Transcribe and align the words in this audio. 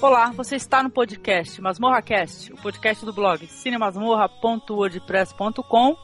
Olá, 0.00 0.30
você 0.30 0.54
está 0.54 0.80
no 0.80 0.90
podcast 0.90 1.60
MasmorraCast, 1.60 2.52
o 2.52 2.56
podcast 2.56 3.04
do 3.04 3.12
blog 3.12 3.44
cinemasmorra.wordpress.com. 3.48 5.96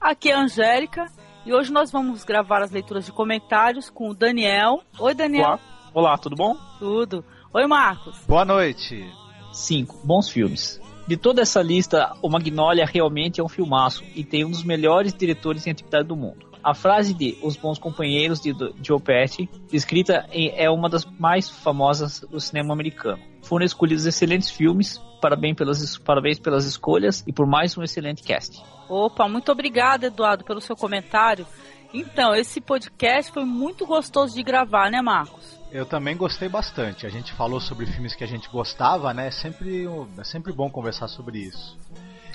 Aqui 0.00 0.30
é 0.30 0.34
a 0.34 0.40
Angélica 0.40 1.04
e 1.44 1.52
hoje 1.52 1.70
nós 1.70 1.92
vamos 1.92 2.24
gravar 2.24 2.62
as 2.62 2.70
leituras 2.70 3.04
de 3.04 3.12
comentários 3.12 3.90
com 3.90 4.08
o 4.08 4.14
Daniel. 4.14 4.80
Oi, 4.98 5.12
Daniel. 5.12 5.44
Olá, 5.44 5.60
Olá 5.92 6.16
tudo 6.16 6.34
bom? 6.34 6.56
Tudo. 6.78 7.22
Oi, 7.52 7.66
Marcos. 7.66 8.18
Boa 8.26 8.46
noite. 8.46 9.06
5. 9.52 10.00
Bons 10.02 10.30
filmes. 10.30 10.80
De 11.06 11.18
toda 11.18 11.42
essa 11.42 11.60
lista, 11.60 12.14
o 12.22 12.30
Magnolia 12.30 12.86
realmente 12.86 13.42
é 13.42 13.44
um 13.44 13.48
filmaço 13.48 14.02
e 14.16 14.24
tem 14.24 14.46
um 14.46 14.50
dos 14.50 14.64
melhores 14.64 15.12
diretores 15.12 15.66
em 15.66 15.70
atividade 15.70 16.08
do 16.08 16.16
mundo. 16.16 16.48
A 16.62 16.72
frase 16.72 17.12
de 17.12 17.36
Os 17.42 17.58
Bons 17.58 17.78
Companheiros 17.78 18.40
de 18.40 18.54
Joe 18.82 18.98
Pesci, 18.98 19.50
escrita 19.70 20.26
em, 20.32 20.50
é 20.56 20.70
uma 20.70 20.88
das 20.88 21.04
mais 21.04 21.50
famosas 21.50 22.20
do 22.20 22.40
cinema 22.40 22.72
americano. 22.72 23.33
Foram 23.44 23.64
escolhidos 23.64 24.06
excelentes 24.06 24.50
filmes, 24.50 25.00
parabéns 25.20 25.56
pelas, 25.56 25.98
parabéns 25.98 26.38
pelas 26.38 26.64
escolhas 26.64 27.22
e 27.26 27.32
por 27.32 27.46
mais 27.46 27.76
um 27.76 27.82
excelente 27.82 28.22
cast. 28.22 28.62
Opa, 28.88 29.28
muito 29.28 29.52
obrigada, 29.52 30.06
Eduardo, 30.06 30.44
pelo 30.44 30.60
seu 30.60 30.74
comentário. 30.74 31.46
Então, 31.92 32.34
esse 32.34 32.60
podcast 32.60 33.30
foi 33.30 33.44
muito 33.44 33.86
gostoso 33.86 34.34
de 34.34 34.42
gravar, 34.42 34.90
né, 34.90 35.00
Marcos? 35.00 35.58
Eu 35.70 35.86
também 35.86 36.16
gostei 36.16 36.48
bastante. 36.48 37.06
A 37.06 37.08
gente 37.08 37.32
falou 37.32 37.60
sobre 37.60 37.86
filmes 37.86 38.14
que 38.14 38.24
a 38.24 38.26
gente 38.26 38.48
gostava, 38.48 39.14
né? 39.14 39.28
É 39.28 39.30
sempre, 39.30 39.86
é 40.18 40.24
sempre 40.24 40.52
bom 40.52 40.68
conversar 40.70 41.08
sobre 41.08 41.38
isso. 41.38 41.78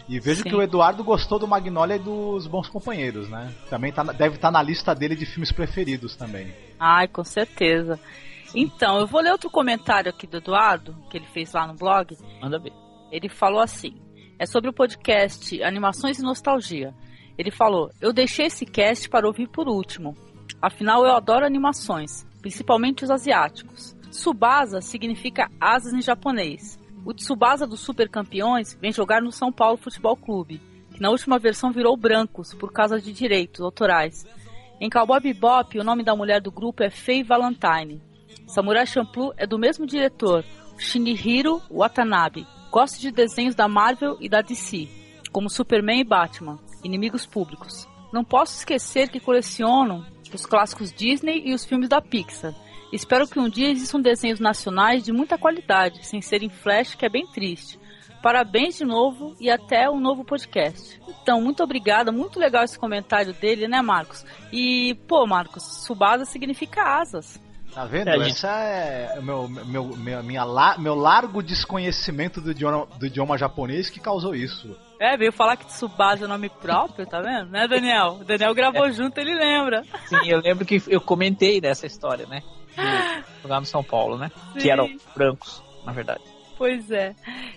E 0.07 0.19
vejo 0.19 0.43
Sim. 0.43 0.49
que 0.49 0.55
o 0.55 0.61
Eduardo 0.61 1.03
gostou 1.03 1.37
do 1.37 1.47
Magnolia 1.47 1.97
e 1.97 1.99
dos 1.99 2.47
Bons 2.47 2.67
Companheiros, 2.67 3.29
né? 3.29 3.53
Também 3.69 3.91
tá, 3.91 4.03
deve 4.03 4.35
estar 4.35 4.47
tá 4.47 4.51
na 4.51 4.61
lista 4.61 4.95
dele 4.95 5.15
de 5.15 5.25
filmes 5.25 5.51
preferidos 5.51 6.15
também. 6.15 6.53
Ai, 6.79 7.07
com 7.07 7.23
certeza. 7.23 7.99
Então, 8.55 8.99
eu 8.99 9.07
vou 9.07 9.21
ler 9.21 9.31
outro 9.31 9.49
comentário 9.49 10.09
aqui 10.09 10.25
do 10.25 10.37
Eduardo, 10.37 10.95
que 11.09 11.17
ele 11.17 11.27
fez 11.27 11.53
lá 11.53 11.67
no 11.67 11.75
blog. 11.75 12.17
Manda 12.41 12.59
ver. 12.59 12.73
Ele 13.11 13.29
falou 13.29 13.61
assim: 13.61 13.95
é 14.39 14.45
sobre 14.45 14.69
o 14.69 14.73
podcast 14.73 15.61
Animações 15.61 16.17
e 16.17 16.23
Nostalgia. 16.23 16.95
Ele 17.37 17.51
falou: 17.51 17.89
Eu 17.99 18.13
deixei 18.13 18.45
esse 18.45 18.65
cast 18.65 19.09
para 19.09 19.27
ouvir 19.27 19.47
por 19.47 19.67
último. 19.67 20.15
Afinal, 20.61 21.05
eu 21.05 21.11
adoro 21.11 21.45
animações, 21.45 22.25
principalmente 22.41 23.03
os 23.03 23.11
asiáticos. 23.11 23.95
Subasa 24.09 24.81
significa 24.81 25.51
asas 25.59 25.93
em 25.93 26.01
japonês. 26.01 26.79
O 27.05 27.13
Tsubasa 27.13 27.67
dos 27.67 27.81
Super 27.81 28.09
Campeões 28.09 28.77
vem 28.79 28.91
jogar 28.91 29.21
no 29.21 29.31
São 29.31 29.51
Paulo 29.51 29.77
Futebol 29.77 30.15
Clube, 30.15 30.61
que 30.93 31.01
na 31.01 31.09
última 31.09 31.37
versão 31.37 31.71
virou 31.71 31.95
Brancos 31.95 32.53
por 32.53 32.71
causa 32.71 32.99
de 32.99 33.13
direitos 33.13 33.61
autorais. 33.61 34.25
Em 34.79 34.89
Cowboy 34.89 35.19
Bebop, 35.19 35.77
o 35.77 35.83
nome 35.83 36.03
da 36.03 36.15
mulher 36.15 36.41
do 36.41 36.51
grupo 36.51 36.83
é 36.83 36.89
Faye 36.89 37.23
Valentine. 37.23 38.01
Samurai 38.49 38.85
Champloo 38.85 39.31
é 39.37 39.45
do 39.45 39.59
mesmo 39.59 39.85
diretor, 39.85 40.43
Shinihiro 40.77 41.61
Watanabe. 41.69 42.47
Gosta 42.71 42.99
de 42.99 43.11
desenhos 43.11 43.53
da 43.53 43.67
Marvel 43.67 44.17
e 44.19 44.27
da 44.27 44.41
DC, 44.41 44.89
como 45.31 45.49
Superman 45.49 46.01
e 46.01 46.03
Batman, 46.03 46.59
inimigos 46.83 47.27
públicos. 47.27 47.87
Não 48.11 48.23
posso 48.23 48.57
esquecer 48.57 49.09
que 49.09 49.19
coleciono 49.19 50.03
os 50.33 50.45
clássicos 50.45 50.91
Disney 50.91 51.43
e 51.45 51.53
os 51.53 51.63
filmes 51.63 51.89
da 51.89 52.01
Pixar 52.01 52.53
Espero 52.91 53.27
que 53.27 53.39
um 53.39 53.47
dia 53.47 53.69
existam 53.69 54.01
desenhos 54.01 54.39
nacionais 54.39 55.03
de 55.03 55.11
muita 55.11 55.37
qualidade, 55.37 56.05
sem 56.07 56.21
serem 56.21 56.49
flash, 56.49 56.95
que 56.95 57.05
é 57.05 57.09
bem 57.09 57.27
triste. 57.27 57.79
Parabéns 58.21 58.77
de 58.77 58.83
novo 58.83 59.35
e 59.39 59.49
até 59.49 59.87
um 59.87 59.99
novo 59.99 60.25
podcast. 60.25 60.99
Então, 61.07 61.39
muito 61.39 61.63
obrigada, 61.63 62.11
muito 62.11 62.39
legal 62.39 62.63
esse 62.63 62.79
comentário 62.79 63.31
dele, 63.31 63.67
né, 63.67 63.79
Marcos? 63.81 64.25
E, 64.51 64.95
pô, 65.07 65.27
Marcos, 65.27 65.63
Subasa 65.85 66.25
significa 66.25 66.99
asas. 66.99 67.39
Tá 67.73 67.85
vendo? 67.85 68.09
É, 68.09 68.29
Essa 68.29 68.49
é 68.49 69.19
meu, 69.21 69.47
meu, 69.47 69.95
meu, 69.95 70.23
minha, 70.23 70.45
meu 70.77 70.95
largo 70.95 71.41
desconhecimento 71.43 72.41
do 72.41 72.51
idioma, 72.51 72.87
do 72.97 73.05
idioma 73.05 73.37
japonês 73.37 73.89
que 73.89 73.99
causou 73.99 74.33
isso. 74.33 74.75
É, 74.99 75.15
veio 75.15 75.31
falar 75.31 75.55
que 75.55 75.65
Tsubasa 75.65 76.25
é 76.25 76.27
nome 76.27 76.49
próprio, 76.49 77.05
tá 77.05 77.21
vendo? 77.21 77.49
Né, 77.51 77.67
Daniel? 77.67 78.17
O 78.21 78.23
Daniel 78.25 78.53
gravou 78.53 78.87
é. 78.87 78.91
junto, 78.91 79.17
ele 79.19 79.33
lembra. 79.33 79.83
Sim, 80.07 80.27
eu 80.27 80.41
lembro 80.41 80.65
que 80.65 80.81
eu 80.87 80.99
comentei 80.99 81.61
dessa 81.61 81.85
história, 81.85 82.25
né? 82.25 82.41
jogar 83.41 83.59
no 83.59 83.65
São 83.65 83.83
Paulo, 83.83 84.17
né? 84.17 84.31
Sim. 84.53 84.59
Que 84.59 84.71
eram 84.71 84.89
brancos, 85.15 85.63
na 85.85 85.91
verdade. 85.91 86.21
Pois 86.57 86.91
é. 86.91 87.15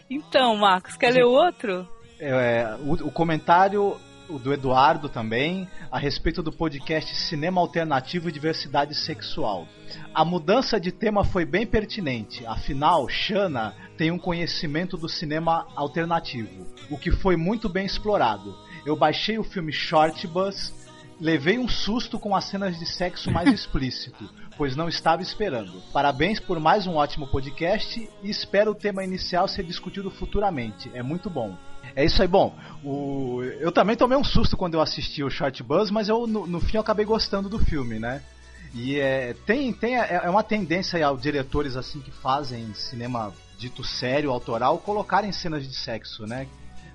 Então, 0.08 0.56
Marcos, 0.56 0.96
quer 0.96 1.12
Sim. 1.12 1.18
ler 1.18 1.24
o 1.24 1.32
outro? 1.32 1.88
É, 2.20 2.76
o, 2.80 3.08
o 3.08 3.10
comentário 3.10 3.96
do 4.38 4.52
Eduardo 4.52 5.08
também, 5.08 5.68
a 5.90 5.98
respeito 5.98 6.42
do 6.42 6.52
podcast 6.52 7.14
Cinema 7.14 7.60
Alternativo 7.60 8.28
e 8.28 8.32
Diversidade 8.32 8.94
Sexual. 8.94 9.66
A 10.14 10.24
mudança 10.24 10.80
de 10.80 10.92
tema 10.92 11.24
foi 11.24 11.44
bem 11.44 11.66
pertinente, 11.66 12.46
afinal, 12.46 13.08
Shana 13.08 13.74
tem 13.96 14.10
um 14.10 14.18
conhecimento 14.18 14.96
do 14.96 15.08
cinema 15.08 15.66
alternativo, 15.76 16.66
o 16.90 16.98
que 16.98 17.10
foi 17.10 17.36
muito 17.36 17.68
bem 17.68 17.86
explorado. 17.86 18.56
Eu 18.84 18.96
baixei 18.96 19.38
o 19.38 19.44
filme 19.44 19.72
Short 19.72 20.26
Bus, 20.26 20.72
levei 21.20 21.58
um 21.58 21.68
susto 21.68 22.18
com 22.18 22.34
as 22.34 22.44
cenas 22.44 22.78
de 22.78 22.86
sexo 22.86 23.30
mais 23.30 23.48
explícito 23.52 24.28
pois 24.56 24.76
não 24.76 24.88
estava 24.88 25.22
esperando. 25.22 25.82
Parabéns 25.92 26.38
por 26.38 26.60
mais 26.60 26.86
um 26.86 26.94
ótimo 26.94 27.26
podcast 27.26 28.08
e 28.22 28.30
espero 28.30 28.72
o 28.72 28.74
tema 28.74 29.04
inicial 29.04 29.48
ser 29.48 29.64
discutido 29.64 30.10
futuramente. 30.10 30.90
É 30.94 31.02
muito 31.02 31.30
bom. 31.30 31.56
É 31.94 32.04
isso 32.04 32.20
aí, 32.22 32.28
bom. 32.28 32.56
O... 32.84 33.42
Eu 33.60 33.70
também 33.72 33.96
tomei 33.96 34.16
um 34.16 34.24
susto 34.24 34.56
quando 34.56 34.74
eu 34.74 34.80
assisti 34.80 35.22
o 35.22 35.30
Short 35.30 35.62
Buzz, 35.62 35.90
mas 35.90 36.08
eu 36.08 36.26
no, 36.26 36.46
no 36.46 36.60
fim 36.60 36.76
eu 36.76 36.80
acabei 36.80 37.04
gostando 37.04 37.48
do 37.48 37.58
filme, 37.58 37.98
né? 37.98 38.22
E 38.74 38.98
é, 38.98 39.34
tem, 39.46 39.72
tem 39.72 39.98
é, 39.98 40.22
é 40.24 40.30
uma 40.30 40.42
tendência 40.42 41.04
aos 41.06 41.20
diretores 41.20 41.76
assim 41.76 42.00
que 42.00 42.10
fazem 42.10 42.72
cinema 42.74 43.32
dito 43.58 43.84
sério, 43.84 44.30
autoral, 44.30 44.78
colocarem 44.78 45.30
cenas 45.30 45.66
de 45.68 45.74
sexo, 45.74 46.26
né? 46.26 46.46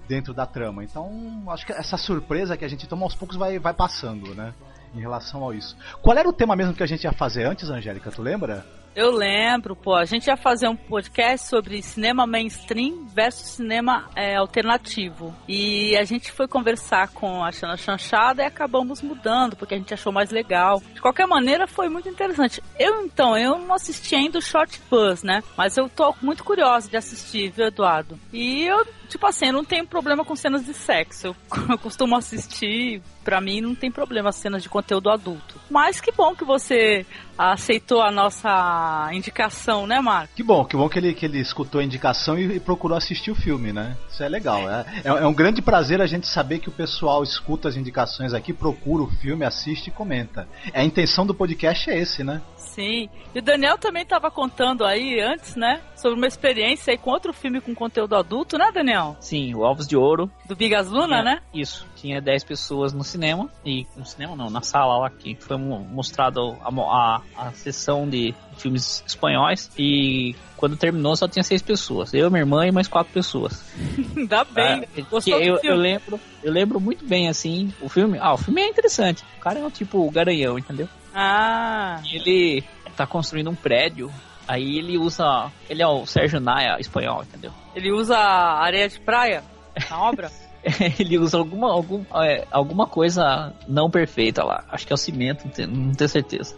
Dentro 0.08 0.34
da 0.34 0.46
trama. 0.46 0.84
Então, 0.84 1.44
acho 1.50 1.66
que 1.66 1.72
essa 1.72 1.98
surpresa 1.98 2.58
que 2.58 2.66
a 2.66 2.68
gente 2.68 2.88
toma 2.88 3.04
aos 3.04 3.16
poucos 3.16 3.38
vai, 3.38 3.60
vai 3.60 3.74
passando, 3.74 4.34
né? 4.34 4.54
em 4.94 5.00
relação 5.00 5.48
a 5.48 5.56
isso. 5.56 5.76
Qual 6.02 6.18
era 6.18 6.28
o 6.28 6.34
tema 6.34 6.56
mesmo 6.56 6.74
que 6.74 6.84
a 6.84 6.88
gente 6.88 7.04
ia 7.04 7.12
fazer 7.12 7.46
antes, 7.46 7.70
Angélica? 7.70 8.12
Tu 8.12 8.22
lembra? 8.22 8.66
Eu 8.98 9.12
lembro, 9.12 9.76
pô, 9.76 9.94
a 9.94 10.06
gente 10.06 10.26
ia 10.26 10.36
fazer 10.36 10.68
um 10.68 10.76
podcast 10.76 11.48
sobre 11.48 11.84
cinema 11.84 12.26
mainstream 12.26 13.06
versus 13.14 13.50
cinema 13.50 14.10
é, 14.16 14.36
alternativo. 14.36 15.36
E 15.48 15.96
a 15.96 16.04
gente 16.04 16.32
foi 16.32 16.48
conversar 16.48 17.10
com 17.10 17.44
a 17.44 17.52
Xana 17.52 17.78
Chanchada 17.78 18.42
e 18.42 18.48
acabamos 18.48 19.04
mudando, 19.04 19.56
porque 19.56 19.76
a 19.76 19.78
gente 19.78 19.94
achou 19.94 20.12
mais 20.12 20.32
legal. 20.32 20.82
De 20.96 21.00
qualquer 21.00 21.28
maneira, 21.28 21.68
foi 21.68 21.90
muito 21.90 22.10
interessante. 22.10 22.60
Eu, 22.80 23.06
então, 23.06 23.38
eu 23.38 23.60
não 23.60 23.76
assisti 23.76 24.16
ainda 24.16 24.40
o 24.40 24.42
Short 24.42 24.82
Buzz, 24.90 25.22
né? 25.22 25.44
Mas 25.56 25.78
eu 25.78 25.88
tô 25.88 26.16
muito 26.20 26.44
curiosa 26.44 26.90
de 26.90 26.98
assistir, 26.98 27.52
viu, 27.52 27.68
Eduardo? 27.68 28.20
E 28.34 28.64
eu 28.64 28.84
tipo 29.08 29.26
assim, 29.26 29.48
eu 29.48 29.54
não 29.54 29.64
tenho 29.64 29.88
problema 29.88 30.24
com 30.24 30.36
cenas 30.36 30.66
de 30.66 30.74
sexo. 30.74 31.36
Eu 31.70 31.78
costumo 31.80 32.16
assistir, 32.16 33.02
pra 33.28 33.42
mim 33.42 33.60
não 33.60 33.76
tem 33.76 33.92
problema 33.92 34.32
cenas 34.32 34.64
de 34.64 34.70
conteúdo 34.70 35.10
adulto. 35.10 35.60
Mas 35.70 36.00
que 36.00 36.14
bom 36.14 36.34
que 36.34 36.46
você 36.46 37.06
aceitou 37.38 38.02
a 38.02 38.10
nossa 38.10 39.10
indicação, 39.12 39.86
né, 39.86 40.00
Marco? 40.00 40.34
Que 40.34 40.42
bom, 40.42 40.64
que 40.64 40.78
bom 40.78 40.88
que 40.88 40.98
ele, 40.98 41.14
que 41.14 41.26
ele 41.26 41.40
escutou 41.40 41.82
a 41.82 41.84
indicação 41.84 42.40
e, 42.40 42.56
e 42.56 42.60
procurou 42.62 42.98
assistir 42.98 43.30
o 43.30 43.36
filme, 43.36 43.74
né? 43.74 43.98
Isso 44.10 44.24
é 44.24 44.30
legal. 44.30 44.60
É, 44.70 44.86
é, 45.04 45.08
é, 45.10 45.28
um 45.28 45.34
grande 45.34 45.62
prazer 45.62 46.02
a 46.02 46.08
gente 46.08 46.26
saber 46.26 46.60
que 46.60 46.70
o 46.70 46.72
pessoal 46.72 47.22
escuta 47.22 47.68
as 47.68 47.76
indicações 47.76 48.34
aqui, 48.34 48.54
procura 48.54 49.04
o 49.04 49.08
filme, 49.08 49.44
assiste 49.44 49.88
e 49.88 49.92
comenta. 49.92 50.48
A 50.74 50.84
intenção 50.84 51.26
do 51.26 51.36
podcast 51.36 51.90
é 51.90 52.00
esse, 52.00 52.24
né? 52.24 52.42
Sim. 52.56 53.10
E 53.36 53.40
o 53.40 53.42
Daniel 53.42 53.78
também 53.78 54.04
estava 54.04 54.32
contando 54.32 54.86
aí 54.86 55.20
antes, 55.20 55.58
né? 55.58 55.82
Sobre 55.98 56.18
uma 56.18 56.28
experiência 56.28 56.92
aí 56.92 56.98
com 56.98 57.12
outro 57.12 57.34
filme 57.34 57.60
com 57.60 57.76
conteúdo 57.76 58.16
adulto, 58.16 58.58
né, 58.58 58.72
Daniel? 58.74 59.18
Sim, 59.20 59.54
o 59.54 59.66
Alves 59.66 59.86
de 59.86 59.98
Ouro. 59.98 60.32
Do 60.46 60.56
Bigas 60.56 60.90
Luna, 60.90 61.22
né? 61.22 61.42
Isso. 61.54 61.86
Tinha 62.00 62.22
10 62.22 62.44
pessoas 62.44 62.94
no 62.94 63.04
cinema. 63.04 63.50
E 63.66 63.86
no 63.96 64.06
cinema 64.06 64.36
não, 64.36 64.50
na 64.50 64.62
sala 64.62 64.98
lá 64.98 65.10
que 65.10 65.36
foi 65.36 65.58
mostrado 65.58 66.56
a, 66.62 66.70
a, 66.70 67.22
a 67.36 67.52
sessão 67.52 68.08
de 68.08 68.34
filmes 68.58 69.04
espanhóis. 69.06 69.72
E 69.78 70.36
quando 70.56 70.78
terminou 70.78 71.16
só 71.16 71.28
tinha 71.28 71.44
seis 71.44 71.62
pessoas. 71.62 72.14
Eu, 72.14 72.30
minha 72.30 72.42
irmã 72.42 72.68
e 72.68 72.72
mais 72.72 72.88
quatro 72.88 73.14
pessoas. 73.14 73.64
Ainda 74.16 74.44
bem. 74.44 74.84
É, 74.96 75.02
que 75.22 75.32
eu, 75.32 75.60
eu, 75.64 75.76
lembro, 75.76 76.20
eu 76.44 76.52
lembro 76.52 76.80
muito 76.80 77.06
bem 77.06 77.30
assim, 77.30 77.74
o 77.82 77.90
filme. 77.90 78.18
Ah, 78.20 78.34
o 78.34 78.38
filme 78.38 78.62
é 78.62 78.68
interessante. 78.68 79.24
O 79.38 79.42
cara 79.42 79.60
é 79.60 79.66
um 79.66 79.70
tipo 79.70 80.10
garanhão, 80.12 80.58
entendeu? 80.58 80.88
Ah. 81.14 82.02
Ele 82.12 82.64
tá 82.96 83.08
construindo 83.08 83.50
um 83.50 83.56
prédio. 83.56 84.12
Aí 84.48 84.78
ele 84.78 84.98
usa. 84.98 85.52
Ele 85.70 85.82
é 85.82 85.88
o 85.88 86.06
Sérgio 86.06 86.40
Naia 86.40 86.78
espanhol, 86.80 87.24
entendeu? 87.24 87.52
Ele 87.76 87.92
usa 87.92 88.18
areia 88.18 88.88
de 88.88 89.00
praia 89.00 89.44
na 89.90 90.02
obra? 90.02 90.32
ele 91.00 91.18
usa 91.18 91.38
alguma, 91.38 91.72
algum, 91.72 92.04
é, 92.24 92.46
alguma 92.52 92.88
coisa 92.88 93.54
não 93.68 93.90
perfeita 93.90 94.44
lá. 94.44 94.64
Acho 94.70 94.86
que 94.86 94.94
é 94.94 94.96
o 94.96 94.98
cimento, 94.98 95.46
não 95.46 95.52
tenho, 95.52 95.68
não 95.70 95.94
tenho 95.94 96.10
certeza. 96.10 96.56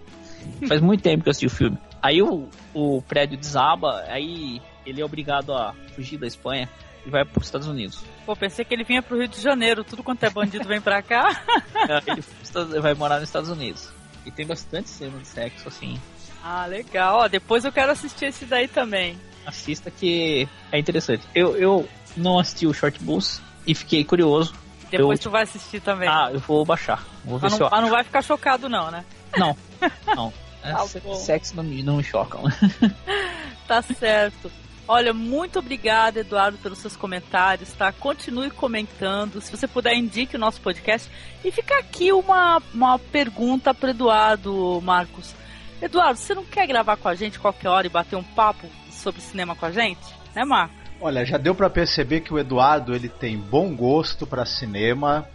Faz 0.68 0.82
muito 0.82 1.02
tempo 1.02 1.24
que 1.24 1.30
eu 1.30 1.32
assisti 1.32 1.46
o 1.46 1.50
filme. 1.50 1.78
Aí 2.02 2.22
o, 2.22 2.48
o 2.74 3.02
prédio 3.02 3.38
desaba, 3.38 4.04
aí 4.08 4.62
ele 4.86 5.02
é 5.02 5.06
obrigado 5.06 5.54
a 5.54 5.74
fugir 5.96 6.18
da 6.18 6.28
Espanha 6.28 6.70
e 7.06 7.10
vai 7.10 7.26
para 7.26 7.40
os 7.40 7.46
Estados 7.46 7.68
Unidos. 7.68 8.04
Pô, 8.26 8.36
pensei 8.36 8.64
que 8.64 8.74
ele 8.74 8.84
vinha 8.84 9.02
pro 9.02 9.18
Rio 9.18 9.28
de 9.28 9.42
Janeiro, 9.42 9.84
tudo 9.84 10.04
quanto 10.04 10.24
é 10.24 10.30
bandido 10.30 10.68
vem 10.68 10.82
pra 10.82 11.02
cá. 11.02 11.44
ele 12.72 12.80
vai 12.80 12.94
morar 12.94 13.20
nos 13.20 13.30
Estados 13.30 13.50
Unidos. 13.50 13.90
E 14.26 14.32
tem 14.32 14.46
bastante 14.46 14.90
cena 14.90 15.18
de 15.18 15.28
sexo, 15.28 15.68
assim. 15.68 16.00
Ah, 16.44 16.66
legal. 16.66 17.20
Ó, 17.20 17.28
depois 17.28 17.66
eu 17.66 17.72
quero 17.72 17.92
assistir 17.92 18.26
esse 18.26 18.46
daí 18.46 18.68
também. 18.68 19.18
Assista 19.46 19.92
que 19.92 20.48
é 20.72 20.80
interessante. 20.80 21.24
Eu, 21.34 21.56
eu 21.56 21.90
não 22.16 22.40
assisti 22.40 22.68
o 22.68 22.74
Short 22.74 23.02
Bus 23.04 23.42
e 23.66 23.76
fiquei 23.76 24.04
curioso. 24.04 24.54
Depois 24.90 25.20
eu... 25.20 25.24
tu 25.24 25.30
vai 25.30 25.44
assistir 25.44 25.80
também. 25.80 26.10
Ah, 26.10 26.30
eu 26.32 26.40
vou 26.40 26.66
baixar. 26.66 27.06
Vou 27.24 27.38
ver 27.38 27.46
mas, 27.46 27.54
se 27.54 27.60
não, 27.60 27.68
eu... 27.68 27.72
mas 27.72 27.82
não 27.82 27.90
vai 27.90 28.04
ficar 28.04 28.22
chocado 28.22 28.68
não, 28.68 28.90
né? 28.90 29.06
Não, 29.38 29.56
não. 30.16 30.34
Tá 30.62 30.86
é, 30.86 31.16
sexo 31.16 31.56
não 31.56 31.64
me, 31.64 31.82
não 31.82 31.98
me 31.98 32.04
chocam. 32.04 32.44
tá 33.68 33.82
certo. 33.82 34.52
Olha, 34.88 35.14
muito 35.14 35.60
obrigada, 35.60 36.22
Eduardo, 36.22 36.58
pelos 36.58 36.80
seus 36.80 36.96
comentários, 36.96 37.72
tá? 37.74 37.92
Continue 37.92 38.50
comentando. 38.50 39.40
Se 39.40 39.52
você 39.52 39.68
puder, 39.68 39.94
indique 39.94 40.36
o 40.36 40.40
nosso 40.40 40.60
podcast. 40.60 41.10
E 41.46 41.52
fica 41.52 41.78
aqui 41.78 42.12
uma, 42.12 42.60
uma 42.74 42.98
pergunta 42.98 43.72
para 43.72 43.92
Eduardo, 43.92 44.82
Marcos. 44.82 45.36
Eduardo, 45.80 46.20
você 46.20 46.34
não 46.34 46.44
quer 46.44 46.66
gravar 46.66 46.98
com 46.98 47.08
a 47.08 47.14
gente 47.14 47.40
qualquer 47.40 47.70
hora 47.70 47.86
e 47.86 47.90
bater 47.90 48.16
um 48.16 48.24
papo 48.24 48.68
sobre 48.92 49.22
cinema 49.22 49.56
com 49.56 49.68
a 49.68 49.72
gente? 49.72 50.02
Né, 50.36 50.44
Marcos? 50.44 50.79
Olha, 51.02 51.26
já 51.26 51.38
deu 51.38 51.56
para 51.56 51.70
perceber 51.70 52.22
que 52.22 52.34
o 52.34 52.40
Eduardo 52.40 52.94
ele 52.94 53.08
tem 53.08 53.38
bom 53.38 53.74
gosto 53.74 54.28
para 54.28 54.46
cinema, 54.46 55.28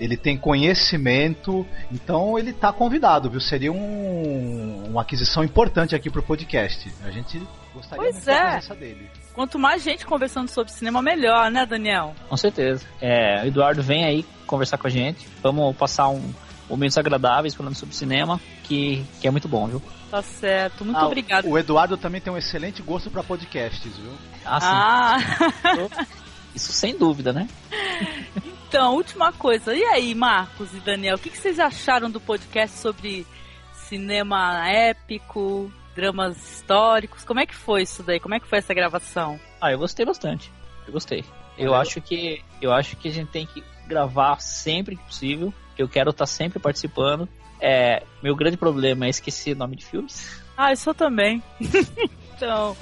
ele 0.00 0.16
tem 0.16 0.36
conhecimento, 0.36 1.66
então 1.90 2.38
ele 2.38 2.52
tá 2.52 2.72
convidado, 2.72 3.30
viu? 3.30 3.40
Seria 3.40 3.72
um, 3.72 4.84
uma 4.88 5.02
aquisição 5.02 5.44
importante 5.44 5.94
aqui 5.94 6.10
pro 6.10 6.22
podcast. 6.22 6.92
A 7.04 7.10
gente 7.10 7.40
gostaria 7.72 8.02
pois 8.02 8.14
muito 8.16 8.28
é. 8.28 8.34
da 8.34 8.50
presença 8.50 8.74
dele. 8.74 9.10
Quanto 9.32 9.58
mais 9.58 9.82
gente 9.82 10.04
conversando 10.04 10.48
sobre 10.48 10.72
cinema, 10.72 11.00
melhor, 11.00 11.50
né, 11.50 11.64
Daniel? 11.64 12.14
Com 12.28 12.36
certeza. 12.36 12.84
É, 13.00 13.42
o 13.44 13.46
Eduardo 13.46 13.82
vem 13.82 14.04
aí 14.04 14.26
conversar 14.46 14.76
com 14.76 14.88
a 14.88 14.90
gente. 14.90 15.28
Vamos 15.40 15.76
passar 15.76 16.08
um 16.08 16.32
momentos 16.72 16.96
agradáveis 16.96 17.54
falando 17.54 17.74
sobre 17.74 17.94
cinema, 17.94 18.40
que, 18.64 19.04
que 19.20 19.28
é 19.28 19.30
muito 19.30 19.46
bom, 19.46 19.66
viu? 19.66 19.82
Tá 20.10 20.22
certo, 20.22 20.84
muito 20.84 20.96
Ah, 20.98 21.06
obrigado. 21.06 21.46
O 21.48 21.58
Eduardo 21.58 21.96
também 21.96 22.20
tem 22.20 22.32
um 22.32 22.36
excelente 22.36 22.80
gosto 22.82 23.10
para 23.10 23.22
podcasts, 23.22 23.96
viu? 23.96 24.12
Ah, 24.44 24.60
sim. 24.60 24.66
Ah, 24.70 26.06
Isso 26.54 26.72
sem 26.72 26.96
dúvida, 26.96 27.32
né? 27.32 27.48
então, 28.66 28.94
última 28.94 29.32
coisa. 29.32 29.74
E 29.74 29.82
aí, 29.84 30.14
Marcos 30.14 30.72
e 30.74 30.80
Daniel, 30.80 31.16
o 31.16 31.18
que, 31.18 31.30
que 31.30 31.38
vocês 31.38 31.58
acharam 31.58 32.10
do 32.10 32.20
podcast 32.20 32.78
sobre 32.78 33.26
cinema 33.74 34.68
épico, 34.68 35.72
dramas 35.94 36.36
históricos? 36.36 37.24
Como 37.24 37.40
é 37.40 37.46
que 37.46 37.54
foi 37.54 37.82
isso 37.82 38.02
daí? 38.02 38.20
Como 38.20 38.34
é 38.34 38.40
que 38.40 38.46
foi 38.46 38.58
essa 38.58 38.74
gravação? 38.74 39.38
Ah, 39.60 39.72
eu 39.72 39.78
gostei 39.78 40.04
bastante. 40.04 40.50
Eu 40.86 40.92
gostei. 40.92 41.24
Eu 41.56 41.70
Valeu. 41.70 41.74
acho 41.80 42.00
que 42.00 42.42
eu 42.60 42.72
acho 42.72 42.96
que 42.96 43.08
a 43.08 43.12
gente 43.12 43.28
tem 43.30 43.46
que 43.46 43.62
gravar 43.86 44.40
sempre 44.40 44.96
que 44.96 45.02
possível. 45.04 45.52
Que 45.74 45.82
Eu 45.82 45.88
quero 45.88 46.10
estar 46.10 46.26
sempre 46.26 46.58
participando. 46.58 47.28
É, 47.60 48.02
meu 48.22 48.34
grande 48.34 48.56
problema 48.56 49.06
é 49.06 49.08
esquecer 49.08 49.56
nome 49.56 49.76
de 49.76 49.84
filmes. 49.84 50.40
Ah, 50.54 50.70
isso 50.70 50.90
eu 50.90 50.94
também. 50.94 51.42
então, 52.36 52.76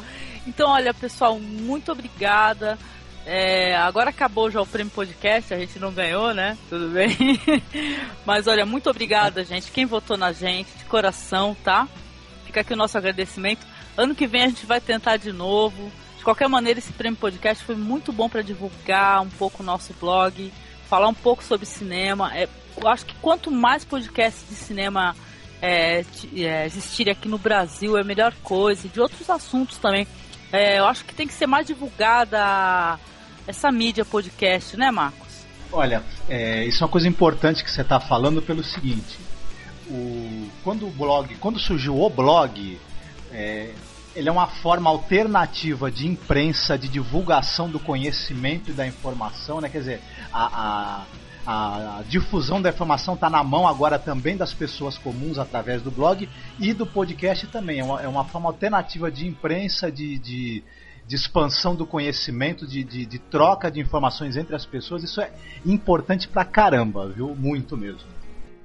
então, 0.44 0.70
olha, 0.70 0.92
pessoal, 0.92 1.38
muito 1.38 1.92
obrigada. 1.92 2.76
É, 3.24 3.76
agora 3.76 4.10
acabou 4.10 4.50
já 4.50 4.60
o 4.60 4.66
prêmio 4.66 4.92
podcast, 4.92 5.54
a 5.54 5.58
gente 5.58 5.78
não 5.78 5.92
ganhou, 5.92 6.34
né? 6.34 6.58
Tudo 6.68 6.88
bem. 6.88 7.16
Mas 8.26 8.48
olha, 8.48 8.66
muito 8.66 8.90
obrigada, 8.90 9.44
gente. 9.44 9.70
Quem 9.70 9.86
votou 9.86 10.16
na 10.16 10.32
gente, 10.32 10.68
de 10.78 10.84
coração, 10.84 11.56
tá? 11.62 11.86
Fica 12.44 12.62
aqui 12.62 12.72
o 12.72 12.76
nosso 12.76 12.98
agradecimento. 12.98 13.64
Ano 13.96 14.14
que 14.14 14.26
vem 14.26 14.42
a 14.42 14.48
gente 14.48 14.66
vai 14.66 14.80
tentar 14.80 15.16
de 15.16 15.32
novo. 15.32 15.92
De 16.16 16.24
qualquer 16.24 16.48
maneira, 16.48 16.78
esse 16.78 16.92
prêmio 16.92 17.18
podcast 17.18 17.64
foi 17.64 17.76
muito 17.76 18.12
bom 18.12 18.28
para 18.28 18.42
divulgar 18.42 19.22
um 19.22 19.30
pouco 19.30 19.62
o 19.62 19.66
nosso 19.66 19.94
blog, 20.00 20.52
falar 20.90 21.08
um 21.08 21.14
pouco 21.14 21.44
sobre 21.44 21.64
cinema. 21.64 22.36
É, 22.36 22.48
eu 22.76 22.88
acho 22.88 23.06
que 23.06 23.14
quanto 23.22 23.48
mais 23.50 23.84
podcasts 23.84 24.44
de 24.48 24.56
cinema 24.56 25.14
é, 25.62 26.04
é, 26.34 26.66
existirem 26.66 27.12
aqui 27.12 27.28
no 27.28 27.38
Brasil, 27.38 27.96
é 27.96 28.00
a 28.00 28.04
melhor 28.04 28.34
coisa. 28.42 28.86
E 28.86 28.90
de 28.90 29.00
outros 29.00 29.30
assuntos 29.30 29.78
também. 29.78 30.06
É, 30.52 30.80
eu 30.80 30.86
acho 30.86 31.04
que 31.04 31.14
tem 31.14 31.28
que 31.28 31.32
ser 31.32 31.46
mais 31.46 31.64
divulgada 31.64 32.98
essa 33.46 33.70
mídia 33.70 34.04
podcast, 34.04 34.76
né, 34.76 34.90
Marcos? 34.90 35.28
Olha, 35.72 36.02
é, 36.28 36.64
isso 36.64 36.82
é 36.82 36.86
uma 36.86 36.90
coisa 36.90 37.06
importante 37.06 37.62
que 37.62 37.70
você 37.70 37.82
está 37.82 38.00
falando 38.00 38.42
pelo 38.42 38.64
seguinte: 38.64 39.16
o, 39.88 40.48
quando 40.64 40.88
o 40.88 40.90
blog, 40.90 41.32
quando 41.36 41.60
surgiu 41.60 42.00
o 42.00 42.10
blog, 42.10 42.80
é, 43.32 43.70
ele 44.14 44.28
é 44.28 44.32
uma 44.32 44.46
forma 44.46 44.90
alternativa 44.90 45.90
de 45.90 46.06
imprensa, 46.06 46.76
de 46.76 46.88
divulgação 46.88 47.70
do 47.70 47.78
conhecimento 47.78 48.70
e 48.70 48.74
da 48.74 48.86
informação, 48.86 49.60
né? 49.60 49.68
Quer 49.68 49.78
dizer, 49.78 50.00
a, 50.32 51.04
a, 51.46 51.98
a 51.98 52.02
difusão 52.08 52.60
da 52.60 52.70
informação 52.70 53.14
está 53.14 53.30
na 53.30 53.42
mão 53.42 53.66
agora 53.66 53.98
também 53.98 54.36
das 54.36 54.52
pessoas 54.52 54.98
comuns 54.98 55.38
através 55.38 55.82
do 55.82 55.90
blog 55.90 56.28
e 56.58 56.72
do 56.72 56.86
podcast 56.86 57.46
também. 57.46 57.80
É 57.80 57.84
uma, 57.84 58.02
é 58.02 58.08
uma 58.08 58.24
forma 58.24 58.48
alternativa 58.48 59.10
de 59.10 59.26
imprensa, 59.26 59.90
de, 59.90 60.18
de, 60.18 60.64
de 61.06 61.16
expansão 61.16 61.74
do 61.74 61.86
conhecimento, 61.86 62.66
de, 62.66 62.82
de, 62.82 63.06
de 63.06 63.18
troca 63.18 63.70
de 63.70 63.80
informações 63.80 64.36
entre 64.36 64.54
as 64.56 64.66
pessoas. 64.66 65.04
Isso 65.04 65.20
é 65.20 65.32
importante 65.64 66.26
pra 66.26 66.44
caramba, 66.44 67.08
viu? 67.08 67.34
Muito 67.34 67.76
mesmo. 67.76 68.19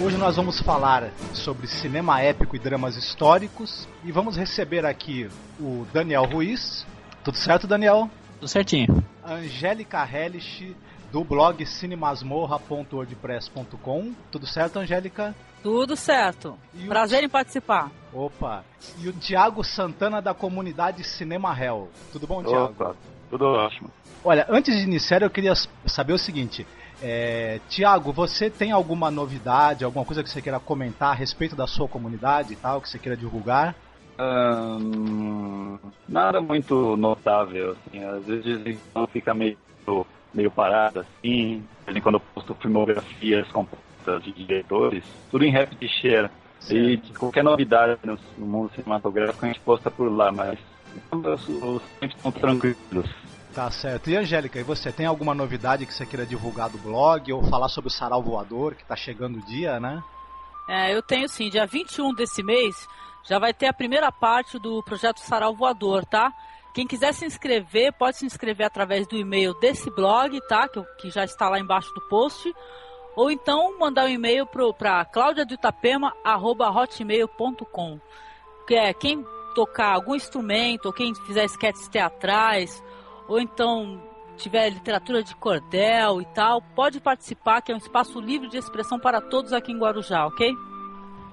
Hoje 0.00 0.16
nós 0.18 0.36
vamos 0.36 0.60
falar 0.60 1.10
sobre 1.32 1.66
cinema 1.66 2.20
épico 2.20 2.54
e 2.54 2.58
dramas 2.58 2.96
históricos 2.96 3.88
e 4.04 4.12
vamos 4.12 4.36
receber 4.36 4.84
aqui 4.84 5.28
o 5.58 5.86
Daniel 5.92 6.24
Ruiz. 6.24 6.86
Tudo 7.24 7.36
certo, 7.38 7.66
Daniel? 7.66 8.10
Tudo 8.38 8.48
certinho. 8.48 9.02
Angélica 9.24 10.06
Hellish 10.06 10.76
do 11.10 11.24
blog 11.24 11.64
cinemasmorra.wordpress.com. 11.64 14.12
Tudo 14.30 14.46
certo, 14.46 14.78
Angélica? 14.78 15.34
Tudo 15.62 15.96
certo. 15.96 16.58
E 16.74 16.84
o- 16.84 16.88
Prazer 16.88 17.24
em 17.24 17.28
participar. 17.28 17.90
Opa! 18.12 18.62
E 19.00 19.08
o 19.08 19.12
Tiago 19.14 19.64
Santana 19.64 20.20
da 20.20 20.34
comunidade 20.34 21.02
Cinema 21.04 21.58
Hell. 21.58 21.88
Tudo 22.12 22.26
bom, 22.26 22.44
Tiago? 22.44 22.64
Opa, 22.66 22.94
tudo 23.30 23.46
ótimo. 23.46 23.90
Olha, 24.22 24.44
antes 24.50 24.76
de 24.76 24.82
iniciar, 24.82 25.22
eu 25.22 25.30
queria 25.30 25.54
saber 25.86 26.12
o 26.12 26.18
seguinte. 26.18 26.66
É, 27.02 27.60
Tiago, 27.68 28.12
você 28.12 28.48
tem 28.48 28.72
alguma 28.72 29.10
novidade, 29.10 29.84
alguma 29.84 30.04
coisa 30.04 30.22
que 30.22 30.30
você 30.30 30.40
queira 30.40 30.58
comentar 30.58 31.10
a 31.10 31.14
respeito 31.14 31.54
da 31.54 31.66
sua 31.66 31.86
comunidade 31.86 32.52
e 32.52 32.56
tal, 32.56 32.80
que 32.80 32.88
você 32.88 32.98
queira 32.98 33.16
divulgar? 33.16 33.74
Nada 36.08 36.40
muito 36.40 36.96
notável, 36.96 37.72
assim. 37.72 38.02
Às 38.02 38.24
vezes 38.24 38.66
então 38.66 39.06
fica 39.08 39.34
meio, 39.34 39.58
meio 40.32 40.50
parado, 40.50 41.00
assim. 41.00 41.62
Quando 42.02 42.16
eu 42.16 42.22
posto 42.34 42.54
filmografias 42.54 43.46
compostas 43.52 44.22
de 44.22 44.32
diretores, 44.32 45.04
tudo 45.30 45.44
em 45.44 45.50
rap 45.50 45.74
de 45.76 45.88
share. 45.88 46.30
E 46.70 46.98
qualquer 47.18 47.44
novidade 47.44 47.98
no, 48.04 48.18
mundo 48.46 48.72
cinematográfico 48.74 49.44
a 49.44 49.48
gente 49.48 49.60
posta 49.60 49.90
por 49.90 50.10
lá, 50.10 50.32
mas 50.32 50.58
os 51.12 51.82
tempos 52.00 52.16
estão 52.16 52.32
tranquilos. 52.32 53.08
Tá 53.56 53.68
certo. 53.70 54.10
E 54.10 54.16
Angélica, 54.16 54.60
e 54.60 54.62
você 54.62 54.92
tem 54.92 55.06
alguma 55.06 55.34
novidade 55.34 55.86
que 55.86 55.94
você 55.94 56.04
queira 56.04 56.26
divulgar 56.26 56.68
do 56.68 56.76
blog 56.76 57.32
ou 57.32 57.42
falar 57.44 57.70
sobre 57.70 57.88
o 57.88 57.90
Sarau 57.90 58.22
Voador, 58.22 58.74
que 58.74 58.84
tá 58.84 58.94
chegando 58.94 59.38
o 59.38 59.46
dia, 59.46 59.80
né? 59.80 60.04
É, 60.68 60.94
eu 60.94 61.00
tenho 61.00 61.26
sim, 61.26 61.48
dia 61.48 61.64
21 61.64 62.12
desse 62.12 62.42
mês 62.42 62.86
já 63.26 63.38
vai 63.38 63.54
ter 63.54 63.68
a 63.68 63.72
primeira 63.72 64.12
parte 64.12 64.58
do 64.58 64.82
projeto 64.82 65.20
Sarau 65.20 65.56
Voador, 65.56 66.04
tá? 66.04 66.30
Quem 66.74 66.86
quiser 66.86 67.14
se 67.14 67.24
inscrever, 67.24 67.94
pode 67.94 68.18
se 68.18 68.26
inscrever 68.26 68.66
através 68.66 69.06
do 69.06 69.16
e-mail 69.16 69.58
desse 69.58 69.90
blog, 69.90 70.38
tá? 70.46 70.68
Que, 70.68 70.82
que 71.00 71.08
já 71.08 71.24
está 71.24 71.48
lá 71.48 71.58
embaixo 71.58 71.90
do 71.94 72.02
post. 72.10 72.54
Ou 73.16 73.30
então 73.30 73.78
mandar 73.78 74.04
um 74.04 74.10
e-mail 74.10 74.44
para 74.44 75.02
claudiadoitapema.hotmail.com 75.06 78.00
que 78.66 78.74
é 78.74 78.92
quem 78.92 79.24
tocar 79.54 79.94
algum 79.94 80.14
instrumento, 80.14 80.86
ou 80.86 80.92
quem 80.92 81.14
fizer 81.14 81.44
esquetes 81.44 81.88
teatrais, 81.88 82.82
ou 83.28 83.40
então 83.40 84.00
tiver 84.36 84.68
literatura 84.70 85.22
de 85.22 85.34
cordel 85.36 86.20
e 86.20 86.24
tal, 86.26 86.60
pode 86.60 87.00
participar, 87.00 87.62
que 87.62 87.72
é 87.72 87.74
um 87.74 87.78
espaço 87.78 88.20
livre 88.20 88.48
de 88.48 88.58
expressão 88.58 88.98
para 88.98 89.20
todos 89.20 89.52
aqui 89.52 89.72
em 89.72 89.78
Guarujá, 89.78 90.26
ok? 90.26 90.52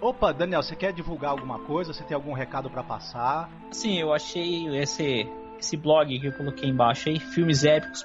Opa, 0.01 0.31
Daniel, 0.33 0.61
você 0.63 0.75
quer 0.75 0.91
divulgar 0.93 1.31
alguma 1.31 1.59
coisa? 1.59 1.93
Você 1.93 2.03
tem 2.03 2.15
algum 2.15 2.33
recado 2.33 2.69
para 2.69 2.83
passar? 2.83 3.49
Sim, 3.71 3.99
eu 3.99 4.13
achei 4.13 4.67
esse, 4.77 5.25
esse 5.59 5.77
blog 5.77 6.19
que 6.19 6.27
eu 6.27 6.33
coloquei 6.33 6.69
embaixo 6.69 7.07
aí, 7.09 7.19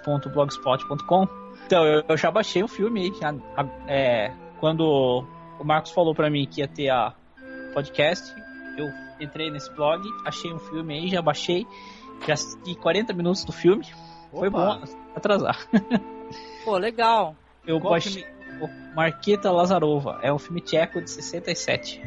filmesépicos.blogspot.com. 0.08 1.26
Então, 1.66 1.84
eu, 1.84 2.02
eu 2.08 2.16
já 2.16 2.30
baixei 2.30 2.62
o 2.62 2.68
filme 2.68 3.02
aí. 3.02 3.12
já, 3.20 3.34
a- 3.56 3.66
é, 3.86 4.32
quando 4.60 5.24
o 5.58 5.64
Marcos 5.64 5.90
falou 5.90 6.14
pra 6.14 6.30
mim 6.30 6.46
que 6.46 6.60
ia 6.60 6.68
ter 6.68 6.88
a 6.90 7.14
podcast, 7.74 8.32
eu 8.76 8.86
entrei 9.20 9.50
nesse 9.50 9.72
blog, 9.74 10.02
achei 10.24 10.52
um 10.52 10.58
filme 10.58 10.94
aí, 10.94 11.08
já 11.08 11.20
baixei. 11.20 11.66
Já 12.26 12.34
assisti 12.34 12.74
40 12.74 13.12
minutos 13.12 13.44
do 13.44 13.52
filme. 13.52 13.86
Foi 14.30 14.48
Opa. 14.48 14.58
bom 14.80 14.84
atrasar. 15.16 15.66
Pô, 16.64 16.76
legal. 16.76 17.34
Eu 17.66 17.80
Qual 17.80 17.92
baixei 17.92 18.26
o 18.60 18.94
Marqueta 18.94 19.50
Lazarova. 19.50 20.18
É 20.22 20.32
um 20.32 20.38
filme 20.38 20.60
tcheco 20.60 21.00
de 21.00 21.10
67. 21.10 22.02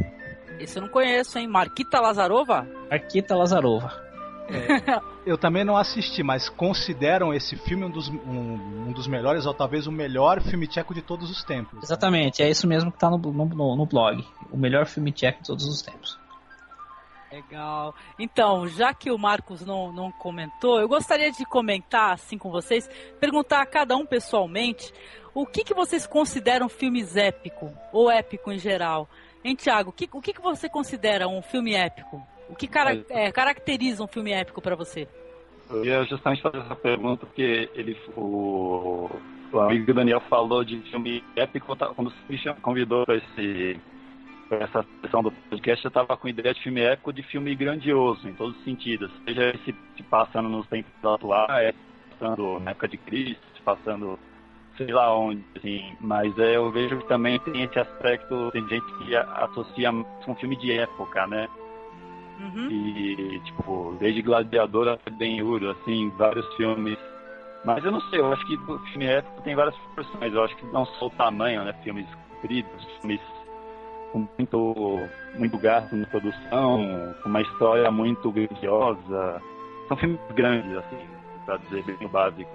Esse 0.59 0.77
eu 0.77 0.83
não 0.83 0.89
conheço, 0.89 1.39
hein? 1.39 1.47
Marquita 1.47 1.99
Lazarova? 1.99 2.67
Marqueta 2.89 3.35
Lazarova. 3.35 3.91
Eu 5.25 5.37
também 5.37 5.63
não 5.63 5.77
assisti, 5.77 6.21
mas 6.23 6.49
consideram 6.49 7.33
esse 7.33 7.55
filme 7.55 7.85
um 7.85 7.89
dos, 7.89 8.09
um, 8.09 8.87
um 8.87 8.91
dos 8.91 9.07
melhores, 9.07 9.45
ou 9.45 9.53
talvez 9.53 9.87
o 9.87 9.91
melhor 9.91 10.41
filme 10.41 10.67
tcheco 10.67 10.93
de 10.93 11.01
todos 11.01 11.29
os 11.31 11.43
tempos. 11.43 11.81
Exatamente, 11.83 12.43
é 12.43 12.49
isso 12.49 12.67
mesmo 12.67 12.91
que 12.91 12.99
tá 12.99 13.09
no, 13.09 13.17
no, 13.17 13.45
no- 13.45 13.75
no 13.77 13.85
blog. 13.85 14.23
O 14.51 14.57
melhor 14.57 14.85
filme 14.87 15.11
tcheco 15.11 15.41
de 15.41 15.47
todos 15.47 15.65
os 15.65 15.81
tempos. 15.81 16.19
Legal. 17.31 17.95
Então, 18.19 18.67
já 18.67 18.93
que 18.93 19.09
o 19.11 19.17
Marcos 19.17 19.65
não, 19.65 19.91
não 19.91 20.11
comentou, 20.11 20.79
eu 20.79 20.87
gostaria 20.87 21.31
de 21.31 21.45
comentar 21.45 22.13
assim 22.13 22.37
com 22.37 22.51
vocês, 22.51 22.89
perguntar 23.19 23.61
a 23.61 23.65
cada 23.65 23.95
um 23.95 24.05
pessoalmente 24.05 24.91
o 25.33 25.45
que, 25.45 25.63
que 25.63 25.73
vocês 25.73 26.05
consideram 26.05 26.67
filmes 26.67 27.15
épico 27.15 27.71
ou 27.93 28.11
épico 28.11 28.51
em 28.51 28.57
geral. 28.57 29.07
Hein, 29.43 29.55
Thiago, 29.55 29.89
o 29.89 29.93
que, 29.93 30.09
o 30.11 30.21
que, 30.21 30.33
que 30.33 30.41
você 30.41 30.67
considera 30.69 31.27
um 31.27 31.41
filme 31.41 31.73
épico? 31.73 32.21
O 32.49 32.55
que 32.55 32.67
cara- 32.67 33.01
é, 33.09 33.31
caracteriza 33.31 34.03
um 34.03 34.07
filme 34.07 34.31
épico 34.33 34.61
pra 34.61 34.75
você? 34.75 35.07
Eu 35.69 35.85
ia 35.85 36.03
justamente 36.03 36.41
fazer 36.41 36.57
essa 36.57 36.75
pergunta 36.75 37.25
porque 37.25 37.69
ele, 37.73 37.97
o, 38.17 39.09
o 39.53 39.59
amigo 39.61 39.93
Daniel 39.93 40.19
falou 40.29 40.65
de 40.65 40.77
filme 40.91 41.23
épico 41.35 41.75
tá- 41.77 41.87
quando 41.95 42.11
me 42.29 42.37
cham- 42.37 42.55
convidou 42.61 43.05
para 43.05 43.15
esse 43.15 43.79
essa 44.55 44.85
sessão 45.01 45.23
do 45.23 45.31
podcast. 45.31 45.83
Eu 45.83 45.89
estava 45.89 46.17
com 46.17 46.27
ideia 46.27 46.53
de 46.53 46.61
filme 46.61 46.81
épico, 46.81 47.13
de 47.13 47.23
filme 47.23 47.55
grandioso 47.55 48.27
em 48.27 48.33
todos 48.33 48.57
os 48.57 48.63
sentidos, 48.63 49.11
seja 49.25 49.49
esse 49.49 49.75
se 49.95 50.03
passando 50.03 50.49
nos 50.49 50.67
tempos 50.67 50.91
atuais, 51.03 51.75
passando 52.11 52.59
na 52.59 52.71
época 52.71 52.87
de 52.87 52.97
Cristo, 52.97 53.41
passando 53.63 54.19
sei 54.77 54.87
lá 54.87 55.15
onde, 55.15 55.43
assim. 55.55 55.95
Mas 55.99 56.37
é, 56.37 56.55
eu 56.55 56.71
vejo 56.71 56.97
que 56.97 57.07
também 57.07 57.39
tem 57.39 57.63
esse 57.63 57.79
aspecto, 57.79 58.51
tem 58.51 58.67
gente 58.67 58.85
que 58.99 59.15
associa 59.15 59.91
com 60.25 60.35
filme 60.35 60.55
de 60.57 60.71
época, 60.73 61.27
né? 61.27 61.47
Uhum. 62.39 62.71
E, 62.71 63.39
tipo, 63.41 63.95
desde 63.99 64.21
Gladiador 64.21 64.87
até 64.87 65.11
Ben-Hur, 65.11 65.69
assim, 65.69 66.09
vários 66.17 66.47
filmes. 66.55 66.97
Mas 67.63 67.83
eu 67.85 67.91
não 67.91 68.01
sei, 68.09 68.19
eu 68.19 68.33
acho 68.33 68.45
que 68.47 68.55
o 68.55 68.79
filme 68.87 69.05
épico 69.05 69.41
tem 69.43 69.55
várias 69.55 69.75
proporções. 69.77 70.33
Eu 70.33 70.43
acho 70.43 70.55
que 70.55 70.65
não 70.67 70.85
só 70.85 71.07
o 71.07 71.11
tamanho, 71.11 71.63
né? 71.63 71.73
Filmes 71.83 72.07
compridos, 72.41 72.85
filmes 72.99 73.21
com 74.11 74.27
muito, 74.37 75.09
muito 75.35 75.57
gasto 75.57 75.95
na 75.95 76.05
produção, 76.07 77.15
com 77.21 77.29
uma 77.29 77.41
história 77.41 77.89
muito 77.91 78.31
grandiosa. 78.31 79.41
São 79.87 79.97
filmes 79.97 80.19
grandes, 80.35 80.77
assim, 80.77 81.07
pra 81.45 81.57
dizer 81.57 81.83
bem 81.83 82.05
o 82.05 82.09
básico. 82.09 82.51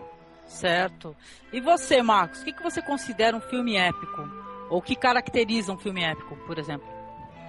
Certo. 0.47 1.15
E 1.53 1.61
você, 1.61 2.03
Marcos, 2.03 2.41
o 2.41 2.45
que, 2.45 2.53
que 2.53 2.63
você 2.63 2.81
considera 2.81 3.37
um 3.37 3.41
filme 3.41 3.77
épico? 3.77 4.29
Ou 4.71 4.79
o 4.79 4.83
que 4.83 4.97
caracteriza 4.97 5.73
um 5.73 5.79
filme 5.79 6.05
épico, 6.05 6.37
por 6.47 6.59
exemplo? 6.59 6.97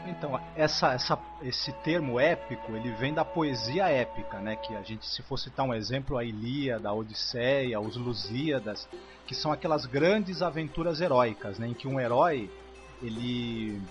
Então, 0.08 0.40
essa, 0.56 0.94
essa, 0.94 1.20
esse 1.42 1.72
termo 1.84 2.20
épico, 2.20 2.72
ele 2.76 2.92
vem 2.92 3.14
da 3.14 3.26
poesia 3.26 3.90
épica, 3.90 4.40
né? 4.40 4.56
Que 4.56 4.76
a 4.76 4.82
gente, 4.82 5.06
se 5.06 5.22
for 5.22 5.38
citar 5.38 5.66
um 5.66 5.74
exemplo, 5.74 6.18
a 6.18 6.24
Ilíada, 6.24 6.90
a 6.90 6.94
Odisseia, 6.94 7.80
os 7.80 7.98
Lusíadas, 7.98 8.88
que 9.26 9.36
são 9.36 9.52
aquelas 9.52 9.86
grandes 9.86 10.42
aventuras 10.42 11.02
heróicas, 11.02 11.60
né? 11.60 11.68
Em 11.68 11.74
que 11.74 11.88
um 11.88 12.00
herói, 12.00 12.50
ele... 13.02 13.82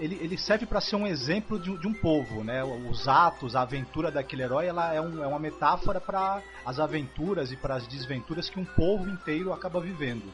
Ele, 0.00 0.18
ele, 0.20 0.38
serve 0.38 0.66
para 0.66 0.80
ser 0.80 0.96
um 0.96 1.06
exemplo 1.06 1.58
de, 1.58 1.70
um- 1.70 1.76
de 1.76 1.86
um 1.86 1.94
povo, 1.94 2.42
né? 2.42 2.64
Os 2.64 3.06
atos, 3.06 3.54
a 3.54 3.62
aventura 3.62 4.10
daquele 4.10 4.42
herói, 4.42 4.66
ela 4.66 4.92
é, 4.92 5.00
um- 5.00 5.22
é 5.22 5.26
uma 5.26 5.38
metáfora 5.38 6.00
para 6.00 6.42
as 6.64 6.78
aventuras 6.80 7.52
e 7.52 7.56
para 7.56 7.76
as 7.76 7.86
desventuras 7.86 8.48
que 8.50 8.58
um 8.58 8.64
povo 8.64 9.08
inteiro 9.08 9.52
acaba 9.52 9.80
vivendo. 9.80 10.32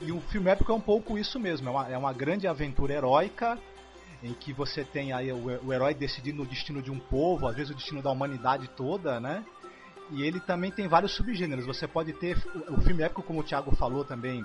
E 0.00 0.10
o 0.10 0.20
filme 0.20 0.50
épico 0.50 0.72
é 0.72 0.74
um 0.74 0.80
pouco 0.80 1.16
isso 1.18 1.38
mesmo, 1.38 1.68
é 1.68 1.70
uma, 1.70 1.88
é 1.92 1.98
uma 1.98 2.12
grande 2.12 2.46
aventura 2.48 2.92
heróica 2.94 3.58
em 4.22 4.32
que 4.32 4.52
você 4.52 4.82
tem 4.84 5.12
aí 5.12 5.30
o, 5.32 5.66
o 5.66 5.72
herói 5.72 5.94
decidindo 5.94 6.42
o 6.42 6.46
destino 6.46 6.80
de 6.80 6.90
um 6.90 6.98
povo, 6.98 7.46
às 7.46 7.54
vezes 7.54 7.70
o 7.70 7.74
destino 7.74 8.02
da 8.02 8.10
humanidade 8.10 8.68
toda, 8.68 9.20
né? 9.20 9.44
E 10.10 10.22
ele 10.22 10.40
também 10.40 10.70
tem 10.70 10.86
vários 10.88 11.12
subgêneros. 11.14 11.64
Você 11.66 11.86
pode 11.86 12.12
ter 12.14 12.36
o 12.68 12.80
filme 12.82 13.02
épico, 13.02 13.22
como 13.22 13.40
o 13.40 13.42
Thiago 13.42 13.74
falou 13.76 14.04
também, 14.04 14.44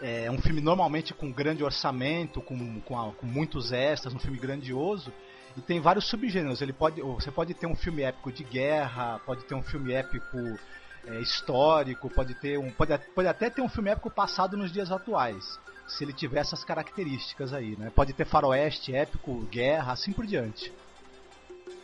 é 0.00 0.30
um 0.30 0.38
filme 0.40 0.60
normalmente 0.60 1.12
com 1.14 1.30
grande 1.30 1.62
orçamento, 1.62 2.40
com, 2.40 2.80
com, 2.80 2.98
a- 2.98 3.12
com 3.12 3.26
muitos 3.26 3.72
extras, 3.72 4.14
um 4.14 4.18
filme 4.18 4.38
grandioso. 4.38 5.12
E 5.56 5.60
tem 5.60 5.80
vários 5.80 6.06
subgêneros. 6.08 6.62
Ele 6.62 6.72
pode, 6.72 7.00
você 7.02 7.30
pode 7.30 7.52
ter 7.54 7.66
um 7.66 7.74
filme 7.74 8.02
épico 8.02 8.30
de 8.32 8.44
guerra, 8.44 9.20
pode 9.26 9.44
ter 9.44 9.54
um 9.54 9.62
filme 9.62 9.92
épico 9.92 10.38
é, 11.06 11.20
histórico, 11.20 12.08
pode 12.08 12.34
ter 12.34 12.58
um, 12.58 12.70
pode, 12.70 12.96
pode 13.14 13.26
até 13.28 13.50
ter 13.50 13.60
um 13.60 13.68
filme 13.68 13.90
épico 13.90 14.10
passado 14.10 14.56
nos 14.56 14.70
dias 14.72 14.92
atuais, 14.92 15.58
se 15.88 16.04
ele 16.04 16.12
tiver 16.12 16.38
essas 16.40 16.62
características 16.64 17.52
aí, 17.52 17.74
né? 17.76 17.90
Pode 17.94 18.12
ter 18.12 18.24
faroeste, 18.24 18.94
épico, 18.94 19.40
guerra, 19.50 19.92
assim 19.92 20.12
por 20.12 20.24
diante. 20.24 20.72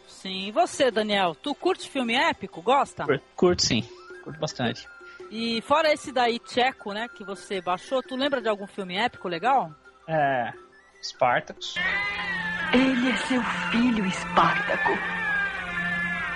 Sim. 0.06 0.46
E 0.46 0.52
você, 0.52 0.90
Daniel? 0.90 1.34
Tu 1.34 1.54
curte 1.54 1.88
filme 1.88 2.14
épico? 2.14 2.62
Gosta? 2.62 3.04
Cur- 3.04 3.20
Curto 3.34 3.62
sim, 3.64 3.82
curto 4.22 4.38
bastante. 4.38 4.86
E 5.30 5.60
fora 5.62 5.92
esse 5.92 6.12
daí 6.12 6.38
tcheco, 6.38 6.92
né, 6.92 7.08
que 7.08 7.24
você 7.24 7.60
baixou, 7.60 8.02
tu 8.02 8.16
lembra 8.16 8.40
de 8.40 8.48
algum 8.48 8.66
filme 8.66 8.96
épico 8.96 9.28
legal? 9.28 9.72
É. 10.06 10.52
Spartacus. 11.02 11.74
Ele 12.72 13.10
é 13.10 13.16
seu 13.16 13.42
filho, 13.70 14.04
Espartaco. 14.06 14.92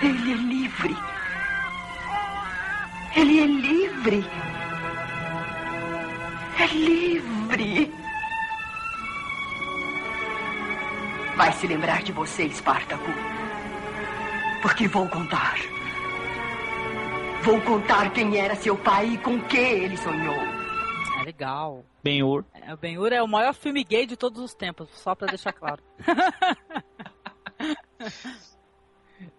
Ele 0.02 0.32
é 0.32 0.36
livre. 0.36 0.96
Ele 3.16 3.40
é 3.40 3.46
livre. 3.46 4.24
É 6.58 6.66
livre. 6.66 7.94
Vai 11.36 11.52
se 11.52 11.66
lembrar 11.66 12.02
de 12.02 12.12
você, 12.12 12.44
Espartaco. 12.44 13.10
Porque 14.62 14.86
vou 14.88 15.08
contar. 15.08 15.56
Vou 17.42 17.60
contar 17.62 18.12
quem 18.12 18.36
era 18.36 18.54
seu 18.54 18.76
pai 18.76 19.14
e 19.14 19.18
com 19.18 19.40
que 19.42 19.56
ele 19.56 19.96
sonhou. 19.96 20.36
É 21.20 21.24
legal. 21.24 21.84
Ben-Hur. 22.02 22.44
É, 22.54 22.74
o 22.74 22.76
Ben-Hur 22.76 23.12
é 23.12 23.22
o 23.22 23.28
maior 23.28 23.54
filme 23.54 23.82
gay 23.82 24.06
de 24.06 24.16
todos 24.16 24.42
os 24.42 24.54
tempos, 24.54 24.88
só 24.92 25.14
pra 25.14 25.26
deixar 25.26 25.52
claro. 25.52 25.82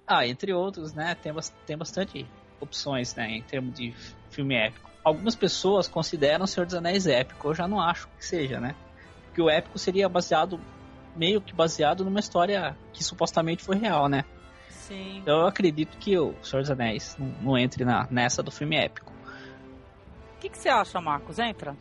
Ah, 0.05 0.27
entre 0.27 0.51
outros, 0.51 0.93
né? 0.93 1.15
Tem, 1.15 1.34
tem 1.65 1.77
bastante 1.77 2.27
opções, 2.60 3.15
né? 3.15 3.29
Em 3.29 3.41
termos 3.41 3.74
de 3.74 3.93
filme 4.29 4.55
épico. 4.55 4.89
Algumas 5.03 5.36
pessoas 5.36 5.88
consideram 5.88 6.46
Senhor 6.46 6.65
dos 6.65 6.75
Anéis 6.75 7.08
épico. 7.08 7.48
Eu 7.48 7.55
já 7.55 7.65
não 7.65 7.79
acho 7.79 8.10
que 8.17 8.25
seja, 8.25 8.60
né? 8.60 8.75
Porque 9.25 9.41
o 9.41 9.50
épico 9.50 9.79
seria 9.79 10.10
baseado, 10.10 10.60
meio 11.15 11.39
que 11.39 11.53
baseado 11.53 12.03
numa 12.03 12.20
história 12.20 12.77
que 12.91 13.03
supostamente 13.03 13.63
foi 13.63 13.77
real, 13.77 14.10
né? 14.10 14.25
Sim. 14.91 15.19
Então 15.19 15.39
eu 15.39 15.48
acredito 15.48 15.98
que 15.98 16.17
o 16.17 16.36
Senhor 16.43 16.62
dos 16.62 16.69
Anéis 16.69 17.15
não, 17.17 17.27
não 17.41 17.57
entre 17.57 17.86
na, 17.86 18.07
nessa 18.12 18.43
do 18.43 18.51
filme 18.51 18.75
épico. 18.75 19.13
O 20.36 20.41
que, 20.41 20.50
que 20.50 20.57
você 20.57 20.67
acha, 20.67 21.00
Marcos? 21.00 21.39
Entra? 21.39 21.77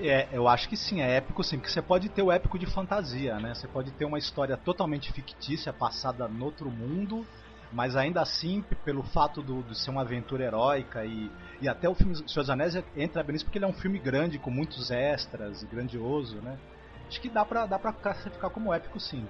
É, 0.00 0.26
eu 0.32 0.48
acho 0.48 0.68
que 0.68 0.76
sim, 0.76 1.00
é 1.00 1.18
épico 1.18 1.44
sim, 1.44 1.56
porque 1.58 1.70
você 1.70 1.80
pode 1.80 2.08
ter 2.08 2.22
o 2.22 2.32
épico 2.32 2.58
de 2.58 2.66
fantasia, 2.66 3.38
né? 3.38 3.54
Você 3.54 3.68
pode 3.68 3.92
ter 3.92 4.04
uma 4.04 4.18
história 4.18 4.56
totalmente 4.56 5.12
fictícia, 5.12 5.72
passada 5.72 6.26
no 6.26 6.46
outro 6.46 6.68
mundo, 6.68 7.24
mas 7.70 7.94
ainda 7.94 8.20
assim, 8.20 8.64
pelo 8.84 9.04
fato 9.04 9.40
do, 9.40 9.62
de 9.62 9.78
ser 9.78 9.90
uma 9.90 10.00
aventura 10.00 10.42
heróica 10.42 11.04
e, 11.04 11.30
e 11.60 11.68
até 11.68 11.88
o 11.88 11.94
filme 11.94 12.16
Senhor 12.16 12.42
dos 12.42 12.50
Anéis 12.50 12.74
entra 12.96 13.22
bem 13.22 13.34
nisso 13.34 13.44
porque 13.44 13.58
ele 13.58 13.66
é 13.66 13.68
um 13.68 13.72
filme 13.72 14.00
grande, 14.00 14.36
com 14.36 14.50
muitos 14.50 14.90
extras, 14.90 15.62
e 15.62 15.66
grandioso, 15.66 16.38
né? 16.38 16.58
Acho 17.06 17.20
que 17.20 17.28
dá 17.28 17.44
pra, 17.44 17.66
dá 17.66 17.78
pra 17.78 17.92
classificar 17.92 18.50
como 18.50 18.74
épico 18.74 18.98
sim. 18.98 19.28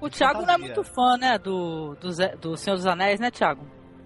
O 0.00 0.08
Thiago 0.10 0.42
não 0.44 0.54
é 0.54 0.58
muito 0.58 0.82
fã, 0.84 1.16
né, 1.16 1.38
do, 1.38 1.94
do, 2.00 2.12
Zé- 2.12 2.36
do 2.36 2.56
Senhor 2.56 2.76
dos 2.76 2.86
Anéis, 2.86 3.18
né, 3.20 3.30
Thiago? 3.30 3.62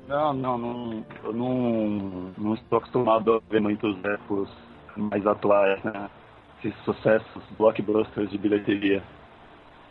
Não, 0.09 0.33
não, 0.33 0.59
não, 0.59 1.05
eu 1.25 1.33
não, 1.33 2.33
não 2.39 2.55
estou 2.55 2.79
acostumado 2.79 3.35
a 3.35 3.41
ver 3.51 3.61
muitos 3.61 3.97
épicos 4.05 4.49
mais 4.97 5.25
atuais, 5.27 5.83
né? 5.85 6.11
Esses 6.65 6.79
sucessos, 6.85 7.43
blockbusters 7.57 8.29
de 8.31 8.37
bilheteria. 8.39 9.03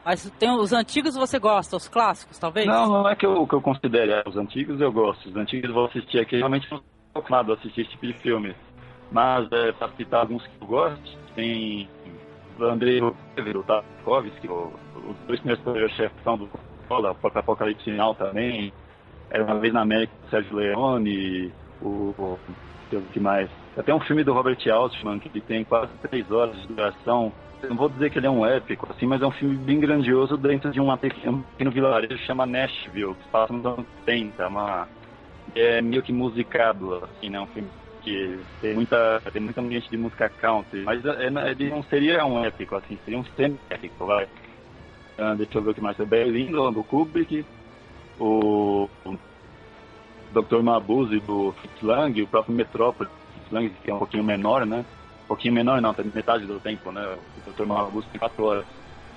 Mas 0.06 0.30
tem 0.40 0.50
os 0.52 0.72
antigos 0.74 1.16
você 1.16 1.40
gosta, 1.40 1.76
os 1.78 1.88
clássicos, 1.88 2.38
talvez? 2.38 2.66
Não, 2.68 2.88
não 2.88 3.10
é 3.10 3.16
que 3.16 3.26
eu, 3.26 3.46
que 3.48 3.54
eu 3.54 3.62
considere. 3.62 4.12
é, 4.12 4.24
Os 4.26 4.38
antigos 4.38 4.80
eu 4.80 4.92
gosto. 4.92 5.28
Os 5.30 5.36
antigos 5.36 5.70
eu 5.70 5.74
vou 5.76 5.86
assistir 5.86 6.20
aqui. 6.20 6.38
Realmente 6.38 6.70
não 6.72 6.78
estou 6.80 6.92
acostumado 7.16 7.52
a 7.52 7.56
assistir 7.56 7.82
esse 7.82 7.92
tipo 7.92 8.08
de 8.08 8.14
filme. 8.14 8.56
Mas, 9.12 9.52
é, 9.52 9.72
para 9.74 9.90
citar 9.94 10.22
alguns 10.22 10.46
que 10.46 10.52
eu 10.62 10.68
gosto, 10.68 11.18
tem 11.36 11.90
Andrei 12.64 13.00
Rublev, 13.00 13.58
o 13.58 13.64
Tarkovsky, 13.64 14.48
os 14.48 15.16
dois 15.28 15.40
primeiros 15.40 15.94
chefão 15.96 16.38
do 16.38 16.48
Coca-Cola, 16.48 17.12
o 17.12 17.16
próprio 17.16 17.40
Apocalipse 17.40 17.92
também. 18.18 18.74
Era 19.30 19.44
uma 19.44 19.60
vez 19.60 19.74
na 19.74 19.82
América, 19.82 20.14
o 20.26 20.30
Sérgio 20.30 20.56
Leone, 20.56 21.52
o, 21.82 22.14
o, 22.18 22.40
o 22.92 23.02
que 23.14 23.20
mais? 23.20 23.50
Até 23.78 23.94
um 23.94 24.00
filme 24.00 24.24
do 24.24 24.34
Robert 24.34 24.58
Altman, 24.72 25.20
que 25.20 25.40
tem 25.40 25.64
quase 25.64 25.92
três 26.02 26.30
horas 26.32 26.60
de 26.62 26.68
duração. 26.68 27.32
Não 27.64 27.76
vou 27.76 27.90
dizer 27.90 28.10
que 28.10 28.18
ele 28.18 28.28
é 28.28 28.30
um 28.30 28.46
épico, 28.46 28.88
assim, 28.90 29.06
mas 29.06 29.22
é 29.22 29.28
um 29.28 29.32
filme 29.32 29.56
bem 29.56 29.80
grandioso 29.80 30.38
dentro 30.38 30.72
de 30.72 30.80
um 30.80 30.96
pequeno 30.98 31.44
vilarejo 31.72 32.18
que 32.18 32.26
chama 32.26 32.46
Nashville, 32.46 33.16
que 33.16 33.28
passa 33.30 33.54
nos 33.54 33.66
anos 33.66 33.86
70. 34.06 34.48
Uma, 34.48 34.88
é 35.56 35.82
meio 35.82 36.02
que 36.02 36.14
musicado, 36.14 36.96
assim, 37.04 37.30
né? 37.30 37.40
Um 37.40 37.48
filme 37.48 37.70
que 38.10 38.40
tem 38.60 38.74
muita, 38.74 39.22
tem 39.32 39.42
muita 39.42 39.62
ambiente 39.62 39.90
de 39.90 39.98
música 39.98 40.28
country, 40.30 40.82
mas 40.82 41.06
é, 41.06 41.26
é, 41.26 41.52
ele 41.52 41.70
não 41.70 41.84
seria 41.84 42.26
um 42.26 42.44
épico, 42.44 42.76
assim, 42.76 42.98
seria 43.06 43.20
um 43.20 43.26
semi-épico, 43.36 44.06
vai. 44.06 44.24
Uh, 44.24 45.36
deixa 45.38 45.58
eu 45.58 45.62
ver 45.62 45.72
o 45.72 45.74
que 45.76 45.82
mais. 45.82 46.00
É 46.00 46.06
Berlim, 46.06 46.52
do 46.52 46.84
Kubrick, 46.84 47.46
o, 48.20 48.90
o 49.06 49.18
Dr. 50.34 50.64
Mabuse 50.64 51.20
do 51.20 51.52
Fritz 51.52 51.82
Lang, 51.84 52.20
o 52.22 52.28
próprio 52.28 52.56
Metrópole 52.56 53.10
do 53.10 53.34
Fritz 53.34 53.52
Lang, 53.52 53.70
que 53.70 53.92
é 53.92 53.94
um 53.94 54.00
pouquinho 54.00 54.24
menor, 54.24 54.66
né? 54.66 54.84
Um 55.26 55.28
pouquinho 55.28 55.54
menor 55.54 55.80
não, 55.80 55.94
tem 55.94 56.06
metade 56.06 56.46
do 56.48 56.60
tempo, 56.60 56.92
né? 56.92 57.18
O 57.46 57.52
Dr. 57.52 57.66
Mabuse 57.66 58.08
tem 58.08 58.20
quatro 58.20 58.44
horas. 58.44 58.66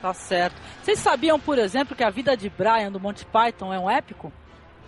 Tá 0.03 0.13
certo. 0.13 0.57
Vocês 0.83 0.99
sabiam, 0.99 1.41
por 1.41 1.57
exemplo, 1.57 1.97
que 1.97 2.05
a 2.05 2.11
vida 2.11 2.37
de 2.37 2.51
Brian 2.51 2.91
do 2.91 3.01
Monty 3.01 3.25
Python 3.25 3.73
é 3.73 3.79
um 3.79 3.89
épico? 3.89 4.31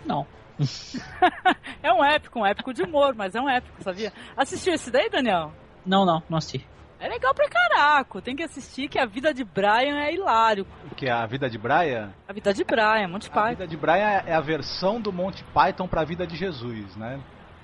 Não. 0.05 0.27
é 1.83 1.91
um 1.93 2.03
épico, 2.03 2.39
um 2.39 2.45
épico 2.45 2.73
de 2.73 2.83
humor, 2.83 3.13
mas 3.15 3.35
é 3.35 3.41
um 3.41 3.49
épico, 3.49 3.83
sabia? 3.83 4.11
Assistiu 4.35 4.73
esse 4.73 4.89
daí, 4.89 5.09
Daniel? 5.09 5.51
Não, 5.85 6.05
não, 6.05 6.21
não 6.29 6.37
assisti. 6.37 6.65
É 6.99 7.09
legal 7.09 7.33
pra 7.33 7.47
caraco, 7.49 8.21
tem 8.21 8.35
que 8.35 8.43
assistir 8.43 8.87
que 8.87 8.97
a 8.97 9.05
vida 9.05 9.33
de 9.33 9.43
Brian 9.43 9.97
é 9.99 10.13
hilário. 10.13 10.65
O 10.89 10.95
que 10.95 11.07
é 11.07 11.11
a 11.11 11.25
vida 11.25 11.49
de 11.49 11.57
Brian? 11.57 12.13
A 12.27 12.33
vida 12.33 12.53
de 12.53 12.63
Brian, 12.63 13.07
Monty 13.09 13.29
Python. 13.29 13.41
A 13.41 13.49
vida 13.49 13.67
de 13.67 13.77
Brian 13.77 14.23
é 14.25 14.33
a 14.33 14.39
versão 14.39 15.01
do 15.01 15.11
Monty 15.11 15.43
Python 15.53 15.87
pra 15.87 16.05
vida 16.05 16.25
de 16.25 16.35
Jesus, 16.37 16.95
né? 16.95 17.19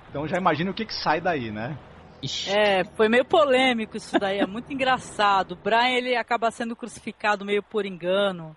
Então 0.09 0.27
já 0.27 0.37
imagina 0.37 0.69
o 0.69 0.73
que 0.73 0.85
que 0.85 0.93
sai 0.93 1.21
daí, 1.21 1.49
né? 1.49 1.77
É, 2.47 2.83
foi 2.83 3.09
meio 3.09 3.25
polêmico 3.25 3.97
isso 3.97 4.19
daí, 4.19 4.39
é 4.39 4.45
muito 4.45 4.71
engraçado. 4.73 5.53
O 5.53 5.55
Brian 5.55 5.97
ele 5.97 6.15
acaba 6.15 6.51
sendo 6.51 6.75
crucificado 6.75 7.45
meio 7.45 7.63
por 7.63 7.85
engano. 7.85 8.55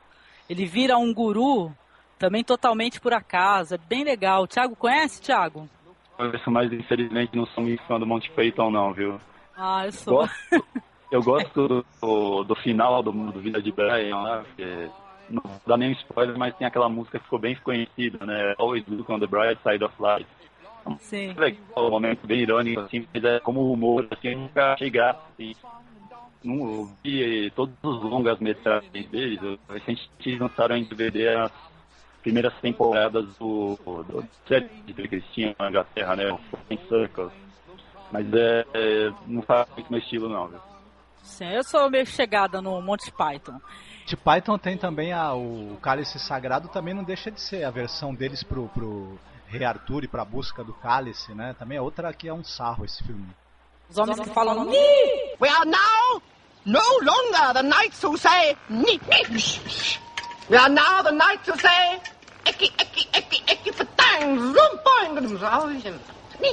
Ele 0.51 0.67
vira 0.67 0.99
um 0.99 1.15
guru 1.15 1.73
também 2.25 2.43
totalmente 2.43 3.01
por 3.01 3.13
acaso. 3.13 3.75
É 3.75 3.79
bem 3.79 4.03
legal. 4.03 4.45
O 4.45 4.47
Thiago 4.47 4.75
conhece, 4.75 5.21
Thiago? 5.21 5.69
Conheço, 6.17 6.51
mas 6.51 6.73
infelizmente 6.73 7.37
não 7.37 7.45
sou 7.47 7.63
muito 7.63 7.83
fã 7.83 7.99
do 7.99 8.07
Monty 8.07 8.31
Python, 8.31 8.71
não, 8.71 8.95
viu? 8.95 9.21
Ah, 9.55 9.85
eu 9.85 9.93
sou. 9.93 10.15
Gosto, 10.15 10.67
eu 11.13 11.23
gosto 11.23 11.69
do, 11.69 11.87
do, 12.01 12.45
do, 12.45 12.55
final 12.57 13.03
do, 13.03 13.13
do 13.13 13.41
Vida 13.41 13.61
de 13.61 13.71
Brian 13.71 14.17
lá, 14.17 14.39
porque 14.39 14.89
não 15.29 15.43
dá 15.67 15.77
nenhum 15.77 15.93
spoiler, 15.93 16.39
mas 16.39 16.57
tem 16.57 16.67
aquela 16.67 16.89
música 16.89 17.19
que 17.19 17.25
ficou 17.25 17.39
bem 17.39 17.57
conhecida, 17.57 18.25
né? 18.25 18.55
Always 18.59 18.85
Look 18.89 19.11
on 19.13 19.21
the 19.21 19.27
Bright 19.27 19.61
Side 19.63 19.85
of 19.85 19.95
Life. 20.01 20.31
Sim. 21.01 21.35
Legal, 21.35 21.61
um 21.77 21.91
momento 21.91 22.27
bem 22.27 22.41
irônico, 22.41 22.81
assim, 22.81 23.07
mas 23.13 23.25
é 23.25 23.41
como 23.41 23.71
humor, 23.71 24.07
assim, 24.11 24.29
eu 24.29 24.39
nunca 24.39 24.73
achei 24.73 24.91
graça, 24.91 25.21
assim. 25.33 25.55
Não, 26.43 26.91
vi 27.03 27.51
todos 27.51 27.75
os 27.83 28.03
longas 28.03 28.39
metragens 28.39 29.09
deles, 29.09 29.41
recentemente 29.69 30.39
lançaram 30.39 30.77
em 30.77 30.85
DVD 30.85 31.29
as 31.29 31.53
primeiras 32.25 32.55
temporadas 32.55 33.27
do, 33.37 33.79
do 33.85 34.27
série 34.49 34.69
de 34.87 34.95
Cristina 34.95 35.55
na 35.59 35.69
Inglaterra, 35.69 36.17
né? 36.17 36.33
O 36.33 36.39
Flying 36.39 36.81
Circles. 36.89 37.33
Mas 38.11 38.27
é, 38.33 38.65
é, 38.73 39.13
não 39.27 39.43
faz 39.43 39.69
muito 39.77 39.91
meu 39.91 40.01
estilo 40.01 40.29
não, 40.29 40.49
viu? 40.49 40.59
Sim, 41.23 41.49
eu 41.51 41.63
sou 41.63 41.91
meio 41.91 42.07
chegada 42.07 42.63
no 42.63 42.81
Monty 42.81 43.13
Python. 43.13 43.61
De 44.07 44.17
Python 44.17 44.59
tem 44.59 44.77
também 44.77 45.13
a, 45.13 45.35
o 45.35 45.77
Cálice 45.83 46.19
Sagrado, 46.19 46.69
também 46.69 46.95
não 46.95 47.05
deixa 47.05 47.31
de 47.31 47.41
ser 47.41 47.65
a 47.65 47.71
versão 47.71 48.15
deles 48.15 48.43
pro, 48.43 48.69
pro 48.69 49.19
Rei 49.47 49.65
Arthur 49.65 50.05
e 50.05 50.09
pra 50.09 50.25
busca 50.25 50.65
do 50.65 50.73
Cálice, 50.73 51.35
né? 51.35 51.55
Também 51.59 51.79
é 51.79 51.81
outra 51.81 52.13
que 52.13 52.29
é 52.29 52.33
um 52.33 52.45
sarro 52.45 52.85
esse 52.85 53.03
filme. 53.05 53.27
Os 53.89 53.99
homens 53.99 54.19
que 54.21 54.31
falam 54.31 54.65
Ni! 54.65 54.77
We 55.41 55.49
are 55.49 55.67
now 55.67 56.23
no 56.65 56.81
longer 57.03 57.53
the 57.53 57.63
knights 57.63 58.03
who 58.03 58.17
say 58.17 58.57
Ni! 58.71 58.99
We 60.49 60.57
are 60.57 60.69
now 60.69 61.03
the 61.03 61.11
knights 61.11 61.49
who 61.49 61.59
say 61.59 62.01
Eki, 62.45 62.71
eki, 62.77 63.09
eki, 63.13 63.43
eki, 63.47 63.71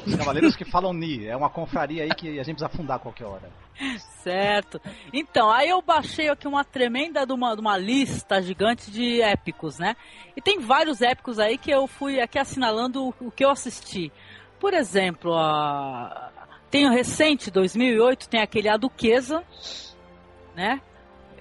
Os 0.06 0.16
cavaleiros 0.16 0.56
que 0.56 0.64
falam 0.64 0.94
Ni, 0.94 1.26
é 1.28 1.36
uma 1.36 1.50
confraria 1.50 2.04
aí 2.04 2.10
que 2.12 2.40
a 2.40 2.44
gente 2.44 2.56
precisa 2.56 2.68
afundar 2.68 2.96
a 2.98 3.00
qualquer 3.00 3.26
hora. 3.26 3.52
Certo. 4.24 4.80
Então, 5.12 5.52
aí 5.52 5.70
eu 5.70 5.82
baixei 5.82 6.30
aqui 6.30 6.48
uma 6.48 6.64
tremenda 6.64 7.26
de 7.26 7.34
uma, 7.34 7.56
de 7.56 7.62
uma 7.62 7.78
lista 7.78 8.42
gigante 8.42 8.90
de 8.90 9.22
épicos, 9.22 9.78
né? 9.78 9.96
E 10.36 10.42
tem 10.42 10.60
vários 10.60 11.02
épicos 11.02 11.40
aí 11.40 11.58
que 11.58 11.72
eu 11.72 11.88
fui 11.88 12.22
aqui 12.22 12.40
assinalando 12.40 13.08
o, 13.08 13.14
o 13.28 13.32
que 13.32 13.44
eu 13.44 13.50
assisti. 13.50 14.12
Por 14.60 14.74
exemplo, 14.74 15.36
a... 15.36 16.32
tem 16.70 16.88
o 16.88 16.92
recente, 16.92 17.52
2008, 17.52 18.30
tem 18.30 18.42
aquele 18.42 18.70
A 18.70 18.78
Duquesa, 18.78 19.44
né? 20.56 20.80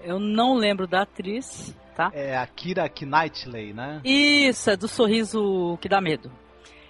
Eu 0.03 0.19
não 0.19 0.55
lembro 0.55 0.89
da 0.89 1.03
atriz 1.03 1.77
tá? 2.01 2.11
É 2.15 2.37
a 2.37 2.47
Kira 2.47 2.89
Knightley, 2.89 3.75
né? 3.75 4.01
Isso, 4.03 4.71
é 4.71 4.77
do 4.77 4.89
sorriso 4.89 5.77
que 5.81 5.89
dá 5.89 6.01
medo. 6.01 6.33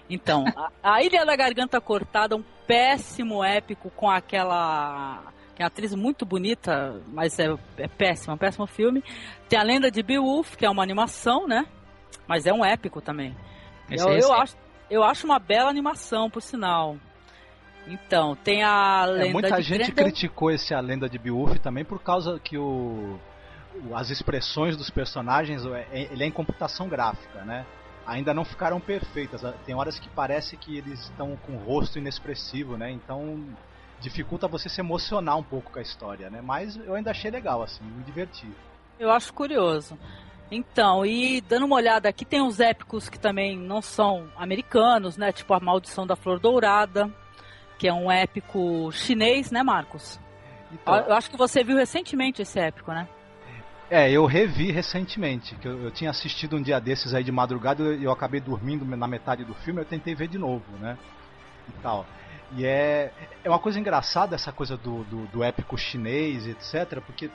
Então, 0.09 0.45
a, 0.81 0.95
a, 0.95 1.03
Ilha 1.03 1.25
da 1.25 1.35
Garganta 1.35 1.81
Cortada, 1.81 2.35
um 2.35 2.43
péssimo 2.65 3.43
épico 3.43 3.89
com 3.89 4.09
aquela. 4.09 5.21
Que 5.53 5.61
é 5.61 5.65
uma 5.65 5.67
atriz 5.67 5.93
muito 5.93 6.25
bonita, 6.25 7.01
mas 7.07 7.37
é, 7.37 7.53
é 7.77 7.87
péssimo, 7.87 8.31
é 8.31 8.35
um 8.35 8.37
péssimo 8.37 8.65
filme. 8.65 9.03
Tem 9.49 9.59
a 9.59 9.63
Lenda 9.63 9.91
de 9.91 10.01
Beowulf, 10.01 10.55
que 10.55 10.65
é 10.65 10.69
uma 10.69 10.81
animação, 10.81 11.45
né? 11.45 11.65
Mas 12.25 12.45
é 12.45 12.53
um 12.53 12.63
épico 12.63 13.01
também. 13.01 13.35
Eu, 13.89 14.07
eu, 14.13 14.33
acho, 14.33 14.55
eu 14.89 15.03
acho 15.03 15.25
uma 15.25 15.39
bela 15.39 15.69
animação, 15.69 16.29
por 16.29 16.41
sinal. 16.41 16.95
Então, 17.85 18.37
tem 18.37 18.63
a 18.63 19.03
é, 19.05 19.11
lenda 19.11 19.27
é, 19.27 19.33
muita 19.33 19.57
de 19.57 19.63
gente 19.63 19.85
Grendel. 19.87 20.05
criticou 20.05 20.51
esse 20.51 20.73
A 20.73 20.79
Lenda 20.79 21.09
de 21.09 21.17
Beowulf 21.17 21.57
também 21.57 21.83
por 21.83 22.01
causa 22.01 22.39
que 22.39 22.57
o 22.57 23.19
as 23.93 24.09
expressões 24.09 24.75
dos 24.75 24.89
personagens, 24.89 25.65
é, 25.65 25.87
é, 25.91 26.01
ele 26.11 26.23
é 26.23 26.27
em 26.27 26.31
computação 26.31 26.87
gráfica, 26.87 27.43
né? 27.43 27.65
Ainda 28.05 28.33
não 28.33 28.43
ficaram 28.43 28.79
perfeitas. 28.79 29.41
Tem 29.65 29.75
horas 29.75 29.99
que 29.99 30.09
parece 30.09 30.57
que 30.57 30.77
eles 30.77 30.99
estão 31.01 31.37
com 31.37 31.53
o 31.53 31.57
rosto 31.57 31.99
inexpressivo, 31.99 32.77
né? 32.77 32.91
Então 32.91 33.45
dificulta 33.99 34.47
você 34.47 34.67
se 34.67 34.81
emocionar 34.81 35.37
um 35.37 35.43
pouco 35.43 35.71
com 35.71 35.79
a 35.79 35.81
história, 35.81 36.29
né? 36.29 36.41
Mas 36.41 36.75
eu 36.75 36.95
ainda 36.95 37.11
achei 37.11 37.29
legal, 37.29 37.61
assim, 37.61 37.83
me 37.83 38.03
diverti. 38.03 38.47
Eu 38.99 39.11
acho 39.11 39.31
curioso. 39.33 39.97
Então, 40.49 41.05
e 41.05 41.39
dando 41.41 41.65
uma 41.65 41.75
olhada 41.75 42.09
aqui, 42.09 42.25
tem 42.25 42.41
uns 42.41 42.59
épicos 42.59 43.07
que 43.07 43.19
também 43.19 43.57
não 43.57 43.81
são 43.81 44.27
americanos, 44.35 45.15
né? 45.15 45.31
Tipo 45.31 45.53
A 45.53 45.59
Maldição 45.59 46.05
da 46.05 46.15
Flor 46.15 46.39
Dourada, 46.39 47.09
que 47.77 47.87
é 47.87 47.93
um 47.93 48.11
épico 48.11 48.91
chinês, 48.91 49.51
né, 49.51 49.63
Marcos? 49.63 50.19
Então, 50.71 50.95
eu 50.95 51.13
acho 51.13 51.29
que 51.29 51.37
você 51.37 51.63
viu 51.63 51.77
recentemente 51.77 52.41
esse 52.41 52.59
épico, 52.59 52.91
né? 52.91 53.07
É, 53.91 54.09
eu 54.09 54.25
revi 54.25 54.71
recentemente, 54.71 55.53
que 55.55 55.67
eu, 55.67 55.83
eu, 55.83 55.91
tinha 55.91 56.09
assistido 56.09 56.55
um 56.55 56.61
dia 56.61 56.79
desses 56.79 57.13
aí 57.13 57.25
de 57.25 57.31
madrugada 57.31 57.83
e 57.83 57.85
eu, 57.85 58.03
eu, 58.03 58.11
acabei 58.11 58.39
dormindo 58.39 58.85
na 58.85 59.05
metade 59.05 59.43
do 59.43 59.53
filme, 59.53 59.81
eu 59.81 59.85
tentei 59.85 60.15
ver 60.15 60.29
de 60.29 60.37
novo, 60.37 60.63
né? 60.79 60.97
E 61.67 61.73
tal. 61.81 62.05
E 62.55 62.65
é, 62.65 63.11
é 63.43 63.49
uma 63.49 63.59
coisa 63.59 63.77
engraçada 63.77 64.33
essa 64.33 64.49
coisa 64.53 64.77
do, 64.77 65.03
do, 65.03 65.27
do 65.27 65.43
épico 65.43 65.77
chinês, 65.77 66.47
etc., 66.47 67.01
porque 67.05 67.29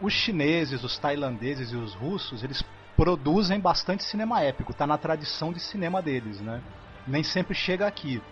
os 0.00 0.14
chineses, 0.14 0.82
os 0.82 0.96
tailandeses 0.96 1.72
e 1.72 1.76
os 1.76 1.92
russos, 1.92 2.42
eles 2.42 2.64
produzem 2.96 3.60
bastante 3.60 4.02
cinema 4.02 4.40
épico, 4.40 4.72
tá 4.72 4.86
na 4.86 4.96
tradição 4.96 5.52
de 5.52 5.60
cinema 5.60 6.00
deles, 6.00 6.40
né? 6.40 6.62
Nem 7.06 7.22
sempre 7.22 7.54
chega 7.54 7.86
aqui. 7.86 8.22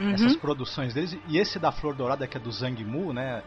Uhum. 0.00 0.14
Essas 0.14 0.34
produções 0.34 0.92
deles. 0.92 1.16
E 1.28 1.38
esse 1.38 1.60
da 1.60 1.70
Flor 1.70 1.94
Dourada, 1.94 2.26
que 2.26 2.36
é 2.36 2.40
do 2.40 2.50
Zhang 2.50 2.84
Mu, 2.84 3.12
né? 3.12 3.44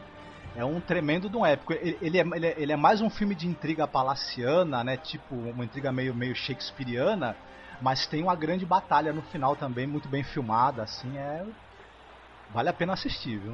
É 0.56 0.66
um 0.66 0.82
tremendo 0.82 1.30
de 1.30 1.38
um 1.38 1.46
épico. 1.46 1.74
Ele, 1.74 1.98
ele, 2.02 2.18
é, 2.18 2.22
ele, 2.22 2.48
é, 2.48 2.56
ele, 2.58 2.72
é, 2.74 2.76
mais 2.76 3.02
um 3.02 3.10
filme 3.10 3.36
de 3.36 3.48
intriga 3.48 3.88
palaciana, 3.88 4.84
né? 4.84 4.98
Tipo, 4.98 5.36
uma 5.36 5.64
intriga 5.64 5.92
meio, 5.92 6.14
meio 6.14 6.36
shakespeariana, 6.36 7.36
mas 7.82 8.08
tem 8.08 8.24
uma 8.24 8.36
grande 8.36 8.66
batalha 8.66 9.14
no 9.14 9.22
final 9.24 9.56
também, 9.56 9.88
muito 9.88 10.10
bem 10.10 10.24
filmada, 10.24 10.84
assim, 10.84 11.18
é. 11.18 11.46
Vale 12.54 12.70
a 12.70 12.74
pena 12.74 12.94
assistir, 12.94 13.38
viu? 13.38 13.54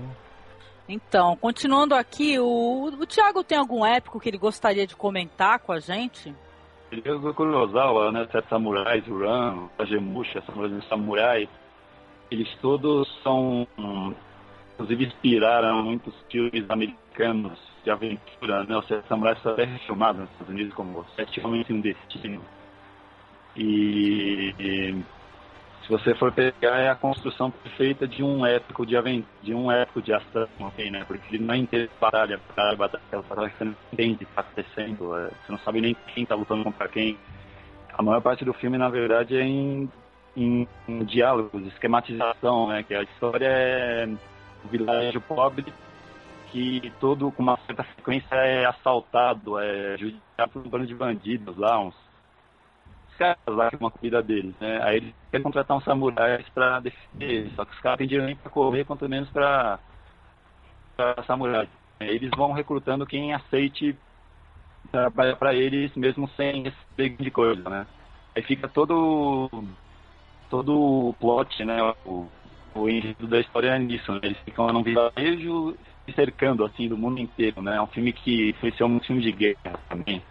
Então, 0.87 1.35
continuando 1.35 1.95
aqui, 1.95 2.39
o, 2.39 2.85
o 2.85 3.05
Thiago 3.05 3.43
tem 3.43 3.57
algum 3.57 3.85
épico 3.85 4.19
que 4.19 4.29
ele 4.29 4.37
gostaria 4.37 4.85
de 4.85 4.95
comentar 4.95 5.59
com 5.59 5.71
a 5.71 5.79
gente? 5.79 6.33
O 6.91 7.33
Kurosawa, 7.33 8.11
né? 8.11 8.27
Sete 8.31 8.47
Samurais, 8.47 9.05
Uran, 9.07 9.67
Kagemusha, 9.77 10.41
Samurais 10.45 10.87
Samurai, 10.87 11.49
eles 12.31 12.47
todos 12.61 13.07
são 13.21 13.67
inclusive 14.75 15.05
inspiraram 15.05 15.81
muitos 15.83 16.13
filmes 16.29 16.69
americanos 16.69 17.57
de 17.83 17.89
aventura, 17.89 18.63
né? 18.65 18.77
O 18.77 18.81
Sete 18.83 19.07
Samurais 19.07 19.39
foi 19.39 19.53
até 19.53 19.67
filmado 19.79 20.19
nos 20.19 20.29
Estados 20.31 20.53
Unidos 20.53 20.73
como 20.73 21.05
Sete 21.15 21.39
Homens 21.45 21.69
e 21.69 21.73
um 21.73 21.81
Destino. 21.81 22.41
E, 23.55 24.53
e, 24.59 25.03
se 25.83 25.89
você 25.89 26.13
for 26.15 26.31
pegar 26.31 26.79
é 26.79 26.89
a 26.89 26.95
construção 26.95 27.49
perfeita 27.49 28.05
de 28.07 28.21
um 28.21 28.45
épico 28.45 28.85
de 28.85 28.97
aventura, 28.97 29.29
de 29.41 29.53
um 29.53 29.71
épico 29.71 30.01
de 30.01 30.13
ação, 30.13 30.47
okay, 30.59 30.91
né? 30.91 31.05
Porque 31.07 31.33
ele 31.33 31.45
não 31.45 31.53
é 31.53 31.57
inteiro 31.57 31.89
batalha, 32.01 32.39
batalha, 32.49 32.75
batalha, 32.75 33.03
batalha 33.11 33.49
que 33.49 33.57
você 33.57 33.63
não 33.63 33.75
entende 33.93 34.13
o 34.13 34.17
que 34.17 34.23
está 34.25 34.41
acontecendo, 34.41 35.17
é, 35.17 35.27
você 35.27 35.51
não 35.51 35.59
sabe 35.59 35.79
nem 35.79 35.95
quem 36.13 36.23
está 36.23 36.35
lutando 36.35 36.63
contra 36.63 36.89
quem. 36.89 37.17
A 37.93 38.01
maior 38.01 38.19
parte 38.19 38.43
do 38.43 38.51
filme, 38.53 38.77
na 38.77 38.89
verdade, 38.89 39.37
é 39.37 39.43
em, 39.43 39.89
em, 40.35 40.67
em 40.89 41.05
diálogos, 41.05 41.65
esquematização, 41.67 42.67
né? 42.67 42.83
Que 42.83 42.93
a 42.93 43.03
história 43.03 43.47
é 43.47 44.09
vilarejo 44.65 45.21
pobre 45.21 45.65
que 46.51 46.91
todo 46.99 47.31
com 47.31 47.43
uma 47.43 47.57
certa 47.65 47.83
frequência 47.83 48.35
é 48.35 48.65
assaltado, 48.65 49.59
é 49.59 49.97
judiado 49.97 50.51
por 50.53 50.65
um 50.65 50.69
bando 50.69 50.85
de 50.85 50.95
bandidos 50.95 51.57
lá, 51.57 51.79
uns 51.79 51.95
caras 53.17 53.37
lá 53.47 53.69
é 53.71 53.77
uma 53.77 53.91
comida 53.91 54.21
deles, 54.21 54.53
né? 54.59 54.81
Aí 54.83 54.97
eles 54.97 55.13
querem 55.31 55.43
contratar 55.43 55.77
uns 55.77 55.83
samurais 55.83 56.47
pra 56.49 56.79
defender 56.79 57.29
eles, 57.29 57.55
só 57.55 57.65
que 57.65 57.73
os 57.73 57.79
caras 57.79 57.97
têm 57.97 58.07
dinheiro 58.07 58.25
nem 58.25 58.35
pra 58.35 58.49
correr, 58.49 58.85
quanto 58.85 59.07
menos 59.09 59.29
pra, 59.29 59.79
pra 60.95 61.23
samurai. 61.23 61.67
Eles 61.99 62.29
vão 62.35 62.51
recrutando 62.51 63.05
quem 63.05 63.33
aceite 63.33 63.97
trabalhar 64.91 65.35
pra 65.37 65.53
eles, 65.53 65.93
mesmo 65.95 66.29
sem 66.37 66.71
pegue 66.95 67.23
de 67.23 67.31
coisa, 67.31 67.69
né? 67.69 67.87
Aí 68.35 68.43
fica 68.43 68.67
todo 68.67 69.49
todo 70.49 71.09
o 71.09 71.13
plot, 71.13 71.63
né? 71.65 71.81
O, 72.05 72.27
o 72.75 72.89
enredo 72.89 73.25
da 73.25 73.39
história 73.39 73.69
é 73.69 73.79
nisso, 73.79 74.11
né? 74.11 74.19
Eles 74.23 74.37
ficam 74.39 74.67
num 74.67 74.83
vilarejo 74.83 75.77
cercando, 76.13 76.63
assim, 76.65 76.87
do 76.87 76.97
mundo 76.97 77.19
inteiro, 77.19 77.61
né? 77.61 77.77
É 77.77 77.81
um 77.81 77.87
filme 77.87 78.11
que 78.13 78.53
foi 78.59 78.71
ser 78.71 78.83
um 78.83 78.99
filme 78.99 79.21
de 79.21 79.31
guerra 79.31 79.79
também. 79.89 80.21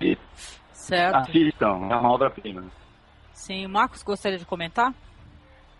E 0.00 0.16
Certo. 0.72 1.30
assistam, 1.30 1.88
é 1.90 1.96
uma 1.96 2.10
obra-prima. 2.10 2.64
Sim, 3.32 3.66
Marcos 3.66 4.02
gostaria 4.02 4.38
de 4.38 4.46
comentar? 4.46 4.92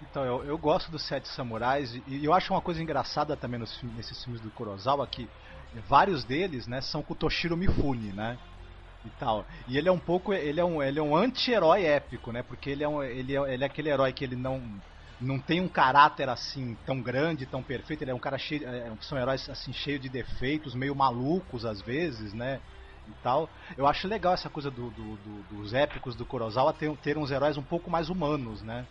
Então, 0.02 0.24
eu, 0.24 0.44
eu 0.44 0.58
gosto 0.58 0.90
dos 0.90 1.02
Sete 1.06 1.26
Samurais 1.28 1.94
e, 1.94 2.02
e 2.06 2.24
eu 2.24 2.34
acho 2.34 2.52
uma 2.52 2.60
coisa 2.60 2.82
engraçada 2.82 3.34
também 3.36 3.58
nos, 3.58 3.74
filmes- 3.78 3.96
nesses 3.96 4.22
filmes 4.22 4.42
do 4.42 4.50
Kurosawa 4.50 5.06
que 5.06 5.26
vários 5.88 6.24
deles, 6.24 6.66
né, 6.66 6.80
são 6.80 7.02
com 7.02 7.14
o 7.14 7.16
Toshiro 7.16 7.56
Mifune, 7.56 8.12
né? 8.12 8.38
E 9.04 9.08
tal. 9.18 9.46
E 9.68 9.78
ele 9.78 9.88
é 9.88 9.92
um 9.92 9.98
pouco, 9.98 10.32
ele 10.34 10.60
é 10.60 10.64
um, 10.64 10.82
ele 10.82 10.98
é 10.98 11.02
um 11.02 11.16
anti-herói 11.16 11.84
épico, 11.84 12.32
né? 12.32 12.42
Porque 12.42 12.70
ele 12.70 12.84
é, 12.84 12.88
um, 12.88 13.02
ele, 13.02 13.36
é, 13.36 13.54
ele 13.54 13.62
é 13.62 13.66
aquele 13.66 13.88
herói 13.88 14.12
que 14.12 14.24
ele 14.24 14.36
não 14.36 14.60
não 15.20 15.40
tem 15.40 15.60
um 15.60 15.68
caráter 15.68 16.28
assim 16.28 16.76
tão 16.86 17.02
grande, 17.02 17.46
tão 17.46 17.62
perfeito. 17.62 18.02
Ele 18.02 18.10
é 18.10 18.14
um 18.14 18.18
cara 18.20 18.38
cheio, 18.38 18.68
é, 18.68 18.92
são 19.00 19.18
heróis 19.18 19.48
assim 19.48 19.72
cheio 19.72 19.98
de 19.98 20.08
defeitos, 20.08 20.74
meio 20.74 20.94
malucos 20.94 21.64
às 21.64 21.80
vezes, 21.82 22.32
né? 22.34 22.60
E 23.08 23.14
tal. 23.22 23.48
Eu 23.76 23.86
acho 23.86 24.08
legal 24.08 24.34
essa 24.34 24.50
coisa 24.50 24.70
do, 24.70 24.90
do- 24.90 25.16
do- 25.18 25.42
dos 25.44 25.72
épicos 25.72 26.16
do 26.16 26.26
Kurosawa 26.26 26.72
ter, 26.72 26.94
ter 26.98 27.16
uns 27.16 27.30
heróis 27.30 27.56
um 27.56 27.62
pouco 27.62 27.90
mais 27.90 28.08
humanos, 28.10 28.62
né? 28.62 28.86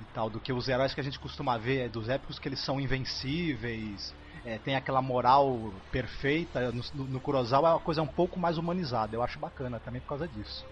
e 0.00 0.04
tal, 0.14 0.30
do 0.30 0.40
que 0.40 0.52
os 0.52 0.68
heróis 0.68 0.94
que 0.94 1.00
a 1.00 1.02
gente 1.02 1.18
costuma 1.18 1.58
ver 1.58 1.86
é, 1.86 1.88
dos 1.88 2.08
épicos 2.08 2.38
que 2.38 2.48
eles 2.48 2.64
são 2.64 2.80
invencíveis, 2.80 4.14
é, 4.44 4.58
tem 4.58 4.76
aquela 4.76 5.02
moral 5.02 5.82
perfeita. 5.90 6.70
No, 6.72 6.82
no, 6.94 7.08
no 7.08 7.20
Kurosawa 7.20 7.68
é 7.70 7.72
uma 7.72 7.80
coisa 7.80 8.02
um 8.02 8.06
pouco 8.06 8.38
mais 8.38 8.58
humanizada. 8.58 9.16
Eu 9.16 9.22
acho 9.22 9.40
bacana 9.40 9.80
também 9.80 10.00
por 10.00 10.08
causa 10.08 10.28
disso. 10.28 10.64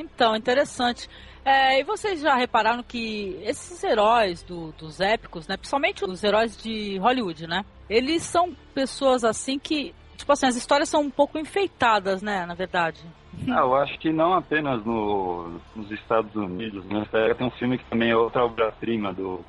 Então, 0.00 0.34
interessante. 0.34 1.08
É, 1.44 1.80
e 1.80 1.84
vocês 1.84 2.20
já 2.20 2.34
repararam 2.34 2.82
que 2.82 3.38
esses 3.42 3.82
heróis 3.82 4.42
do- 4.42 4.72
dos 4.72 5.00
épicos, 5.00 5.46
né, 5.46 5.56
principalmente 5.56 6.04
os 6.04 6.22
heróis 6.22 6.56
de 6.56 6.98
Hollywood, 6.98 7.46
né, 7.46 7.64
eles 7.88 8.22
são 8.22 8.54
pessoas 8.74 9.24
assim 9.24 9.58
que, 9.58 9.94
tipo 10.16 10.30
assim, 10.32 10.46
as 10.46 10.56
histórias 10.56 10.88
são 10.88 11.00
um 11.02 11.10
pouco 11.10 11.38
enfeitadas, 11.38 12.20
né, 12.22 12.44
na 12.46 12.54
verdade. 12.54 13.00
Ah, 13.48 13.60
eu 13.60 13.74
acho 13.76 13.98
que 13.98 14.12
não 14.12 14.34
apenas 14.34 14.84
no, 14.84 15.60
nos 15.74 15.90
Estados 15.92 16.34
Unidos, 16.34 16.84
né? 16.86 17.06
Tem 17.36 17.46
um 17.46 17.50
filme 17.52 17.78
que 17.78 17.84
também 17.84 18.10
é 18.10 18.16
outra 18.16 18.44
obra-prima 18.44 19.12
do 19.12 19.40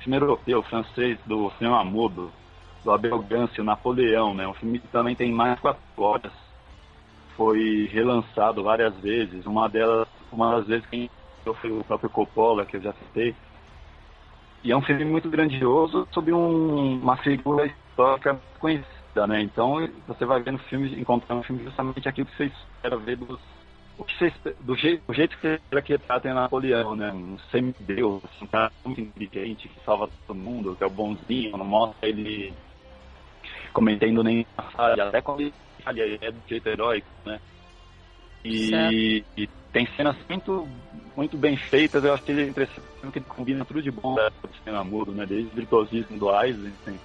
filme 0.00 0.16
europeu, 0.18 0.62
francês, 0.62 1.18
do 1.26 1.50
cinema 1.58 1.82
mudo, 1.82 2.30
do 2.84 2.92
Abel 2.92 3.18
Gance, 3.20 3.60
o 3.60 3.64
Napoleão, 3.64 4.34
né? 4.34 4.46
Um 4.46 4.54
filme 4.54 4.78
que 4.78 4.86
também 4.88 5.16
tem 5.16 5.32
mais 5.32 5.58
quatro 5.58 5.82
horas. 5.96 6.32
Foi 7.36 7.88
relançado 7.92 8.62
várias 8.62 8.94
vezes. 9.00 9.46
Uma 9.46 9.68
delas, 9.68 10.08
uma 10.32 10.56
das 10.56 10.66
vezes 10.66 10.86
quem 10.88 11.08
foi 11.44 11.70
o 11.70 11.84
próprio 11.84 12.10
Coppola, 12.10 12.66
que 12.66 12.76
eu 12.76 12.82
já 12.82 12.92
citei. 12.92 13.34
E 14.62 14.70
é 14.70 14.76
um 14.76 14.82
filme 14.82 15.04
muito 15.04 15.28
grandioso 15.30 16.06
sobre 16.12 16.32
um- 16.32 17.00
uma 17.00 17.16
figura 17.16 17.66
histórica 17.66 18.38
conhecida, 18.58 19.26
né? 19.26 19.40
Então 19.40 19.88
você 20.06 20.24
vai 20.26 20.42
vendo 20.42 20.58
filmes, 20.64 20.92
encontrar 20.96 21.34
um 21.34 21.42
filme 21.42 21.64
justamente 21.64 22.08
aquilo 22.08 22.26
que 22.26 22.36
você 22.36 22.44
espera 22.44 22.96
ver 22.98 23.16
dos, 23.16 23.40
o 23.96 24.04
que 24.04 24.14
você 24.18 24.32
do, 24.60 24.76
jeito, 24.76 25.14
jeito 25.14 25.36
que 25.36 25.42
você 25.42 25.54
espera 25.54 25.82
que 25.82 25.92
retratem 25.92 26.34
Napoleão, 26.34 26.94
né? 26.94 27.10
Um 27.12 27.38
semideus, 27.50 28.22
um 28.42 28.46
cara 28.46 28.70
muito 28.84 29.00
inteligente 29.00 29.68
que 29.68 29.80
salva 29.84 30.10
todo 30.26 30.36
mundo, 30.36 30.76
que 30.76 30.84
é 30.84 30.86
o 30.86 30.90
bonzinho, 30.90 31.56
não 31.56 31.64
mostra 31.64 32.08
ele 32.08 32.52
cometendo 33.72 34.22
nenhuma 34.22 34.70
falha, 34.72 35.08
até 35.08 35.22
quando 35.22 35.40
ele 35.40 35.54
ele 35.88 36.18
é 36.20 36.30
do 36.30 36.38
jeito 36.48 36.68
heróico, 36.68 37.06
né? 37.24 37.40
E, 38.44 39.24
e 39.36 39.46
tem 39.72 39.86
cenas 39.96 40.16
muito, 40.28 40.66
muito 41.16 41.36
bem 41.36 41.56
feitas, 41.56 42.02
eu 42.04 42.14
acho 42.14 42.22
que 42.22 42.32
ele 42.32 42.42
é 42.42 42.48
impressionante 42.48 42.90
que 43.12 43.20
combina 43.20 43.64
tudo 43.64 43.82
de 43.82 43.90
bom 43.90 44.18
época 44.18 44.48
do 44.48 44.54
cinema 44.64 44.84
mudo, 44.84 45.12
né? 45.12 45.26
Desde 45.26 45.48
o 45.48 45.54
virtuosismo 45.54 46.18
do 46.18 46.30
Eisenstein, 46.42 46.98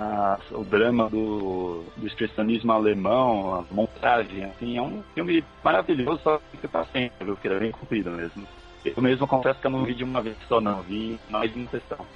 a- 0.00 0.38
o 0.52 0.64
drama 0.64 1.08
do, 1.10 1.84
do 1.96 2.06
expressionismo 2.06 2.72
alemão, 2.72 3.54
a 3.54 3.74
montagem, 3.74 4.44
assim, 4.44 4.76
é 4.78 4.82
um 4.82 5.02
filme 5.14 5.44
maravilhoso, 5.62 6.20
só 6.22 6.38
que 6.38 6.44
fica 6.52 6.68
pra 6.68 6.84
sempre, 6.86 7.24
viu? 7.24 7.36
Que 7.36 7.48
ele 7.48 7.54
é 7.56 7.60
bem 7.60 7.70
comprido 7.72 8.10
mesmo. 8.10 8.46
Eu 8.84 9.02
mesmo 9.02 9.26
confesso 9.26 9.58
que 9.60 9.66
eu 9.66 9.70
não 9.70 9.84
vi 9.84 9.94
de 9.94 10.04
uma 10.04 10.22
vez 10.22 10.36
só, 10.48 10.60
não, 10.60 10.80
vi 10.82 11.18
mais 11.28 11.52
de 11.52 11.58
uma 11.58 11.68
sessão. 11.70 12.06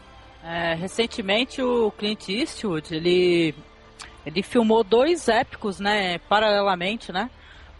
É, 0.42 0.72
recentemente 0.74 1.60
o 1.60 1.90
Clint 1.90 2.28
Eastwood, 2.28 2.94
ele, 2.94 3.54
ele 4.24 4.42
filmou 4.42 4.84
dois 4.84 5.28
épicos, 5.28 5.80
né, 5.80 6.18
paralelamente, 6.18 7.12
né? 7.12 7.30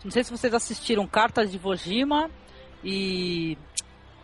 Não 0.05 0.11
sei 0.11 0.24
se 0.24 0.31
vocês 0.31 0.55
assistiram 0.55 1.07
Cartas 1.07 1.50
de 1.50 1.59
Vojima 1.59 2.31
e... 2.83 3.59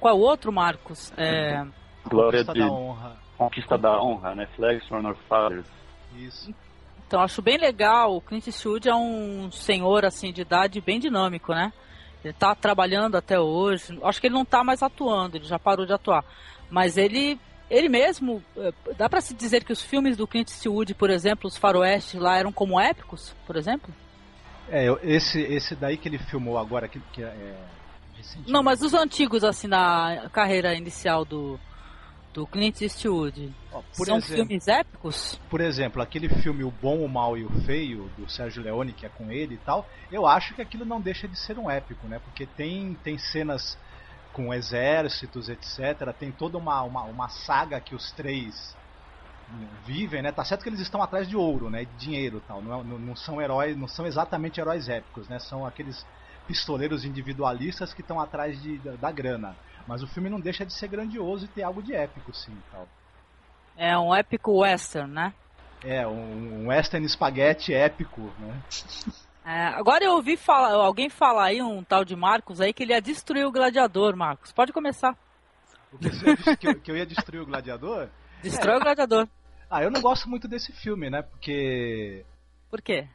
Qual 0.00 0.14
é 0.14 0.16
o 0.16 0.20
outro, 0.20 0.52
Marcos? 0.52 1.12
É... 1.16 1.64
Glória 2.08 2.44
Conquista 2.44 2.52
de 2.52 2.60
da 2.60 2.72
honra. 2.72 3.16
Conquista 3.36 3.78
da 3.78 4.02
Honra, 4.02 4.34
né? 4.34 4.48
Flags 4.56 4.86
from 4.88 5.06
Our 5.06 5.16
Fathers. 5.28 5.66
Isso. 6.16 6.54
Então, 7.06 7.20
acho 7.20 7.42
bem 7.42 7.58
legal. 7.58 8.16
O 8.16 8.20
Clint 8.20 8.46
Eastwood 8.46 8.88
é 8.88 8.94
um 8.94 9.50
senhor, 9.50 10.04
assim, 10.04 10.32
de 10.32 10.42
idade 10.42 10.80
bem 10.80 10.98
dinâmico, 10.98 11.52
né? 11.52 11.72
Ele 12.24 12.32
tá 12.32 12.54
trabalhando 12.54 13.16
até 13.16 13.38
hoje. 13.38 13.98
Acho 14.02 14.20
que 14.20 14.26
ele 14.26 14.34
não 14.34 14.44
tá 14.44 14.64
mais 14.64 14.82
atuando, 14.82 15.36
ele 15.36 15.44
já 15.44 15.58
parou 15.58 15.86
de 15.86 15.92
atuar. 15.92 16.24
Mas 16.70 16.96
ele, 16.96 17.38
ele 17.70 17.88
mesmo, 17.88 18.42
eh, 18.56 18.72
dá 18.96 19.08
pra 19.08 19.20
se 19.20 19.34
dizer 19.34 19.64
que 19.64 19.72
os 19.72 19.82
filmes 19.82 20.16
do 20.16 20.26
Clint 20.26 20.48
Eastwood, 20.48 20.94
por 20.94 21.10
exemplo, 21.10 21.48
os 21.48 21.56
faroestes 21.56 22.20
lá 22.20 22.36
eram 22.38 22.52
como 22.52 22.78
épicos, 22.80 23.34
por 23.46 23.56
exemplo? 23.56 23.92
É, 24.68 24.86
esse, 25.02 25.40
esse 25.40 25.74
daí 25.74 25.96
que 25.96 26.08
ele 26.08 26.18
filmou 26.18 26.58
agora, 26.58 26.88
que, 26.88 27.00
que 27.12 27.22
é. 27.22 27.56
recentemente. 28.16 28.50
Não, 28.50 28.62
mas 28.62 28.82
os 28.82 28.94
antigos, 28.94 29.44
assim, 29.44 29.66
na 29.66 30.28
carreira 30.32 30.74
inicial 30.74 31.24
do, 31.24 31.58
do 32.32 32.46
Clint 32.46 32.82
Eastwood, 32.82 33.52
Ó, 33.72 33.82
são 33.92 34.18
exemplo, 34.18 34.36
filmes 34.36 34.68
épicos? 34.68 35.40
por 35.48 35.60
exemplo, 35.60 36.02
aquele 36.02 36.28
filme 36.28 36.62
O 36.62 36.70
Bom, 36.70 37.04
o 37.04 37.08
Mal 37.08 37.36
e 37.36 37.44
o 37.44 37.50
Feio, 37.62 38.10
do 38.16 38.28
Sérgio 38.30 38.62
Leone, 38.62 38.92
que 38.92 39.06
é 39.06 39.08
com 39.08 39.30
ele 39.32 39.54
e 39.54 39.58
tal, 39.58 39.88
eu 40.10 40.26
acho 40.26 40.54
que 40.54 40.62
aquilo 40.62 40.84
não 40.84 41.00
deixa 41.00 41.26
de 41.26 41.38
ser 41.38 41.58
um 41.58 41.70
épico, 41.70 42.06
né? 42.06 42.20
Porque 42.20 42.46
tem, 42.46 42.94
tem 43.02 43.18
cenas 43.18 43.78
com 44.36 44.52
exércitos, 44.52 45.48
etc. 45.48 46.12
Tem 46.12 46.30
toda 46.30 46.58
uma, 46.58 46.82
uma, 46.84 47.06
uma 47.06 47.28
saga 47.30 47.80
que 47.80 47.94
os 47.94 48.12
três 48.12 48.76
vivem, 49.82 50.20
né? 50.20 50.30
Tá 50.30 50.44
certo 50.44 50.62
que 50.62 50.68
eles 50.68 50.80
estão 50.80 51.00
atrás 51.00 51.26
de 51.26 51.34
ouro, 51.34 51.70
né? 51.70 51.86
De 51.86 51.96
dinheiro 51.96 52.42
tal. 52.42 52.62
Não, 52.62 52.82
é- 52.82 52.84
não, 52.84 52.98
não 52.98 53.16
são 53.16 53.40
heróis, 53.40 53.74
não 53.78 53.88
são 53.88 54.06
exatamente 54.06 54.60
heróis 54.60 54.90
épicos, 54.90 55.26
né? 55.26 55.38
São 55.38 55.64
aqueles 55.64 56.04
pistoleiros 56.46 57.02
individualistas 57.06 57.94
que 57.94 58.02
estão 58.02 58.20
atrás 58.20 58.60
de, 58.60 58.78
da, 58.78 58.96
da 58.96 59.10
grana. 59.10 59.56
Mas 59.86 60.02
o 60.02 60.06
filme 60.06 60.28
não 60.28 60.40
deixa 60.40 60.66
de 60.66 60.74
ser 60.74 60.88
grandioso 60.88 61.46
e 61.46 61.48
ter 61.48 61.62
algo 61.62 61.82
de 61.82 61.94
épico, 61.94 62.34
sim, 62.34 62.62
tal. 62.70 62.90
É 63.74 63.96
um 63.98 64.14
épico 64.14 64.58
western, 64.60 65.10
né? 65.12 65.34
É, 65.82 66.06
um, 66.06 66.64
um 66.64 66.66
western 66.68 67.06
spaghetti 67.08 67.72
épico, 67.72 68.34
né? 68.38 68.62
É, 69.46 69.66
agora 69.68 70.04
eu 70.04 70.14
ouvi 70.14 70.36
falar, 70.36 70.72
alguém 70.72 71.08
falar 71.08 71.44
aí, 71.44 71.62
um 71.62 71.84
tal 71.84 72.04
de 72.04 72.16
Marcos 72.16 72.60
aí, 72.60 72.72
que 72.72 72.82
ele 72.82 72.92
ia 72.92 73.00
destruir 73.00 73.46
o 73.46 73.52
gladiador, 73.52 74.16
Marcos. 74.16 74.50
Pode 74.50 74.72
começar. 74.72 75.16
O 75.92 75.98
que, 75.98 76.10
você 76.10 76.34
disse 76.34 76.56
que, 76.56 76.66
eu, 76.66 76.80
que 76.80 76.90
eu 76.90 76.96
ia 76.96 77.06
destruir 77.06 77.42
o 77.42 77.46
gladiador? 77.46 78.08
Destrói 78.42 78.76
o 78.76 78.80
gladiador. 78.80 79.28
Ah, 79.70 79.84
eu 79.84 79.90
não 79.90 80.00
gosto 80.00 80.28
muito 80.28 80.48
desse 80.48 80.72
filme, 80.72 81.08
né? 81.08 81.22
Porque. 81.22 82.24
Por 82.68 82.82
quê? 82.82 83.08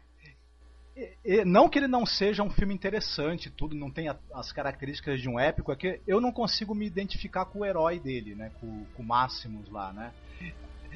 Não 1.46 1.68
que 1.68 1.80
ele 1.80 1.88
não 1.88 2.06
seja 2.06 2.44
um 2.44 2.50
filme 2.50 2.74
interessante, 2.74 3.50
tudo, 3.50 3.76
não 3.76 3.92
tem 3.92 4.08
as 4.34 4.52
características 4.54 5.20
de 5.22 5.28
um 5.28 5.38
épico, 5.40 5.72
é 5.72 5.76
que 5.76 6.02
eu 6.08 6.22
não 6.22 6.32
consigo 6.32 6.74
me 6.74 6.86
identificar 6.86 7.46
com 7.46 7.60
o 7.60 7.66
herói 7.66 8.00
dele, 8.00 8.36
né? 8.36 8.52
Com, 8.60 8.86
com 8.96 9.04
o 9.04 9.06
Máximos 9.06 9.70
lá, 9.70 9.92
né? 9.92 10.14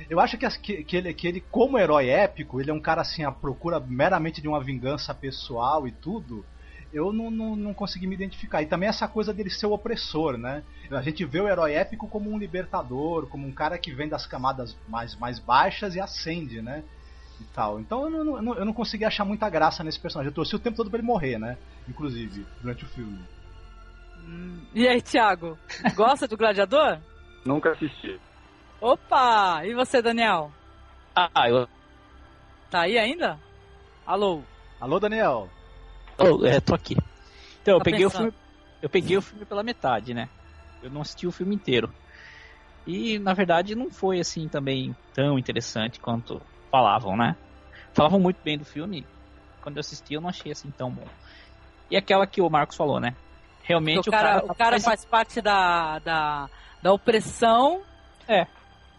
Eu 0.09 0.19
acho 0.19 0.37
que, 0.37 0.45
as- 0.45 0.57
que, 0.57 0.83
que 0.83 0.97
ele, 0.97 1.13
que 1.13 1.27
ele, 1.27 1.41
como 1.41 1.77
herói 1.79 2.09
épico, 2.09 2.59
ele 2.59 2.69
é 2.69 2.73
um 2.73 2.79
cara 2.81 3.01
assim, 3.01 3.23
à 3.23 3.31
procura 3.31 3.79
meramente 3.79 4.41
de 4.41 4.47
uma 4.47 4.61
vingança 4.63 5.13
pessoal 5.13 5.87
e 5.87 5.91
tudo. 5.91 6.45
Eu 6.93 7.11
não, 7.11 7.29
não, 7.31 7.55
não 7.55 7.73
consegui 7.73 8.07
me 8.07 8.15
identificar. 8.15 8.61
E 8.61 8.65
também 8.67 8.87
essa 8.87 9.07
coisa 9.07 9.33
dele 9.33 9.49
ser 9.49 9.65
o 9.65 9.73
opressor, 9.73 10.37
né? 10.37 10.63
A 10.91 11.01
gente 11.01 11.25
vê 11.25 11.41
o 11.41 11.47
herói 11.47 11.73
épico 11.73 12.07
como 12.07 12.29
um 12.31 12.37
libertador, 12.37 13.27
como 13.27 13.45
um 13.47 13.51
cara 13.51 13.77
que 13.77 13.93
vem 13.93 14.07
das 14.07 14.25
camadas 14.25 14.77
mais, 14.87 15.15
mais 15.15 15.39
baixas 15.39 15.95
e 15.95 15.99
ascende, 15.99 16.61
né? 16.61 16.83
E 17.41 17.43
tal. 17.45 17.79
Então 17.81 18.03
eu 18.05 18.09
não, 18.23 18.35
eu 18.37 18.41
não, 18.41 18.53
eu 18.55 18.65
não 18.65 18.73
consegui 18.73 19.03
achar 19.03 19.25
muita 19.25 19.49
graça 19.49 19.83
nesse 19.83 19.99
personagem. 19.99 20.29
Eu 20.29 20.35
torci 20.35 20.55
o 20.55 20.59
tempo 20.59 20.77
todo 20.77 20.89
pra 20.89 20.99
ele 20.99 21.07
morrer, 21.07 21.37
né? 21.37 21.57
Inclusive, 21.87 22.45
durante 22.61 22.85
o 22.85 22.87
filme. 22.87 23.19
Hum, 24.25 24.61
E 24.73 24.87
aí, 24.87 25.01
Thiago? 25.01 25.57
Gosta 25.95 26.27
do 26.27 26.37
gladiador? 26.37 26.99
Nunca 27.45 27.71
assisti. 27.71 28.19
Opa! 28.81 29.65
E 29.65 29.73
você, 29.73 30.01
Daniel? 30.01 30.51
Ah, 31.15 31.49
eu. 31.49 31.67
Tá 32.69 32.81
aí 32.81 32.97
ainda? 32.97 33.39
Alô? 34.05 34.43
Alô, 34.79 34.99
Daniel. 34.99 35.49
Oh, 36.19 36.45
é, 36.45 36.59
tô 36.59 36.75
aqui. 36.75 36.95
Então, 37.61 37.75
eu 37.75 37.79
Tá 37.79 37.85
peguei 37.85 38.05
o 38.05 38.09
filme. 38.09 38.33
Eu 38.81 38.89
peguei 38.89 39.17
o 39.17 39.21
filme 39.21 39.45
pela 39.45 39.63
metade, 39.63 40.13
né? 40.13 40.29
Eu 40.81 40.89
não 40.89 41.01
assisti 41.01 41.25
o 41.25 41.31
filme 41.31 41.55
inteiro. 41.55 41.93
E 42.85 43.17
na 43.17 43.33
verdade 43.33 43.73
não 43.73 43.89
foi 43.89 44.19
assim 44.19 44.47
também 44.47 44.95
tão 45.13 45.39
interessante 45.39 45.99
quanto 45.99 46.39
falavam, 46.69 47.17
né? 47.17 47.35
Falavam 47.93 48.19
muito 48.19 48.39
bem 48.43 48.57
do 48.57 48.65
filme. 48.65 49.07
Quando 49.61 49.77
eu 49.77 49.79
assisti 49.79 50.13
eu 50.13 50.21
não 50.21 50.29
achei 50.29 50.51
assim 50.51 50.69
tão 50.71 50.91
bom. 50.91 51.07
E 51.89 51.97
aquela 51.97 52.27
que 52.27 52.41
o 52.41 52.49
Marcos 52.49 52.75
falou, 52.77 52.99
né? 52.99 53.15
Realmente 53.63 53.95
Porque 54.03 54.09
o 54.09 54.13
cara, 54.13 54.45
o 54.45 54.53
cara 54.53 54.71
faz- 54.79 54.83
faz 54.83 55.05
parte 55.05 55.41
da, 55.41 55.97
da, 55.99 56.49
da 56.83 56.93
opressão. 56.93 57.81
É. 58.27 58.45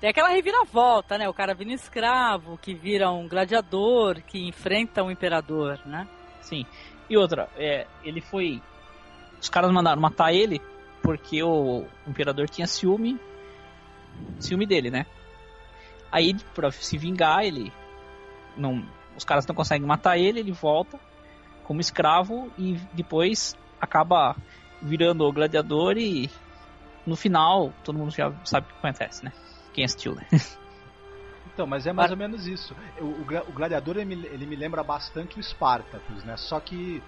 Tem 0.00 0.10
aquela 0.10 0.28
reviravolta, 0.28 1.16
né? 1.16 1.28
O 1.28 1.34
cara 1.34 1.54
vira 1.54 1.72
escravo, 1.72 2.58
que 2.58 2.74
vira 2.74 3.10
um 3.10 3.26
gladiador, 3.26 4.20
que 4.22 4.46
enfrenta 4.46 5.02
um 5.02 5.10
imperador, 5.10 5.80
né? 5.86 6.06
Sim. 6.40 6.66
E 7.08 7.16
outra, 7.16 7.48
é, 7.56 7.86
ele 8.04 8.20
foi. 8.20 8.62
Os 9.40 9.48
caras 9.48 9.70
mandaram 9.70 10.00
matar 10.00 10.32
ele 10.32 10.60
porque 11.02 11.42
o 11.42 11.86
imperador 12.06 12.48
tinha 12.48 12.66
ciúme. 12.66 13.18
Ciúme 14.38 14.66
dele, 14.66 14.90
né? 14.90 15.06
Aí, 16.10 16.34
pra 16.54 16.70
se 16.70 16.98
vingar, 16.98 17.44
ele. 17.44 17.72
Não, 18.56 18.86
os 19.16 19.24
caras 19.24 19.46
não 19.46 19.54
conseguem 19.54 19.86
matar 19.86 20.18
ele, 20.18 20.40
ele 20.40 20.52
volta 20.52 20.98
como 21.64 21.80
escravo 21.80 22.50
e 22.56 22.74
depois 22.92 23.56
acaba 23.80 24.36
virando 24.80 25.24
o 25.24 25.32
gladiador 25.32 25.98
e 25.98 26.30
no 27.04 27.16
final 27.16 27.72
todo 27.82 27.98
mundo 27.98 28.12
já 28.12 28.32
sabe 28.44 28.66
o 28.66 28.70
que 28.70 28.78
acontece, 28.78 29.24
né? 29.24 29.32
Quem 29.76 29.84
assistiu, 29.84 30.14
né? 30.14 30.26
Então, 31.52 31.66
mas 31.66 31.86
é 31.86 31.92
mais 31.92 32.10
ou 32.10 32.16
menos 32.16 32.46
isso. 32.46 32.74
O, 32.98 33.04
o 33.04 33.20
o 33.20 33.52
Gladiador 33.52 33.96
ele 33.96 34.16
me, 34.16 34.26
ele 34.26 34.46
me 34.46 34.56
lembra 34.56 34.82
bastante 34.82 35.38
o 35.38 35.42
Spartacus, 35.42 36.24
né? 36.24 36.36
Só 36.36 36.58
que 36.60 37.02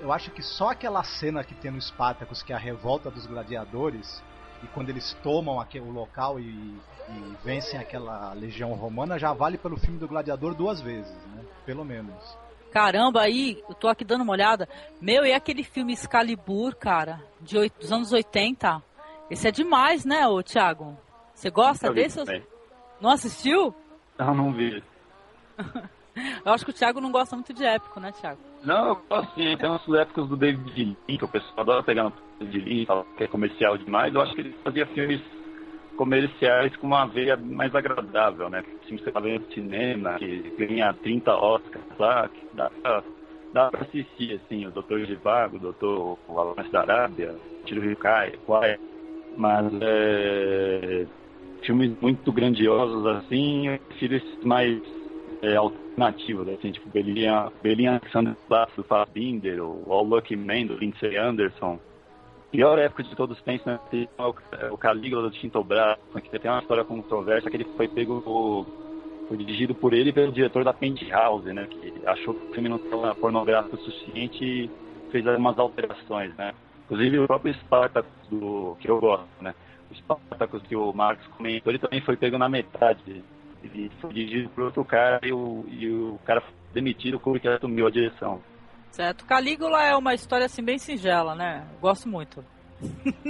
eu 0.00 0.12
acho 0.12 0.30
que 0.32 0.42
só 0.42 0.70
aquela 0.70 1.02
cena 1.02 1.42
que 1.42 1.54
tem 1.54 1.70
no 1.70 1.80
Spartacus, 1.80 2.42
que 2.42 2.52
é 2.52 2.56
a 2.56 2.58
revolta 2.58 3.08
dos 3.08 3.26
gladiadores, 3.26 4.22
e 4.62 4.66
quando 4.68 4.88
eles 4.88 5.16
tomam 5.22 5.60
aquele, 5.60 5.84
o 5.84 5.90
local 5.92 6.40
e, 6.40 6.44
e 6.44 7.36
vencem 7.44 7.78
aquela 7.78 8.32
legião 8.34 8.72
romana, 8.74 9.16
já 9.16 9.32
vale 9.32 9.56
pelo 9.56 9.76
filme 9.76 9.98
do 9.98 10.08
Gladiador 10.08 10.54
duas 10.54 10.80
vezes, 10.80 11.16
né? 11.34 11.44
Pelo 11.64 11.84
menos. 11.84 12.36
Caramba, 12.72 13.22
aí, 13.22 13.62
eu 13.68 13.74
tô 13.74 13.88
aqui 13.88 14.04
dando 14.04 14.22
uma 14.22 14.32
olhada. 14.32 14.68
Meu, 15.00 15.24
e 15.24 15.32
aquele 15.32 15.62
filme 15.62 15.92
Excalibur, 15.92 16.74
cara, 16.74 17.22
de 17.40 17.68
dos 17.80 17.92
anos 17.92 18.12
80? 18.12 18.82
Esse 19.30 19.46
é 19.48 19.50
demais, 19.52 20.04
né, 20.04 20.26
ô 20.26 20.42
Thiago? 20.42 20.96
Você 21.38 21.50
gosta 21.50 21.92
desse? 21.92 22.16
também. 22.16 22.42
Não 23.00 23.10
assistiu? 23.10 23.72
Não, 24.18 24.34
não 24.34 24.52
vi. 24.52 24.82
Eu 26.44 26.52
acho 26.52 26.64
que 26.64 26.72
o 26.72 26.74
Thiago 26.74 27.00
não 27.00 27.12
gosta 27.12 27.36
muito 27.36 27.54
de 27.54 27.64
épico, 27.64 28.00
né, 28.00 28.10
Thiago? 28.10 28.40
Não, 28.64 28.88
eu 28.88 29.02
gosto 29.08 29.34
sim. 29.36 29.56
Tem 29.56 29.70
umas 29.70 29.88
épocas 29.88 30.28
do 30.28 30.36
David 30.36 30.96
Lean, 31.06 31.16
que 31.16 31.24
o 31.24 31.28
pessoal 31.28 31.60
adora 31.60 31.82
pegar 31.84 32.02
no 32.02 32.12
David 32.40 32.68
Lean, 32.68 32.86
fala 32.86 33.06
que 33.16 33.22
é 33.22 33.28
comercial 33.28 33.78
demais. 33.78 34.12
Eu 34.12 34.20
acho 34.20 34.34
que 34.34 34.40
ele 34.40 34.56
fazia 34.64 34.84
filmes 34.86 35.22
comerciais 35.96 36.74
com 36.74 36.88
uma 36.88 37.06
veia 37.06 37.36
mais 37.36 37.72
agradável, 37.72 38.50
né? 38.50 38.64
Que 38.82 38.98
você 38.98 39.12
tá 39.12 39.20
vendo 39.20 39.46
cinema, 39.54 40.14
que 40.14 40.52
ganha 40.58 40.92
30 40.92 41.32
Oscars 41.36 41.98
lá, 42.00 42.28
que 42.28 42.48
dá 42.52 42.68
pra, 42.68 43.04
dá 43.52 43.70
pra 43.70 43.82
assistir, 43.82 44.40
assim, 44.44 44.66
o 44.66 44.72
Doutor 44.72 45.04
Givago, 45.06 45.56
o 45.56 45.60
Doutor 45.60 46.18
Alonso 46.28 46.72
da 46.72 46.80
Arábia, 46.80 47.32
Tiro 47.64 47.80
Rio 47.80 47.96
Quai. 47.96 48.32
Mas 49.36 49.72
é, 49.80 51.06
filmes 51.62 51.92
muito 52.00 52.32
grandiosos 52.32 53.06
assim, 53.06 53.68
eu 53.68 53.78
prefiro 53.78 54.16
esses 54.16 54.44
mais 54.44 54.80
é, 55.42 55.56
alternativos, 55.56 56.48
assim, 56.48 56.72
tipo 56.72 56.88
Belinha, 56.90 57.50
Belinha 57.62 57.92
Alexander 57.92 58.36
Bass 58.48 58.70
do 58.76 58.84
Fassbinder, 58.84 59.62
ou 59.62 59.84
All 59.88 60.04
Lucky 60.04 60.36
Man 60.36 60.66
do 60.66 60.76
Lindsay 60.76 61.16
Anderson. 61.16 61.78
Pior 62.50 62.78
época 62.78 63.02
de 63.02 63.14
todos 63.14 63.36
os 63.36 63.44
tempos? 63.44 63.78
Tem 63.90 64.08
o, 64.18 64.76
Calígula 64.78 65.22
do 65.22 65.30
Tinto 65.30 65.62
Braço, 65.62 66.00
que 66.22 66.38
tem 66.38 66.50
uma 66.50 66.60
história 66.60 66.84
controversa 66.84 67.50
que 67.50 67.56
ele 67.56 67.66
foi 67.76 67.86
pego, 67.88 68.66
foi 69.28 69.36
dirigido 69.36 69.74
por 69.74 69.92
ele 69.92 70.12
pelo 70.12 70.32
diretor 70.32 70.64
da 70.64 70.72
Penthouse, 70.72 71.52
né? 71.52 71.66
Que 71.66 71.92
achou 72.06 72.32
que 72.32 72.46
o 72.46 72.54
filme 72.54 72.70
não 72.70 72.78
estava 72.78 73.14
pornográfico 73.14 73.76
o 73.76 73.80
suficiente 73.80 74.42
e 74.42 74.70
fez 75.10 75.26
algumas 75.26 75.58
alterações, 75.58 76.34
né? 76.36 76.54
Inclusive 76.86 77.18
o 77.18 77.26
próprio 77.26 77.52
Spartacus, 77.54 78.10
do, 78.30 78.76
que 78.80 78.88
eu 78.88 78.98
gosto, 78.98 79.28
né? 79.42 79.54
Spartacus 79.94 80.62
que 80.62 80.76
o 80.76 80.92
Marcos 80.92 81.26
comentou, 81.28 81.70
ele 81.72 81.78
também 81.78 82.00
foi 82.00 82.16
pego 82.16 82.38
na 82.38 82.48
metade. 82.48 83.24
Ele 83.62 83.90
foi 84.00 84.12
dirigido 84.12 84.48
por 84.50 84.64
outro 84.64 84.84
cara 84.84 85.18
e 85.26 85.32
o, 85.32 85.64
e 85.68 85.88
o 85.90 86.18
cara 86.24 86.40
foi 86.40 86.52
demitido 86.72 87.18
porque 87.18 87.48
assumiu 87.48 87.86
a 87.86 87.90
direção. 87.90 88.40
Certo. 88.92 89.24
Calígula 89.26 89.82
é 89.84 89.94
uma 89.96 90.14
história 90.14 90.46
assim 90.46 90.62
bem 90.62 90.78
singela, 90.78 91.34
né? 91.34 91.66
Eu 91.74 91.80
Gosto 91.80 92.08
muito. 92.08 92.44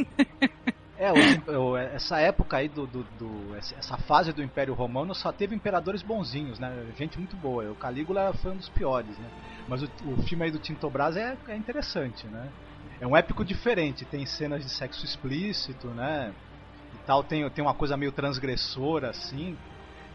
É, 1.00 1.12
o- 1.12 1.60
o- 1.70 1.76
essa 1.76 2.18
época 2.18 2.56
aí 2.56 2.68
do, 2.68 2.84
do- 2.84 3.04
do- 3.16 3.54
essa 3.54 3.96
fase 3.98 4.32
do 4.32 4.42
Império 4.42 4.74
Romano 4.74 5.14
só 5.14 5.30
teve 5.30 5.54
imperadores 5.54 6.02
bonzinhos, 6.02 6.58
né? 6.58 6.74
Gente 6.96 7.16
muito 7.18 7.36
boa. 7.36 7.70
O 7.70 7.74
Calígula 7.76 8.32
foi 8.32 8.50
um 8.50 8.56
dos 8.56 8.68
piores, 8.68 9.16
né? 9.16 9.30
Mas 9.68 9.80
o, 9.80 9.88
o 10.08 10.22
filme 10.24 10.46
aí 10.46 10.50
do 10.50 10.58
Tinto 10.58 10.90
Brás 10.90 11.16
é, 11.16 11.36
é 11.46 11.54
interessante, 11.56 12.26
né? 12.26 12.48
É 13.00 13.06
um 13.06 13.16
épico 13.16 13.44
diferente, 13.44 14.04
tem 14.04 14.26
cenas 14.26 14.64
de 14.64 14.70
sexo 14.70 15.04
explícito, 15.04 15.86
né? 15.90 16.32
Tal, 17.08 17.24
tem, 17.24 17.48
tem 17.48 17.64
uma 17.64 17.72
coisa 17.72 17.96
meio 17.96 18.12
transgressora, 18.12 19.08
assim. 19.08 19.56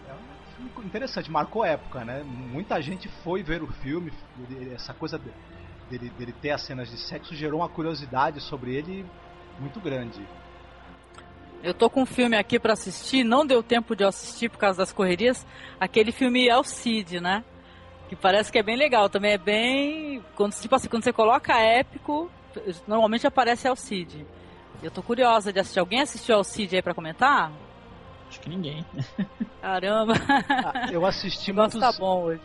É 0.08 0.14
um 0.14 0.70
filme 0.70 0.88
interessante, 0.88 1.32
marcou 1.32 1.66
época, 1.66 2.06
né? 2.06 2.22
Muita 2.24 2.80
gente 2.84 3.10
foi 3.24 3.42
ver 3.42 3.64
o 3.64 3.68
filme, 3.68 4.14
essa 4.76 4.94
coisa 4.94 5.18
de- 5.18 5.32
dele, 5.90 6.12
dele 6.12 6.36
ter 6.40 6.52
as 6.52 6.62
cenas 6.62 6.92
de 6.92 6.98
sexo 7.00 7.34
gerou 7.34 7.62
uma 7.62 7.68
curiosidade 7.68 8.40
sobre 8.42 8.76
ele 8.76 9.04
muito 9.60 9.80
grande. 9.80 10.22
Eu 11.64 11.74
tô 11.74 11.90
com 11.90 12.04
um 12.04 12.06
filme 12.06 12.38
aqui 12.38 12.60
pra 12.60 12.74
assistir, 12.74 13.24
não 13.24 13.44
deu 13.44 13.64
tempo 13.64 13.96
de 13.96 14.04
assistir 14.04 14.50
por 14.50 14.60
causa 14.60 14.78
das 14.78 14.94
correrias. 14.94 15.48
Aquele 15.80 16.12
filme 16.12 16.48
o 16.52 16.64
Cid, 16.64 17.20
né? 17.20 17.44
Que 18.08 18.16
parece 18.16 18.52
que 18.52 18.60
é 18.60 18.64
bem 18.64 18.78
legal, 18.78 19.10
também 19.10 19.32
é 19.32 19.38
bem. 19.40 20.24
Quando, 20.36 20.54
tipo 20.54 20.76
assim, 20.76 20.90
quando 20.90 21.04
você 21.04 21.12
coloca 21.12 21.60
épico, 21.60 22.30
normalmente 22.88 23.26
aparece 23.26 23.68
Alcide. 23.68 24.28
Eu 24.84 24.92
tô 24.92 25.02
curiosa 25.02 25.54
de 25.54 25.60
assistir. 25.60 25.80
Alguém 25.80 26.02
assistiu 26.02 26.36
Alcide 26.36 26.76
aí 26.76 26.82
pra 26.82 26.94
comentar? 26.94 27.52
Acho 28.28 28.40
que 28.42 28.50
ninguém. 28.50 28.86
Caramba, 29.62 30.14
Ah, 30.50 30.92
eu 30.92 31.06
assisti 31.06 31.52
o 31.52 31.56
negócio 31.56 31.80
muitos, 31.80 31.96
tá 31.96 32.04
bom 32.04 32.24
hoje. 32.24 32.42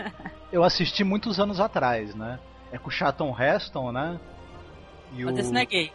eu 0.52 0.62
assisti 0.62 1.02
muitos 1.02 1.40
anos 1.40 1.58
atrás, 1.60 2.14
né? 2.14 2.38
É 2.70 2.76
com 2.76 2.88
o 2.88 2.92
Charlton 2.92 3.34
Heston, 3.34 3.90
né? 3.90 4.20
E 5.14 5.24
Mas 5.24 5.34
o... 5.34 5.38
esse 5.38 5.52
não 5.52 5.60
é 5.60 5.64
gay. 5.64 5.92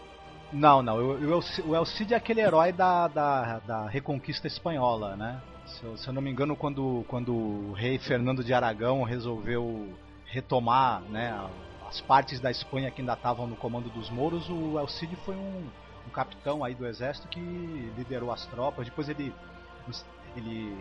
Não, 0.51 0.81
não. 0.81 0.97
O, 0.97 1.37
o, 1.37 1.43
o 1.67 1.75
Elcide 1.75 2.15
é 2.15 2.17
aquele 2.17 2.41
herói 2.41 2.71
da, 2.71 3.07
da, 3.07 3.59
da 3.59 3.87
Reconquista 3.87 4.47
Espanhola, 4.47 5.15
né? 5.15 5.39
Se 5.67 5.83
eu, 5.83 5.95
se 5.95 6.07
eu 6.07 6.13
não 6.13 6.21
me 6.21 6.31
engano, 6.31 6.55
quando, 6.55 7.05
quando 7.07 7.33
o 7.33 7.73
rei 7.73 7.99
Fernando 7.99 8.43
de 8.43 8.53
Aragão 8.53 9.03
resolveu 9.03 9.93
retomar 10.25 11.01
né, 11.03 11.39
as 11.87 12.01
partes 12.01 12.39
da 12.39 12.49
Espanha 12.49 12.89
que 12.89 13.01
ainda 13.01 13.13
estavam 13.13 13.45
no 13.45 13.55
comando 13.55 13.89
dos 13.89 14.09
mouros, 14.09 14.49
o 14.49 14.79
Elcide 14.79 15.15
foi 15.17 15.35
um, 15.35 15.67
um 16.07 16.09
capitão 16.11 16.63
aí 16.63 16.73
do 16.75 16.85
exército 16.85 17.27
que 17.27 17.39
liderou 17.97 18.31
as 18.31 18.45
tropas. 18.47 18.85
Depois 18.85 19.09
ele... 19.09 19.33
ele 20.35 20.77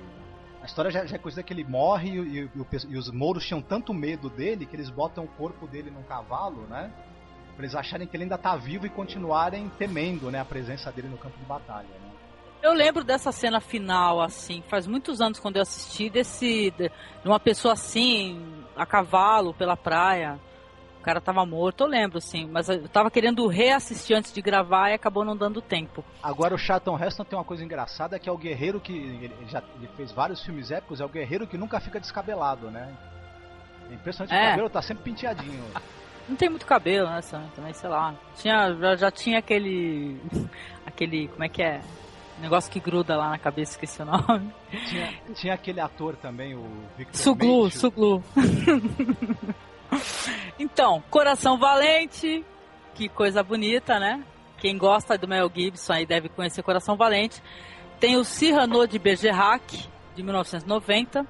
a 0.62 0.64
história 0.66 0.92
já, 0.92 1.04
já 1.04 1.16
é 1.16 1.18
coisa 1.18 1.42
que 1.42 1.52
ele 1.52 1.64
morre 1.64 2.10
e, 2.10 2.38
e- 2.44 2.50
e 2.88 2.96
os 2.96 3.10
mouros 3.10 3.44
tinham 3.44 3.60
tanto 3.60 3.92
medo 3.92 4.30
dele 4.30 4.64
que 4.64 4.76
eles 4.76 4.88
botam 4.90 5.24
o 5.24 5.28
corpo 5.28 5.66
dele 5.66 5.90
num 5.90 6.04
cavalo, 6.04 6.62
né? 6.68 6.92
Pra 7.56 7.64
eles 7.64 7.74
acharem 7.74 8.06
que 8.06 8.16
ele 8.16 8.22
ainda 8.24 8.38
tá 8.38 8.54
vivo 8.56 8.86
e 8.86 8.88
continuarem 8.88 9.68
temendo, 9.76 10.30
né, 10.30 10.38
a 10.40 10.44
presença 10.44 10.90
dele 10.92 11.08
no 11.08 11.18
campo 11.18 11.36
de 11.36 11.44
batalha, 11.44 11.88
né? 11.88 12.10
Eu 12.62 12.72
lembro 12.72 13.02
dessa 13.02 13.32
cena 13.32 13.60
final, 13.60 14.20
assim, 14.22 14.62
faz 14.68 14.86
muitos 14.86 15.20
anos 15.20 15.40
quando 15.40 15.56
eu 15.56 15.62
assisti, 15.62 16.08
desse. 16.08 16.70
de 16.70 16.88
de 16.88 17.28
uma 17.28 17.40
pessoa 17.40 17.74
assim, 17.74 18.40
a 18.76 18.86
cavalo 18.86 19.52
pela 19.52 19.76
praia. 19.76 20.38
O 21.02 21.04
cara 21.04 21.20
tava 21.20 21.44
morto, 21.44 21.80
eu 21.80 21.88
lembro, 21.88 22.20
sim. 22.20 22.48
Mas 22.48 22.68
eu 22.68 22.88
tava 22.88 23.10
querendo 23.10 23.44
reassistir 23.48 24.16
antes 24.16 24.32
de 24.32 24.40
gravar 24.40 24.90
e 24.90 24.94
acabou 24.94 25.24
não 25.24 25.36
dando 25.36 25.60
tempo. 25.60 26.04
Agora 26.22 26.54
o 26.54 26.58
Charlton 26.58 26.96
Heston 26.96 27.24
tem 27.24 27.36
uma 27.36 27.44
coisa 27.44 27.64
engraçada 27.64 28.20
que 28.20 28.28
é 28.28 28.32
o 28.32 28.38
guerreiro 28.38 28.78
que 28.78 28.92
ele 28.92 29.34
já 29.48 29.60
ele 29.80 29.88
fez 29.96 30.12
vários 30.12 30.40
filmes 30.44 30.70
épicos, 30.70 31.00
é 31.00 31.04
o 31.04 31.08
guerreiro 31.08 31.44
que 31.44 31.58
nunca 31.58 31.80
fica 31.80 31.98
descabelado, 31.98 32.70
né? 32.70 32.94
É 33.90 33.94
impressionante, 33.94 34.32
É. 34.32 34.46
o 34.46 34.50
cabelo 34.50 34.70
tá 34.70 34.80
sempre 34.80 35.02
penteadinho. 35.02 35.64
Não 36.28 36.36
tem 36.36 36.48
muito 36.48 36.64
cabelo, 36.64 37.08
né? 37.10 37.20
Também, 37.52 37.72
sei 37.72 37.90
lá. 37.90 38.14
Tinha, 38.36 38.72
já, 38.72 38.94
já 38.94 39.10
tinha 39.10 39.40
aquele. 39.40 40.20
aquele. 40.86 41.26
Como 41.26 41.42
é 41.42 41.48
que 41.48 41.60
é? 41.64 41.80
Negócio 42.40 42.70
que 42.70 42.78
gruda 42.78 43.16
lá 43.16 43.28
na 43.28 43.38
cabeça, 43.38 43.72
esqueci 43.72 44.00
o 44.02 44.04
nome. 44.04 44.54
Tinha, 44.88 45.12
tinha 45.34 45.54
aquele 45.54 45.80
ator 45.80 46.14
também, 46.14 46.54
o 46.54 46.64
Victor 46.96 47.20
Suglu, 47.20 47.62
Mensch, 47.64 47.74
Suglu. 47.74 48.22
então, 50.72 51.02
Coração 51.10 51.58
Valente, 51.58 52.42
que 52.94 53.06
coisa 53.06 53.42
bonita, 53.42 53.98
né? 53.98 54.24
Quem 54.56 54.78
gosta 54.78 55.18
do 55.18 55.28
Mel 55.28 55.50
Gibson 55.54 55.92
aí 55.92 56.06
deve 56.06 56.30
conhecer 56.30 56.62
Coração 56.62 56.96
Valente. 56.96 57.42
tem 58.00 58.16
o 58.16 58.24
Cyrano 58.24 58.86
de 58.86 58.98
Bergerac, 58.98 59.86
de 60.14 60.22
1990. 60.22 61.26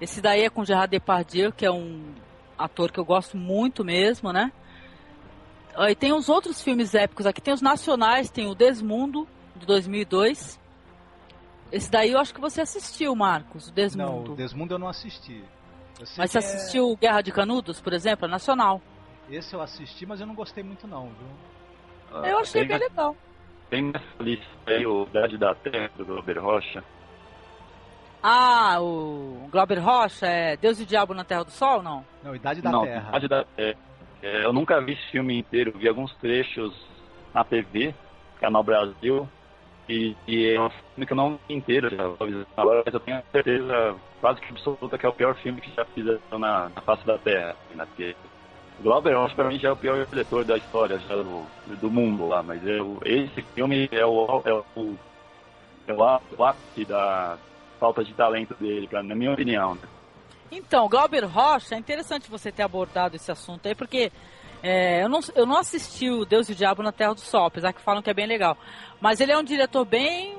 Esse 0.00 0.22
daí 0.22 0.42
é 0.42 0.48
com 0.48 0.64
Gerard 0.64 0.90
Depardieu, 0.90 1.52
que 1.52 1.66
é 1.66 1.70
um 1.70 2.14
ator 2.58 2.90
que 2.90 2.98
eu 2.98 3.04
gosto 3.04 3.36
muito 3.36 3.84
mesmo, 3.84 4.32
né? 4.32 4.50
E 5.78 5.94
tem 5.94 6.14
os 6.14 6.30
outros 6.30 6.62
filmes 6.62 6.94
épicos 6.94 7.26
aqui. 7.26 7.42
Tem 7.42 7.52
os 7.52 7.60
nacionais, 7.60 8.30
tem 8.30 8.46
o 8.46 8.54
Desmundo, 8.54 9.28
de 9.54 9.66
2002. 9.66 10.58
Esse 11.70 11.90
daí 11.90 12.12
eu 12.12 12.18
acho 12.18 12.32
que 12.32 12.40
você 12.40 12.62
assistiu, 12.62 13.14
Marcos, 13.14 13.68
o 13.68 13.72
Desmundo. 13.72 14.28
Não, 14.28 14.32
o 14.32 14.36
Desmundo 14.36 14.74
eu 14.74 14.78
não 14.78 14.88
assisti. 14.88 15.44
Mas 16.00 16.30
você 16.30 16.38
é... 16.38 16.40
assistiu 16.40 16.96
Guerra 16.96 17.22
de 17.22 17.32
Canudos, 17.32 17.80
por 17.80 17.92
exemplo, 17.92 18.26
a 18.26 18.28
nacional? 18.28 18.80
Esse 19.30 19.54
eu 19.54 19.60
assisti, 19.60 20.06
mas 20.06 20.20
eu 20.20 20.26
não 20.26 20.34
gostei 20.34 20.62
muito 20.62 20.86
não, 20.86 21.06
viu? 21.06 21.28
Ah, 22.12 22.28
eu 22.28 22.38
achei 22.38 22.64
bem 22.64 22.78
legal. 22.78 23.16
Tem 23.68 23.82
nessa 23.82 24.04
lista 24.20 24.46
aí 24.66 24.86
o 24.86 25.04
Idade 25.04 25.36
da 25.36 25.54
Terra, 25.54 25.90
do 25.96 26.04
Glauber 26.04 26.38
Rocha. 26.38 26.84
Ah, 28.22 28.80
o 28.80 29.48
Glauber 29.50 29.78
Rocha 29.78 30.26
é 30.26 30.56
Deus 30.56 30.78
e 30.78 30.84
o 30.84 30.86
Diabo 30.86 31.14
na 31.14 31.24
Terra 31.24 31.44
do 31.44 31.50
Sol, 31.50 31.82
não? 31.82 32.04
Não, 32.22 32.34
Idade 32.34 32.62
da 32.62 32.70
não, 32.70 32.84
Terra. 32.84 33.08
Idade 33.08 33.28
da 33.28 33.44
Terra. 33.44 33.78
É, 34.22 34.44
eu 34.44 34.52
nunca 34.52 34.80
vi 34.80 34.92
esse 34.92 35.10
filme 35.10 35.38
inteiro, 35.38 35.72
vi 35.76 35.88
alguns 35.88 36.14
trechos 36.16 36.74
na 37.34 37.44
TV, 37.44 37.94
Canal 38.40 38.62
Brasil, 38.62 39.28
e, 39.88 40.16
e 40.26 40.52
é 40.52 40.60
um 40.60 40.70
filme 40.70 41.06
que 41.06 41.12
eu 41.12 41.16
não 41.16 41.38
vi 41.48 41.54
inteiro 41.54 41.94
já 41.94 42.04
agora, 42.56 42.82
mas 42.84 42.94
eu 42.94 43.00
tenho 43.00 43.22
certeza 43.30 43.96
quase 44.20 44.40
que 44.40 44.50
absoluta 44.50 44.98
que 44.98 45.06
é 45.06 45.08
o 45.08 45.12
pior 45.12 45.34
filme 45.36 45.60
que 45.60 45.74
já 45.74 45.84
fizeram 45.84 46.38
na, 46.38 46.68
na 46.68 46.80
face 46.80 47.06
da 47.06 47.18
Terra. 47.18 47.54
Né? 47.74 47.86
Glauber 48.80 49.14
Rocha 49.14 49.34
pra 49.34 49.48
mim 49.48 49.58
já 49.58 49.68
é 49.68 49.72
o 49.72 49.76
pior 49.76 50.04
diretor 50.06 50.44
da 50.44 50.56
história 50.56 50.98
do, 50.98 51.46
do 51.80 51.90
mundo 51.90 52.28
lá, 52.28 52.42
mas 52.42 52.66
eu, 52.66 52.98
esse 53.04 53.40
filme 53.54 53.88
é 53.90 54.04
o, 54.04 54.42
é 54.44 54.52
o, 54.52 54.96
é 55.86 55.92
o 55.92 56.44
ápice 56.44 56.84
da 56.84 57.38
falta 57.80 58.04
de 58.04 58.12
talento 58.12 58.54
dele, 58.54 58.86
pra, 58.88 59.02
na 59.02 59.14
minha 59.14 59.32
opinião. 59.32 59.74
Né? 59.76 59.82
Então, 60.50 60.88
Glauber 60.88 61.24
Rocha, 61.24 61.74
é 61.74 61.78
interessante 61.78 62.30
você 62.30 62.52
ter 62.52 62.62
abordado 62.62 63.16
esse 63.16 63.30
assunto 63.30 63.66
aí, 63.66 63.74
porque 63.74 64.12
é, 64.62 65.02
eu, 65.02 65.08
não, 65.08 65.20
eu 65.34 65.46
não 65.46 65.58
assisti 65.58 66.10
o 66.10 66.24
Deus 66.24 66.48
e 66.48 66.52
o 66.52 66.54
Diabo 66.54 66.82
na 66.82 66.92
Terra 66.92 67.14
do 67.14 67.20
Sol, 67.20 67.46
apesar 67.46 67.72
que 67.72 67.80
falam 67.80 68.02
que 68.02 68.10
é 68.10 68.14
bem 68.14 68.26
legal. 68.26 68.56
Mas 69.00 69.20
ele 69.20 69.32
é 69.32 69.38
um 69.38 69.44
diretor 69.44 69.84
bem. 69.84 70.36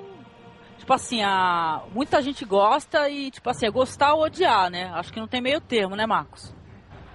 Tipo 0.78 0.94
assim, 0.94 1.22
a, 1.22 1.84
muita 1.94 2.22
gente 2.22 2.46
gosta 2.46 3.10
e, 3.10 3.30
tipo 3.32 3.50
assim, 3.50 3.66
é 3.66 3.70
gostar 3.70 4.14
ou 4.14 4.24
odiar, 4.24 4.70
né? 4.70 4.92
Acho 4.94 5.12
que 5.12 5.20
não 5.20 5.28
tem 5.28 5.42
meio 5.42 5.60
termo, 5.60 5.96
né, 5.96 6.06
Marcos? 6.06 6.56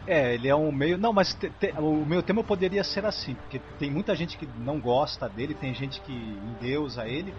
É, 0.06 0.34
ele 0.34 0.48
é 0.48 0.54
um 0.54 0.72
meio. 0.72 0.98
Não, 0.98 1.12
mas 1.12 1.34
te, 1.34 1.48
te, 1.48 1.72
o 1.78 2.04
meu 2.04 2.22
tema 2.22 2.42
poderia 2.42 2.82
ser 2.82 3.06
assim, 3.06 3.34
porque 3.34 3.60
tem 3.78 3.90
muita 3.90 4.14
gente 4.14 4.36
que 4.36 4.46
não 4.58 4.80
gosta 4.80 5.28
dele, 5.28 5.54
tem 5.54 5.72
gente 5.72 6.00
que 6.00 6.12
endeusa 6.12 7.06
ele. 7.06 7.32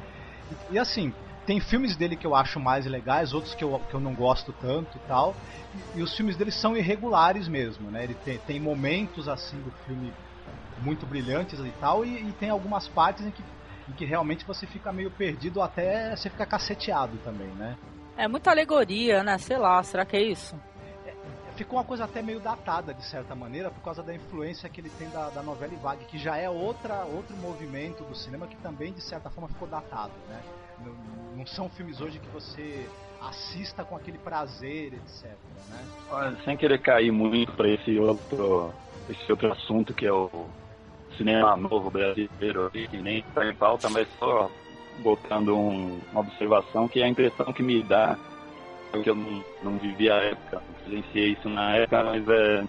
E, 0.69 0.75
e 0.75 0.79
assim, 0.79 1.13
tem 1.45 1.59
filmes 1.59 1.95
dele 1.95 2.15
que 2.15 2.25
eu 2.25 2.35
acho 2.35 2.59
mais 2.59 2.85
legais, 2.85 3.33
outros 3.33 3.53
que 3.53 3.63
eu, 3.63 3.79
que 3.89 3.93
eu 3.93 3.99
não 3.99 4.13
gosto 4.13 4.53
tanto 4.53 4.97
e 4.97 5.07
tal. 5.07 5.35
E, 5.95 5.99
e 5.99 6.01
os 6.01 6.15
filmes 6.15 6.35
dele 6.35 6.51
são 6.51 6.75
irregulares 6.75 7.47
mesmo, 7.47 7.89
né? 7.91 8.03
Ele 8.03 8.13
tem, 8.13 8.37
tem 8.39 8.59
momentos 8.59 9.27
assim 9.27 9.57
do 9.61 9.71
filme 9.85 10.13
muito 10.81 11.05
brilhantes 11.05 11.59
e 11.59 11.73
tal, 11.79 12.05
e, 12.05 12.29
e 12.29 12.31
tem 12.33 12.49
algumas 12.49 12.87
partes 12.87 13.25
em 13.25 13.31
que, 13.31 13.43
em 13.89 13.93
que 13.93 14.05
realmente 14.05 14.45
você 14.45 14.65
fica 14.65 14.91
meio 14.91 15.11
perdido, 15.11 15.61
até 15.61 16.15
você 16.15 16.29
fica 16.29 16.45
caceteado 16.45 17.17
também, 17.23 17.47
né? 17.47 17.77
É 18.17 18.27
muita 18.27 18.51
alegoria, 18.51 19.23
né? 19.23 19.37
Sei 19.37 19.57
lá, 19.57 19.81
será 19.83 20.05
que 20.05 20.15
é 20.15 20.21
isso? 20.21 20.55
ficou 21.55 21.77
uma 21.77 21.85
coisa 21.85 22.05
até 22.05 22.19
meio 22.19 22.39
datada 22.39 22.95
de 22.95 23.05
certa 23.05 23.35
maneira 23.35 23.69
por 23.69 23.81
causa 23.83 24.01
da 24.01 24.13
influência 24.13 24.67
que 24.67 24.81
ele 24.81 24.89
tem 24.89 25.07
da, 25.09 25.29
da 25.29 25.43
novela 25.43 25.71
Vague, 25.77 26.05
que 26.05 26.17
já 26.17 26.35
é 26.35 26.49
outra 26.49 27.03
outro 27.05 27.35
movimento 27.37 28.03
do 28.03 28.15
cinema 28.15 28.47
que 28.47 28.55
também 28.57 28.91
de 28.91 29.01
certa 29.01 29.29
forma 29.29 29.47
ficou 29.49 29.67
datado, 29.67 30.13
né? 30.27 30.41
Não, 30.79 31.37
não 31.37 31.45
são 31.45 31.69
filmes 31.69 32.01
hoje 32.01 32.19
que 32.19 32.29
você 32.29 32.87
assista 33.21 33.83
com 33.83 33.95
aquele 33.95 34.17
prazer, 34.17 34.93
etc. 34.93 35.31
Né? 35.69 36.37
Sem 36.43 36.57
querer 36.57 36.79
cair 36.79 37.11
muito 37.11 37.51
para 37.53 37.69
esse 37.69 37.97
outro 37.97 38.73
esse 39.09 39.31
outro 39.31 39.51
assunto 39.51 39.93
que 39.93 40.05
é 40.05 40.11
o 40.11 40.47
cinema 41.17 41.55
novo 41.57 41.89
brasileiro, 41.89 42.71
que 42.71 42.97
nem 42.97 43.19
está 43.19 43.45
em 43.45 43.53
pauta, 43.53 43.89
mas 43.89 44.07
só 44.17 44.49
botando 44.99 45.57
um, 45.57 45.99
uma 46.11 46.21
observação 46.21 46.87
que 46.87 47.01
é 47.01 47.03
a 47.03 47.07
impressão 47.07 47.51
que 47.51 47.63
me 47.63 47.83
dá 47.83 48.17
que 49.01 49.09
eu 49.09 49.15
não, 49.15 49.43
não 49.63 49.77
vivi 49.79 50.09
a 50.09 50.17
época, 50.17 50.61
não 50.61 50.73
presenciei 50.85 51.31
isso 51.31 51.49
na 51.49 51.77
época, 51.77 52.03
mas 52.03 52.29
é 52.29 52.63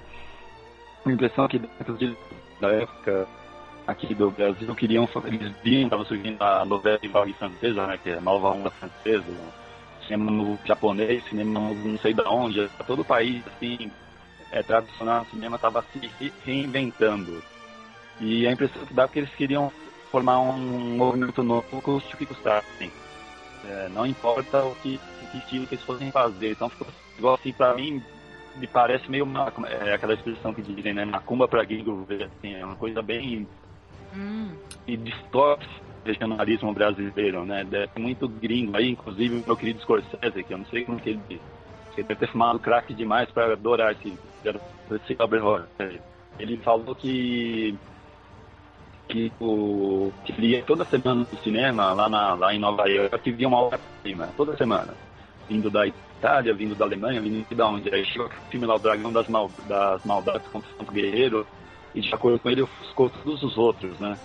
a 1.04 1.10
impressão 1.10 1.46
que 1.46 1.58
dentro 1.58 1.98
de, 1.98 2.16
da 2.60 2.68
época 2.72 3.28
aqui 3.86 4.14
do 4.14 4.30
Brasil 4.30 4.74
queriam, 4.74 5.08
eles 5.24 5.52
viam, 5.62 5.84
estava 5.84 6.04
surgindo 6.04 6.42
a 6.42 6.64
novela 6.64 6.98
de 6.98 7.08
vague 7.08 7.32
francesa, 7.34 7.86
né, 7.86 7.98
que 8.02 8.10
é 8.10 8.14
a 8.14 8.20
nova 8.20 8.50
onda 8.50 8.70
francesa, 8.70 9.24
cinema 10.06 10.30
no 10.30 10.58
japonês, 10.64 11.24
cinema 11.28 11.60
não 11.60 11.98
sei 11.98 12.14
de 12.14 12.22
onde, 12.22 12.68
todo 12.86 13.02
o 13.02 13.04
país, 13.04 13.42
assim, 13.46 13.90
é, 14.50 14.62
tradicional, 14.62 15.22
o 15.22 15.26
cinema 15.26 15.56
estava 15.56 15.84
se 15.92 16.32
reinventando. 16.44 17.42
E 18.20 18.46
a 18.46 18.52
impressão 18.52 18.86
que 18.86 18.94
dá 18.94 19.04
é 19.04 19.08
que 19.08 19.18
eles 19.18 19.34
queriam 19.34 19.72
formar 20.10 20.38
um 20.40 20.96
movimento 20.96 21.42
novo, 21.42 21.82
custe 21.82 22.14
o 22.14 22.16
que 22.16 22.26
custar, 22.26 22.58
assim. 22.58 22.90
É, 23.66 23.88
não 23.88 24.06
importa 24.06 24.62
o 24.64 24.74
que, 24.76 25.00
que 25.32 25.38
estilo 25.38 25.66
que 25.66 25.74
eles 25.74 25.84
fossem 25.84 26.12
fazer. 26.12 26.52
Então 26.52 26.68
ficou 26.68 26.86
igual 27.18 27.34
assim, 27.34 27.52
pra 27.52 27.74
mim, 27.74 28.02
me 28.56 28.66
parece 28.66 29.10
meio 29.10 29.24
uma, 29.24 29.52
é 29.68 29.94
aquela 29.94 30.14
expressão 30.14 30.54
que 30.54 30.62
dizem, 30.62 30.94
né? 30.94 31.04
Macumba 31.04 31.48
pra 31.48 31.64
gringo 31.64 32.06
assim, 32.10 32.54
é 32.54 32.64
uma 32.64 32.76
coisa 32.76 33.02
bem. 33.02 33.48
Hum. 34.14 34.54
E 34.86 34.96
distorce 34.96 35.66
o 36.04 36.06
regionalismo 36.06 36.72
brasileiro, 36.72 37.44
né? 37.44 37.66
Ser 37.70 37.90
muito 37.98 38.28
gringo 38.28 38.76
aí, 38.76 38.90
inclusive 38.90 39.42
meu 39.46 39.56
querido 39.56 39.80
Scorsese, 39.80 40.44
que 40.44 40.52
eu 40.52 40.58
não 40.58 40.66
sei 40.66 40.84
como 40.84 41.00
que 41.00 41.10
ele. 41.10 41.40
Ele 41.96 42.08
deve 42.08 42.16
ter 42.16 42.28
fumado 42.28 42.58
crack 42.58 42.92
demais 42.92 43.30
para 43.30 43.52
adorar 43.52 43.92
esse, 43.92 44.18
esse 44.90 45.16
Ele 46.40 46.56
falou 46.56 46.92
que 46.94 47.78
que, 49.08 49.32
o, 49.40 50.12
que 50.24 50.32
via 50.32 50.62
toda 50.62 50.84
semana 50.84 51.26
no 51.30 51.38
cinema, 51.40 51.92
lá, 51.92 52.08
na, 52.08 52.34
lá 52.34 52.54
em 52.54 52.58
Nova 52.58 52.88
York, 52.88 53.18
que 53.18 53.30
via 53.30 53.48
uma 53.48 53.60
obra-prima, 53.60 54.28
toda 54.36 54.56
semana. 54.56 54.94
Vindo 55.48 55.70
da 55.70 55.86
Itália, 55.86 56.54
vindo 56.54 56.74
da 56.74 56.84
Alemanha, 56.84 57.20
vindo 57.20 57.46
de 57.46 57.62
onde? 57.62 57.94
Aí 57.94 58.04
chegou 58.04 58.26
o 58.26 58.50
filme 58.50 58.66
lá, 58.66 58.76
O 58.76 58.78
Dragão 58.78 59.12
das, 59.12 59.28
Mal, 59.28 59.50
das 59.68 60.04
Maldades 60.04 60.46
contra 60.48 60.70
o 60.70 60.76
Santo 60.78 60.92
Guerreiro, 60.92 61.46
e 61.94 62.00
de 62.00 62.14
acordo 62.14 62.38
com 62.38 62.50
ele, 62.50 62.62
ofuscou 62.62 63.08
todos 63.08 63.42
os 63.42 63.56
outros, 63.56 63.98
né? 64.00 64.18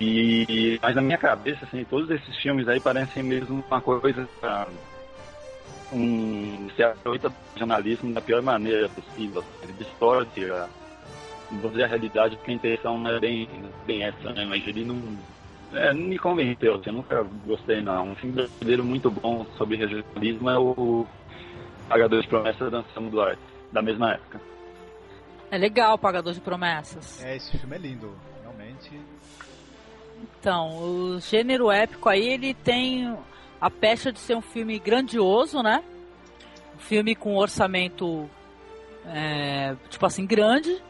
E, 0.00 0.78
mas 0.82 0.94
na 0.96 1.02
minha 1.02 1.18
cabeça, 1.18 1.64
assim, 1.64 1.84
todos 1.84 2.10
esses 2.10 2.36
filmes 2.38 2.66
aí 2.68 2.80
parecem 2.80 3.22
mesmo 3.22 3.62
uma 3.68 3.80
coisa. 3.80 4.26
Um, 5.92 6.70
se 6.74 6.82
aproveita 6.82 7.28
do 7.28 7.34
jornalismo 7.58 8.14
da 8.14 8.20
pior 8.20 8.40
maneira 8.40 8.88
possível. 8.88 9.44
Ele 9.62 9.72
distorce 9.74 10.44
a, 10.50 10.68
a 11.50 11.86
realidade, 11.86 12.36
porque 12.36 12.52
a 12.52 12.54
intenção 12.54 12.98
não 12.98 13.10
é 13.10 13.20
bem, 13.20 13.48
bem 13.86 14.04
essa, 14.04 14.32
né? 14.32 14.46
Mas 14.46 14.66
ele 14.66 14.84
não. 14.84 14.98
É, 15.72 15.92
não 15.92 16.02
me 16.02 16.18
convenceu, 16.18 16.76
assim, 16.76 16.84
eu 16.86 16.94
nunca 16.94 17.22
gostei 17.46 17.80
não. 17.80 18.10
Um 18.10 18.14
filme 18.16 18.36
brasileiro 18.36 18.84
muito 18.84 19.10
bom 19.10 19.44
sobre 19.56 19.76
regionalismo 19.76 20.50
é 20.50 20.58
o 20.58 21.06
Pagador 21.88 22.22
de 22.22 22.28
Promessas 22.28 22.70
da 22.70 22.78
Anselmo 22.78 23.10
Duarte, 23.10 23.42
da 23.70 23.82
mesma 23.82 24.12
época. 24.12 24.40
É 25.50 25.58
legal 25.58 25.94
o 25.94 25.98
Pagador 25.98 26.32
de 26.32 26.40
Promessas. 26.40 27.22
É, 27.24 27.36
esse 27.36 27.58
filme 27.58 27.76
é 27.76 27.78
lindo, 27.78 28.16
realmente. 28.42 29.00
Então, 30.22 30.78
o 30.78 31.20
gênero 31.20 31.70
épico 31.70 32.08
aí, 32.08 32.28
ele 32.28 32.54
tem 32.54 33.16
a 33.60 33.70
pecha 33.70 34.12
de 34.12 34.18
ser 34.20 34.36
um 34.36 34.40
filme 34.40 34.78
grandioso, 34.78 35.62
né? 35.62 35.82
Um 36.76 36.78
filme 36.78 37.14
com 37.14 37.36
orçamento, 37.36 38.28
é, 39.06 39.74
tipo 39.88 40.06
assim, 40.06 40.24
grande 40.24 40.80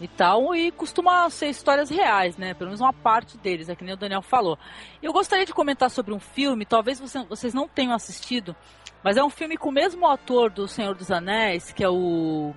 e 0.00 0.08
tal, 0.08 0.54
e 0.54 0.70
costuma 0.70 1.28
ser 1.30 1.48
histórias 1.48 1.88
reais, 1.88 2.36
né? 2.36 2.52
Pelo 2.52 2.68
menos 2.68 2.80
uma 2.80 2.92
parte 2.92 3.38
deles, 3.38 3.68
é 3.68 3.74
que 3.74 3.84
nem 3.84 3.94
o 3.94 3.96
Daniel 3.96 4.22
falou. 4.22 4.58
Eu 5.02 5.12
gostaria 5.12 5.46
de 5.46 5.54
comentar 5.54 5.90
sobre 5.90 6.12
um 6.12 6.20
filme, 6.20 6.66
talvez 6.66 7.00
vocês 7.00 7.54
não 7.54 7.66
tenham 7.66 7.94
assistido, 7.94 8.54
mas 9.02 9.16
é 9.16 9.24
um 9.24 9.30
filme 9.30 9.56
com 9.56 9.68
o 9.68 9.72
mesmo 9.72 10.06
ator 10.06 10.50
do 10.50 10.68
Senhor 10.68 10.94
dos 10.94 11.10
Anéis, 11.10 11.72
que 11.72 11.82
é 11.82 11.88
o. 11.88 12.54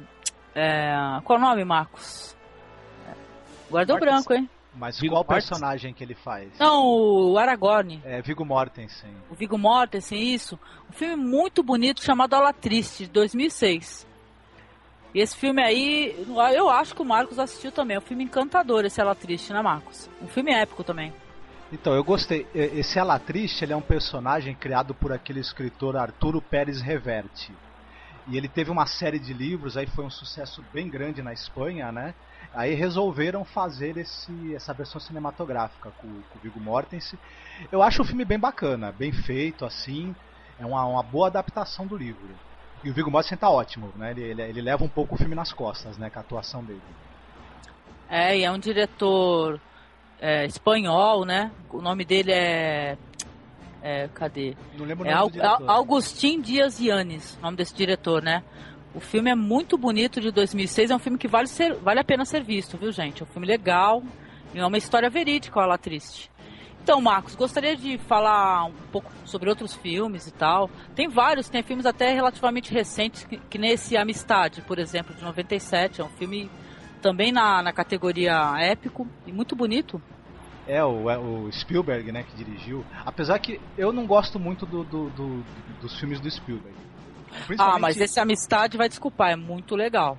É, 0.56 0.96
qual 1.24 1.38
o 1.38 1.42
nome, 1.42 1.64
Marcos? 1.64 2.36
Guardou 3.70 4.00
branco, 4.00 4.34
hein? 4.34 4.50
Mas 4.74 5.00
Vigo 5.00 5.16
qual 5.16 5.26
personagem 5.26 5.94
que 5.94 6.04
ele 6.04 6.14
faz? 6.14 6.50
Não, 6.60 6.86
o 6.86 7.38
Aragorn. 7.38 8.00
É, 8.06 8.22
Vigo 8.22 8.46
Mortensen. 8.46 9.10
O 9.30 9.34
Vigo 9.34 9.58
Mortensen, 9.58 10.34
isso. 10.34 10.58
Um 10.88 10.94
filme 10.94 11.16
muito 11.16 11.64
bonito 11.64 12.04
chamado 12.04 12.36
Ala 12.36 12.54
Triste, 12.54 13.06
de 13.06 13.12
2006. 13.12 14.06
E 15.16 15.20
esse 15.20 15.36
filme 15.36 15.64
aí, 15.64 16.16
eu 16.54 16.70
acho 16.70 16.94
que 16.94 17.02
o 17.02 17.06
Marcos 17.06 17.40
assistiu 17.40 17.72
também. 17.72 17.96
É 17.96 18.00
um 18.00 18.04
filme 18.04 18.24
encantador, 18.24 18.86
esse 18.86 19.02
Ela 19.02 19.16
Triste, 19.16 19.52
né, 19.52 19.62
Marcos? 19.64 20.08
Um 20.22 20.28
filme 20.28 20.54
épico 20.54 20.84
também. 20.84 21.12
Então, 21.74 21.94
eu 21.94 22.04
gostei. 22.04 22.46
Esse 22.54 23.00
Ela 23.00 23.18
Triste, 23.18 23.64
ele 23.64 23.74
é 23.74 23.76
um 23.76 23.82
personagem 23.82 24.54
criado 24.54 24.94
por 24.94 25.12
aquele 25.12 25.40
escritor 25.40 25.98
Arturo 25.98 26.40
Pérez 26.40 26.82
Reverte. 26.82 27.52
E 28.30 28.36
ele 28.36 28.48
teve 28.50 28.70
uma 28.70 28.86
série 28.86 29.20
de 29.20 29.34
livros, 29.34 29.78
aí 29.78 29.88
foi 29.88 30.04
um 30.04 30.10
sucesso 30.10 30.64
bem 30.74 30.90
grande 30.90 31.22
na 31.22 31.32
Espanha, 31.32 31.92
né? 31.92 32.14
Aí 32.54 32.74
resolveram 32.74 33.46
fazer 33.46 33.98
esse, 33.98 34.54
essa 34.54 34.74
versão 34.74 35.00
cinematográfica 35.00 35.92
com, 35.92 36.08
com 36.08 36.38
o 36.38 36.42
Viggo 36.42 36.60
Mortensen. 36.60 37.18
Eu 37.72 37.82
acho 37.82 38.02
o 38.02 38.06
filme 38.06 38.26
bem 38.26 38.38
bacana, 38.38 38.92
bem 38.92 39.12
feito, 39.12 39.64
assim. 39.64 40.14
É 40.60 40.66
uma, 40.66 40.86
uma 40.86 41.04
boa 41.04 41.28
adaptação 41.28 41.88
do 41.88 41.96
livro. 41.96 42.30
E 42.84 42.90
o 42.90 42.94
Viggo 42.94 43.10
Mortensen 43.10 43.38
tá 43.38 43.50
ótimo, 43.50 43.94
né? 43.96 44.12
Ele, 44.12 44.22
ele, 44.24 44.42
ele, 44.42 44.62
leva 44.62 44.84
um 44.84 44.90
pouco 44.90 45.16
o 45.16 45.18
filme 45.18 45.36
nas 45.36 45.54
costas, 45.54 45.98
né? 45.98 46.10
Com 46.10 46.20
a 46.20 46.22
atuação 46.22 46.64
dele. 46.64 46.82
É, 48.10 48.38
e 48.38 48.44
é 48.44 48.52
um 48.52 48.60
diretor 48.60 49.60
é, 50.20 50.46
espanhol, 50.46 51.24
né? 51.24 51.52
O 51.70 51.82
nome 51.82 52.04
dele 52.04 52.32
é 52.34 52.98
é, 53.82 54.08
cadê? 54.14 54.56
Não 54.78 54.86
lembro 54.86 55.08
é 55.08 55.16
o 55.16 55.30
nome 55.30 55.42
Al 55.42 55.70
Augustin 55.70 56.42
Dias 56.42 56.80
Yanes, 56.80 57.38
nome 57.42 57.58
desse 57.58 57.76
diretor, 57.76 58.22
né? 58.22 58.44
O 58.94 59.00
filme 59.00 59.30
é 59.30 59.36
muito 59.36 59.78
bonito 59.78 60.20
de 60.20 60.32
2006, 60.32 60.90
é 60.90 60.96
um 60.96 61.00
filme 61.00 61.18
que 61.18 61.28
vale, 61.28 61.48
ser, 61.48 61.76
vale 61.76 62.00
a 62.00 62.04
pena 62.04 62.26
ser 62.26 62.44
visto, 62.44 62.78
viu, 62.78 62.92
gente? 62.92 63.22
É 63.22 63.26
um 63.26 63.30
filme 63.30 63.48
legal 63.48 64.02
e 64.54 64.60
é 64.60 64.66
uma 64.66 64.78
história 64.78 65.10
verídica, 65.10 65.60
olha 65.60 65.68
lá, 65.68 65.78
triste. 65.78 66.32
Então, 66.82 67.02
Marcos, 67.02 67.36
gostaria 67.36 67.76
de 67.76 67.98
falar 67.98 68.64
um 68.64 68.74
pouco 68.92 69.12
sobre 69.26 69.50
outros 69.50 69.76
filmes 69.76 70.26
e 70.26 70.32
tal. 70.32 70.70
Tem 70.96 71.10
vários, 71.10 71.50
tem 71.50 71.62
filmes 71.62 71.86
até 71.86 72.14
relativamente 72.14 72.74
recentes, 72.74 73.26
que, 73.26 73.38
que 73.38 73.58
nesse 73.58 73.98
Amistade, 73.98 74.62
por 74.62 74.80
exemplo, 74.80 75.14
de 75.14 75.22
97. 75.22 76.00
É 76.00 76.04
um 76.06 76.10
filme 76.10 76.50
também 77.02 77.32
na, 77.32 77.62
na 77.62 77.74
categoria 77.74 78.56
épico 78.58 79.06
e 79.26 79.34
muito 79.34 79.54
bonito. 79.54 80.02
É, 80.68 80.84
o, 80.84 81.10
é, 81.10 81.18
o 81.18 81.50
Spielberg, 81.52 82.12
né, 82.12 82.24
que 82.24 82.36
dirigiu. 82.36 82.86
Apesar 83.06 83.40
que 83.40 83.60
eu 83.78 83.94
não 83.94 84.06
gosto 84.06 84.38
muito 84.40 84.66
do, 84.66 84.84
do, 84.84 85.10
do, 85.12 85.44
dos 85.82 85.98
filmes 86.00 86.20
do 86.20 86.30
Spielberg. 86.30 86.78
Ah, 87.58 87.78
mas 87.80 87.98
esse 87.98 88.20
Amistade 88.20 88.78
vai 88.78 88.90
desculpar, 88.90 89.32
é 89.32 89.36
muito 89.36 89.76
legal. 89.76 90.18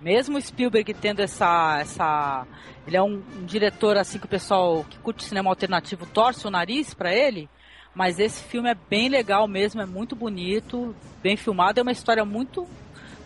Mesmo 0.00 0.40
Spielberg 0.40 0.94
tendo 0.94 1.20
essa. 1.20 1.78
essa 1.80 2.46
ele 2.86 2.96
é 2.96 3.02
um, 3.02 3.22
um 3.36 3.44
diretor 3.44 3.96
assim 3.96 4.18
que 4.18 4.26
o 4.26 4.28
pessoal 4.28 4.84
que 4.88 4.98
curte 4.98 5.24
cinema 5.24 5.50
alternativo 5.50 6.06
torce 6.06 6.46
o 6.46 6.50
nariz 6.50 6.94
para 6.94 7.12
ele. 7.12 7.48
Mas 7.94 8.18
esse 8.20 8.44
filme 8.44 8.70
é 8.70 8.74
bem 8.74 9.08
legal 9.08 9.48
mesmo, 9.48 9.80
é 9.80 9.86
muito 9.86 10.14
bonito, 10.14 10.94
bem 11.20 11.36
filmado, 11.36 11.80
é 11.80 11.82
uma 11.82 11.90
história 11.90 12.24
muito, 12.24 12.64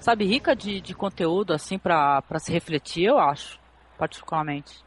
sabe, 0.00 0.24
rica 0.24 0.56
de, 0.56 0.80
de 0.80 0.94
conteúdo, 0.94 1.52
assim, 1.52 1.78
para 1.78 2.22
se 2.38 2.50
refletir, 2.50 3.04
eu 3.04 3.18
acho, 3.18 3.60
particularmente. 3.98 4.82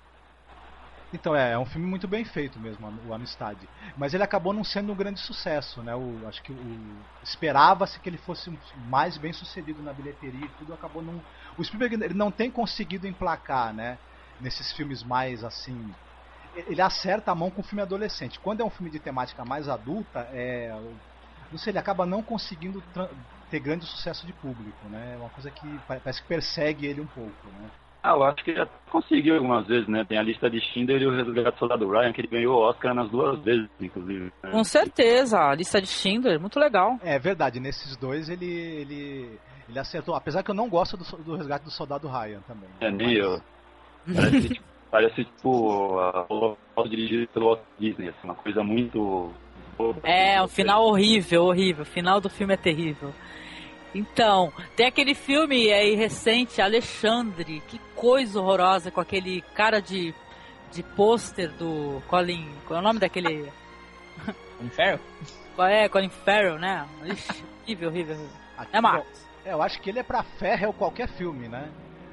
Então 1.16 1.36
é, 1.36 1.54
é 1.54 1.58
um 1.58 1.66
filme 1.66 1.88
muito 1.88 2.08
bem 2.08 2.26
feito 2.26 2.60
mesmo, 2.60 2.92
o 3.08 3.14
Amistade. 3.14 3.68
Mas 3.98 4.14
ele 4.14 4.24
acabou 4.24 4.52
não 4.52 4.64
sendo 4.64 4.92
um 4.92 4.96
grande 4.96 5.20
sucesso, 5.22 5.82
né? 5.82 5.96
O, 5.96 6.28
acho 6.28 6.42
que 6.44 6.52
o, 6.52 6.98
esperava-se 7.24 8.00
que 8.00 8.10
ele 8.10 8.18
fosse 8.18 8.52
mais 8.90 9.18
bem 9.18 9.32
sucedido 9.32 9.82
na 9.82 9.94
bilheteria 9.94 10.46
e 10.46 10.50
tudo, 10.60 10.74
acabou 10.74 11.02
não. 11.02 11.22
O 11.58 11.64
Spielberg 11.64 11.96
ele 11.96 12.14
não 12.14 12.30
tem 12.30 12.52
conseguido 12.52 13.08
emplacar, 13.08 13.74
né? 13.74 13.98
Nesses 14.42 14.74
filmes 14.74 15.04
mais 15.04 15.44
assim. 15.44 15.94
Ele 16.54 16.82
acerta 16.82 17.32
a 17.32 17.36
mão 17.36 17.50
com 17.50 17.62
o 17.62 17.64
filme 17.64 17.82
adolescente. 17.82 18.40
Quando 18.40 18.62
é 18.62 18.66
um 18.66 18.70
filme 18.70 18.90
de 18.90 19.00
temática 19.00 19.44
mais 19.46 19.68
adulta, 19.70 20.28
é, 20.32 20.74
não 21.52 21.58
sei, 21.58 21.72
ele 21.72 21.80
acaba 21.80 22.06
não 22.06 22.22
conseguindo 22.22 22.84
ter 23.50 23.60
grande 23.60 23.86
sucesso 23.86 24.26
de 24.26 24.34
público, 24.34 24.88
né? 24.90 25.14
É 25.16 25.18
uma 25.18 25.30
coisa 25.30 25.50
que 25.50 25.80
parece 25.88 26.22
que 26.22 26.28
persegue 26.28 26.86
ele 26.86 27.00
um 27.00 27.08
pouco, 27.08 27.48
né? 27.60 27.70
Ah, 28.06 28.12
eu 28.12 28.24
acho 28.24 28.44
que 28.44 28.54
já 28.54 28.68
conseguiu 28.92 29.34
algumas 29.34 29.66
vezes, 29.66 29.88
né? 29.88 30.06
Tem 30.08 30.20
a 30.20 30.22
lista 30.22 30.48
de 30.48 30.62
Schindler 30.62 31.02
e 31.02 31.08
o 31.08 31.12
Resgate 31.12 31.56
do 31.56 31.58
Soldado 31.58 31.90
Ryan, 31.90 32.14
que 32.14 32.22
ele 32.22 32.28
ganhou 32.28 32.56
o 32.56 32.62
Oscar 32.62 32.94
nas 32.94 33.10
duas 33.10 33.40
vezes, 33.40 33.68
inclusive. 33.82 34.32
Né? 34.44 34.52
Com 34.52 34.64
certeza, 34.64 35.40
a 35.40 35.56
lista 35.56 35.82
de 35.82 35.88
Schindler, 35.88 36.40
muito 36.40 36.60
legal. 36.60 37.00
É 37.02 37.18
verdade, 37.18 37.60
nesses 37.60 37.98
dois 37.98 38.30
ele, 38.30 38.46
ele, 38.46 39.40
ele 39.68 39.80
acertou. 39.80 40.14
Apesar 40.14 40.44
que 40.44 40.52
eu 40.52 40.56
não 40.56 40.70
gosto 40.70 40.96
do, 40.96 41.04
do 41.24 41.36
Resgate 41.36 41.66
do 41.66 41.72
Soldado 41.72 42.08
Ryan 42.08 42.42
também. 42.42 42.70
É, 42.80 42.92
nem 42.92 43.14
eu. 43.14 43.42
Parece, 44.14 44.50
tipo, 44.50 44.64
parece 44.92 45.26
tipo 45.26 46.58
a 46.78 46.84
dirigido 46.84 47.28
pelo 47.30 47.48
Walt 47.48 47.62
Disney, 47.80 48.10
assim, 48.10 48.20
uma 48.24 48.36
coisa 48.36 48.64
muito. 48.64 49.32
É, 50.04 50.40
o 50.44 50.48
final 50.48 50.86
horrível, 50.86 51.46
horrível. 51.46 51.82
O 51.82 51.88
final 51.88 52.22
do 52.22 52.30
filme 52.30 52.54
é 52.54 52.58
terrível. 52.58 53.12
Então, 53.96 54.52
tem 54.76 54.88
aquele 54.88 55.16
filme 55.16 55.72
aí 55.72 55.96
recente, 55.96 56.62
Alexandre, 56.62 57.64
que 57.66 57.80
coisa 57.96 58.42
horrorosa 58.42 58.92
com 58.92 59.00
aquele 59.00 59.42
cara 59.56 59.82
de, 59.82 60.14
de 60.74 60.84
pôster 60.84 61.50
do 61.52 62.04
Colin. 62.10 62.46
Qual 62.68 62.78
é 62.78 62.82
o 62.82 62.84
nome 62.84 63.00
daquele. 63.00 63.50
Colin 64.58 64.70
Farrell? 64.70 65.00
É, 65.60 65.88
Colin 65.88 66.10
Farrell, 66.10 66.60
né? 66.60 66.86
Ixi, 67.06 67.44
horrível, 67.64 67.90
horrível, 67.90 68.16
horrível. 68.16 68.30
é, 68.74 68.82
Marcos? 68.82 69.26
É, 69.46 69.54
eu 69.54 69.62
acho 69.62 69.80
que 69.80 69.90
ele 69.90 70.00
é 70.00 70.04
pra 70.04 70.24
Ferrell 70.24 70.74
qualquer 70.74 71.08
filme, 71.08 71.48
né? 71.48 71.70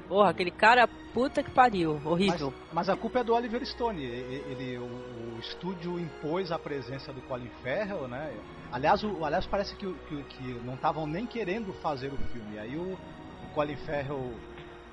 Porra, 0.07 0.29
aquele 0.29 0.51
cara, 0.51 0.87
puta 1.13 1.41
que 1.41 1.51
pariu, 1.51 2.01
horrível. 2.05 2.51
Mas, 2.51 2.73
mas 2.73 2.89
a 2.89 2.95
culpa 2.95 3.19
é 3.19 3.23
do 3.23 3.33
Oliver 3.33 3.65
Stone. 3.65 4.03
Ele, 4.03 4.43
ele 4.51 4.77
o, 4.77 4.83
o, 4.83 5.39
estúdio 5.39 5.99
impôs 5.99 6.51
a 6.51 6.59
presença 6.59 7.11
do 7.13 7.21
Colin 7.21 7.49
Farrell, 7.61 8.07
né? 8.07 8.33
Aliás, 8.71 9.03
o, 9.03 9.23
aliás 9.23 9.45
parece 9.45 9.75
que, 9.75 9.91
que, 10.07 10.23
que 10.23 10.43
não 10.65 10.75
estavam 10.75 11.07
nem 11.07 11.25
querendo 11.25 11.73
fazer 11.73 12.11
o 12.11 12.17
filme. 12.31 12.59
Aí 12.59 12.75
o, 12.75 12.93
o 12.93 13.53
Colin 13.53 13.77
Farrell 13.77 14.33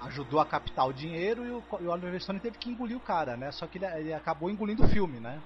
ajudou 0.03 0.41
a 0.41 0.47
captar 0.47 0.87
o 0.87 0.93
dinheiro 0.93 1.45
e 1.45 1.51
o, 1.51 1.63
e 1.81 1.85
o 1.85 1.91
Oliver 1.91 2.21
Stone 2.21 2.41
teve 2.41 2.59
que 2.59 2.71
engolir 2.71 2.97
o 2.97 3.01
cara, 3.01 3.37
né? 3.37 3.51
Só 3.53 3.67
que 3.67 3.79
ele, 3.79 3.87
ele 3.87 4.15
acabou 4.15 4.51
engolindo 4.51 4.85
o 4.85 4.89
filme, 4.89 5.21
né? 5.21 5.41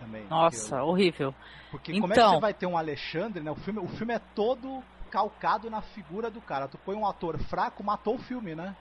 Também. 0.00 0.26
Nossa, 0.28 0.76
porque, 0.76 0.90
horrível. 0.90 1.34
Porque 1.70 1.92
então... 1.92 2.00
como 2.02 2.12
é 2.12 2.16
que 2.16 2.20
então- 2.20 2.34
você 2.34 2.40
vai 2.40 2.54
ter 2.54 2.66
um 2.66 2.76
Alexandre, 2.76 3.42
né? 3.42 3.50
O 3.50 3.56
filme, 3.56 3.80
o 3.80 3.88
filme 3.88 4.14
é 4.14 4.20
todo 4.34 4.82
calcado 5.10 5.68
na 5.68 5.82
figura 5.82 6.30
do 6.30 6.40
cara. 6.40 6.66
Tu 6.66 6.78
põe 6.78 6.96
um 6.96 7.06
ator 7.06 7.38
fraco, 7.38 7.84
matou 7.84 8.14
o 8.14 8.18
filme, 8.18 8.54
né? 8.54 8.74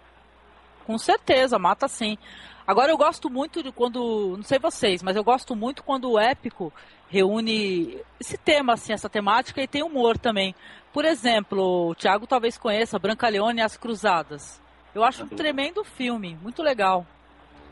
Com 0.86 0.98
certeza, 0.98 1.60
mata 1.60 1.88
sim. 1.88 2.18
Agora 2.66 2.92
eu 2.92 2.98
gosto 2.98 3.30
muito 3.30 3.62
de 3.64 3.72
quando, 3.72 4.36
não 4.38 4.44
sei 4.44 4.60
vocês, 4.60 5.02
mas 5.02 5.16
eu 5.16 5.24
gosto 5.24 5.56
muito 5.56 5.84
quando 5.84 6.12
o 6.12 6.20
épico 6.20 6.72
reúne 7.10 7.98
esse 8.20 8.38
tema, 8.38 8.74
assim, 8.74 8.94
essa 8.94 9.10
temática 9.10 9.62
e 9.62 9.68
tem 9.68 9.84
humor 9.84 10.18
também. 10.18 10.56
Por 10.94 11.04
exemplo, 11.04 11.90
o 11.90 11.96
Thiago 11.96 12.28
talvez 12.28 12.58
conheça 12.58 13.00
Brancaleone 13.00 13.60
e 13.60 13.64
as 13.64 13.78
Cruzadas. 13.78 14.62
Eu 14.94 15.04
acho 15.04 15.24
um 15.24 15.28
tremendo 15.28 15.84
filme, 15.84 16.38
muito 16.42 16.62
legal. 16.62 17.06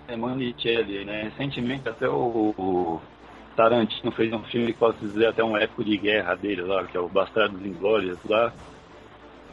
É 0.07 0.16
Manicelli, 0.16 1.05
né? 1.05 1.24
Recentemente 1.24 1.88
até 1.88 2.10
o, 2.10 2.53
o, 2.57 3.01
Tarantino 3.55 4.12
fez 4.12 4.34
um 4.34 4.43
filme 4.43 4.74
que 4.74 4.80
posso 4.80 4.97
dizer 4.99 5.28
até 5.28 5.43
um 5.43 5.55
épico 5.55 5.84
de 5.84 5.97
guerra 5.97 6.36
dele 6.36 6.62
lá, 6.62 6.86
que 6.86 6.97
é 6.97 6.99
o 6.99 7.10
Bastardos 7.10 7.64
Inglórios 7.66 8.18
lá 8.26 8.53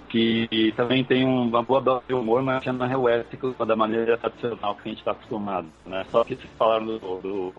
que 0.09 0.73
também 0.77 1.05
tem 1.05 1.25
uma 1.25 1.63
boa 1.63 1.81
dose 1.81 2.05
de 2.07 2.15
humor, 2.15 2.43
mas 2.43 2.63
que 2.63 2.71
não 2.71 2.87
é 2.87 2.97
o 2.97 3.09
ético 3.09 3.53
da 3.65 3.77
maneira 3.77 4.17
tradicional 4.17 4.75
que 4.75 4.89
a 4.89 4.89
gente 4.89 4.99
está 4.99 5.13
acostumado. 5.13 5.69
Né? 5.85 6.05
Só 6.11 6.25
que 6.25 6.37
se 6.37 6.47
falaram 6.59 6.87
do, 6.87 6.99
do, 6.99 7.55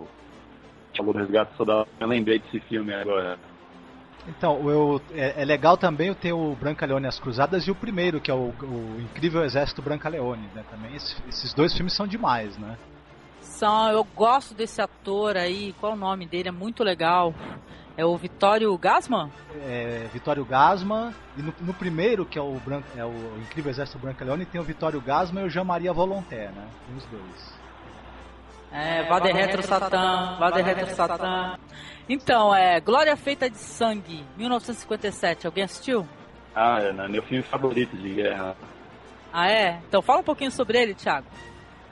do 0.93 1.11
Resgate 1.11 1.55
Soldado, 1.55 1.87
eu 1.99 2.07
lembrei 2.07 2.39
desse 2.39 2.59
filme 2.61 2.93
agora. 2.93 3.37
Então, 4.27 4.69
eu, 4.69 5.01
é, 5.13 5.41
é, 5.41 5.45
legal 5.45 5.77
também 5.77 6.13
ter 6.13 6.33
o 6.33 6.53
Brancaleone 6.55 7.05
e 7.05 7.07
as 7.07 7.19
Cruzadas 7.19 7.65
e 7.65 7.71
o 7.71 7.75
primeiro, 7.75 8.19
que 8.19 8.29
é 8.29 8.33
o, 8.33 8.53
o 8.61 9.01
Incrível 9.01 9.43
Exército 9.43 9.81
Brancaleone, 9.81 10.49
né? 10.53 10.65
Também 10.69 10.93
esse, 10.95 11.15
esses 11.29 11.53
dois 11.53 11.73
filmes 11.73 11.93
são 11.93 12.05
demais, 12.05 12.57
né? 12.57 12.77
São, 13.39 13.89
eu 13.89 14.03
gosto 14.03 14.53
desse 14.53 14.81
ator 14.81 15.37
aí, 15.37 15.73
qual 15.79 15.93
o 15.93 15.95
nome 15.95 16.27
dele? 16.27 16.49
É 16.49 16.51
muito 16.51 16.83
legal. 16.83 17.33
É 17.97 18.05
o 18.05 18.15
Vitório 18.15 18.77
Gasman? 18.77 19.31
É, 19.65 20.07
Vitório 20.13 20.45
Gasman. 20.45 21.11
E 21.35 21.41
no, 21.41 21.53
no, 21.61 21.73
primeiro, 21.73 22.25
que 22.25 22.37
é 22.37 22.41
o, 22.41 22.53
Branco, 22.63 22.87
é 22.95 23.03
o 23.03 23.37
Incrível 23.39 23.71
Exército 23.71 23.97
Brancaleone, 23.97 24.45
tem 24.45 24.61
o 24.61 24.63
Vitório 24.63 25.01
Gasman 25.01 25.41
e 25.41 25.45
o 25.47 25.49
Jean-Maria 25.49 25.91
Volonté, 25.91 26.49
né? 26.49 26.67
Tem 26.85 26.95
os 26.95 27.05
dois. 27.07 27.57
É, 28.71 29.03
Vader 29.03 29.35
Retro 29.35 29.63
Satã, 29.63 30.37
Vader 30.39 30.63
Retro 30.63 30.89
Satã. 30.93 31.57
Então, 32.07 32.53
é 32.53 32.79
Glória 32.79 33.17
Feita 33.17 33.49
de 33.49 33.57
Sangue, 33.57 34.23
1957. 34.37 35.47
Alguém 35.47 35.63
assistiu? 35.63 36.07
Ah, 36.53 36.79
é 36.79 36.93
né? 36.93 37.07
meu 37.07 37.23
filme 37.23 37.43
favorito 37.43 37.97
de 37.97 38.13
guerra. 38.13 38.55
Ah, 39.33 39.49
é? 39.49 39.79
Então 39.87 40.01
fala 40.03 40.19
um 40.19 40.23
pouquinho 40.23 40.51
sobre 40.51 40.79
ele, 40.79 40.93
Thiago. 40.93 41.27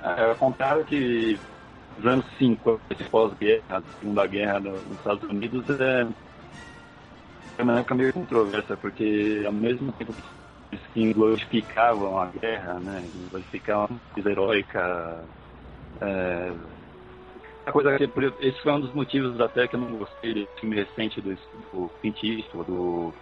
É, 0.04 0.36
contaram 0.36 0.84
que 0.84 1.40
nos 1.98 2.06
anos 2.06 2.26
50, 2.38 2.80
pós-guerra, 3.10 3.84
Segunda 4.00 4.28
Guerra 4.28 4.60
nos 4.60 4.92
Estados 4.92 5.24
Unidos, 5.30 5.66
é, 5.80 6.08
é 7.58 7.64
uma 7.64 7.80
época 7.80 7.96
meio 7.96 8.14
controversa, 8.14 8.76
porque 8.78 9.44
ao 9.46 9.54
mesmo 9.54 9.92
tempo 9.94 10.14
que 10.94 11.14
glorificavam 11.14 12.20
a 12.20 12.26
guerra, 12.28 12.76
né, 12.76 13.08
glorificavam 13.30 13.86
a 13.86 14.14
coisa 14.14 14.32
heróica, 14.32 15.24
é, 16.02 16.52
a 17.66 17.72
coisa 17.72 17.98
que, 17.98 18.10
esse 18.42 18.62
foi 18.62 18.72
um 18.74 18.82
dos 18.82 18.94
motivos 18.94 19.40
até 19.40 19.68
que 19.68 19.76
eu 19.76 19.80
não 19.80 19.98
gostei 19.98 20.34
desse 20.34 20.60
filme 20.60 20.76
recente 20.76 21.22
do, 21.22 21.36
do 21.72 21.90
Clint 22.02 22.24
Eastwood, 22.24 22.70
do, 22.70 23.14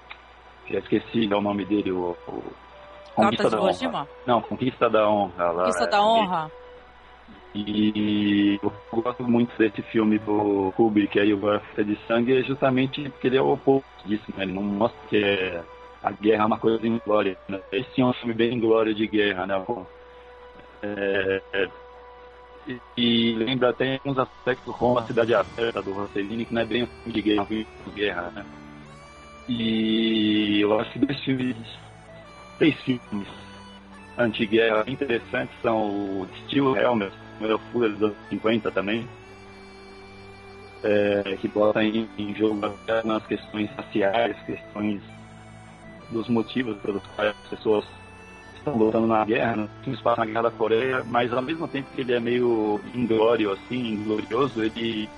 já 0.70 0.80
esqueci 0.80 1.28
o 1.32 1.42
nome 1.42 1.66
dele, 1.66 1.92
o, 1.92 2.16
o 2.28 2.44
Conquista 3.16 3.50
da 3.50 3.62
Honra. 3.62 4.08
Não, 4.26 4.42
Conquista 4.42 4.90
da 4.90 5.10
Honra. 5.10 5.54
Conquista 5.54 5.88
da 5.88 6.02
Honra. 6.02 6.52
E 7.56 8.60
eu 8.62 8.74
gosto 8.91 9.24
muito 9.24 9.56
desse 9.58 9.82
filme 9.84 10.18
do 10.20 10.74
Kubrick, 10.76 11.20
aí 11.20 11.34
o 11.34 11.39
Festa 11.39 11.84
de 11.84 11.95
Sangue, 12.08 12.39
é 12.39 12.43
justamente 12.43 13.10
porque 13.10 13.28
ele 13.28 13.38
é 13.38 13.41
o 13.41 13.54
oposto 13.54 14.08
disso, 14.08 14.24
né? 14.36 14.43
Ele 14.43 14.54
não 14.54 14.64
mostra 14.64 14.99
que 15.08 15.18
é 15.18 15.64
a 16.04 16.12
guerra 16.12 16.43
é 16.43 16.45
uma 16.45 16.60
coisa 16.60 16.86
em 16.86 16.99
glória. 17.06 17.38
Né? 17.47 17.60
Esse 17.72 18.01
é 18.01 18.06
um 18.06 18.14
filme 18.14 18.34
bem 18.34 18.56
em 18.56 18.60
glória 18.60 18.93
de 18.93 19.08
guerra, 19.08 19.47
né? 19.47 19.66
É, 20.82 21.41
é, 21.54 21.70
e, 22.68 22.80
e, 22.97 23.36
lembra 23.36 23.70
até 23.70 23.93
alguns 23.93 24.18
aspectos 24.18 24.76
como 24.76 24.99
a 24.99 25.08
Cidade 25.08 25.34
Aberta 25.34 25.82
do 25.82 25.93
Rossellini, 25.93 26.45
que 26.45 26.54
não 26.54 26.62
é 26.62 26.66
bem 26.66 26.84
um 26.84 26.88
filme 26.88 27.14
de 27.14 27.22
guerra, 27.22 27.39
é 27.39 27.41
um 27.41 27.45
filme 27.45 27.68
de 27.86 27.91
guerra, 27.91 28.32
né? 28.32 28.45
E 29.47 30.62
eu 30.62 30.80
acho 30.80 30.91
que 30.91 30.99
dois 30.99 31.20
filmes, 31.22 31.56
três 32.58 32.76
filmes 32.82 33.28
anti-guerra 34.18 34.84
interessantes 34.88 35.56
são 35.62 36.22
o 36.22 36.28
Steel 36.45 36.76
Helmet, 36.76 37.14
o 37.40 37.60
Fuller 37.72 37.92
dos 37.92 38.04
anos 38.04 38.18
50 38.30 38.72
também, 38.72 39.08
é, 40.84 41.38
que 41.40 41.48
bota 41.48 41.84
em, 41.84 42.10
em 42.18 42.36
jogo 42.36 42.60
as 42.66 43.26
questões 43.26 43.70
raciais, 43.72 44.36
questões 44.46 45.02
dos 46.12 46.28
motivos 46.28 46.78
pelos 46.78 47.06
quais 47.16 47.32
as 47.32 47.50
pessoas 47.50 47.86
estão 48.56 48.78
lutando 48.78 49.08
na 49.08 49.26
guerra, 49.26 49.56
né? 49.56 49.70
espaço 49.88 50.20
na 50.20 50.26
guerra 50.26 50.44
da 50.44 50.52
Coreia, 50.52 51.04
mas 51.06 51.32
ao 51.34 51.42
mesmo 51.42 51.68
tempo 51.68 51.90
que 51.94 52.02
ele 52.02 52.14
é 52.14 52.20
meio 52.20 52.80
inglório, 52.94 53.52
assim, 53.52 53.94
inglorioso, 53.94 54.64
ele 54.64 55.10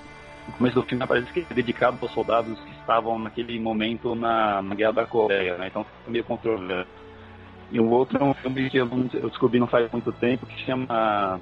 no 0.46 0.52
começo 0.54 0.76
do 0.76 0.86
filme 0.86 1.06
parece 1.06 1.32
que 1.32 1.40
é 1.48 1.54
dedicado 1.54 1.98
aos 2.00 2.12
soldados 2.12 2.58
que 2.60 2.70
estavam 2.80 3.18
naquele 3.18 3.58
momento 3.58 4.14
na, 4.14 4.62
na 4.62 4.74
guerra 4.74 4.92
da 4.92 5.06
Coreia, 5.06 5.58
né? 5.58 5.66
Então 5.66 5.84
fica 5.84 6.10
meio 6.10 6.24
controverso. 6.24 6.88
E 7.72 7.80
o 7.80 7.90
outro 7.90 8.18
é 8.18 8.24
um 8.24 8.34
filme 8.34 8.70
que 8.70 8.78
eu 8.78 8.86
descobri 9.28 9.58
não 9.58 9.66
faz 9.66 9.90
muito 9.90 10.12
tempo, 10.12 10.46
que 10.46 10.64
chama 10.64 11.40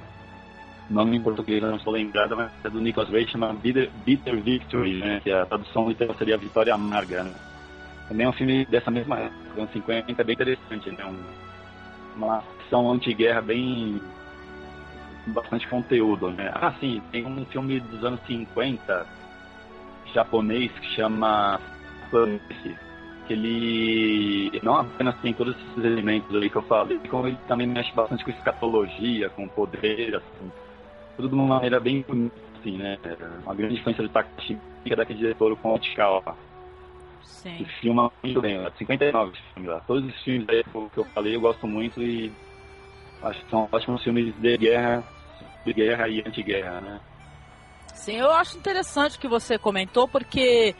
nome 0.90 1.16
em 1.16 1.22
português 1.22 1.62
não 1.62 1.76
estou 1.76 1.92
lembrado, 1.92 2.36
mas 2.36 2.50
é 2.64 2.68
do 2.68 2.80
Nicholas 2.80 3.10
Ray, 3.10 3.26
chama 3.28 3.52
Bitter, 3.54 3.90
Bitter 4.04 4.40
Victory, 4.40 4.98
né? 4.98 5.20
Que 5.22 5.30
a 5.30 5.46
tradução 5.46 5.88
literal 5.88 6.14
seria 6.16 6.36
Vitória 6.36 6.74
Amarga, 6.74 7.24
né? 7.24 7.34
Também 8.08 8.26
é 8.26 8.28
um 8.28 8.32
filme 8.32 8.66
dessa 8.66 8.90
mesma 8.90 9.18
época, 9.18 9.60
anos 9.60 9.72
50, 9.72 10.12
é 10.12 10.24
bem 10.24 10.34
interessante, 10.34 10.90
né? 10.90 11.04
Um, 11.04 11.22
uma 12.16 12.42
ação 12.66 12.92
anti-guerra 12.92 13.40
bem 13.40 14.00
bastante 15.26 15.66
conteúdo, 15.68 16.30
né? 16.30 16.50
Ah, 16.54 16.74
sim, 16.80 17.00
tem 17.10 17.24
um 17.24 17.44
filme 17.46 17.80
dos 17.80 18.04
anos 18.04 18.20
50 18.26 19.06
japonês 20.12 20.70
que 20.72 20.94
chama 20.94 21.58
Planet, 22.10 22.42
que 23.26 23.32
ele 23.32 24.60
não 24.62 24.76
apenas 24.76 25.16
tem 25.20 25.32
todos 25.32 25.56
esses 25.56 25.84
elementos 25.84 26.34
ali 26.34 26.50
que 26.50 26.56
eu 26.56 26.62
falei, 26.62 26.98
como 27.08 27.26
ele 27.26 27.38
também 27.48 27.66
mexe 27.66 27.92
bastante 27.94 28.22
com 28.22 28.30
escatologia, 28.30 29.30
com 29.30 29.48
poder, 29.48 30.16
assim, 30.16 30.52
tudo 31.16 31.28
de 31.28 31.34
uma 31.34 31.46
maneira 31.46 31.80
bem 31.80 32.02
bonita, 32.02 32.34
assim, 32.58 32.76
né? 32.76 32.98
Uma 33.44 33.54
grande 33.54 33.74
influência 33.74 34.02
do 34.02 34.08
Takashi 34.08 34.58
daquele 34.96 35.18
diretor 35.18 35.56
com 35.56 35.74
Otikawa. 35.74 36.36
Sim. 37.22 37.56
Que 37.56 37.64
filma 37.80 38.10
muito 38.22 38.40
bem, 38.40 38.58
59 38.78 39.32
filmes 39.52 39.70
lá. 39.70 39.80
Todos 39.80 40.04
os 40.04 40.22
filmes 40.22 40.48
aí 40.48 40.64
que 40.64 40.98
eu 40.98 41.04
falei 41.14 41.36
eu 41.36 41.40
gosto 41.40 41.66
muito 41.66 42.02
e 42.02 42.32
acho 43.22 43.40
que 43.44 43.50
são 43.50 43.68
ótimos 43.70 44.02
filmes 44.02 44.34
de 44.36 44.56
guerra, 44.56 45.04
de 45.64 45.72
guerra 45.72 46.08
e 46.08 46.20
anti-guerra, 46.20 46.80
né? 46.80 47.00
Sim, 47.94 48.16
eu 48.16 48.30
acho 48.32 48.58
interessante 48.58 49.16
o 49.16 49.20
que 49.20 49.28
você 49.28 49.58
comentou, 49.58 50.08
porque 50.08 50.74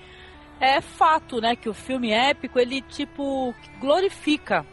é 0.60 0.80
fato, 0.80 1.40
né, 1.40 1.54
que 1.56 1.68
o 1.68 1.74
filme 1.74 2.10
épico, 2.10 2.58
ele, 2.58 2.82
tipo, 2.82 3.54
glorifica 3.80 4.64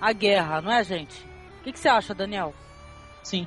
a 0.00 0.12
guerra, 0.12 0.60
não 0.60 0.72
é, 0.72 0.82
gente? 0.84 1.24
O 1.60 1.62
que, 1.64 1.72
que 1.72 1.78
você 1.78 1.88
acha, 1.88 2.14
Daniel? 2.14 2.54
Sim. 3.22 3.46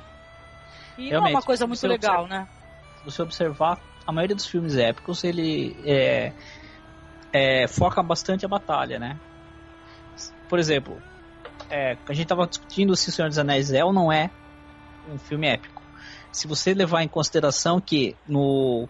E 0.96 1.08
Realmente, 1.08 1.12
não 1.12 1.26
é 1.26 1.30
uma 1.30 1.42
coisa 1.42 1.66
muito 1.66 1.86
legal, 1.86 2.26
né? 2.26 2.48
Se 2.96 3.04
você 3.04 3.22
observar, 3.22 3.80
a 4.06 4.12
maioria 4.12 4.36
dos 4.36 4.46
filmes 4.46 4.76
épicos, 4.76 5.24
ele 5.24 5.82
é, 5.84 6.32
é, 7.32 7.66
foca 7.66 8.02
bastante 8.02 8.44
a 8.44 8.48
batalha, 8.48 8.98
né? 8.98 9.18
Por 10.48 10.58
exemplo, 10.58 11.02
é, 11.70 11.96
a 12.08 12.12
gente 12.12 12.24
estava 12.24 12.46
discutindo 12.46 12.94
se 12.96 13.08
O 13.08 13.12
Senhor 13.12 13.28
dos 13.28 13.38
Anéis 13.38 13.72
é 13.72 13.84
ou 13.84 13.92
não 13.92 14.12
é 14.12 14.30
um 15.08 15.18
filme 15.18 15.48
épico. 15.48 15.82
Se 16.32 16.46
você 16.46 16.74
levar 16.74 17.02
em 17.02 17.08
consideração 17.08 17.80
que 17.80 18.16
no 18.26 18.88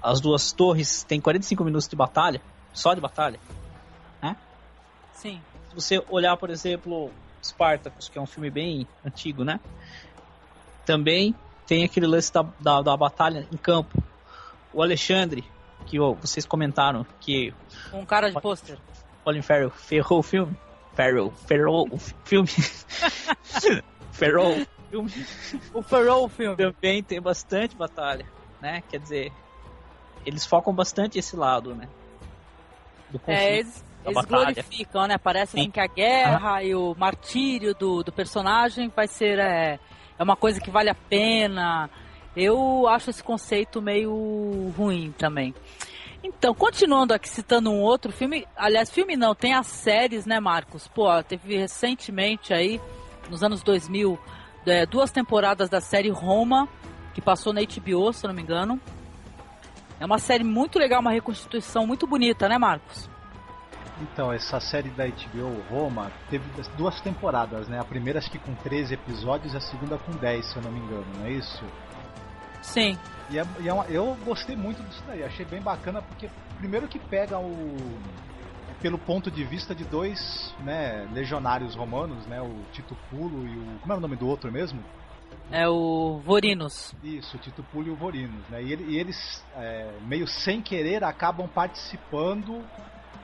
as 0.00 0.20
duas 0.20 0.52
torres 0.52 1.02
tem 1.02 1.20
45 1.20 1.64
minutos 1.64 1.88
de 1.88 1.96
batalha, 1.96 2.40
só 2.72 2.94
de 2.94 3.00
batalha, 3.00 3.40
né? 4.22 4.36
Sim. 5.12 5.40
Se 5.68 5.74
você 5.74 6.04
olhar, 6.08 6.36
por 6.36 6.50
exemplo, 6.50 7.10
Spartacus, 7.42 8.08
que 8.08 8.18
é 8.18 8.20
um 8.20 8.26
filme 8.26 8.50
bem 8.50 8.86
antigo, 9.04 9.44
né? 9.44 9.58
Também 10.88 11.34
tem 11.66 11.84
aquele 11.84 12.06
lance 12.06 12.32
da, 12.32 12.42
da, 12.58 12.80
da 12.80 12.96
batalha 12.96 13.46
em 13.52 13.58
campo. 13.58 14.02
O 14.72 14.82
Alexandre, 14.82 15.44
que 15.84 16.00
oh, 16.00 16.14
vocês 16.14 16.46
comentaram 16.46 17.04
que. 17.20 17.52
Um 17.92 18.06
cara 18.06 18.30
de 18.30 18.40
pôster. 18.40 18.78
Colin 19.22 19.42
Farrell 19.42 19.68
ferrou 19.68 20.20
o 20.20 20.22
filme. 20.22 20.56
Farrell, 20.94 21.30
ferrou 21.46 21.86
o 21.92 21.98
filme. 21.98 22.48
ferrou 24.12 24.52
o 24.52 24.66
filme. 24.88 25.26
O 25.74 25.82
ferrou 25.82 26.24
o 26.24 26.28
filme. 26.30 26.56
Também 26.56 27.02
tem 27.02 27.20
bastante 27.20 27.76
batalha, 27.76 28.24
né? 28.58 28.82
Quer 28.88 29.00
dizer, 29.00 29.32
eles 30.24 30.46
focam 30.46 30.74
bastante 30.74 31.18
esse 31.18 31.36
lado, 31.36 31.74
né? 31.74 31.86
Do 33.10 33.18
conflito, 33.18 33.38
é, 33.38 33.58
eles, 33.58 33.84
eles 34.06 34.24
glorificam, 34.24 35.06
né? 35.06 35.18
Parece 35.18 35.60
assim, 35.60 35.70
que 35.70 35.80
a 35.80 35.86
guerra 35.86 36.54
ah. 36.54 36.64
e 36.64 36.74
o 36.74 36.94
martírio 36.94 37.74
do, 37.74 38.02
do 38.02 38.10
personagem 38.10 38.88
vai 38.88 39.06
ser 39.06 39.38
é, 39.38 39.78
é 40.18 40.22
uma 40.22 40.36
coisa 40.36 40.60
que 40.60 40.70
vale 40.70 40.90
a 40.90 40.94
pena. 40.94 41.88
Eu 42.36 42.86
acho 42.88 43.10
esse 43.10 43.22
conceito 43.22 43.80
meio 43.80 44.72
ruim 44.76 45.14
também. 45.16 45.54
Então, 46.22 46.52
continuando 46.52 47.14
aqui 47.14 47.28
citando 47.28 47.70
um 47.70 47.80
outro 47.80 48.12
filme, 48.12 48.46
aliás, 48.56 48.90
filme 48.90 49.16
não, 49.16 49.34
tem 49.34 49.54
as 49.54 49.68
séries, 49.68 50.26
né, 50.26 50.40
Marcos? 50.40 50.88
Pô, 50.88 51.06
teve 51.22 51.56
recentemente 51.56 52.52
aí, 52.52 52.80
nos 53.30 53.42
anos 53.42 53.62
2000, 53.62 54.18
é, 54.66 54.84
duas 54.84 55.12
temporadas 55.12 55.68
da 55.68 55.80
série 55.80 56.10
Roma, 56.10 56.68
que 57.14 57.20
passou 57.20 57.52
na 57.52 57.60
HBO, 57.60 58.12
se 58.12 58.26
não 58.26 58.34
me 58.34 58.42
engano. 58.42 58.80
É 60.00 60.06
uma 60.06 60.18
série 60.18 60.44
muito 60.44 60.78
legal, 60.78 61.00
uma 61.00 61.12
reconstituição 61.12 61.86
muito 61.86 62.06
bonita, 62.06 62.48
né, 62.48 62.58
Marcos? 62.58 63.08
Então, 64.00 64.32
essa 64.32 64.60
série 64.60 64.90
da 64.90 65.06
HBO 65.06 65.60
Roma 65.68 66.10
teve 66.30 66.44
duas 66.76 67.00
temporadas, 67.00 67.68
né? 67.68 67.80
A 67.80 67.84
primeira 67.84 68.18
acho 68.18 68.30
que 68.30 68.38
com 68.38 68.54
13 68.54 68.94
episódios 68.94 69.54
e 69.54 69.56
a 69.56 69.60
segunda 69.60 69.98
com 69.98 70.12
10, 70.12 70.46
se 70.46 70.56
eu 70.56 70.62
não 70.62 70.70
me 70.70 70.80
engano, 70.80 71.06
não 71.18 71.26
é 71.26 71.32
isso? 71.32 71.64
Sim. 72.62 72.98
E, 73.30 73.38
é, 73.38 73.46
e 73.60 73.68
é 73.68 73.72
uma, 73.72 73.84
eu 73.86 74.16
gostei 74.24 74.56
muito 74.56 74.82
disso 74.82 75.02
daí, 75.06 75.22
achei 75.22 75.44
bem 75.44 75.60
bacana 75.60 76.02
porque 76.02 76.28
primeiro 76.58 76.88
que 76.88 76.98
pega 76.98 77.38
o 77.38 77.76
pelo 78.80 78.98
ponto 78.98 79.30
de 79.30 79.42
vista 79.44 79.74
de 79.74 79.84
dois 79.84 80.54
né, 80.60 81.08
legionários 81.12 81.74
romanos, 81.74 82.24
né, 82.26 82.40
o 82.40 82.54
Tito 82.72 82.96
Pulo 83.10 83.46
e 83.46 83.56
o 83.56 83.78
como 83.80 83.92
é 83.92 83.96
o 83.96 84.00
nome 84.00 84.16
do 84.16 84.26
outro 84.26 84.52
mesmo? 84.52 84.82
É 85.50 85.68
o 85.68 86.20
Vorinos. 86.24 86.94
Isso, 87.02 87.36
o 87.36 87.40
Tito 87.40 87.62
Pulo 87.72 87.88
e 87.88 87.90
o 87.90 87.96
Vorinos, 87.96 88.46
né? 88.50 88.62
E, 88.62 88.72
ele, 88.72 88.84
e 88.84 88.98
eles 88.98 89.44
é, 89.56 89.90
meio 90.02 90.26
sem 90.26 90.60
querer 90.60 91.02
acabam 91.02 91.48
participando 91.48 92.62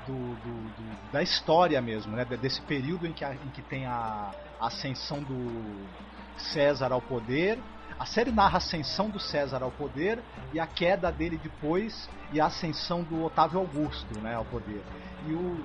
do, 0.06 0.34
do, 0.34 0.68
do, 0.76 1.12
da 1.12 1.22
história 1.22 1.80
mesmo, 1.80 2.14
né? 2.16 2.24
Desse 2.24 2.60
período 2.62 3.06
em 3.06 3.12
que, 3.12 3.24
a, 3.24 3.34
em 3.34 3.50
que 3.50 3.62
tem 3.62 3.86
a 3.86 4.30
ascensão 4.60 5.22
do 5.22 5.86
César 6.36 6.92
ao 6.92 7.00
poder 7.00 7.58
a 7.98 8.06
série 8.06 8.32
narra 8.32 8.54
a 8.54 8.58
ascensão 8.58 9.08
do 9.08 9.20
César 9.20 9.62
ao 9.62 9.70
poder 9.70 10.22
e 10.52 10.58
a 10.58 10.66
queda 10.66 11.12
dele 11.12 11.38
depois 11.38 12.08
e 12.32 12.40
a 12.40 12.46
ascensão 12.46 13.02
do 13.02 13.24
Otávio 13.24 13.60
Augusto 13.60 14.18
né, 14.20 14.34
ao 14.34 14.44
poder. 14.44 14.82
E 15.26 15.32
o 15.32 15.64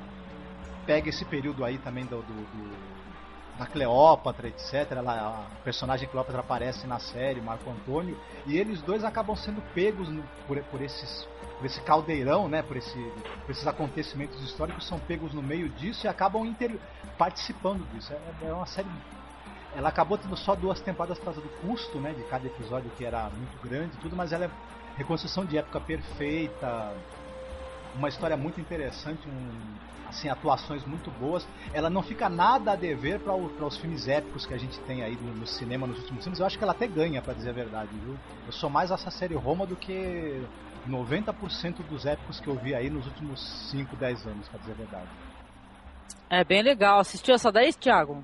pega 0.85 1.09
esse 1.09 1.25
período 1.25 1.65
aí 1.65 1.77
também 1.77 2.05
do, 2.05 2.21
do, 2.21 2.69
da 3.59 3.65
Cleópatra, 3.65 4.47
etc. 4.47 4.91
Ela, 4.91 5.45
a 5.59 5.63
personagem 5.63 6.07
Cleópatra 6.07 6.39
aparece 6.39 6.87
na 6.87 6.97
série, 6.97 7.41
Marco 7.41 7.69
Antônio, 7.69 8.17
e 8.47 8.57
eles 8.57 8.81
dois 8.81 9.03
acabam 9.03 9.35
sendo 9.35 9.61
pegos 9.73 10.07
no, 10.07 10.23
por, 10.47 10.57
por, 10.63 10.81
esses 10.81 11.27
por 11.57 11.65
esse 11.65 11.81
caldeirão, 11.81 12.47
né, 12.47 12.61
por, 12.63 12.77
esse, 12.77 12.97
por 13.45 13.51
esses 13.51 13.67
acontecimentos 13.67 14.41
históricos, 14.41 14.87
são 14.87 14.97
pegos 14.97 15.33
no 15.33 15.43
meio 15.43 15.67
disso 15.67 16.05
e 16.05 16.07
acabam 16.07 16.45
inter, 16.45 16.79
participando 17.17 17.85
disso. 17.91 18.13
É, 18.13 18.47
é 18.47 18.53
uma 18.53 18.65
série 18.65 18.87
ela 19.75 19.89
acabou 19.89 20.17
tendo 20.17 20.35
só 20.35 20.55
duas 20.55 20.81
temporadas 20.81 21.19
por 21.19 21.25
causa 21.25 21.41
do 21.41 21.49
custo, 21.61 21.99
né, 21.99 22.13
de 22.13 22.23
cada 22.23 22.47
episódio 22.47 22.89
que 22.97 23.05
era 23.05 23.29
muito 23.29 23.61
grande 23.61 23.95
e 23.95 23.99
tudo, 23.99 24.15
mas 24.15 24.31
ela 24.31 24.45
é 24.45 24.49
reconstrução 24.97 25.45
de 25.45 25.57
época 25.57 25.79
perfeita, 25.79 26.93
uma 27.95 28.09
história 28.09 28.37
muito 28.37 28.59
interessante, 28.59 29.27
um, 29.27 30.09
assim, 30.09 30.29
atuações 30.29 30.85
muito 30.85 31.09
boas. 31.11 31.47
Ela 31.73 31.89
não 31.89 32.01
fica 32.01 32.29
nada 32.29 32.73
a 32.73 32.75
dever 32.75 33.19
para 33.19 33.33
os 33.35 33.77
filmes 33.77 34.07
épicos 34.07 34.45
que 34.45 34.53
a 34.53 34.57
gente 34.57 34.79
tem 34.81 35.03
aí 35.03 35.15
no, 35.15 35.33
no, 35.33 35.47
cinema 35.47 35.87
nos 35.87 35.99
últimos 35.99 36.25
anos. 36.25 36.39
Eu 36.39 36.45
acho 36.45 36.57
que 36.57 36.63
ela 36.63 36.73
até 36.73 36.87
ganha, 36.87 37.21
para 37.21 37.33
dizer 37.33 37.49
a 37.49 37.53
verdade, 37.53 37.89
viu? 38.03 38.15
Eu 38.45 38.51
sou 38.51 38.69
mais 38.69 38.91
essa 38.91 39.09
série 39.09 39.35
Roma 39.35 39.65
do 39.65 39.75
que 39.75 40.41
90% 40.87 41.83
dos 41.89 42.05
épicos 42.05 42.39
que 42.39 42.47
eu 42.47 42.55
vi 42.55 42.73
aí 42.73 42.89
nos 42.89 43.05
últimos 43.05 43.39
5, 43.71 43.95
10 43.95 44.27
anos, 44.27 44.47
para 44.49 44.59
dizer 44.59 44.71
a 44.71 44.75
verdade. 44.75 45.07
É 46.29 46.43
bem 46.43 46.61
legal. 46.61 46.99
Assistiu 46.99 47.33
essa 47.33 47.51
daí, 47.51 47.73
Thiago? 47.73 48.23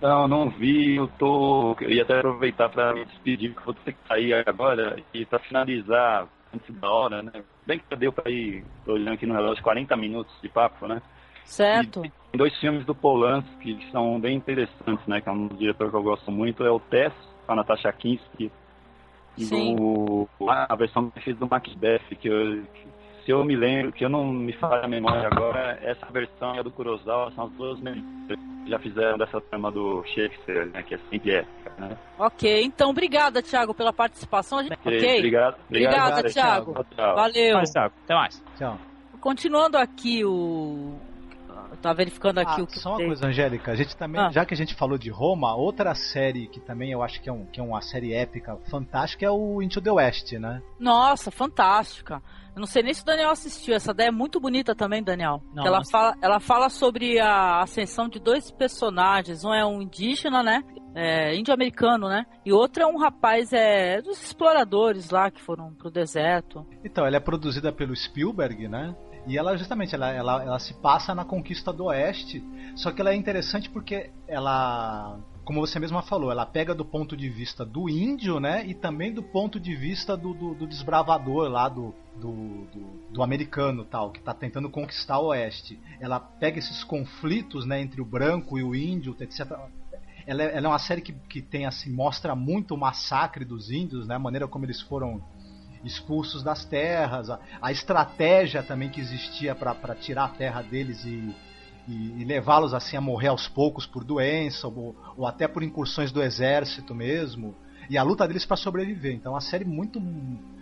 Não, 0.00 0.28
não 0.28 0.48
vi, 0.48 0.96
eu 0.96 1.08
tô. 1.18 1.76
Eu 1.80 1.90
ia 1.90 2.02
até 2.02 2.18
aproveitar 2.18 2.68
para 2.68 2.94
me 2.94 3.04
despedir, 3.04 3.52
porque 3.52 3.64
vou 3.64 3.74
ter 3.74 3.92
que 3.92 4.06
sair 4.06 4.32
agora 4.46 4.96
e 5.12 5.26
para 5.26 5.40
finalizar 5.40 6.28
antes 6.54 6.74
da 6.80 6.90
hora, 6.90 7.22
né? 7.22 7.32
Bem 7.66 7.78
que 7.78 7.96
deu 7.96 8.12
para 8.12 8.30
ir, 8.30 8.64
tô 8.84 8.92
olhando 8.92 9.14
aqui 9.14 9.26
no 9.26 9.34
relógio, 9.34 9.62
40 9.62 9.96
minutos 9.96 10.34
de 10.42 10.48
papo, 10.48 10.86
né? 10.86 11.02
Certo. 11.44 12.04
E 12.04 12.10
tem 12.10 12.38
dois 12.38 12.54
filmes 12.58 12.84
do 12.84 12.94
Polanski 12.94 13.74
que 13.74 13.90
são 13.90 14.20
bem 14.20 14.36
interessantes, 14.36 15.06
né? 15.06 15.20
Que 15.20 15.28
é 15.28 15.32
um 15.32 15.48
diretor 15.48 15.90
que 15.90 15.96
eu 15.96 16.02
gosto 16.02 16.30
muito, 16.30 16.64
é 16.64 16.70
o 16.70 16.78
Tess, 16.78 17.12
com 17.46 17.52
a 17.52 17.56
Natasha 17.56 17.92
Kinski. 17.92 18.52
E 19.36 19.44
Sim. 19.44 19.76
o, 19.78 20.28
a 20.40 20.74
versão 20.74 21.10
que 21.10 21.20
fiz 21.20 21.36
do 21.36 21.48
Macbeth, 21.48 22.16
que 22.20 22.28
eu, 22.28 22.64
que, 22.74 22.86
se 23.24 23.30
eu 23.30 23.44
me 23.44 23.54
lembro, 23.54 23.92
que 23.92 24.04
eu 24.04 24.08
não 24.08 24.26
me 24.26 24.52
falha 24.54 24.84
a 24.84 24.88
memória 24.88 25.26
agora, 25.26 25.78
essa 25.82 26.06
versão 26.06 26.54
é 26.56 26.62
do 26.62 26.70
Kurosawa, 26.70 27.30
são 27.32 27.44
as 27.44 27.52
duas 27.52 27.80
melhores. 27.80 28.04
Já 28.68 28.78
fizeram 28.78 29.16
dessa 29.18 29.40
trama 29.40 29.70
do 29.70 30.02
Shakespeare, 30.04 30.66
né? 30.66 30.82
Que 30.82 30.94
é 30.94 30.98
sempre 31.10 31.30
épica, 31.36 31.72
né? 31.78 31.96
Ok, 32.18 32.62
então 32.64 32.90
obrigada, 32.90 33.42
Thiago, 33.42 33.72
pela 33.74 33.92
participação. 33.92 34.58
Ok? 34.58 34.68
Obrigado. 35.18 35.56
Obrigada, 35.68 36.18
Obrigado, 36.18 36.32
Thiago. 36.32 36.72
Tchau, 36.74 36.84
tchau. 36.94 37.14
Valeu. 37.14 37.56
Mas, 37.56 37.70
tá, 37.72 37.86
até 37.86 38.14
mais. 38.14 38.42
Tchau. 38.56 38.78
Continuando 39.20 39.76
aqui 39.78 40.24
o. 40.24 40.94
Tá 41.82 41.92
verificando 41.92 42.38
aqui 42.38 42.60
Ah, 42.60 42.64
o 42.64 42.66
que 42.66 42.78
só 42.78 42.90
uma 42.90 42.96
tem. 42.98 43.06
coisa, 43.06 43.26
Angélica, 43.26 43.70
a 43.72 43.76
gente 43.76 43.94
também, 43.96 44.20
Ah. 44.20 44.30
já 44.30 44.44
que 44.44 44.54
a 44.54 44.56
gente 44.56 44.74
falou 44.74 44.96
de 44.96 45.10
Roma, 45.10 45.54
outra 45.54 45.94
série 45.94 46.46
que 46.48 46.58
também 46.60 46.90
eu 46.92 47.02
acho 47.02 47.20
que 47.20 47.28
é, 47.28 47.32
um, 47.32 47.44
que 47.46 47.60
é 47.60 47.62
uma 47.62 47.80
série 47.82 48.12
épica, 48.14 48.56
fantástica, 48.70 49.26
é 49.26 49.30
o 49.30 49.60
Into 49.62 49.80
the 49.80 49.90
West, 49.90 50.32
né? 50.32 50.62
Nossa, 50.80 51.30
fantástica. 51.30 52.22
Eu 52.58 52.60
não 52.60 52.66
sei 52.66 52.82
nem 52.82 52.92
se 52.92 53.02
o 53.02 53.04
Daniel 53.04 53.30
assistiu. 53.30 53.72
Essa 53.72 53.92
ideia 53.92 54.08
é 54.08 54.10
muito 54.10 54.40
bonita 54.40 54.74
também, 54.74 55.00
Daniel. 55.00 55.40
Não, 55.54 55.64
ela, 55.64 55.78
mas- 55.78 55.90
fala, 55.92 56.16
ela 56.20 56.40
fala 56.40 56.68
sobre 56.68 57.20
a 57.20 57.62
ascensão 57.62 58.08
de 58.08 58.18
dois 58.18 58.50
personagens. 58.50 59.44
Um 59.44 59.54
é 59.54 59.64
um 59.64 59.80
indígena, 59.80 60.42
né? 60.42 60.64
É, 60.92 61.36
índio-americano, 61.36 62.08
né? 62.08 62.26
E 62.44 62.52
outro 62.52 62.82
é 62.82 62.86
um 62.86 62.98
rapaz 62.98 63.52
é, 63.52 64.02
dos 64.02 64.20
exploradores 64.20 65.10
lá 65.10 65.30
que 65.30 65.40
foram 65.40 65.72
pro 65.72 65.88
deserto. 65.88 66.66
Então, 66.84 67.06
ela 67.06 67.16
é 67.16 67.20
produzida 67.20 67.72
pelo 67.72 67.94
Spielberg, 67.94 68.66
né? 68.66 68.92
E 69.28 69.38
ela 69.38 69.56
justamente 69.56 69.94
ela, 69.94 70.10
ela, 70.10 70.42
ela 70.42 70.58
se 70.58 70.74
passa 70.80 71.14
na 71.14 71.24
conquista 71.24 71.72
do 71.72 71.84
Oeste, 71.84 72.42
só 72.74 72.90
que 72.90 73.00
ela 73.00 73.10
é 73.10 73.14
interessante 73.14 73.70
porque 73.70 74.10
ela, 74.26 75.16
como 75.48 75.60
você 75.60 75.78
mesma 75.78 76.02
falou, 76.02 76.30
ela 76.30 76.44
pega 76.44 76.74
do 76.74 76.84
ponto 76.84 77.16
de 77.16 77.26
vista 77.26 77.64
do 77.64 77.88
índio, 77.88 78.38
né? 78.38 78.66
E 78.66 78.74
também 78.74 79.10
do 79.10 79.22
ponto 79.22 79.58
de 79.58 79.74
vista 79.74 80.14
do, 80.14 80.34
do, 80.34 80.54
do 80.54 80.66
desbravador 80.66 81.48
lá 81.48 81.70
do, 81.70 81.94
do, 82.16 82.66
do, 82.66 83.12
do 83.14 83.22
americano 83.22 83.82
tal, 83.82 84.10
que 84.10 84.18
está 84.18 84.34
tentando 84.34 84.68
conquistar 84.68 85.18
o 85.18 85.28
Oeste. 85.28 85.80
Ela 86.00 86.20
pega 86.20 86.58
esses 86.58 86.84
conflitos, 86.84 87.64
né, 87.64 87.80
entre 87.80 87.98
o 87.98 88.04
branco 88.04 88.58
e 88.58 88.62
o 88.62 88.74
índio, 88.74 89.16
etc. 89.18 89.52
Ela 90.26 90.42
é, 90.42 90.56
ela 90.58 90.66
é 90.66 90.68
uma 90.68 90.78
série 90.78 91.00
que, 91.00 91.14
que 91.14 91.40
tem 91.40 91.64
assim 91.64 91.90
mostra 91.90 92.36
muito 92.36 92.74
o 92.74 92.78
massacre 92.78 93.42
dos 93.42 93.70
índios, 93.70 94.06
né? 94.06 94.16
A 94.16 94.18
maneira 94.18 94.46
como 94.46 94.66
eles 94.66 94.82
foram 94.82 95.24
expulsos 95.82 96.42
das 96.42 96.66
terras, 96.66 97.30
a, 97.30 97.40
a 97.62 97.72
estratégia 97.72 98.62
também 98.62 98.90
que 98.90 99.00
existia 99.00 99.54
para 99.54 99.94
tirar 99.94 100.24
a 100.26 100.28
terra 100.28 100.60
deles 100.60 101.02
e, 101.06 101.34
e, 101.88 102.20
e 102.20 102.24
levá-los 102.24 102.74
assim 102.74 102.96
a 102.96 103.00
morrer 103.00 103.28
aos 103.28 103.48
poucos 103.48 103.86
por 103.86 104.04
doença 104.04 104.68
ou, 104.68 104.94
ou 105.16 105.26
até 105.26 105.48
por 105.48 105.62
incursões 105.62 106.12
do 106.12 106.22
exército 106.22 106.94
mesmo 106.94 107.54
e 107.88 107.96
a 107.96 108.02
luta 108.02 108.26
deles 108.28 108.44
para 108.44 108.56
sobreviver. 108.56 109.14
Então, 109.14 109.32
uma 109.32 109.40
série 109.40 109.64
muito 109.64 109.98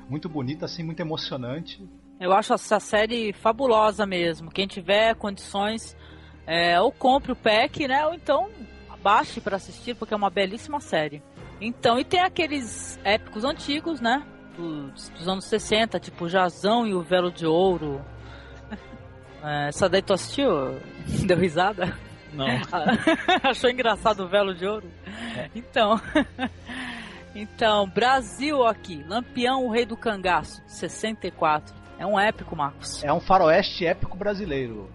muito 0.08 0.28
bonita, 0.28 0.64
assim, 0.66 0.84
muito 0.84 1.00
emocionante. 1.00 1.84
Eu 2.20 2.32
acho 2.32 2.54
essa 2.54 2.78
série 2.78 3.32
fabulosa 3.32 4.06
mesmo. 4.06 4.50
Quem 4.50 4.66
tiver 4.66 5.14
condições, 5.16 5.96
é, 6.46 6.80
ou 6.80 6.92
compre 6.92 7.32
o 7.32 7.36
pack, 7.36 7.88
né? 7.88 8.06
Ou 8.06 8.14
então 8.14 8.48
baixe 9.02 9.40
para 9.40 9.56
assistir, 9.56 9.94
porque 9.94 10.14
é 10.14 10.16
uma 10.16 10.30
belíssima 10.30 10.80
série. 10.80 11.22
Então, 11.60 11.98
e 11.98 12.04
tem 12.04 12.20
aqueles 12.20 12.98
épicos 13.04 13.44
antigos, 13.44 14.00
né? 14.00 14.24
Dos, 14.56 15.08
dos 15.10 15.28
anos 15.28 15.44
60, 15.46 15.98
tipo 16.00 16.28
Jazão 16.28 16.86
e 16.86 16.94
o 16.94 17.02
Velo 17.02 17.30
de 17.30 17.46
Ouro. 17.46 18.00
É, 19.42 19.68
essa 19.68 19.88
daí 19.88 20.02
tu 20.02 20.12
assistiu? 20.12 20.78
Deu 21.26 21.36
risada? 21.36 21.96
Não. 22.32 22.46
Achou 23.42 23.70
engraçado 23.70 24.24
o 24.24 24.28
Velo 24.28 24.54
de 24.54 24.66
Ouro? 24.66 24.90
Então. 25.54 26.00
Então, 27.38 27.86
Brasil 27.86 28.64
aqui, 28.64 29.04
Lampião, 29.06 29.66
o 29.66 29.70
Rei 29.70 29.84
do 29.84 29.94
Cangaço, 29.94 30.62
64. 30.66 31.74
É 31.98 32.06
um 32.06 32.18
épico, 32.18 32.56
Marcos. 32.56 33.04
É 33.04 33.12
um 33.12 33.20
faroeste 33.20 33.84
épico 33.84 34.16
brasileiro. 34.16 34.88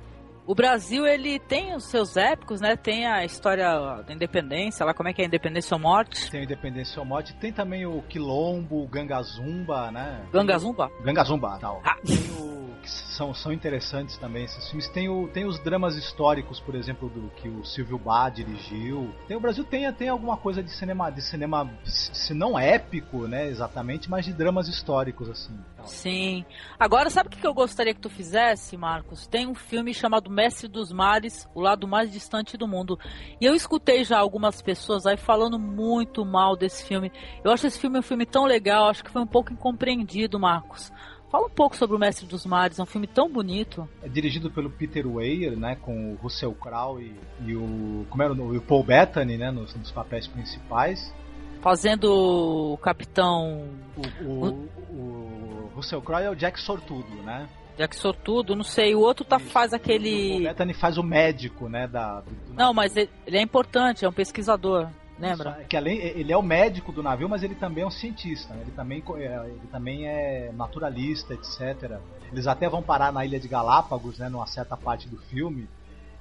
O 0.45 0.55
Brasil, 0.55 1.05
ele 1.05 1.39
tem 1.39 1.75
os 1.75 1.85
seus 1.85 2.17
épicos, 2.17 2.59
né? 2.59 2.75
Tem 2.75 3.05
a 3.05 3.23
história 3.23 4.01
da 4.05 4.11
independência, 4.11 4.83
lá 4.83 4.93
como 4.93 5.07
é 5.07 5.13
que 5.13 5.21
é 5.21 5.25
a 5.25 5.27
independência 5.27 5.75
ou 5.75 5.79
morte. 5.79 6.31
Tem 6.31 6.41
o 6.41 6.43
Independência 6.43 6.99
ou 6.99 7.05
Morte, 7.05 7.35
tem 7.35 7.53
também 7.53 7.85
o 7.85 8.01
Quilombo, 8.09 8.83
o 8.83 8.87
Gangazumba, 8.87 9.91
né? 9.91 10.25
Gangazumba? 10.33 10.91
Gangazumba, 11.03 11.59
tal. 11.59 11.79
Ah. 11.85 11.95
Tem 12.03 12.17
o 12.39 12.70
que 12.81 12.89
são, 12.89 13.33
são 13.33 13.53
interessantes 13.53 14.17
também 14.17 14.43
esses 14.43 14.67
filmes. 14.67 14.89
Tem, 14.89 15.07
o, 15.07 15.27
tem 15.27 15.45
os 15.45 15.59
dramas 15.59 15.95
históricos, 15.95 16.59
por 16.59 16.75
exemplo, 16.75 17.09
do 17.09 17.29
que 17.35 17.47
o 17.47 17.63
Silvio 17.63 17.97
Bá 17.97 18.29
dirigiu. 18.29 19.13
Tem, 19.27 19.37
o 19.37 19.39
Brasil 19.39 19.63
tem, 19.63 19.91
tem 19.93 20.09
alguma 20.09 20.37
coisa 20.37 20.61
de 20.61 20.71
cinema, 20.71 21.09
de 21.09 21.21
cinema, 21.21 21.69
se 21.83 22.33
não 22.33 22.57
épico, 22.57 23.27
né, 23.27 23.47
exatamente, 23.47 24.09
mas 24.09 24.25
de 24.25 24.33
dramas 24.33 24.67
históricos, 24.67 25.29
assim. 25.29 25.57
Sim. 25.85 26.45
Agora, 26.79 27.09
sabe 27.09 27.27
o 27.27 27.31
que 27.31 27.45
eu 27.45 27.53
gostaria 27.53 27.93
que 27.93 28.01
tu 28.01 28.09
fizesse, 28.09 28.77
Marcos? 28.77 29.27
Tem 29.27 29.47
um 29.47 29.55
filme 29.55 29.93
chamado 29.93 30.29
Mestre 30.29 30.67
dos 30.67 30.91
Mares, 30.91 31.47
o 31.53 31.61
lado 31.61 31.87
mais 31.87 32.11
distante 32.11 32.57
do 32.57 32.67
mundo. 32.67 32.99
E 33.39 33.45
eu 33.45 33.55
escutei 33.55 34.03
já 34.03 34.19
algumas 34.19 34.61
pessoas 34.61 35.05
aí 35.05 35.17
falando 35.17 35.57
muito 35.57 36.25
mal 36.25 36.55
desse 36.55 36.85
filme. 36.85 37.11
Eu 37.43 37.51
acho 37.51 37.67
esse 37.67 37.79
filme 37.79 37.99
um 37.99 38.03
filme 38.03 38.25
tão 38.25 38.45
legal, 38.45 38.89
acho 38.89 39.03
que 39.03 39.11
foi 39.11 39.21
um 39.21 39.27
pouco 39.27 39.53
incompreendido, 39.53 40.39
Marcos. 40.39 40.91
Fala 41.31 41.45
um 41.45 41.49
pouco 41.49 41.77
sobre 41.77 41.95
o 41.95 41.99
Mestre 41.99 42.25
dos 42.25 42.45
Mares, 42.45 42.77
é 42.77 42.83
um 42.83 42.85
filme 42.85 43.07
tão 43.07 43.29
bonito. 43.29 43.87
É 44.03 44.09
dirigido 44.09 44.51
pelo 44.51 44.69
Peter 44.69 45.07
Weir, 45.07 45.57
né, 45.57 45.77
com 45.77 46.11
o 46.11 46.15
Russell 46.15 46.53
Crowe 46.53 47.01
e, 47.01 47.49
e 47.49 47.55
o 47.55 48.05
como 48.09 48.21
era 48.21 48.33
o, 48.33 48.35
nome? 48.35 48.57
o 48.57 48.61
Paul 48.61 48.83
Bettany, 48.83 49.37
né, 49.37 49.49
nos, 49.49 49.73
nos 49.73 49.89
papéis 49.91 50.27
principais. 50.27 51.13
Fazendo 51.61 52.73
o 52.73 52.77
Capitão 52.77 53.65
O, 53.95 54.25
o, 54.25 54.69
o 54.89 55.71
Russell 55.73 56.01
Crowe 56.01 56.25
é 56.25 56.29
o 56.29 56.35
Jack 56.35 56.59
Sortudo, 56.59 57.23
né? 57.23 57.47
Jack 57.77 57.95
Sortudo, 57.95 58.53
não 58.53 58.63
sei, 58.65 58.93
o 58.93 58.99
outro 58.99 59.23
tá, 59.23 59.39
faz 59.39 59.71
O 59.71 59.75
aquele. 59.77 60.41
Bettany 60.41 60.73
faz 60.73 60.97
o 60.97 61.03
médico, 61.03 61.69
né, 61.69 61.87
da 61.87 62.19
do 62.19 62.53
Não, 62.53 62.73
mas 62.73 62.97
ele, 62.97 63.09
ele 63.25 63.37
é 63.37 63.41
importante, 63.41 64.03
é 64.03 64.09
um 64.09 64.13
pesquisador, 64.13 64.89
lembra? 65.21 65.57
É 65.61 65.63
Que 65.63 65.77
além, 65.77 65.97
ele 65.97 66.31
é 66.31 66.37
o 66.37 66.41
médico 66.41 66.91
do 66.91 67.01
navio, 67.01 67.29
mas 67.29 67.43
ele 67.43 67.55
também 67.55 67.83
é 67.83 67.87
um 67.87 67.91
cientista. 67.91 68.53
né? 68.53 68.61
Ele 68.63 68.71
também, 68.71 69.03
é, 69.17 69.45
ele 69.47 69.67
também 69.71 70.07
é 70.07 70.51
naturalista, 70.53 71.33
etc. 71.33 71.99
Eles 72.31 72.47
até 72.47 72.67
vão 72.67 72.81
parar 72.81 73.11
na 73.11 73.25
ilha 73.25 73.39
de 73.39 73.47
Galápagos, 73.47 74.17
né, 74.17 74.29
numa 74.29 74.47
certa 74.47 74.75
parte 74.77 75.07
do 75.07 75.17
filme. 75.17 75.67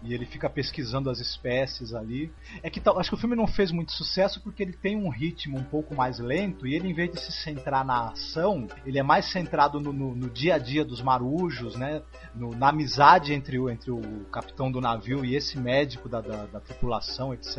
E 0.02 0.14
ele 0.14 0.24
fica 0.24 0.48
pesquisando 0.48 1.10
as 1.10 1.18
espécies 1.20 1.92
ali. 1.92 2.32
É 2.62 2.70
que 2.70 2.80
acho 2.96 3.10
que 3.10 3.14
o 3.14 3.18
filme 3.18 3.36
não 3.36 3.46
fez 3.46 3.70
muito 3.70 3.92
sucesso 3.92 4.40
porque 4.42 4.62
ele 4.62 4.72
tem 4.72 4.96
um 4.96 5.10
ritmo 5.10 5.58
um 5.58 5.64
pouco 5.64 5.94
mais 5.94 6.18
lento 6.18 6.66
e 6.66 6.74
ele, 6.74 6.88
em 6.88 6.94
vez 6.94 7.10
de 7.12 7.20
se 7.20 7.30
centrar 7.32 7.84
na 7.84 8.08
ação, 8.10 8.66
ele 8.86 8.98
é 8.98 9.02
mais 9.02 9.26
centrado 9.30 9.78
no, 9.78 9.92
no- 9.92 10.14
no 10.14 10.30
dia 10.30 10.54
a 10.54 10.58
dia 10.58 10.84
dos 10.84 11.02
marujos, 11.02 11.76
né? 11.76 12.02
No- 12.34 12.50
na 12.56 12.68
amizade 12.70 13.34
entre 13.34 13.58
o, 13.58 13.68
entre 13.68 13.90
o 13.90 14.00
capitão 14.32 14.70
do 14.72 14.80
navio 14.80 15.24
e 15.24 15.34
esse 15.36 15.58
médico 15.58 16.08
da, 16.08 16.20
da, 16.20 16.46
da 16.46 16.60
tripulação, 16.60 17.34
etc. 17.34 17.56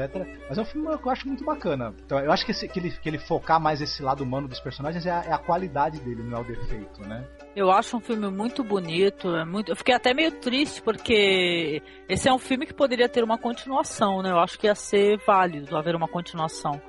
Mas 0.49 0.57
é 0.57 0.61
um 0.61 0.65
filme 0.65 0.97
que 0.97 1.05
eu 1.07 1.11
acho 1.11 1.27
muito 1.27 1.45
bacana. 1.45 1.93
Então, 2.05 2.19
eu 2.19 2.31
acho 2.31 2.45
que, 2.45 2.51
esse- 2.51 2.67
que 2.67 2.79
ele, 2.79 2.91
que 2.91 3.07
ele 3.09 3.17
focar 3.19 3.59
mais 3.59 3.81
esse 3.81 4.01
lado 4.01 4.23
humano 4.23 4.47
dos 4.47 4.59
personagens 4.59 5.05
é 5.05 5.11
a, 5.11 5.23
é 5.25 5.31
a 5.31 5.37
qualidade 5.37 5.99
dele, 5.99 6.23
não 6.23 6.37
é 6.37 6.41
o 6.41 6.43
defeito, 6.43 7.01
né? 7.01 7.23
Eu 7.53 7.69
acho 7.69 7.97
um 7.97 7.99
filme 7.99 8.29
muito 8.29 8.63
bonito, 8.63 9.35
é 9.35 9.43
muito. 9.43 9.71
Eu 9.71 9.75
fiquei 9.75 9.93
até 9.93 10.13
meio 10.13 10.31
triste 10.31 10.81
porque 10.81 11.81
esse 12.07 12.29
é 12.29 12.33
um 12.33 12.39
filme 12.39 12.65
que 12.65 12.73
poderia 12.73 13.09
ter 13.09 13.23
uma 13.23 13.37
continuação, 13.37 14.21
né? 14.21 14.31
Eu 14.31 14.39
acho 14.39 14.57
que 14.57 14.67
ia 14.67 14.75
ser 14.75 15.17
válido 15.27 15.75
haver 15.75 15.93
uma 15.93 16.07
continuação. 16.07 16.81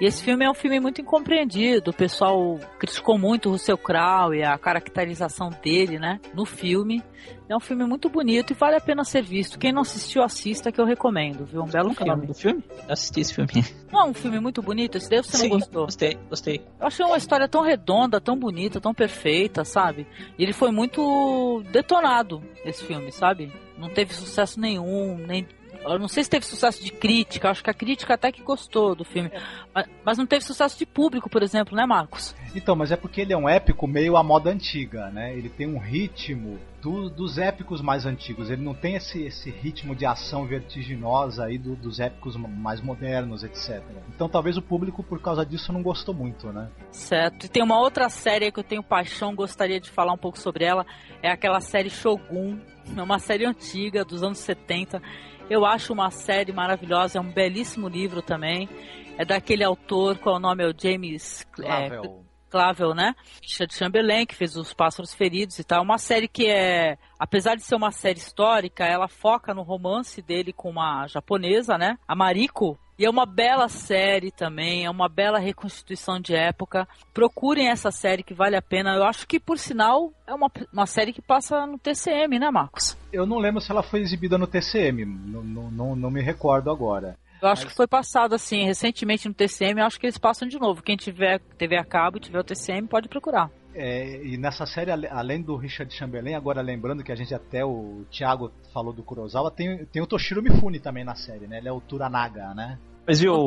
E 0.00 0.06
esse 0.06 0.24
filme 0.24 0.44
é 0.44 0.50
um 0.50 0.54
filme 0.54 0.80
muito 0.80 1.02
incompreendido. 1.02 1.90
O 1.90 1.94
pessoal 1.94 2.58
criticou 2.78 3.18
muito 3.18 3.50
o 3.50 3.52
Russell 3.52 3.76
Crowe 3.76 4.38
e 4.38 4.42
a 4.42 4.56
caracterização 4.56 5.50
dele, 5.62 5.98
né? 5.98 6.18
No 6.32 6.46
filme. 6.46 7.02
É 7.48 7.56
um 7.56 7.60
filme 7.60 7.84
muito 7.84 8.08
bonito 8.08 8.52
e 8.52 8.54
vale 8.54 8.76
a 8.76 8.80
pena 8.80 9.04
ser 9.04 9.22
visto. 9.22 9.58
Quem 9.58 9.72
não 9.72 9.82
assistiu, 9.82 10.22
assista, 10.22 10.72
que 10.72 10.80
eu 10.80 10.84
recomendo, 10.84 11.44
viu? 11.44 11.62
Um 11.62 11.66
belo 11.66 11.92
é 11.92 11.94
filme. 11.94 12.26
do 12.26 12.34
filme? 12.34 12.64
Eu 12.88 12.92
assisti 12.92 13.20
esse 13.20 13.34
filme. 13.34 13.64
Não 13.92 14.00
é 14.00 14.04
um 14.04 14.14
filme 14.14 14.40
muito 14.40 14.60
bonito? 14.60 14.98
Esse 14.98 15.08
daí 15.08 15.22
você 15.22 15.36
Sim, 15.36 15.48
não 15.48 15.58
gostou? 15.58 15.84
Gostei, 15.84 16.18
gostei. 16.28 16.60
Eu 16.80 16.86
achei 16.86 17.06
uma 17.06 17.16
história 17.16 17.48
tão 17.48 17.62
redonda, 17.62 18.20
tão 18.20 18.36
bonita, 18.36 18.80
tão 18.80 18.92
perfeita, 18.92 19.64
sabe? 19.64 20.06
E 20.36 20.42
ele 20.42 20.52
foi 20.52 20.72
muito 20.72 21.62
detonado, 21.70 22.42
esse 22.64 22.84
filme, 22.84 23.12
sabe? 23.12 23.52
Não 23.78 23.88
teve 23.88 24.12
sucesso 24.12 24.58
nenhum, 24.58 25.16
nem 25.16 25.46
Eu 25.92 25.98
não 25.98 26.08
sei 26.08 26.24
se 26.24 26.30
teve 26.30 26.44
sucesso 26.44 26.82
de 26.82 26.90
crítica, 26.90 27.50
acho 27.50 27.62
que 27.62 27.70
a 27.70 27.74
crítica 27.74 28.14
até 28.14 28.32
que 28.32 28.42
gostou 28.42 28.94
do 28.94 29.04
filme. 29.04 29.30
Mas, 29.74 29.86
mas 30.04 30.18
não 30.18 30.26
teve 30.26 30.44
sucesso 30.44 30.78
de 30.78 30.84
público, 30.84 31.30
por 31.30 31.42
exemplo, 31.42 31.76
né, 31.76 31.86
Marcos? 31.86 32.34
Então, 32.54 32.74
mas 32.74 32.90
é 32.90 32.96
porque 32.96 33.20
ele 33.20 33.32
é 33.32 33.36
um 33.36 33.48
épico 33.48 33.86
meio 33.86 34.16
à 34.16 34.22
moda 34.22 34.50
antiga, 34.50 35.10
né? 35.10 35.36
Ele 35.36 35.48
tem 35.48 35.66
um 35.66 35.78
ritmo 35.78 36.58
do, 36.80 37.10
dos 37.10 37.36
épicos 37.36 37.80
mais 37.80 38.06
antigos. 38.06 38.50
Ele 38.50 38.62
não 38.62 38.74
tem 38.74 38.94
esse, 38.94 39.22
esse 39.22 39.50
ritmo 39.50 39.94
de 39.94 40.06
ação 40.06 40.46
vertiginosa 40.46 41.44
aí 41.44 41.58
do, 41.58 41.74
dos 41.76 42.00
épicos 42.00 42.36
mais 42.36 42.80
modernos, 42.80 43.42
etc. 43.44 43.82
Então 44.14 44.28
talvez 44.28 44.56
o 44.56 44.62
público, 44.62 45.02
por 45.02 45.20
causa 45.20 45.44
disso, 45.44 45.72
não 45.72 45.82
gostou 45.82 46.14
muito, 46.14 46.52
né? 46.52 46.68
Certo. 46.90 47.46
E 47.46 47.48
tem 47.48 47.62
uma 47.62 47.78
outra 47.78 48.08
série 48.08 48.50
que 48.50 48.60
eu 48.60 48.64
tenho 48.64 48.82
paixão, 48.82 49.34
gostaria 49.34 49.80
de 49.80 49.90
falar 49.90 50.12
um 50.12 50.18
pouco 50.18 50.38
sobre 50.38 50.64
ela. 50.64 50.86
É 51.22 51.30
aquela 51.30 51.60
série 51.60 51.90
Shogun. 51.90 52.58
É 52.96 53.02
uma 53.02 53.18
série 53.18 53.44
antiga, 53.44 54.04
dos 54.04 54.22
anos 54.22 54.38
70. 54.38 55.02
Eu 55.48 55.64
acho 55.64 55.92
uma 55.92 56.10
série 56.10 56.52
maravilhosa, 56.52 57.18
é 57.18 57.20
um 57.20 57.30
belíssimo 57.30 57.88
livro 57.88 58.20
também. 58.20 58.68
É 59.16 59.24
daquele 59.24 59.62
autor, 59.62 60.18
qual 60.18 60.34
é 60.34 60.38
o 60.38 60.40
nome? 60.40 60.64
É 60.64 60.66
o 60.66 60.74
James 60.76 61.46
Clavel. 61.52 62.04
É, 62.04 62.26
Clavel, 62.50 62.94
né? 62.94 63.14
Richard 63.40 63.72
Chamberlain, 63.72 64.26
que 64.26 64.34
fez 64.34 64.56
Os 64.56 64.74
Pássaros 64.74 65.14
Feridos 65.14 65.58
e 65.58 65.64
tal. 65.64 65.82
Uma 65.82 65.98
série 65.98 66.26
que 66.26 66.46
é, 66.46 66.98
apesar 67.18 67.54
de 67.54 67.62
ser 67.62 67.76
uma 67.76 67.92
série 67.92 68.18
histórica, 68.18 68.84
ela 68.84 69.06
foca 69.06 69.54
no 69.54 69.62
romance 69.62 70.20
dele 70.20 70.52
com 70.52 70.68
uma 70.68 71.06
japonesa, 71.06 71.78
né? 71.78 71.96
A 72.08 72.16
Mariko. 72.16 72.78
E 72.98 73.04
é 73.04 73.10
uma 73.10 73.26
bela 73.26 73.68
série 73.68 74.30
também, 74.30 74.86
é 74.86 74.90
uma 74.90 75.08
bela 75.08 75.38
reconstituição 75.38 76.18
de 76.18 76.34
época. 76.34 76.88
Procurem 77.12 77.68
essa 77.68 77.90
série 77.90 78.22
que 78.22 78.32
vale 78.32 78.56
a 78.56 78.62
pena. 78.62 78.94
Eu 78.94 79.04
acho 79.04 79.26
que, 79.26 79.38
por 79.38 79.58
sinal, 79.58 80.12
é 80.26 80.34
uma, 80.34 80.50
uma 80.72 80.86
série 80.86 81.12
que 81.12 81.20
passa 81.20 81.66
no 81.66 81.78
TCM, 81.78 82.38
né, 82.38 82.50
Marcos? 82.50 82.96
Eu 83.12 83.26
não 83.26 83.38
lembro 83.38 83.60
se 83.60 83.70
ela 83.70 83.82
foi 83.82 84.00
exibida 84.00 84.38
no 84.38 84.46
TCM, 84.46 85.04
não, 85.04 85.42
não, 85.70 85.96
não, 85.96 86.10
me 86.10 86.22
recordo 86.22 86.70
agora. 86.70 87.18
Eu 87.42 87.48
acho 87.48 87.64
Mas... 87.64 87.72
que 87.72 87.76
foi 87.76 87.86
passado 87.86 88.34
assim, 88.34 88.64
recentemente 88.64 89.28
no 89.28 89.34
TCM, 89.34 89.80
eu 89.80 89.86
acho 89.86 90.00
que 90.00 90.06
eles 90.06 90.16
passam 90.16 90.48
de 90.48 90.58
novo. 90.58 90.82
Quem 90.82 90.96
tiver 90.96 91.38
TV 91.58 91.76
a 91.76 91.84
cabo 91.84 92.16
e 92.16 92.20
tiver 92.20 92.40
o 92.40 92.44
TCM 92.44 92.88
pode 92.88 93.08
procurar. 93.08 93.50
É, 93.78 94.24
e 94.24 94.38
nessa 94.38 94.64
série, 94.64 94.90
além 94.90 95.42
do 95.42 95.54
Richard 95.54 95.92
Chamberlain, 95.94 96.34
agora 96.34 96.62
lembrando 96.62 97.04
que 97.04 97.12
a 97.12 97.14
gente 97.14 97.34
até 97.34 97.62
o 97.62 98.06
Thiago 98.10 98.50
falou 98.72 98.90
do 98.90 99.02
Kurosawa, 99.02 99.50
tem, 99.50 99.84
tem 99.86 100.02
o 100.02 100.06
Toshiro 100.06 100.42
Mifune 100.42 100.80
também 100.80 101.04
na 101.04 101.14
série, 101.14 101.46
né? 101.46 101.58
Ele 101.58 101.68
é 101.68 101.72
o 101.72 101.80
Turanaga, 101.80 102.54
né? 102.54 102.78
Mas 103.06 103.20
viu, 103.20 103.34
o, 103.34 103.46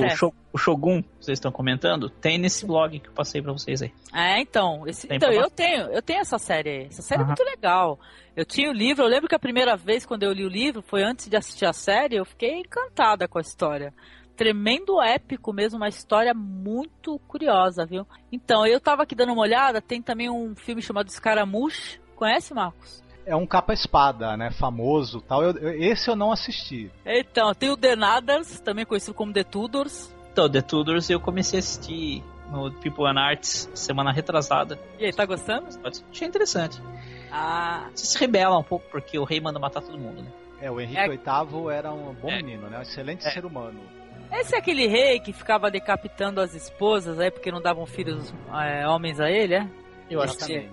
o, 0.53 0.57
Shogun, 0.57 1.03
vocês 1.19 1.37
estão 1.37 1.51
comentando, 1.51 2.09
tem 2.09 2.37
nesse 2.37 2.65
blog 2.65 2.97
que 2.99 3.09
eu 3.09 3.13
passei 3.13 3.41
pra 3.41 3.51
vocês 3.51 3.81
aí. 3.81 3.91
É, 4.13 4.39
então. 4.39 4.87
Esse, 4.87 5.07
então, 5.11 5.31
eu 5.31 5.49
tenho, 5.49 5.87
eu 5.91 6.01
tenho 6.01 6.21
essa 6.21 6.37
série 6.37 6.69
aí. 6.69 6.85
Essa 6.85 7.01
série 7.01 7.21
uhum. 7.21 7.25
é 7.25 7.27
muito 7.27 7.43
legal. 7.43 7.99
Eu 8.37 8.45
tinha 8.45 8.69
o 8.69 8.73
livro, 8.73 9.03
eu 9.03 9.09
lembro 9.09 9.27
que 9.27 9.35
a 9.35 9.39
primeira 9.39 9.75
vez 9.75 10.05
quando 10.05 10.23
eu 10.23 10.31
li 10.31 10.45
o 10.45 10.49
livro 10.49 10.81
foi 10.81 11.03
antes 11.03 11.27
de 11.27 11.35
assistir 11.35 11.65
a 11.65 11.73
série, 11.73 12.15
eu 12.15 12.23
fiquei 12.23 12.59
encantada 12.59 13.27
com 13.27 13.37
a 13.39 13.41
história 13.41 13.93
tremendo 14.39 15.01
épico 15.01 15.51
mesmo, 15.51 15.75
uma 15.75 15.89
história 15.89 16.33
muito 16.33 17.19
curiosa, 17.27 17.85
viu? 17.85 18.07
Então, 18.31 18.65
eu 18.65 18.79
tava 18.79 19.03
aqui 19.03 19.13
dando 19.13 19.33
uma 19.33 19.41
olhada, 19.41 19.81
tem 19.81 20.01
também 20.01 20.29
um 20.29 20.55
filme 20.55 20.81
chamado 20.81 21.11
Scaramouche. 21.11 21.99
Conhece, 22.15 22.53
Marcos? 22.53 23.03
É 23.25 23.35
um 23.35 23.45
capa-espada, 23.45 24.37
né? 24.37 24.49
Famoso 24.51 25.19
tal. 25.19 25.43
Eu, 25.43 25.57
eu, 25.57 25.83
esse 25.83 26.09
eu 26.09 26.15
não 26.15 26.31
assisti. 26.31 26.89
Então, 27.05 27.53
tem 27.53 27.69
o 27.69 27.75
The 27.75 27.97
Nadas, 27.97 28.61
também 28.61 28.85
conhecido 28.85 29.13
como 29.13 29.33
The 29.33 29.43
Tudors. 29.43 30.15
Então, 30.31 30.49
The 30.49 30.61
Tudors 30.61 31.09
eu 31.09 31.19
comecei 31.19 31.57
a 31.57 31.59
assistir 31.59 32.23
no 32.49 32.71
People 32.71 33.07
and 33.07 33.19
Arts 33.19 33.69
semana 33.73 34.09
retrasada. 34.13 34.79
E 34.97 35.03
aí, 35.03 35.11
tá 35.11 35.25
gostando? 35.25 35.67
Achei 35.83 36.25
interessante. 36.25 36.81
Ah. 37.29 37.89
Você 37.93 38.05
se 38.05 38.17
rebela 38.17 38.57
um 38.57 38.63
pouco 38.63 38.85
porque 38.89 39.19
o 39.19 39.25
rei 39.25 39.41
manda 39.41 39.59
matar 39.59 39.81
todo 39.81 39.99
mundo, 39.99 40.21
né? 40.21 40.31
É, 40.61 40.71
o 40.71 40.79
Henrique 40.79 40.97
é... 40.97 41.07
VIII 41.09 41.69
era 41.73 41.91
um 41.91 42.13
bom 42.13 42.29
é. 42.29 42.37
menino, 42.37 42.69
né? 42.69 42.79
Um 42.79 42.81
excelente 42.81 43.27
é. 43.27 43.31
ser 43.31 43.45
humano. 43.45 43.98
Esse 44.31 44.55
é 44.55 44.57
aquele 44.57 44.87
rei 44.87 45.19
que 45.19 45.33
ficava 45.33 45.71
decapitando 45.71 46.39
as 46.39 46.53
esposas 46.53 47.19
aí 47.19 47.31
porque 47.31 47.51
não 47.51 47.61
davam 47.61 47.85
filhos 47.85 48.33
é, 48.53 48.87
homens 48.87 49.19
a 49.19 49.29
ele, 49.29 49.55
é? 49.55 49.67
Eu 50.09 50.21
acho 50.21 50.37
que 50.37 50.69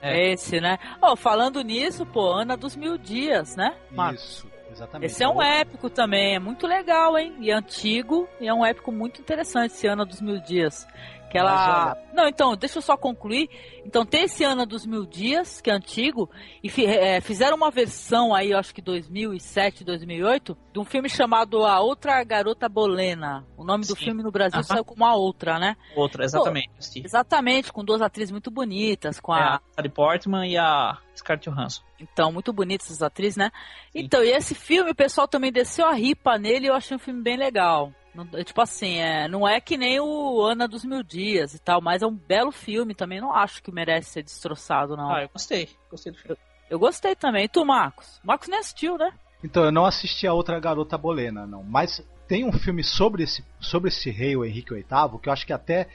é 0.00 0.32
esse, 0.32 0.60
né? 0.60 0.78
Oh, 1.02 1.16
falando 1.16 1.62
nisso, 1.62 2.04
pô, 2.06 2.32
Ana 2.32 2.56
dos 2.56 2.76
Mil 2.76 2.96
Dias, 2.98 3.56
né? 3.56 3.74
Marcos? 3.90 4.22
Isso, 4.22 4.50
exatamente. 4.70 5.10
Esse 5.10 5.24
é 5.24 5.28
um 5.28 5.42
épico 5.42 5.90
também, 5.90 6.36
é 6.36 6.38
muito 6.38 6.66
legal, 6.66 7.18
hein? 7.18 7.34
E 7.40 7.50
antigo, 7.50 8.28
e 8.40 8.46
é 8.46 8.54
um 8.54 8.64
épico 8.64 8.92
muito 8.92 9.20
interessante, 9.20 9.72
esse 9.72 9.86
Ana 9.86 10.04
dos 10.04 10.20
Mil 10.20 10.38
Dias. 10.40 10.86
Que 11.30 11.38
ela. 11.38 11.96
Não, 12.12 12.28
então, 12.28 12.56
deixa 12.56 12.78
eu 12.78 12.82
só 12.82 12.96
concluir. 12.96 13.48
Então, 13.84 14.06
tem 14.06 14.24
esse 14.24 14.44
Ana 14.44 14.64
dos 14.64 14.86
Mil 14.86 15.04
Dias, 15.04 15.60
que 15.60 15.70
é 15.70 15.74
antigo, 15.74 16.30
e 16.62 16.70
é, 16.84 17.20
fizeram 17.20 17.56
uma 17.56 17.70
versão 17.70 18.34
aí, 18.34 18.54
acho 18.54 18.74
que 18.74 18.80
2007, 18.80 19.84
2008, 19.84 20.56
de 20.72 20.78
um 20.78 20.84
filme 20.84 21.08
chamado 21.08 21.64
A 21.64 21.80
Outra 21.80 22.22
Garota 22.24 22.68
Bolena. 22.68 23.44
O 23.56 23.64
nome 23.64 23.84
Sim. 23.84 23.92
do 23.92 23.96
filme 23.96 24.22
no 24.22 24.30
Brasil 24.30 24.60
uh 24.60 24.62
-huh. 24.62 24.66
saiu 24.66 24.84
como 24.84 25.04
A 25.04 25.14
Outra, 25.14 25.58
né? 25.58 25.76
Outra, 25.94 26.24
exatamente. 26.24 26.68
Pô, 26.68 27.00
exatamente, 27.04 27.72
com 27.72 27.84
duas 27.84 28.00
atrizes 28.00 28.30
muito 28.30 28.50
bonitas, 28.50 29.20
com 29.20 29.32
a. 29.32 29.38
É, 29.38 29.42
a 29.42 29.52
Natalie 29.52 29.90
Portman 29.90 30.46
e 30.46 30.56
a 30.56 30.98
Scarlett 31.14 31.50
Johansson. 31.50 31.82
Então, 31.98 32.30
muito 32.30 32.52
bonitas 32.52 32.86
essas 32.86 33.02
atrizes, 33.02 33.36
né? 33.36 33.50
Sim. 33.90 34.00
Então, 34.00 34.22
e 34.22 34.30
esse 34.30 34.54
filme, 34.54 34.90
o 34.90 34.94
pessoal 34.94 35.26
também 35.26 35.50
desceu 35.50 35.86
a 35.86 35.92
ripa 35.92 36.38
nele 36.38 36.66
e 36.66 36.68
eu 36.68 36.74
achei 36.74 36.96
um 36.96 37.00
filme 37.00 37.22
bem 37.22 37.36
legal. 37.36 37.92
Não, 38.16 38.26
é, 38.32 38.42
tipo 38.42 38.60
assim, 38.62 38.98
é, 38.98 39.28
não 39.28 39.46
é 39.46 39.60
que 39.60 39.76
nem 39.76 40.00
o 40.00 40.40
Ana 40.40 40.66
dos 40.66 40.84
Mil 40.84 41.02
Dias 41.02 41.52
e 41.52 41.58
tal, 41.58 41.82
mas 41.82 42.00
é 42.00 42.06
um 42.06 42.14
belo 42.14 42.50
filme 42.50 42.94
também. 42.94 43.20
Não 43.20 43.34
acho 43.34 43.62
que 43.62 43.70
merece 43.70 44.10
ser 44.10 44.22
destroçado, 44.22 44.96
não. 44.96 45.12
Ah, 45.12 45.22
eu 45.22 45.28
gostei. 45.28 45.68
Gostei 45.90 46.12
do 46.12 46.18
filme. 46.18 46.36
Eu, 46.36 46.38
eu 46.70 46.78
gostei 46.78 47.14
também. 47.14 47.44
E 47.44 47.48
tu, 47.48 47.64
Marcos? 47.64 48.18
Marcos 48.24 48.48
nem 48.48 48.58
assistiu, 48.58 48.96
né? 48.96 49.12
Então, 49.44 49.64
eu 49.64 49.70
não 49.70 49.84
assisti 49.84 50.26
a 50.26 50.32
outra 50.32 50.58
Garota 50.58 50.96
Bolena, 50.96 51.46
não. 51.46 51.62
Mas 51.62 52.02
tem 52.26 52.44
um 52.44 52.52
filme 52.52 52.82
sobre 52.82 53.22
esse, 53.22 53.44
sobre 53.60 53.88
esse 53.88 54.10
rei, 54.10 54.34
o 54.34 54.44
Henrique 54.44 54.72
VIII, 54.72 55.18
que 55.22 55.28
eu 55.28 55.32
acho 55.32 55.46
que 55.46 55.52
até 55.52 55.86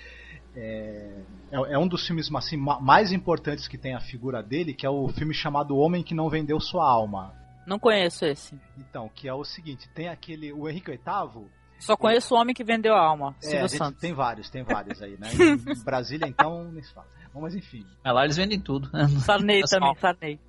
é, 0.56 1.24
é, 1.52 1.74
é, 1.74 1.78
um 1.78 1.88
dos 1.88 2.06
filmes 2.06 2.34
assim, 2.34 2.58
mais 2.58 3.12
importantes 3.12 3.68
que 3.68 3.78
tem 3.78 3.96
a 3.96 4.00
figura 4.00 4.44
dele, 4.44 4.74
que 4.74 4.86
é 4.86 4.90
o 4.90 5.08
filme 5.10 5.34
chamado 5.34 5.76
O 5.76 5.80
Homem 5.80 6.04
que 6.04 6.14
Não 6.14 6.30
Vendeu 6.30 6.60
Sua 6.60 6.88
Alma. 6.88 7.34
Não 7.66 7.80
conheço 7.80 8.26
esse. 8.26 8.60
Então, 8.78 9.10
que 9.14 9.28
é 9.28 9.34
o 9.34 9.44
seguinte, 9.44 9.90
tem 9.90 10.08
aquele, 10.08 10.52
o 10.52 10.70
Henrique 10.70 10.92
VIII, 10.92 11.48
só 11.82 11.98
conheço 11.98 12.34
o 12.34 12.38
homem 12.38 12.54
que 12.54 12.64
vendeu 12.64 12.94
a 12.94 13.02
alma, 13.02 13.36
é, 13.44 13.48
Silvio 13.48 13.70
Santos. 13.70 14.00
Tem 14.00 14.14
vários, 14.14 14.50
tem 14.50 14.64
vários 14.64 15.02
aí, 15.02 15.18
né? 15.20 15.28
Em 15.34 15.84
Brasília, 15.84 16.28
então, 16.28 16.72
nem 16.72 16.84
se 16.84 16.94
fala. 16.94 17.08
Mas 17.34 17.56
enfim. 17.56 17.86
É 18.04 18.12
lá 18.12 18.24
eles 18.24 18.38
vendem 18.38 18.60
tudo. 18.60 18.90
Sarney 19.26 19.64
também, 19.64 19.96
Sarney. 19.96 20.40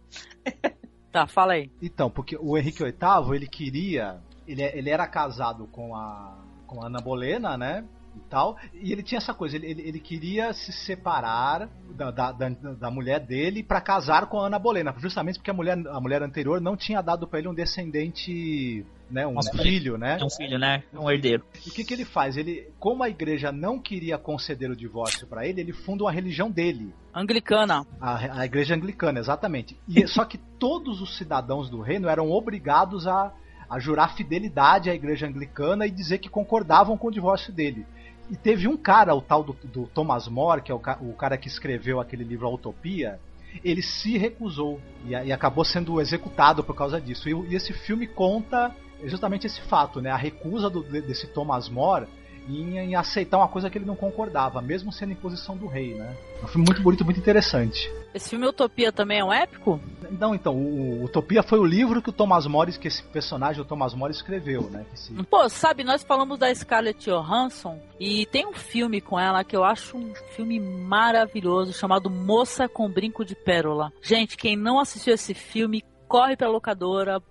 tá, 1.11 1.26
fala 1.26 1.55
aí. 1.55 1.70
Então, 1.80 2.11
porque 2.11 2.37
o 2.37 2.57
Henrique 2.57 2.83
VIII, 2.83 3.35
ele 3.35 3.47
queria. 3.47 4.20
Ele, 4.47 4.62
ele 4.62 4.91
era 4.91 5.07
casado 5.07 5.66
com 5.68 5.95
a, 5.95 6.37
com 6.66 6.83
a 6.83 6.87
Ana 6.87 7.01
Bolena, 7.01 7.57
né? 7.57 7.85
e 8.16 8.20
tal. 8.28 8.57
E 8.74 8.93
ele 8.93 9.03
tinha 9.03 9.18
essa 9.18 9.35
coisa, 9.35 9.57
ele, 9.57 9.66
ele, 9.66 9.83
ele 9.83 10.01
queria 10.01 10.53
se 10.53 10.72
separar 10.72 11.68
da, 11.95 12.11
da, 12.11 12.33
da, 12.33 12.49
da 12.49 12.91
mulher 12.91 13.20
dele 13.20 13.62
para 13.62 13.80
casar 13.80 14.26
com 14.26 14.41
a 14.41 14.47
Ana 14.47 14.59
Bolena, 14.59 14.95
justamente 14.99 15.39
porque 15.39 15.51
a 15.51 15.55
mulher, 15.55 15.78
a 15.89 16.01
mulher 16.01 16.22
anterior 16.22 16.61
não 16.61 16.76
tinha 16.76 17.01
dado 17.01 17.26
para 17.26 17.39
ele 17.39 17.49
um 17.49 17.55
descendente, 17.55 18.85
né, 19.13 19.27
um 19.27 19.35
Nossa, 19.35 19.57
filho, 19.59 19.97
né? 19.99 20.19
Um 20.23 20.31
filho, 20.31 20.59
né? 20.59 20.83
Um 20.93 21.11
herdeiro. 21.11 21.45
E 21.65 21.69
o 21.69 21.73
que, 21.73 21.85
que 21.85 21.95
ele 21.95 22.05
faz? 22.05 22.37
Ele, 22.37 22.69
como 22.79 23.03
a 23.03 23.09
igreja 23.09 23.53
não 23.53 23.79
queria 23.79 24.19
conceder 24.19 24.71
o 24.71 24.77
divórcio 24.77 25.27
para 25.27 25.47
ele, 25.47 25.61
ele 25.61 25.73
funda 25.73 26.05
uma 26.05 26.13
religião 26.13 26.51
dele. 26.51 26.95
Anglicana. 27.15 27.87
A, 28.01 28.41
a 28.41 28.45
igreja 28.45 28.75
anglicana, 28.75 29.21
exatamente. 29.21 29.77
E 29.89 30.07
só 30.09 30.25
que 30.25 30.39
todos 30.59 31.01
os 31.01 31.17
cidadãos 31.17 31.69
do 31.69 31.81
reino 31.81 32.09
eram 32.09 32.31
obrigados 32.31 33.07
a 33.07 33.33
a 33.73 33.79
jurar 33.79 34.15
fidelidade 34.15 34.91
à 34.91 34.95
igreja 34.95 35.27
anglicana 35.27 35.87
e 35.87 35.91
dizer 35.91 36.19
que 36.19 36.29
concordavam 36.29 36.95
com 36.99 37.09
o 37.09 37.11
divórcio 37.11 37.51
dele. 37.51 37.87
E 38.31 38.37
teve 38.37 38.69
um 38.69 38.77
cara, 38.77 39.15
o 39.15 39.23
tal 39.23 39.43
do, 39.43 39.57
do 39.65 39.87
Thomas 39.87 40.29
More, 40.29 40.61
que 40.61 40.71
é 40.71 40.75
o, 40.75 40.81
o, 41.01 41.15
cara 41.15 41.39
que 41.39 41.49
escreveu 41.49 41.99
aquele 41.99 42.23
livro 42.23 42.47
A 42.47 42.51
Utopia, 42.51 43.19
ele 43.65 43.81
se 43.81 44.19
recusou 44.19 44.79
e, 45.07 45.13
e 45.13 45.33
acabou 45.33 45.65
sendo 45.65 46.03
executado 46.03 46.63
por 46.63 46.77
causa 46.77 47.01
disso. 47.01 47.31
E, 47.31 47.33
e, 47.51 47.55
esse 47.55 47.73
filme 47.73 48.07
conta 48.07 48.77
justamente 49.09 49.46
esse 49.46 49.61
fato, 49.62 50.00
né? 50.00 50.11
A 50.11 50.16
recusa 50.16 50.68
do, 50.68 50.82
desse 50.82 51.26
Thomas 51.28 51.68
More 51.68 52.07
em, 52.48 52.78
em, 52.78 52.94
aceitar 52.94 53.38
uma 53.38 53.48
coisa 53.48 53.70
que 53.70 53.78
ele 53.78 53.84
não 53.84 53.94
concordava, 53.94 54.61
mesmo 54.61 54.92
sendo 54.92 55.12
imposição 55.12 55.57
do 55.57 55.66
rei, 55.66 55.94
né? 55.94 56.16
É 56.40 56.44
um 56.44 56.48
filme 56.48 56.66
muito 56.66 56.82
bonito, 56.82 57.05
muito 57.05 57.20
interessante. 57.20 57.90
Esse 58.12 58.30
filme 58.30 58.46
Utopia 58.46 58.92
também 58.92 59.20
é 59.20 59.24
um 59.24 59.32
épico? 59.32 59.80
Não, 60.11 60.34
então, 60.34 60.55
o, 60.55 61.00
o 61.00 61.05
Utopia 61.05 61.42
foi 61.42 61.59
o 61.59 61.64
livro 61.64 62.03
que 62.03 62.11
o 62.11 62.12
Thomas 62.12 62.46
More, 62.46 62.72
que 62.78 62.88
esse 62.88 63.03
personagem, 63.03 63.62
o 63.62 63.64
Thomas 63.64 63.94
More, 63.94 64.12
escreveu, 64.12 64.62
né? 64.70 64.84
Esse... 64.92 65.12
Pô, 65.24 65.48
sabe, 65.48 65.84
nós 65.84 66.03
falamos 66.03 66.38
da 66.38 66.53
Scarlett 66.55 67.09
Johansson 67.09 67.78
e 67.98 68.26
tem 68.26 68.46
um 68.46 68.53
filme 68.53 69.00
com 69.00 69.18
ela 69.18 69.44
que 69.44 69.57
eu 69.57 69.64
acho 69.64 69.96
um 69.96 70.12
filme 70.34 70.59
maravilhoso 70.59 71.72
chamado 71.72 72.11
Moça 72.11 72.68
com 72.68 72.90
Brinco 72.90 73.24
de 73.24 73.34
Pérola. 73.34 73.92
Gente, 74.03 74.36
quem 74.36 74.57
não 74.57 74.78
assistiu 74.78 75.14
esse 75.14 75.32
filme, 75.32 75.84
corre 76.09 76.36
pra 76.36 76.48
locadora, 76.48 77.22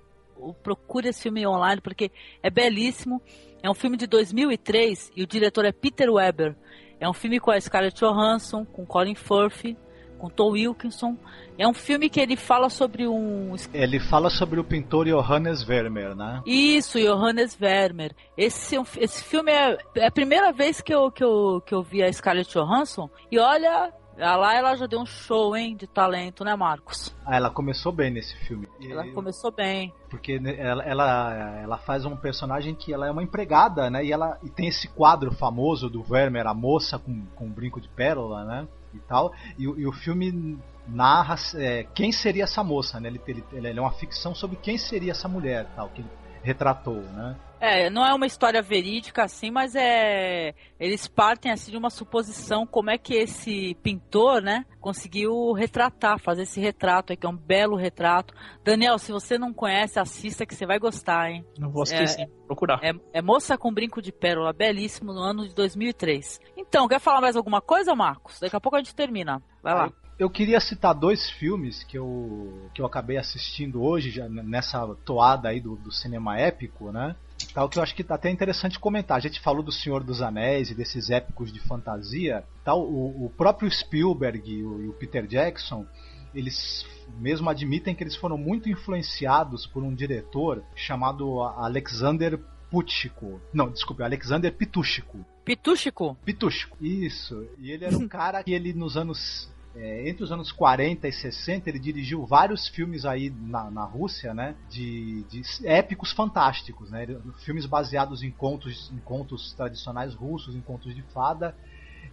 procure 0.64 1.10
esse 1.10 1.24
filme 1.24 1.46
online 1.46 1.82
porque 1.82 2.12
é 2.42 2.50
belíssimo. 2.50 3.22
É 3.64 3.70
um 3.70 3.76
filme 3.76 3.96
de 3.96 4.08
2003 4.08 5.12
e 5.16 5.24
o 5.24 5.28
diretor 5.28 5.66
é 5.66 5.72
Peter 5.72 6.12
Weber. 6.12 6.56
É 7.00 7.10
um 7.10 7.14
filme 7.14 7.40
com 7.40 7.52
a 7.52 7.60
Scarlett 7.60 8.00
Johansson, 8.00 8.66
com 8.66 8.86
Colin 8.86 9.16
Firth, 9.16 9.76
com 10.22 10.30
Tom 10.30 10.52
Wilkinson. 10.52 11.18
É 11.58 11.68
um 11.68 11.74
filme 11.74 12.10
que 12.10 12.20
ele 12.20 12.36
fala 12.36 12.70
sobre 12.70 13.08
um. 13.08 13.56
Ele 13.74 14.00
fala 14.00 14.30
sobre 14.30 14.60
o 14.60 14.64
pintor 14.64 15.08
Johannes 15.08 15.64
Vermeer, 15.64 16.16
né? 16.16 16.42
Isso, 16.46 17.00
Johannes 17.00 17.56
Vermeer. 17.56 18.14
Esse, 18.38 18.78
é 18.78 18.84
esse 18.98 19.24
filme 19.24 19.52
é, 19.52 19.78
é 19.96 20.06
a 20.06 20.12
primeira 20.12 20.52
vez 20.52 20.80
que 20.80 20.94
eu, 20.94 21.12
que, 21.12 21.24
eu, 21.24 21.62
que 21.66 21.74
eu 21.74 21.82
vi 21.82 22.04
a 22.04 22.14
Scarlett 22.14 22.54
Johansson. 22.54 23.10
E 23.32 23.40
olha, 23.40 23.92
Lá 24.18 24.54
ela 24.54 24.76
já 24.76 24.86
deu 24.86 25.00
um 25.00 25.06
show, 25.06 25.56
hein, 25.56 25.76
de 25.76 25.88
talento, 25.88 26.44
né, 26.44 26.56
Marcos? 26.56 27.16
Ah, 27.26 27.38
ela 27.38 27.50
começou 27.50 27.92
bem 27.92 28.12
nesse 28.12 28.36
filme. 28.46 28.68
Ela 28.82 29.08
começou 29.12 29.52
bem. 29.52 29.94
Porque 30.10 30.40
ela, 30.58 30.84
ela, 30.84 31.60
ela, 31.62 31.78
faz 31.78 32.06
um 32.06 32.16
personagem 32.16 32.76
que 32.76 32.94
ela 32.94 33.08
é 33.08 33.12
uma 33.12 33.24
empregada, 33.24 33.90
né? 33.90 34.04
E 34.04 34.12
ela 34.12 34.38
e 34.44 34.50
tem 34.50 34.68
esse 34.68 34.88
quadro 34.90 35.32
famoso 35.32 35.90
do 35.90 36.04
Vermeer, 36.04 36.46
a 36.46 36.54
moça 36.54 37.00
com, 37.00 37.26
com 37.36 37.46
um 37.46 37.52
brinco 37.52 37.80
de 37.80 37.88
pérola, 37.90 38.44
né? 38.44 38.68
E 38.94 39.00
tal. 39.00 39.34
E, 39.58 39.64
e 39.64 39.88
o 39.88 39.92
filme 39.92 40.60
narra 40.88 41.36
é, 41.56 41.86
quem 41.96 42.12
seria 42.12 42.44
essa 42.44 42.64
moça, 42.64 43.00
né? 43.00 43.08
Ele, 43.10 43.22
ele, 43.28 43.44
ele 43.54 43.80
é 43.80 43.82
uma 43.82 43.94
ficção 43.94 44.36
sobre 44.36 44.58
quem 44.58 44.78
seria 44.78 45.12
essa 45.12 45.28
mulher, 45.28 45.68
tal, 45.76 45.90
que 45.90 46.02
ele 46.02 46.10
retratou, 46.44 47.02
né? 47.02 47.36
É, 47.62 47.92
não 47.92 48.04
é 48.04 48.12
uma 48.12 48.26
história 48.26 48.60
verídica 48.60 49.24
assim, 49.24 49.52
mas 49.52 49.76
é 49.76 50.56
eles 50.80 51.08
partem 51.08 51.52
assim 51.52 51.70
de 51.70 51.78
uma 51.78 51.92
suposição 51.92 52.66
como 52.66 52.90
é 52.90 52.98
que 52.98 53.14
esse 53.14 53.76
pintor, 53.84 54.42
né, 54.42 54.66
conseguiu 54.80 55.54
retratar, 55.54 56.20
fazer 56.20 56.42
esse 56.42 56.60
retrato, 56.60 57.16
que 57.16 57.24
é 57.24 57.30
um 57.30 57.38
belo 57.38 57.76
retrato. 57.76 58.34
Daniel, 58.64 58.98
se 58.98 59.12
você 59.12 59.38
não 59.38 59.54
conhece, 59.54 60.00
assista 60.00 60.44
que 60.44 60.56
você 60.56 60.66
vai 60.66 60.80
gostar, 60.80 61.30
hein? 61.30 61.46
Não 61.60 61.70
vou 61.70 61.84
esquecer, 61.84 62.24
é, 62.24 62.30
procurar. 62.48 62.80
É, 62.82 62.94
é, 63.14 63.22
Moça 63.22 63.56
com 63.60 63.72
Brinco 63.72 64.02
de 64.02 64.12
Pérola, 64.12 64.52
belíssimo, 64.52 65.14
no 65.14 65.22
ano 65.22 65.48
de 65.48 65.54
2003. 65.54 66.40
Então, 66.58 66.88
quer 66.88 67.00
falar 67.00 67.22
mais 67.22 67.36
alguma 67.36 67.62
coisa, 67.62 67.94
Marcos? 67.94 68.40
Daqui 68.40 68.56
a 68.56 68.60
pouco 68.60 68.76
a 68.76 68.80
gente 68.80 68.96
termina. 68.96 69.40
Vai 69.62 69.76
lá. 69.76 69.92
Eu 70.18 70.30
queria 70.30 70.60
citar 70.60 70.94
dois 70.94 71.30
filmes 71.30 71.84
que 71.84 71.98
eu, 71.98 72.70
que 72.74 72.82
eu 72.82 72.86
acabei 72.86 73.18
assistindo 73.18 73.84
hoje, 73.84 74.12
já 74.12 74.28
nessa 74.30 74.96
toada 75.06 75.50
aí 75.50 75.60
do, 75.60 75.76
do 75.76 75.92
cinema 75.92 76.40
épico, 76.40 76.92
né? 76.92 77.16
Tal 77.54 77.70
que 77.70 77.78
eu 77.78 77.84
acho 77.84 77.96
que 77.96 78.04
tá 78.04 78.16
até 78.16 78.30
interessante 78.30 78.80
comentar. 78.80 79.18
A 79.18 79.22
gente 79.22 79.40
falou 79.40 79.64
do 79.64 79.72
Senhor 79.72 80.04
dos 80.04 80.22
Anéis 80.22 80.70
e 80.70 80.76
desses 80.76 81.10
épicos 81.10 81.52
de 81.52 81.60
fantasia, 81.60 82.44
tal 82.64 82.82
o, 82.82 83.26
o 83.26 83.30
próprio 83.30 83.70
Spielberg 83.70 84.50
e 84.50 84.64
o, 84.64 84.82
e 84.84 84.88
o 84.88 84.94
Peter 84.94 85.26
Jackson, 85.26 85.86
eles 86.34 86.86
mesmo 87.20 87.50
admitem 87.50 87.94
que 87.94 88.04
eles 88.04 88.16
foram 88.16 88.38
muito 88.38 88.70
influenciados 88.70 89.66
por 89.66 89.84
um 89.84 89.94
diretor 89.94 90.64
chamado 90.76 91.42
Alexander 91.42 92.40
Putchiko. 92.70 93.42
Não, 93.54 93.70
desculpe, 93.70 94.02
Alexander 94.02 94.52
Pitushiko. 94.54 95.26
Pitushiko? 95.44 96.16
Pitushiko, 96.24 96.78
isso. 96.80 97.46
E 97.60 97.72
ele 97.72 97.84
era 97.84 97.98
um 97.98 98.08
cara 98.10 98.44
que 98.44 98.54
ele 98.54 98.72
nos 98.74 98.96
anos 98.96 99.52
é, 99.76 100.10
entre 100.10 100.24
os 100.24 100.32
anos 100.32 100.52
40 100.52 101.08
e 101.08 101.14
60, 101.14 101.70
ele 101.70 101.80
dirigiu 101.80 102.26
vários 102.26 102.68
filmes 102.68 103.06
aí 103.06 103.30
na, 103.30 103.72
na 103.72 103.84
Rússia, 103.84 104.34
né? 104.34 104.56
De, 104.70 105.24
de 105.24 105.42
épicos 105.66 106.12
fantásticos, 106.12 106.92
né? 106.92 107.08
Filmes 107.46 107.66
baseados 107.66 108.22
em 108.22 108.32
contos, 108.32 108.92
em 108.94 109.00
contos 109.00 109.54
tradicionais 109.54 110.14
russos, 110.14 110.56
em 110.56 110.62
contos 110.62 110.94
de 110.94 111.02
fada. 111.14 111.56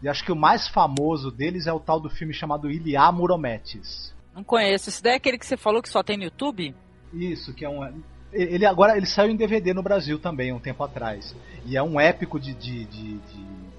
E 0.03 0.09
acho 0.09 0.25
que 0.25 0.31
o 0.31 0.37
mais 0.37 0.69
famoso 0.69 1.31
deles 1.31 1.67
é 1.67 1.73
o 1.73 1.81
tal 1.81 1.99
do 1.99 2.09
filme 2.09 2.33
chamado 2.33 2.71
Ilya 2.71 3.11
Murometes. 3.11 4.15
Não 4.35 4.45
conheço. 4.45 4.89
Esse 4.89 5.03
daí 5.03 5.15
é 5.15 5.17
aquele 5.17 5.39
que 5.39 5.47
você 5.47 5.57
falou 5.57 5.83
que 5.83 5.89
só 5.89 6.03
tem 6.03 6.17
no 6.17 6.25
YouTube? 6.25 6.75
Isso, 7.13 7.53
que 7.53 7.65
é 7.65 7.69
um. 7.69 8.03
Ele 8.33 8.67
agora 8.67 8.97
ele 8.97 9.07
saiu 9.07 9.31
em 9.31 9.37
DVD 9.37 9.73
no 9.73 9.83
Brasil 9.83 10.19
também, 10.19 10.53
um 10.53 10.61
tempo 10.61 10.85
atrás. 10.85 11.35
E 11.65 11.77
é 11.77 11.83
um 11.83 11.99
épico 11.99 12.39
de, 12.39 12.55
de, 12.55 12.85
de, 12.85 13.19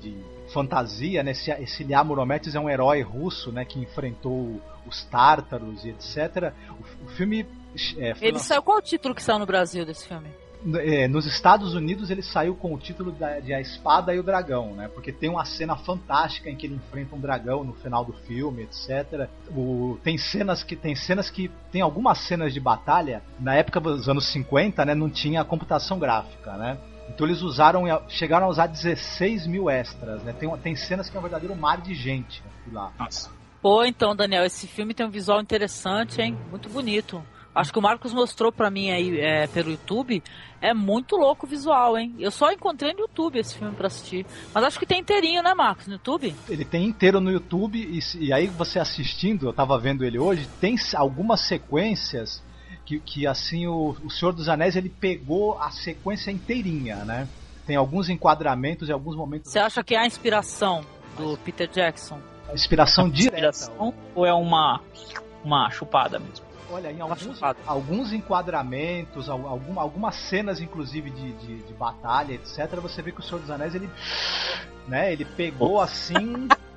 de 0.02 0.24
fantasia, 0.54 1.24
né? 1.24 1.32
Esse, 1.32 1.52
esse 1.52 1.84
Ilya 1.84 2.04
Murometes 2.04 2.56
é 2.56 2.60
um 2.60 2.70
herói 2.70 3.02
russo, 3.02 3.52
né? 3.52 3.66
Que 3.66 3.80
enfrentou 3.80 4.62
os 4.86 5.04
tártaros 5.06 5.86
e 5.86 5.90
etc. 5.90 6.54
O, 6.70 7.06
o 7.06 7.10
filme... 7.10 7.46
É, 7.98 8.12
ele 8.22 8.32
lançado... 8.32 8.48
saiu... 8.48 8.62
Qual 8.62 8.78
o 8.78 8.82
título 8.82 9.16
que 9.16 9.24
saiu 9.24 9.40
no 9.40 9.46
Brasil 9.46 9.86
desse 9.86 10.08
filme? 10.08 10.30
É, 10.76 11.08
nos 11.08 11.26
Estados 11.26 11.74
Unidos 11.74 12.10
ele 12.10 12.22
saiu 12.22 12.54
com 12.54 12.74
o 12.74 12.78
título 12.78 13.14
da, 13.14 13.40
de 13.40 13.54
A 13.54 13.62
Espada 13.62 14.14
e 14.14 14.20
o 14.20 14.24
Dragão, 14.24 14.74
né? 14.74 14.90
Porque 14.94 15.10
tem 15.10 15.30
uma 15.30 15.46
cena 15.46 15.78
fantástica 15.78 16.50
em 16.50 16.56
que 16.56 16.68
ele 16.68 16.76
enfrenta 16.76 17.16
um 17.16 17.20
dragão 17.20 17.64
no 17.64 17.74
final 17.74 18.04
do 18.04 18.12
filme, 18.12 18.64
etc. 18.64 19.30
O, 19.56 19.98
tem 20.04 20.18
cenas 20.18 20.62
que 20.62 20.76
tem 20.76 20.96
cenas 20.96 21.30
que 21.30 21.50
tem 21.72 21.82
algumas 21.82 22.18
cenas 22.18 22.54
de 22.54 22.60
batalha 22.60 23.24
na 23.40 23.56
época 23.56 23.80
dos 23.80 24.10
anos 24.10 24.28
50, 24.28 24.84
né? 24.84 24.94
Não 24.94 25.10
tinha 25.10 25.46
computação 25.46 25.98
gráfica, 25.98 26.58
né? 26.58 26.78
Então 27.10 27.28
eles 27.28 27.42
usaram, 27.42 27.84
chegaram 28.08 28.46
a 28.46 28.50
usar 28.50 28.68
16 28.68 29.48
mil 29.48 29.70
extras, 29.70 30.24
né? 30.24 30.34
Tem, 30.34 30.50
tem 30.58 30.76
cenas 30.76 31.10
que 31.10 31.18
é 31.18 31.20
um 31.20 31.24
verdadeiro 31.24 31.56
mar 31.56 31.82
de 31.82 31.94
gente 31.94 32.44
lá. 32.72 32.92
Nossa. 32.98 33.30
Pô, 33.62 33.84
então, 33.84 34.16
Daniel, 34.16 34.46
esse 34.46 34.68
filme 34.68 34.94
tem 34.94 35.06
um 35.06 35.10
visual 35.10 35.42
interessante, 35.42 36.22
hein? 36.22 36.38
Muito 36.50 36.70
bonito. 36.70 37.22
Acho 37.54 37.74
que 37.74 37.80
o 37.80 37.82
Marcos 37.82 38.14
mostrou 38.14 38.52
pra 38.52 38.70
mim 38.70 38.90
aí 38.90 39.20
é, 39.20 39.48
pelo 39.48 39.72
YouTube. 39.72 40.24
É 40.62 40.74
muito 40.74 41.18
louco 41.18 41.46
o 41.46 41.50
visual, 41.50 41.98
hein? 41.98 42.16
Eu 42.20 42.32
só 42.32 42.52
encontrei 42.52 42.94
no 42.94 43.02
YouTube 43.02 43.40
esse 43.40 43.58
filme 43.58 43.76
pra 43.76 43.88
assistir. 43.88 44.26
Mas 44.54 44.64
acho 44.64 44.80
que 44.80 44.86
tem 44.86 45.00
inteirinho, 45.00 45.42
né, 45.42 45.54
Marcos, 45.54 45.88
no 45.88 45.94
YouTube? 45.94 46.34
Ele 46.48 46.64
tem 46.64 46.86
inteiro 46.86 47.20
no 47.20 47.32
YouTube 47.32 47.78
e, 47.78 48.00
e 48.24 48.32
aí 48.32 48.48
você 48.48 48.80
assistindo, 48.80 49.48
eu 49.48 49.54
tava 49.54 49.78
vendo 49.78 50.06
ele 50.06 50.20
hoje, 50.20 50.48
tem 50.62 50.78
algumas 50.96 51.42
sequências 51.42 52.42
que, 52.90 53.00
que 53.00 53.28
assim 53.28 53.68
o, 53.68 53.96
o 54.04 54.10
Senhor 54.10 54.34
dos 54.34 54.50
Anéis 54.50 54.76
ele 54.76 54.90
pegou 54.90 55.60
a 55.60 55.70
sequência 55.70 56.32
inteirinha, 56.32 57.06
né? 57.06 57.28
Tem 57.68 57.76
alguns 57.76 58.10
enquadramentos 58.10 58.90
e 58.90 58.92
alguns 58.92 59.16
momentos. 59.16 59.52
Você 59.52 59.60
acha 59.60 59.84
que 59.84 59.94
é 59.94 60.00
a 60.00 60.08
inspiração 60.08 60.84
do 61.16 61.32
Mas... 61.32 61.40
Peter 61.40 61.70
Jackson? 61.70 62.20
A 62.50 62.54
inspiração 62.56 63.08
direta. 63.08 63.50
Inspiração, 63.50 63.94
ou 64.16 64.26
é 64.26 64.34
uma 64.34 64.82
uma 65.44 65.70
chupada 65.70 66.18
mesmo? 66.18 66.50
Olha, 66.72 66.92
em 66.92 67.00
alguns, 67.00 67.42
alguns 67.66 68.14
enquadramentos, 68.14 69.30
algum, 69.30 69.80
algumas 69.80 70.16
cenas, 70.16 70.60
inclusive, 70.60 71.10
de, 71.10 71.32
de, 71.34 71.58
de, 71.64 71.74
batalha, 71.74 72.34
etc., 72.34 72.76
você 72.80 73.02
vê 73.02 73.12
que 73.12 73.20
o 73.20 73.24
Senhor 73.24 73.40
dos 73.40 73.50
Anéis, 73.50 73.74
ele, 73.74 73.90
né, 74.88 75.12
ele 75.12 75.26
pegou 75.26 75.82
assim 75.82 76.48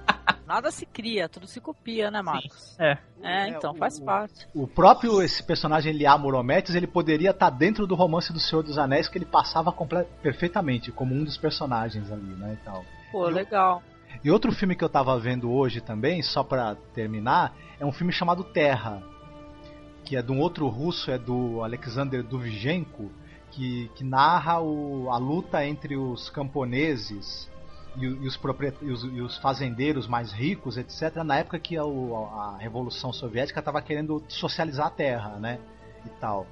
Nada 0.47 0.70
se 0.70 0.84
cria, 0.84 1.28
tudo 1.28 1.47
se 1.47 1.61
copia, 1.61 2.11
né, 2.11 2.20
Marcos? 2.20 2.78
É. 2.78 2.99
É, 3.22 3.49
então, 3.49 3.74
faz 3.74 3.99
o, 3.99 4.05
parte. 4.05 4.49
O 4.55 4.66
próprio 4.66 5.22
esse 5.22 5.43
personagem 5.43 5.93
Liá 5.93 6.18
Morometes, 6.18 6.74
ele 6.74 6.86
poderia 6.86 7.30
estar 7.30 7.51
tá 7.51 7.57
dentro 7.57 7.86
do 7.86 7.95
romance 7.95 8.32
do 8.32 8.40
Senhor 8.40 8.62
dos 8.62 8.78
Anéis, 8.78 9.09
que 9.09 9.18
ele 9.18 9.24
passava 9.24 9.72
perfeitamente, 10.20 10.90
como 10.90 11.14
um 11.14 11.24
dos 11.24 11.36
personagens 11.36 12.11
ali, 12.11 12.34
né, 12.34 12.59
e 12.61 12.64
tal. 12.64 12.84
Pô, 13.12 13.28
e 13.28 13.32
legal. 13.32 13.82
E 14.22 14.30
outro 14.30 14.53
filme 14.53 14.74
que 14.74 14.84
eu 14.84 14.88
tava 14.88 15.18
vendo 15.18 15.51
hoje 15.51 15.80
também, 15.80 16.22
só 16.22 16.43
para 16.43 16.74
terminar, 16.95 17.55
é 17.78 17.86
um 17.86 17.93
filme 17.93 18.12
chamado 18.12 18.45
Terra, 18.45 19.03
que 20.05 20.16
é 20.16 20.22
de 20.22 20.32
um 20.32 20.40
outro 20.40 20.66
russo, 20.68 21.11
é 21.11 21.18
do 21.18 21.62
Alexander 21.62 22.22
Duvzhenko, 22.22 23.11
que, 23.51 23.90
que 23.95 24.03
narra 24.03 24.61
o, 24.61 25.11
a 25.11 25.18
luta 25.18 25.64
entre 25.64 25.97
os 25.97 26.30
camponeses 26.30 27.51
e, 27.97 28.05
e, 28.05 28.26
os 28.26 28.38
e, 28.80 28.90
os, 28.90 29.05
e, 29.05 29.20
os, 29.20 29.38
fazendeiros 29.38 30.07
mais 30.07 30.32
ricos, 30.32 30.76
etc., 30.76 31.16
na 31.24 31.38
época 31.38 31.59
que 31.59 31.76
a, 31.76 31.82
a 31.82 32.57
Revolução 32.59 33.12
Soviética 33.12 33.61
estava 33.61 33.80
querendo 33.82 34.22
socializar 34.28 34.86
a 34.86 34.90
terra, 34.90 35.38
né? 35.38 35.59
E 36.07 36.09
tal. 36.20 36.47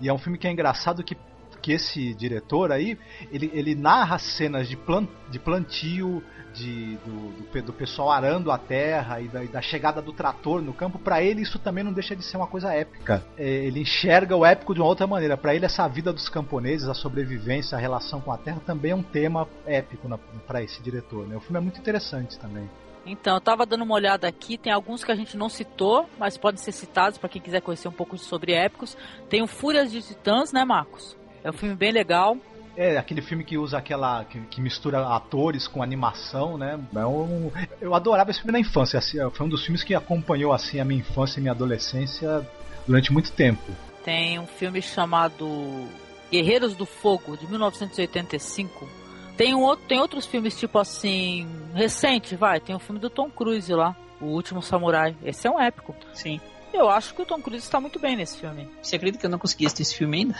E 0.00 0.08
é 0.08 0.12
um 0.12 0.18
filme 0.18 0.38
que 0.38 0.46
é 0.46 0.50
engraçado 0.50 1.02
que, 1.02 1.16
que 1.60 1.72
esse 1.72 2.14
diretor 2.14 2.70
aí, 2.70 2.98
ele, 3.30 3.50
ele 3.52 3.74
narra 3.74 4.18
cenas 4.18 4.68
de, 4.68 4.76
plant, 4.76 5.08
de 5.30 5.38
plantio, 5.38 6.22
de, 6.54 6.96
do, 7.04 7.30
do, 7.30 7.62
do, 7.62 7.72
pessoal 7.72 8.10
arando 8.10 8.50
a 8.50 8.58
terra 8.58 9.20
e 9.20 9.28
da, 9.28 9.44
e 9.44 9.48
da 9.48 9.60
chegada 9.60 10.00
do 10.02 10.12
trator 10.12 10.60
no 10.62 10.72
campo, 10.72 10.98
para 10.98 11.22
ele 11.22 11.42
isso 11.42 11.58
também 11.58 11.84
não 11.84 11.92
deixa 11.92 12.14
de 12.14 12.22
ser 12.22 12.36
uma 12.36 12.46
coisa 12.46 12.72
épica. 12.72 13.24
É, 13.36 13.46
ele 13.46 13.80
enxerga 13.80 14.36
o 14.36 14.44
épico 14.44 14.74
de 14.74 14.80
uma 14.80 14.88
outra 14.88 15.06
maneira. 15.06 15.36
Para 15.36 15.54
ele, 15.54 15.64
essa 15.64 15.86
vida 15.88 16.12
dos 16.12 16.28
camponeses, 16.28 16.88
a 16.88 16.94
sobrevivência, 16.94 17.76
a 17.76 17.80
relação 17.80 18.20
com 18.20 18.32
a 18.32 18.38
terra, 18.38 18.60
também 18.64 18.92
é 18.92 18.94
um 18.94 19.02
tema 19.02 19.48
épico 19.66 20.08
para 20.46 20.62
esse 20.62 20.82
diretor. 20.82 21.26
Né? 21.26 21.36
O 21.36 21.40
filme 21.40 21.58
é 21.58 21.60
muito 21.60 21.78
interessante 21.78 22.38
também. 22.38 22.68
Então, 23.06 23.34
eu 23.34 23.40
tava 23.40 23.64
dando 23.64 23.84
uma 23.84 23.94
olhada 23.94 24.28
aqui, 24.28 24.58
tem 24.58 24.72
alguns 24.72 25.02
que 25.02 25.10
a 25.10 25.14
gente 25.14 25.36
não 25.36 25.48
citou, 25.48 26.06
mas 26.18 26.36
podem 26.36 26.60
ser 26.60 26.72
citados 26.72 27.18
para 27.18 27.28
quem 27.28 27.40
quiser 27.40 27.62
conhecer 27.62 27.88
um 27.88 27.92
pouco 27.92 28.18
sobre 28.18 28.52
épicos. 28.52 28.96
Tem 29.30 29.42
o 29.42 29.46
Fúrias 29.46 29.90
de 29.90 30.02
Titãs, 30.02 30.52
né, 30.52 30.64
Marcos? 30.64 31.16
É 31.42 31.50
um 31.50 31.54
filme 31.54 31.74
bem 31.74 31.90
legal. 31.90 32.36
É, 32.78 32.96
aquele 32.96 33.20
filme 33.20 33.42
que 33.42 33.58
usa 33.58 33.76
aquela. 33.76 34.24
que, 34.24 34.38
que 34.42 34.60
mistura 34.60 35.04
atores 35.08 35.66
com 35.66 35.82
animação, 35.82 36.56
né? 36.56 36.78
É 36.94 37.04
um, 37.04 37.50
eu 37.80 37.92
adorava 37.92 38.30
esse 38.30 38.38
filme 38.38 38.52
na 38.52 38.60
infância. 38.60 39.00
Assim, 39.00 39.18
foi 39.32 39.46
um 39.46 39.48
dos 39.48 39.64
filmes 39.64 39.82
que 39.82 39.96
acompanhou 39.96 40.52
assim 40.52 40.78
a 40.78 40.84
minha 40.84 41.00
infância 41.00 41.40
e 41.40 41.42
minha 41.42 41.50
adolescência 41.50 42.48
durante 42.86 43.12
muito 43.12 43.32
tempo. 43.32 43.64
Tem 44.04 44.38
um 44.38 44.46
filme 44.46 44.80
chamado 44.80 45.88
Guerreiros 46.30 46.76
do 46.76 46.86
Fogo, 46.86 47.36
de 47.36 47.48
1985. 47.48 48.88
Tem, 49.36 49.56
um 49.56 49.62
outro, 49.62 49.84
tem 49.88 49.98
outros 49.98 50.24
filmes, 50.24 50.56
tipo 50.56 50.78
assim, 50.78 51.48
recente, 51.74 52.36
vai. 52.36 52.60
Tem 52.60 52.76
o 52.76 52.78
um 52.78 52.80
filme 52.80 53.00
do 53.00 53.10
Tom 53.10 53.28
Cruise 53.28 53.74
lá, 53.74 53.96
O 54.20 54.26
Último 54.26 54.62
Samurai. 54.62 55.16
Esse 55.24 55.48
é 55.48 55.50
um 55.50 55.60
épico. 55.60 55.96
Sim. 56.14 56.40
Eu 56.72 56.88
acho 56.88 57.12
que 57.12 57.22
o 57.22 57.26
Tom 57.26 57.40
Cruise 57.42 57.64
está 57.64 57.80
muito 57.80 57.98
bem 57.98 58.14
nesse 58.14 58.38
filme. 58.38 58.70
Você 58.80 58.94
acredita 58.94 59.18
que 59.18 59.26
eu 59.26 59.30
não 59.30 59.38
consegui 59.38 59.66
assistir 59.66 59.82
esse 59.82 59.96
filme 59.96 60.18
ainda? 60.18 60.36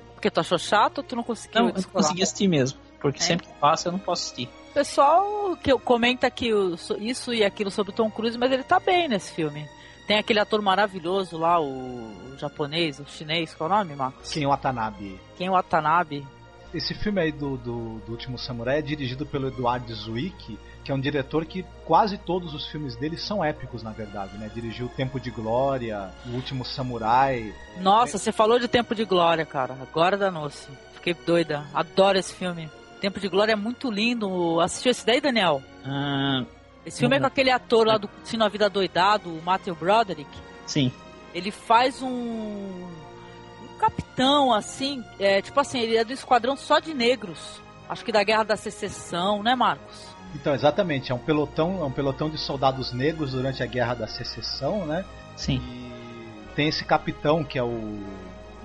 Porque 0.18 0.32
tu 0.32 0.40
achou 0.40 0.58
chato 0.58 0.98
ou 0.98 1.04
tu 1.04 1.14
não 1.14 1.22
conseguiu? 1.22 1.62
Não, 1.62 1.68
eu 1.68 1.74
não 1.76 1.82
consegui 1.84 2.24
assistir 2.24 2.48
mesmo. 2.48 2.76
Porque 3.00 3.20
É. 3.20 3.22
sempre 3.22 3.46
que 3.46 3.52
passa 3.54 3.86
eu 3.86 3.92
não 3.92 4.00
posso 4.00 4.24
assistir. 4.24 4.48
O 4.70 4.74
pessoal 4.74 5.56
que 5.62 5.72
comenta 5.78 6.28
que 6.28 6.50
isso 6.98 7.32
e 7.32 7.44
aquilo 7.44 7.70
sobre 7.70 7.92
o 7.92 7.94
Tom 7.94 8.10
Cruise, 8.10 8.36
mas 8.36 8.50
ele 8.50 8.64
tá 8.64 8.80
bem 8.80 9.06
nesse 9.06 9.32
filme. 9.32 9.64
Tem 10.08 10.18
aquele 10.18 10.40
ator 10.40 10.60
maravilhoso 10.60 11.38
lá, 11.38 11.60
o, 11.60 12.36
japonês, 12.36 12.98
o 12.98 13.06
chinês, 13.06 13.54
qual 13.54 13.70
é 13.70 13.74
o 13.74 13.76
nome, 13.76 13.94
Marcos? 13.94 14.28
Ken 14.32 14.44
Watanabe. 14.46 15.20
Quem 15.36 15.48
o 15.48 15.52
Watanabe? 15.52 16.26
Esse 16.74 16.94
filme 16.94 17.20
aí 17.20 17.30
do, 17.30 17.56
do, 17.56 17.98
do 18.00 18.12
Último 18.12 18.36
Samurai 18.38 18.78
é 18.80 18.82
dirigido 18.82 19.24
pelo 19.24 19.46
Eduardo 19.48 19.94
Zwick, 19.94 20.58
que 20.88 20.92
é 20.92 20.94
um 20.94 21.00
diretor 21.00 21.44
que 21.44 21.66
quase 21.84 22.16
todos 22.16 22.54
os 22.54 22.66
filmes 22.68 22.96
dele 22.96 23.18
são 23.18 23.44
épicos, 23.44 23.82
na 23.82 23.90
verdade, 23.90 24.38
né? 24.38 24.50
Dirigiu 24.54 24.86
O 24.86 24.88
Tempo 24.88 25.20
de 25.20 25.30
Glória, 25.30 26.10
O 26.24 26.30
Último 26.30 26.64
Samurai. 26.64 27.54
Nossa, 27.78 28.16
você 28.16 28.32
falou 28.32 28.58
de 28.58 28.66
Tempo 28.66 28.94
de 28.94 29.04
Glória, 29.04 29.44
cara. 29.44 29.76
Agora 29.82 30.16
danou-se. 30.16 30.66
Fiquei 30.94 31.12
doida. 31.12 31.66
Adoro 31.74 32.16
esse 32.16 32.32
filme. 32.34 32.70
Tempo 33.02 33.20
de 33.20 33.28
Glória 33.28 33.52
é 33.52 33.54
muito 33.54 33.90
lindo. 33.90 34.58
Assistiu 34.62 34.90
esse 34.90 35.04
daí, 35.04 35.20
Daniel? 35.20 35.62
Ah, 35.84 36.42
Esse 36.86 37.00
filme 37.00 37.16
é 37.16 37.20
com 37.20 37.26
aquele 37.26 37.50
ator 37.50 37.86
lá 37.86 37.98
do 37.98 38.08
Curtindo 38.08 38.44
a 38.44 38.48
Vida 38.48 38.70
Doidado, 38.70 39.28
o 39.28 39.42
Matthew 39.42 39.74
Broderick. 39.74 40.30
sim. 40.66 40.90
Ele 41.34 41.50
faz 41.50 42.00
um, 42.00 42.08
um 42.08 43.78
capitão, 43.78 44.54
assim, 44.54 45.04
é, 45.20 45.42
tipo 45.42 45.60
assim, 45.60 45.78
ele 45.80 45.98
é 45.98 46.02
do 46.02 46.14
esquadrão 46.14 46.56
só 46.56 46.78
de 46.78 46.94
negros. 46.94 47.60
Acho 47.86 48.02
que 48.06 48.10
da 48.10 48.24
Guerra 48.24 48.44
da 48.44 48.56
Secessão, 48.56 49.42
né, 49.42 49.54
Marcos? 49.54 50.07
Então, 50.34 50.54
exatamente, 50.54 51.10
é 51.10 51.14
um 51.14 51.18
pelotão, 51.18 51.80
é 51.80 51.84
um 51.84 51.90
pelotão 51.90 52.28
de 52.28 52.38
soldados 52.38 52.92
negros 52.92 53.32
durante 53.32 53.62
a 53.62 53.66
Guerra 53.66 53.94
da 53.94 54.06
Secessão, 54.06 54.84
né? 54.86 55.04
Sim. 55.36 55.56
E 55.60 56.54
tem 56.54 56.68
esse 56.68 56.84
capitão 56.84 57.42
que 57.42 57.58
é 57.58 57.62
o 57.62 57.98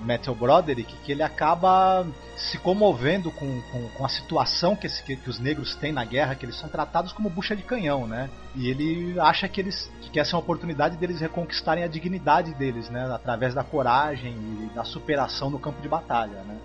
Matthew 0.00 0.34
Broderick, 0.34 0.94
que 1.04 1.12
ele 1.12 1.22
acaba 1.22 2.06
se 2.36 2.58
comovendo 2.58 3.30
com, 3.30 3.62
com, 3.72 3.88
com 3.88 4.04
a 4.04 4.08
situação 4.08 4.76
que, 4.76 4.86
esse- 4.86 5.02
que- 5.02 5.16
que 5.16 5.30
os 5.30 5.38
negros 5.38 5.74
têm 5.76 5.92
na 5.92 6.04
guerra, 6.04 6.34
que 6.34 6.44
eles 6.44 6.56
são 6.58 6.68
tratados 6.68 7.12
como 7.12 7.30
bucha 7.30 7.56
de 7.56 7.62
canhão, 7.62 8.06
né? 8.06 8.28
E 8.54 8.68
ele 8.68 9.18
acha 9.18 9.48
que 9.48 9.60
eles 9.60 9.90
que 10.12 10.20
essa 10.20 10.32
é 10.32 10.34
uma 10.36 10.42
oportunidade 10.42 10.96
deles 10.96 11.20
reconquistarem 11.20 11.82
a 11.82 11.88
dignidade 11.88 12.52
deles, 12.54 12.90
né? 12.90 13.10
Através 13.12 13.54
da 13.54 13.64
coragem 13.64 14.32
e 14.32 14.70
da 14.74 14.84
superação 14.84 15.48
no 15.50 15.58
campo 15.58 15.80
de 15.80 15.88
batalha, 15.88 16.42
né? 16.46 16.56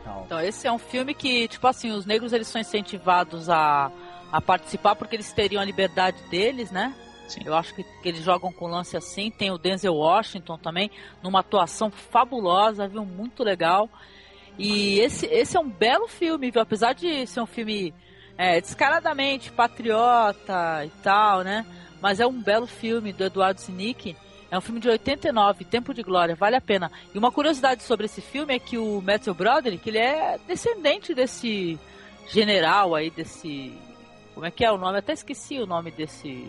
Então, 0.00 0.22
Então, 0.26 0.40
esse 0.40 0.66
é 0.66 0.72
um 0.72 0.78
filme 0.78 1.14
que, 1.14 1.46
tipo 1.48 1.66
assim, 1.66 1.90
os 1.92 2.04
negros 2.04 2.32
eles 2.32 2.48
são 2.48 2.60
incentivados 2.60 3.48
a, 3.48 3.90
a 4.32 4.40
participar 4.40 4.96
porque 4.96 5.16
eles 5.16 5.32
teriam 5.32 5.62
a 5.62 5.64
liberdade 5.64 6.20
deles, 6.30 6.70
né? 6.70 6.94
Sim. 7.28 7.40
Eu 7.44 7.54
acho 7.54 7.74
que, 7.74 7.82
que 7.82 8.08
eles 8.08 8.22
jogam 8.22 8.52
com 8.52 8.66
lance 8.66 8.96
assim. 8.96 9.30
Tem 9.30 9.50
o 9.50 9.58
Denzel 9.58 9.94
Washington 9.94 10.56
também, 10.58 10.90
numa 11.22 11.40
atuação 11.40 11.90
fabulosa, 11.90 12.86
viu? 12.86 13.04
Muito 13.04 13.42
legal. 13.42 13.88
E 14.58 15.00
esse, 15.00 15.26
esse 15.26 15.56
é 15.56 15.60
um 15.60 15.68
belo 15.68 16.08
filme, 16.08 16.50
viu? 16.50 16.62
Apesar 16.62 16.92
de 16.92 17.26
ser 17.26 17.40
um 17.40 17.46
filme 17.46 17.92
é, 18.38 18.60
descaradamente 18.60 19.50
patriota 19.52 20.84
e 20.84 20.90
tal, 21.02 21.42
né? 21.42 21.66
Mas 22.00 22.20
é 22.20 22.26
um 22.26 22.40
belo 22.40 22.66
filme 22.66 23.12
do 23.12 23.24
Eduardo 23.24 23.60
Sinick. 23.60 24.16
É 24.50 24.56
um 24.56 24.60
filme 24.60 24.80
de 24.80 24.88
89, 24.88 25.64
Tempo 25.64 25.92
de 25.92 26.02
Glória, 26.02 26.36
vale 26.36 26.54
a 26.54 26.60
pena. 26.60 26.90
E 27.12 27.18
uma 27.18 27.32
curiosidade 27.32 27.82
sobre 27.82 28.06
esse 28.06 28.20
filme 28.20 28.54
é 28.54 28.58
que 28.58 28.78
o 28.78 29.02
Matthew 29.02 29.34
Broderick, 29.34 29.88
ele 29.88 29.98
é 29.98 30.38
descendente 30.46 31.14
desse 31.14 31.78
general 32.28 32.94
aí, 32.94 33.10
desse... 33.10 33.72
Como 34.36 34.44
é 34.44 34.50
que 34.50 34.62
é 34.62 34.70
o 34.70 34.76
nome? 34.76 34.96
Eu 34.96 34.98
até 34.98 35.14
esqueci 35.14 35.58
o 35.58 35.64
nome 35.66 35.90
desse, 35.90 36.46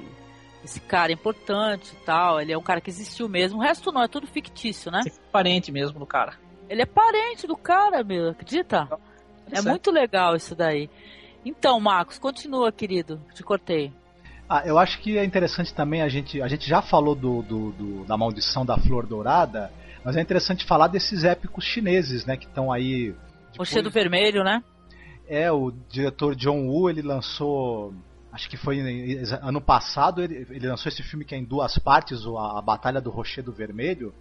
desse 0.61 0.81
cara 0.81 1.09
importante 1.09 1.93
e 1.93 2.05
tal. 2.05 2.41
Ele 2.41 2.51
é 2.51 2.57
um 2.57 2.61
cara 2.61 2.81
que 2.81 2.89
existiu 2.89 3.29
mesmo. 3.29 3.59
O 3.59 3.61
resto 3.61 3.93
não, 3.93 4.03
é 4.03 4.09
tudo 4.09 4.27
fictício, 4.27 4.91
né? 4.91 5.03
Você 5.03 5.09
é 5.09 5.31
parente 5.31 5.71
mesmo 5.71 5.97
do 5.97 6.05
cara. 6.05 6.33
Ele 6.69 6.81
é 6.81 6.85
parente 6.85 7.47
do 7.47 7.55
cara, 7.55 8.03
meu, 8.03 8.31
acredita? 8.31 8.89
É 9.49 9.55
Certo. 9.55 9.69
muito 9.69 9.89
legal 9.89 10.35
isso 10.35 10.53
daí. 10.53 10.89
Então, 11.45 11.79
Marcos, 11.79 12.19
continua, 12.19 12.73
querido. 12.73 13.21
Te 13.33 13.41
cortei. 13.41 13.93
Ah, 14.49 14.63
eu 14.65 14.77
acho 14.77 14.99
que 14.99 15.17
é 15.17 15.23
interessante 15.23 15.73
também 15.73 16.01
a 16.01 16.09
gente. 16.09 16.41
A 16.41 16.47
gente 16.49 16.67
já 16.67 16.81
falou 16.81 17.15
do, 17.15 17.41
do- 17.41 17.71
do- 17.71 18.03
da 18.03 18.17
maldição 18.17 18.65
da 18.65 18.77
flor 18.77 19.05
dourada, 19.07 19.71
mas 20.03 20.17
é 20.17 20.21
interessante 20.21 20.65
falar 20.65 20.87
desses 20.87 21.23
épicos 21.23 21.63
chineses, 21.63 22.25
né? 22.25 22.35
Que 22.35 22.47
estão 22.47 22.69
aí. 22.69 23.13
depois- 23.51 23.69
Rochedo 23.69 23.89
Vermelho, 23.89 24.43
né? 24.43 24.61
É, 25.27 25.51
o 25.51 25.71
diretor 25.89 26.35
John 26.35 26.67
Woo, 26.67 26.89
ele 26.89 27.01
lançou. 27.01 27.93
Acho 28.31 28.49
que 28.49 28.57
foi 28.57 28.79
ano 29.41 29.59
passado, 29.61 30.21
ele, 30.23 30.45
ele 30.49 30.67
lançou 30.67 30.89
esse 30.89 31.01
filme 31.03 31.25
que 31.25 31.33
é 31.33 31.37
em 31.37 31.43
duas 31.43 31.77
partes, 31.79 32.25
o- 32.25 32.37
a, 32.37 32.59
a 32.59 32.61
Batalha 32.61 33.01
do 33.01 33.09
Rochedo 33.09 33.51
Vermelho, 33.51 34.13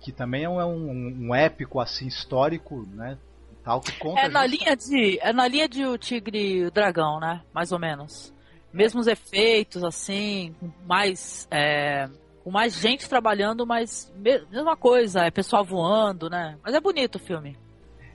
que 0.00 0.10
também 0.10 0.44
é 0.44 0.48
um, 0.48 0.60
um- 0.64 1.28
um 1.28 1.34
épico 1.34 1.78
assim 1.80 2.06
histórico, 2.06 2.86
né? 2.92 3.16
Tal, 3.64 3.80
que 3.80 3.92
conta 3.92 4.22
É 4.22 4.28
na 4.28 4.44
linha 4.44 4.74
de. 4.76 5.18
É 5.20 5.32
na 5.32 5.46
linha 5.46 5.68
de 5.68 5.86
o 5.86 5.96
Tigre 5.96 6.38
e 6.56 6.64
o 6.66 6.70
Dragão, 6.70 7.20
né? 7.20 7.42
Mais 7.54 7.70
ou 7.70 7.78
menos. 7.78 8.32
Mesmos 8.72 9.06
efeitos, 9.06 9.84
assim, 9.84 10.54
com 10.58 10.70
mais. 10.86 11.46
é, 11.50 12.08
com 12.42 12.50
mais 12.50 12.74
gente 12.74 13.08
trabalhando, 13.08 13.64
mas 13.64 14.12
me- 14.16 14.42
mesma 14.50 14.76
coisa, 14.76 15.20
é 15.20 15.30
pessoal 15.30 15.64
voando, 15.64 16.28
né? 16.28 16.58
Mas 16.64 16.74
é 16.74 16.80
bonito 16.80 17.14
o 17.16 17.20
filme. 17.20 17.56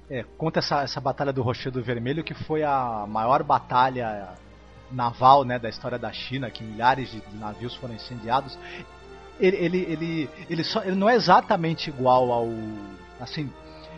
É, 0.09 0.23
conta 0.37 0.59
essa, 0.59 0.83
essa 0.83 1.01
batalha 1.01 1.33
do 1.33 1.41
Rochedo 1.41 1.81
Vermelho, 1.83 2.23
que 2.23 2.33
foi 2.33 2.63
a 2.63 3.05
maior 3.07 3.43
batalha 3.43 4.29
naval 4.89 5.43
né, 5.43 5.59
da 5.59 5.67
história 5.67 5.99
da 5.99 6.11
China, 6.13 6.49
que 6.49 6.63
milhares 6.63 7.11
de 7.11 7.21
navios 7.37 7.75
foram 7.75 7.93
incendiados. 7.93 8.57
Ele, 9.39 9.57
ele, 9.57 9.77
ele, 9.79 10.29
ele, 10.49 10.63
só, 10.63 10.81
ele 10.83 10.95
não 10.95 11.09
é 11.09 11.15
exatamente 11.15 11.89
igual 11.89 12.31
ao. 12.31 12.47
Assim, 13.19 13.51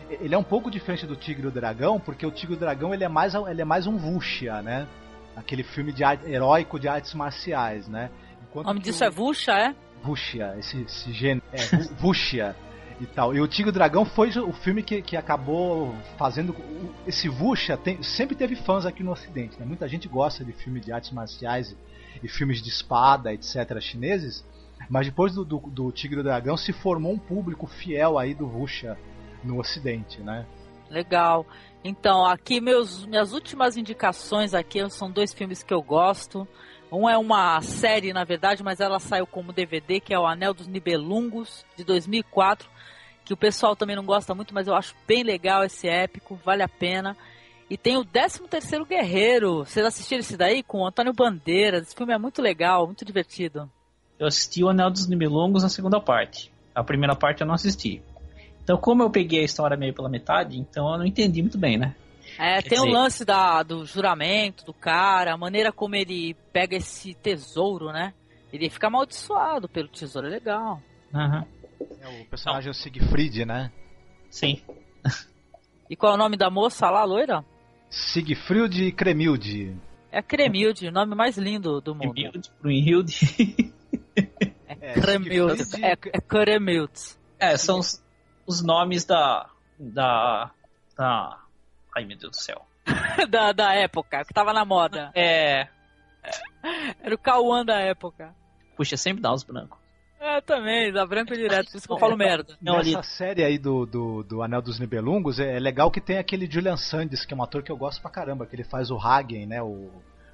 ele 0.10 0.34
é 0.34 0.38
um 0.38 0.44
pouco 0.44 0.72
diferente 0.72 1.06
do 1.06 1.16
Tigre 1.16 1.44
e 1.44 1.48
o 1.48 1.52
Dragão, 1.52 2.00
porque 2.00 2.26
o 2.26 2.32
Tigre 2.32 2.56
e 2.56 2.58
o 2.58 2.60
Dragão 2.60 2.94
ele 2.94 3.04
é 3.04 3.08
mais, 3.10 3.36
ele 3.36 3.62
é 3.62 3.66
mais 3.66 3.86
um 3.86 3.96
Wuxia, 3.96 4.62
né? 4.64 4.88
Aquele 5.36 5.64
filme 5.64 5.94
de 5.94 6.04
arte, 6.04 6.28
heróico 6.30 6.80
de 6.80 6.88
artes 6.88 7.14
marciais, 7.14 7.88
né? 7.88 8.10
O 8.10 8.44
Enquanto 8.50 8.66
nome 8.66 8.80
que 8.82 8.90
disso 8.90 9.04
o- 9.04 9.08
é 9.08 9.10
Vuxa, 9.12 9.52
é? 9.52 9.76
Wuxia, 10.04 10.56
esse, 10.58 10.82
esse 10.82 11.14
gênero. 11.14 11.44
É, 11.54 11.60
Wuxia 12.04 12.56
e 13.00 13.06
tal. 13.06 13.36
E 13.36 13.40
o 13.40 13.48
Tigre 13.48 13.72
Dragão 13.72 14.06
foi 14.06 14.30
o 14.40 14.52
filme 14.52 14.84
que, 14.84 15.02
que 15.02 15.16
acabou 15.16 15.96
fazendo. 16.18 16.56
Esse 17.08 17.30
tem- 17.84 18.04
sempre 18.04 18.36
teve 18.36 18.56
fãs 18.56 18.86
aqui 18.86 19.04
no 19.04 19.12
Ocidente. 19.12 19.60
Né? 19.60 19.66
Muita 19.66 19.88
gente 19.88 20.08
gosta 20.08 20.44
de 20.44 20.52
filme 20.52 20.80
de 20.80 20.92
artes 20.92 21.12
marciais 21.12 21.72
e, 21.72 21.78
e 22.24 22.28
filmes 22.28 22.62
de 22.62 22.70
espada, 22.70 23.34
etc., 23.34 23.80
chineses. 23.80 24.44
Mas 24.90 25.08
depois 25.08 25.34
do, 25.34 25.46
do, 25.46 25.60
do 25.60 25.92
Tigre 25.92 26.24
Dragão 26.24 26.58
se 26.58 26.74
formou 26.74 27.14
um 27.14 27.20
público 27.20 27.68
fiel 27.68 28.18
aí 28.18 28.34
do 28.34 28.48
Wuxia 28.48 28.98
no 29.44 29.60
Ocidente, 29.60 30.22
né? 30.22 30.46
Legal. 30.90 31.46
Então, 31.84 32.26
aqui 32.26 32.60
meus, 32.60 33.06
minhas 33.06 33.32
últimas 33.32 33.78
indicações 33.78 34.54
aqui 34.54 34.88
são 34.90 35.10
dois 35.10 35.34
filmes 35.34 35.64
que 35.64 35.74
eu 35.74 35.82
gosto. 35.82 36.48
Um 36.92 37.08
é 37.08 37.18
uma 37.18 37.62
série, 37.62 38.12
na 38.12 38.24
verdade, 38.24 38.64
mas 38.64 38.80
ela 38.80 39.00
saiu 39.00 39.28
como 39.28 39.54
DVD, 39.54 40.00
que 40.00 40.14
é 40.14 40.20
o 40.20 40.26
Anel 40.26 40.54
dos 40.54 40.68
Nibelungos, 40.68 41.64
de 41.78 41.84
2004, 41.84 42.68
que 43.30 43.34
o 43.34 43.38
pessoal 43.38 43.76
também 43.76 43.96
não 43.96 44.04
gosta 44.04 44.34
muito, 44.34 44.56
mas 44.56 44.68
eu 44.68 44.74
acho 44.74 44.96
bem 45.08 45.22
legal 45.22 45.64
esse 45.64 45.88
épico, 45.88 46.34
vale 46.44 46.64
a 46.64 46.68
pena. 46.68 47.16
E 47.70 47.78
tem 47.78 47.96
o 47.96 48.04
13º 48.04 48.88
Guerreiro. 48.88 49.60
Vocês 49.66 49.86
assistiram 49.86 50.22
esse 50.22 50.36
daí? 50.36 50.64
Com 50.64 50.80
o 50.80 50.88
Antônio 50.88 51.14
Bandeiras. 51.14 51.84
Esse 51.84 51.96
filme 51.96 52.12
é 52.12 52.18
muito 52.18 52.42
legal, 52.42 52.88
muito 52.88 53.06
divertido. 53.06 53.70
Eu 54.18 54.26
assisti 54.26 54.64
o 54.64 54.70
Anel 54.70 54.90
dos 54.90 55.08
Nibelungos 55.08 55.62
na 55.62 55.70
segunda 55.70 56.00
parte. 56.02 56.52
A 56.74 56.84
primeira 56.84 57.16
parte 57.16 57.42
eu 57.42 57.48
não 57.48 57.54
assisti. 57.54 58.02
Então, 58.64 58.78
como 58.78 59.04
eu 59.04 59.12
peguei 59.12 59.42
a 59.42 59.46
história 59.46 59.78
meio 59.78 59.94
pela 59.94 60.10
metade, 60.10 60.58
então 60.58 60.92
eu 60.92 60.98
não 60.98 61.06
entendi 61.06 61.44
muito 61.44 61.58
bem, 61.60 61.78
né? 61.78 61.96
É, 62.40 62.64
Quer 62.64 62.70
tem 62.70 62.80
o 62.80 62.86
dizer- 62.86 62.94
lance 62.98 63.24
da, 63.24 63.62
do 63.62 63.86
juramento 63.86 64.66
do 64.66 64.74
cara, 64.74 65.36
a 65.36 65.38
maneira 65.38 65.72
como 65.72 65.94
ele 65.96 66.36
pega 66.52 66.76
esse 66.78 67.14
tesouro, 67.14 67.92
né? 67.92 68.12
Ele 68.52 68.72
fica 68.72 68.88
amaldiçoado 68.88 69.70
pelo 69.70 69.88
tesouro, 69.88 70.26
é 70.26 70.32
legal. 70.32 70.82
Aham. 71.14 71.46
É 72.02 72.08
o 72.22 72.26
personagem 72.26 72.68
é 72.68 72.72
o 72.72 72.74
Siegfried, 72.74 73.46
né? 73.46 73.72
Sim. 74.30 74.62
E 75.90 75.96
qual 75.96 76.12
é 76.12 76.16
o 76.16 76.20
nome 76.20 76.38
da 76.38 76.52
moça 76.52 76.88
lá, 76.92 77.04
loira? 77.04 77.44
Siegfried 77.90 78.92
Cremilde. 78.92 79.76
É 80.12 80.22
Cremilde, 80.22 80.88
o 80.88 80.92
nome 80.92 81.16
mais 81.16 81.36
lindo 81.36 81.82
do 81.82 81.96
mundo. 81.96 82.14
Brunhilde, 82.14 82.52
Brunhilde. 82.62 83.74
É, 84.80 84.94
Cremilde. 84.94 85.66
Siegfried- 85.66 85.84
É, 85.84 86.18
é 86.18 86.22
Cremilde. 86.22 87.00
É, 87.40 87.58
são 87.58 87.80
os, 87.80 88.04
os 88.46 88.62
nomes 88.62 89.04
da, 89.04 89.50
da. 89.80 90.52
da. 90.96 91.40
Ai 91.98 92.06
meu 92.06 92.18
Deus 92.20 92.38
do 92.38 92.40
céu. 92.40 92.64
da, 93.28 93.52
da 93.52 93.74
época, 93.74 94.24
que 94.26 94.32
tava 94.34 94.54
na 94.54 94.64
moda. 94.64 95.12
É. 95.16 95.68
Era 97.02 97.16
o 97.16 97.18
Cauã 97.18 97.66
da 97.66 97.80
época. 97.80 98.36
Puxa, 98.78 98.96
sempre 98.96 99.24
dá 99.24 99.34
os 99.34 99.42
brancos. 99.44 99.79
É, 100.20 100.42
também, 100.42 100.92
da 100.92 101.06
branco 101.06 101.34
e 101.34 101.38
direto, 101.38 101.72
por 101.72 101.78
isso 101.78 101.88
que 101.88 101.94
eu 101.94 101.98
falo 101.98 102.18
merda. 102.18 102.58
Não, 102.62 102.78
ali. 102.78 102.94
Nessa 102.94 103.10
série 103.10 103.44
aí 103.44 103.58
do, 103.58 103.86
do, 103.86 104.24
do 104.24 104.42
Anel 104.44 104.62
dos 104.62 104.80
Nibelungos, 104.80 105.40
é, 105.40 105.56
é 105.56 105.60
legal 105.60 105.90
que 105.90 106.02
tem 106.02 106.18
aquele 106.18 106.50
Julian 106.50 106.76
Sands, 106.76 107.26
que 107.26 107.34
é 107.34 107.38
um 107.38 107.44
ator 107.44 107.64
que 107.64 107.72
eu 107.72 107.78
gosto 107.78 108.02
pra 108.02 108.12
caramba, 108.12 108.46
que 108.46 108.56
ele 108.56 108.66
faz 108.66 108.92
o 108.92 108.98
Hagen, 108.98 109.46
né? 109.46 109.62
O, 109.62 109.90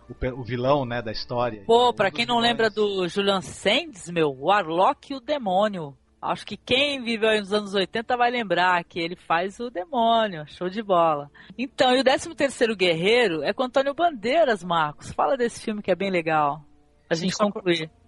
o, 0.10 0.40
o 0.40 0.44
vilão, 0.44 0.86
né, 0.86 1.02
da 1.02 1.12
história. 1.12 1.64
Pô, 1.68 1.90
Um 1.90 1.94
pra 1.94 2.10
quem 2.10 2.26
não 2.26 2.38
vilões. 2.38 2.52
lembra 2.52 2.70
do 2.70 3.08
Julian 3.08 3.42
Sands, 3.42 4.10
meu, 4.10 4.36
o 4.36 4.52
Arlock 4.52 5.14
e 5.14 5.16
o 5.16 5.20
Demônio. 5.20 5.96
Acho 6.22 6.46
que 6.48 6.58
quem 6.58 7.04
viveu 7.04 7.40
nos 7.40 7.54
anos 7.54 7.76
80 7.76 8.18
vai 8.18 8.32
lembrar 8.32 8.84
que 8.84 9.00
ele 9.00 9.16
faz 9.16 9.60
o 9.60 9.70
demônio, 9.70 10.44
show 10.48 10.68
de 10.68 10.82
bola. 10.82 11.30
Então, 11.56 11.96
e 11.96 12.00
o 12.00 12.04
13 12.04 12.34
terceiro 12.34 12.76
Guerreiro 12.76 13.44
é 13.44 13.54
com 13.54 13.64
Antônio 13.64 13.94
Bandeiras, 13.94 14.64
Marcos. 14.64 15.12
Fala 15.12 15.38
desse 15.38 15.62
filme 15.62 15.84
que 15.84 15.92
é 15.92 15.96
bem 15.96 16.10
legal. 16.10 16.66
A 17.08 17.14
gente 17.14 17.38
concluir. 17.38 17.88
Só 17.88 18.05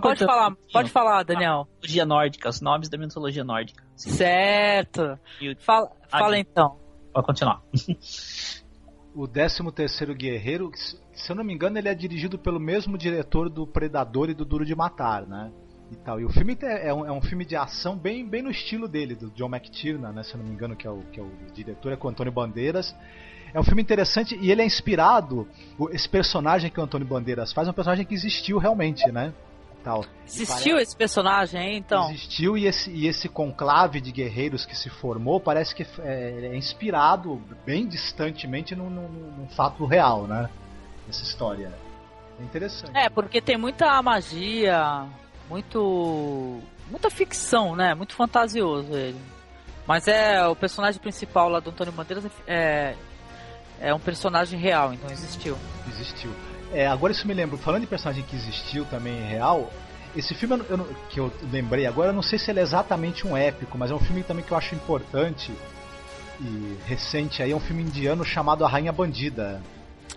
pode 0.00 0.24
falar, 0.24 0.50
um 0.50 0.56
pode 0.72 0.90
falar, 0.90 1.22
Daniel. 1.22 1.68
Mitologia 1.74 2.06
nórdica, 2.06 2.48
os 2.48 2.60
nomes 2.60 2.88
da 2.88 2.96
mitologia 2.96 3.44
nórdica. 3.44 3.84
Certo. 3.96 5.18
Fala, 5.58 5.90
fala 6.08 6.38
então. 6.38 6.78
Pode 7.12 7.26
continuar. 7.26 7.62
o 9.14 9.28
13 9.28 9.70
terceiro 9.72 10.14
Guerreiro, 10.14 10.70
se 10.74 11.30
eu 11.30 11.36
não 11.36 11.44
me 11.44 11.54
engano, 11.54 11.78
ele 11.78 11.88
é 11.88 11.94
dirigido 11.94 12.38
pelo 12.38 12.58
mesmo 12.58 12.98
diretor 12.98 13.48
do 13.48 13.66
Predador 13.66 14.30
e 14.30 14.34
do 14.34 14.44
Duro 14.44 14.64
de 14.64 14.74
Matar, 14.74 15.26
né? 15.26 15.52
E, 15.92 15.96
tal. 15.96 16.18
e 16.18 16.24
o 16.24 16.30
filme 16.30 16.56
é 16.62 16.92
um, 16.92 17.06
é 17.06 17.12
um 17.12 17.20
filme 17.20 17.44
de 17.44 17.54
ação 17.54 17.96
bem, 17.96 18.26
bem 18.26 18.42
no 18.42 18.50
estilo 18.50 18.88
dele, 18.88 19.14
do 19.14 19.30
John 19.30 19.54
McTiernan, 19.54 20.12
né? 20.12 20.22
Se 20.22 20.34
eu 20.34 20.38
não 20.38 20.46
me 20.46 20.52
engano, 20.52 20.74
que 20.74 20.86
é 20.86 20.90
o, 20.90 21.02
que 21.12 21.20
é 21.20 21.22
o 21.22 21.30
diretor, 21.52 21.92
é 21.92 21.96
com 21.96 22.08
o 22.08 22.10
Antônio 22.10 22.32
Bandeiras. 22.32 22.94
É 23.52 23.60
um 23.60 23.62
filme 23.62 23.82
interessante 23.82 24.36
e 24.40 24.50
ele 24.50 24.62
é 24.62 24.64
inspirado. 24.64 25.46
Esse 25.90 26.08
personagem 26.08 26.70
que 26.70 26.80
o 26.80 26.82
Antônio 26.82 27.06
Bandeiras 27.06 27.52
faz 27.52 27.68
é 27.68 27.70
um 27.70 27.74
personagem 27.74 28.04
que 28.04 28.14
existiu 28.14 28.58
realmente, 28.58 29.06
né? 29.12 29.32
Tal. 29.84 30.02
Existiu 30.26 30.78
esse 30.78 30.96
personagem, 30.96 31.76
então? 31.76 32.08
Existiu 32.08 32.56
e 32.56 32.66
esse, 32.66 32.90
e 32.90 33.06
esse 33.06 33.28
conclave 33.28 34.00
de 34.00 34.10
guerreiros 34.10 34.64
que 34.64 34.74
se 34.74 34.88
formou 34.88 35.38
parece 35.38 35.74
que 35.74 35.86
é, 35.98 36.46
é 36.52 36.56
inspirado 36.56 37.38
bem 37.66 37.86
distantemente 37.86 38.74
num, 38.74 38.88
num, 38.88 39.08
num, 39.08 39.48
fato 39.48 39.84
real, 39.84 40.26
né? 40.26 40.48
Essa 41.06 41.22
história. 41.22 41.70
É 42.40 42.42
interessante. 42.42 42.96
É, 42.96 43.10
porque 43.10 43.42
tem 43.42 43.58
muita 43.58 44.02
magia, 44.02 45.06
muito. 45.50 46.62
muita 46.90 47.10
ficção, 47.10 47.76
né? 47.76 47.94
Muito 47.94 48.14
fantasioso 48.14 48.90
ele. 48.94 49.20
Mas 49.86 50.08
é 50.08 50.46
o 50.46 50.56
personagem 50.56 50.98
principal 50.98 51.50
lá 51.50 51.60
do 51.60 51.68
Antônio 51.68 51.92
Bandeiras 51.92 52.24
é, 52.46 52.96
é 53.78 53.92
um 53.92 54.00
personagem 54.00 54.58
real, 54.58 54.94
então 54.94 55.10
existiu. 55.10 55.58
Existiu. 55.88 56.30
É, 56.74 56.88
agora 56.88 57.12
isso 57.12 57.26
me 57.26 57.32
lembra, 57.32 57.56
falando 57.56 57.82
de 57.82 57.86
personagem 57.86 58.24
que 58.24 58.34
existiu 58.34 58.84
também 58.86 59.22
real, 59.22 59.70
esse 60.16 60.34
filme 60.34 60.58
eu, 60.68 60.76
eu, 60.76 60.96
que 61.08 61.20
eu 61.20 61.32
lembrei 61.52 61.86
agora, 61.86 62.08
eu 62.08 62.12
não 62.12 62.22
sei 62.22 62.36
se 62.36 62.50
ele 62.50 62.58
é 62.58 62.62
exatamente 62.62 63.24
um 63.24 63.36
épico, 63.36 63.78
mas 63.78 63.92
é 63.92 63.94
um 63.94 63.98
filme 64.00 64.24
também 64.24 64.44
que 64.44 64.50
eu 64.50 64.58
acho 64.58 64.74
importante 64.74 65.52
e 66.40 66.76
recente 66.84 67.44
aí, 67.44 67.52
é 67.52 67.56
um 67.56 67.60
filme 67.60 67.84
indiano 67.84 68.24
chamado 68.24 68.64
A 68.64 68.68
Rainha 68.68 68.90
Bandida. 68.90 69.62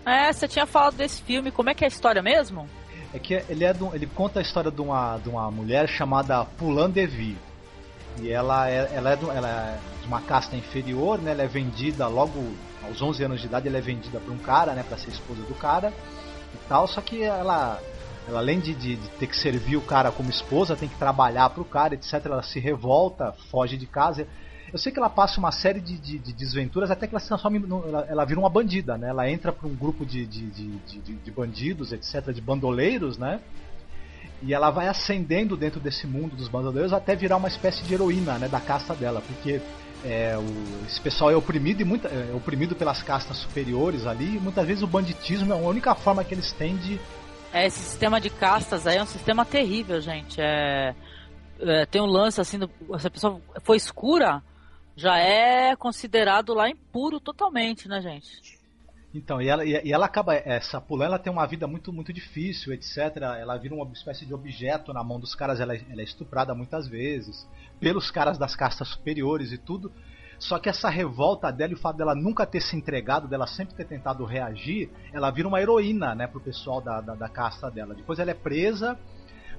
É, 0.04 0.32
você 0.32 0.48
tinha 0.48 0.66
falado 0.66 0.96
desse 0.96 1.22
filme, 1.22 1.52
como 1.52 1.70
é 1.70 1.74
que 1.74 1.84
é 1.84 1.86
a 1.86 1.88
história 1.88 2.20
mesmo? 2.20 2.68
É 3.14 3.20
que 3.20 3.34
ele, 3.48 3.64
é 3.64 3.72
do, 3.72 3.94
ele 3.94 4.06
conta 4.06 4.40
a 4.40 4.42
história 4.42 4.70
de 4.70 4.80
uma, 4.80 5.16
de 5.18 5.28
uma 5.28 5.48
mulher 5.52 5.88
chamada 5.88 6.44
Pulan 6.44 6.90
Devi. 6.90 7.36
E 8.20 8.30
ela 8.30 8.68
é, 8.68 8.90
ela, 8.92 9.12
é 9.12 9.16
do, 9.16 9.30
ela 9.30 9.48
é 9.48 9.78
de 10.02 10.08
uma 10.08 10.20
casta 10.20 10.56
inferior, 10.56 11.18
né? 11.20 11.30
Ela 11.30 11.44
é 11.44 11.46
vendida 11.46 12.08
logo 12.08 12.52
aos 12.84 13.00
11 13.00 13.24
anos 13.24 13.40
de 13.40 13.46
idade, 13.46 13.68
ela 13.68 13.78
é 13.78 13.80
vendida 13.80 14.18
para 14.18 14.32
um 14.32 14.38
cara, 14.38 14.72
né? 14.72 14.82
Para 14.86 14.98
ser 14.98 15.10
esposa 15.10 15.42
do 15.42 15.54
cara 15.54 15.92
e 16.54 16.68
tal, 16.68 16.86
só 16.86 17.00
que 17.00 17.22
ela, 17.22 17.80
ela 18.26 18.38
além 18.38 18.60
de, 18.60 18.74
de, 18.74 18.96
de, 18.96 19.08
ter 19.10 19.26
que 19.26 19.36
servir 19.36 19.76
o 19.76 19.82
cara 19.82 20.10
como 20.10 20.30
esposa, 20.30 20.76
tem 20.76 20.88
que 20.88 20.96
trabalhar 20.96 21.50
pro 21.50 21.64
cara, 21.64 21.94
etc. 21.94 22.14
Ela 22.24 22.42
se 22.42 22.58
revolta, 22.58 23.32
foge 23.50 23.76
de 23.76 23.86
casa. 23.86 24.26
Eu 24.72 24.78
sei 24.78 24.92
que 24.92 24.98
ela 24.98 25.08
passa 25.08 25.38
uma 25.38 25.50
série 25.50 25.80
de, 25.80 25.98
de, 25.98 26.18
de 26.18 26.32
desventuras 26.32 26.90
até 26.90 27.06
que 27.06 27.14
ela 27.14 27.20
se 27.20 27.28
transforma 27.28 27.58
ela, 27.86 28.06
ela 28.08 28.24
vira 28.24 28.38
uma 28.38 28.50
bandida, 28.50 28.98
né? 28.98 29.08
Ela 29.08 29.30
entra 29.30 29.50
para 29.50 29.66
um 29.66 29.74
grupo 29.74 30.04
de, 30.04 30.26
de, 30.26 30.50
de, 30.50 31.14
de, 31.14 31.30
bandidos, 31.30 31.90
etc., 31.92 32.32
de 32.32 32.40
bandoleiros, 32.40 33.16
né? 33.16 33.40
E 34.42 34.52
ela 34.52 34.70
vai 34.70 34.86
ascendendo 34.86 35.56
dentro 35.56 35.80
desse 35.80 36.06
mundo 36.06 36.36
dos 36.36 36.48
bandoleiros 36.48 36.92
até 36.92 37.16
virar 37.16 37.38
uma 37.38 37.48
espécie 37.48 37.82
de 37.82 37.94
heroína, 37.94 38.38
né? 38.38 38.46
Da 38.46 38.60
casta 38.60 38.94
dela, 38.94 39.22
porque 39.26 39.60
é, 40.04 40.36
o, 40.36 40.86
esse 40.86 41.00
pessoal 41.00 41.30
é 41.30 41.36
oprimido 41.36 41.80
e 41.80 41.84
muita, 41.84 42.08
é 42.08 42.34
oprimido 42.34 42.74
pelas 42.74 43.02
castas 43.02 43.38
superiores 43.38 44.06
ali. 44.06 44.36
E 44.36 44.40
muitas 44.40 44.66
vezes 44.66 44.82
o 44.82 44.86
banditismo 44.86 45.52
é 45.52 45.56
a 45.56 45.60
única 45.60 45.94
forma 45.94 46.24
que 46.24 46.34
eles 46.34 46.52
têm 46.52 46.76
de. 46.76 47.00
É, 47.52 47.66
esse 47.66 47.78
sistema 47.78 48.20
de 48.20 48.30
castas 48.30 48.86
aí 48.86 48.96
é 48.96 49.02
um 49.02 49.06
sistema 49.06 49.44
terrível, 49.44 50.00
gente. 50.00 50.40
É, 50.40 50.94
é 51.60 51.86
tem 51.86 52.00
um 52.00 52.06
lance 52.06 52.40
assim, 52.40 52.58
do, 52.58 52.70
se 52.98 53.06
a 53.06 53.10
pessoa 53.10 53.40
foi 53.64 53.76
escura, 53.76 54.42
já 54.94 55.18
é 55.18 55.74
considerado 55.74 56.54
lá 56.54 56.68
impuro 56.68 57.18
totalmente, 57.18 57.88
né, 57.88 58.00
gente? 58.00 58.58
Então, 59.12 59.40
e 59.40 59.48
ela, 59.48 59.64
e 59.64 59.90
ela 59.90 60.04
acaba. 60.04 60.34
Essa 60.34 60.80
Pulã 60.80 61.06
ela 61.06 61.18
tem 61.18 61.32
uma 61.32 61.46
vida 61.46 61.66
muito, 61.66 61.92
muito 61.92 62.12
difícil, 62.12 62.74
etc. 62.74 63.16
Ela 63.40 63.56
vira 63.56 63.74
uma 63.74 63.90
espécie 63.92 64.26
de 64.26 64.34
objeto 64.34 64.92
na 64.92 65.02
mão 65.02 65.18
dos 65.18 65.34
caras, 65.34 65.60
ela, 65.60 65.74
ela 65.74 66.00
é 66.02 66.04
estuprada 66.04 66.54
muitas 66.54 66.86
vezes 66.86 67.48
pelos 67.80 68.10
caras 68.10 68.38
das 68.38 68.54
castas 68.54 68.88
superiores 68.88 69.52
e 69.52 69.58
tudo. 69.58 69.92
Só 70.38 70.58
que 70.58 70.68
essa 70.68 70.88
revolta 70.88 71.50
dela 71.50 71.72
e 71.72 71.74
o 71.74 71.78
fato 71.78 71.96
dela 71.96 72.14
nunca 72.14 72.46
ter 72.46 72.60
se 72.60 72.76
entregado, 72.76 73.26
dela 73.26 73.46
sempre 73.46 73.74
ter 73.74 73.84
tentado 73.84 74.24
reagir, 74.24 74.88
ela 75.12 75.30
vira 75.30 75.48
uma 75.48 75.60
heroína, 75.60 76.14
né, 76.14 76.28
pro 76.28 76.40
pessoal 76.40 76.80
da, 76.80 77.00
da, 77.00 77.14
da 77.14 77.28
casta 77.28 77.68
dela. 77.70 77.92
Depois 77.94 78.20
ela 78.20 78.30
é 78.30 78.34
presa, 78.34 78.96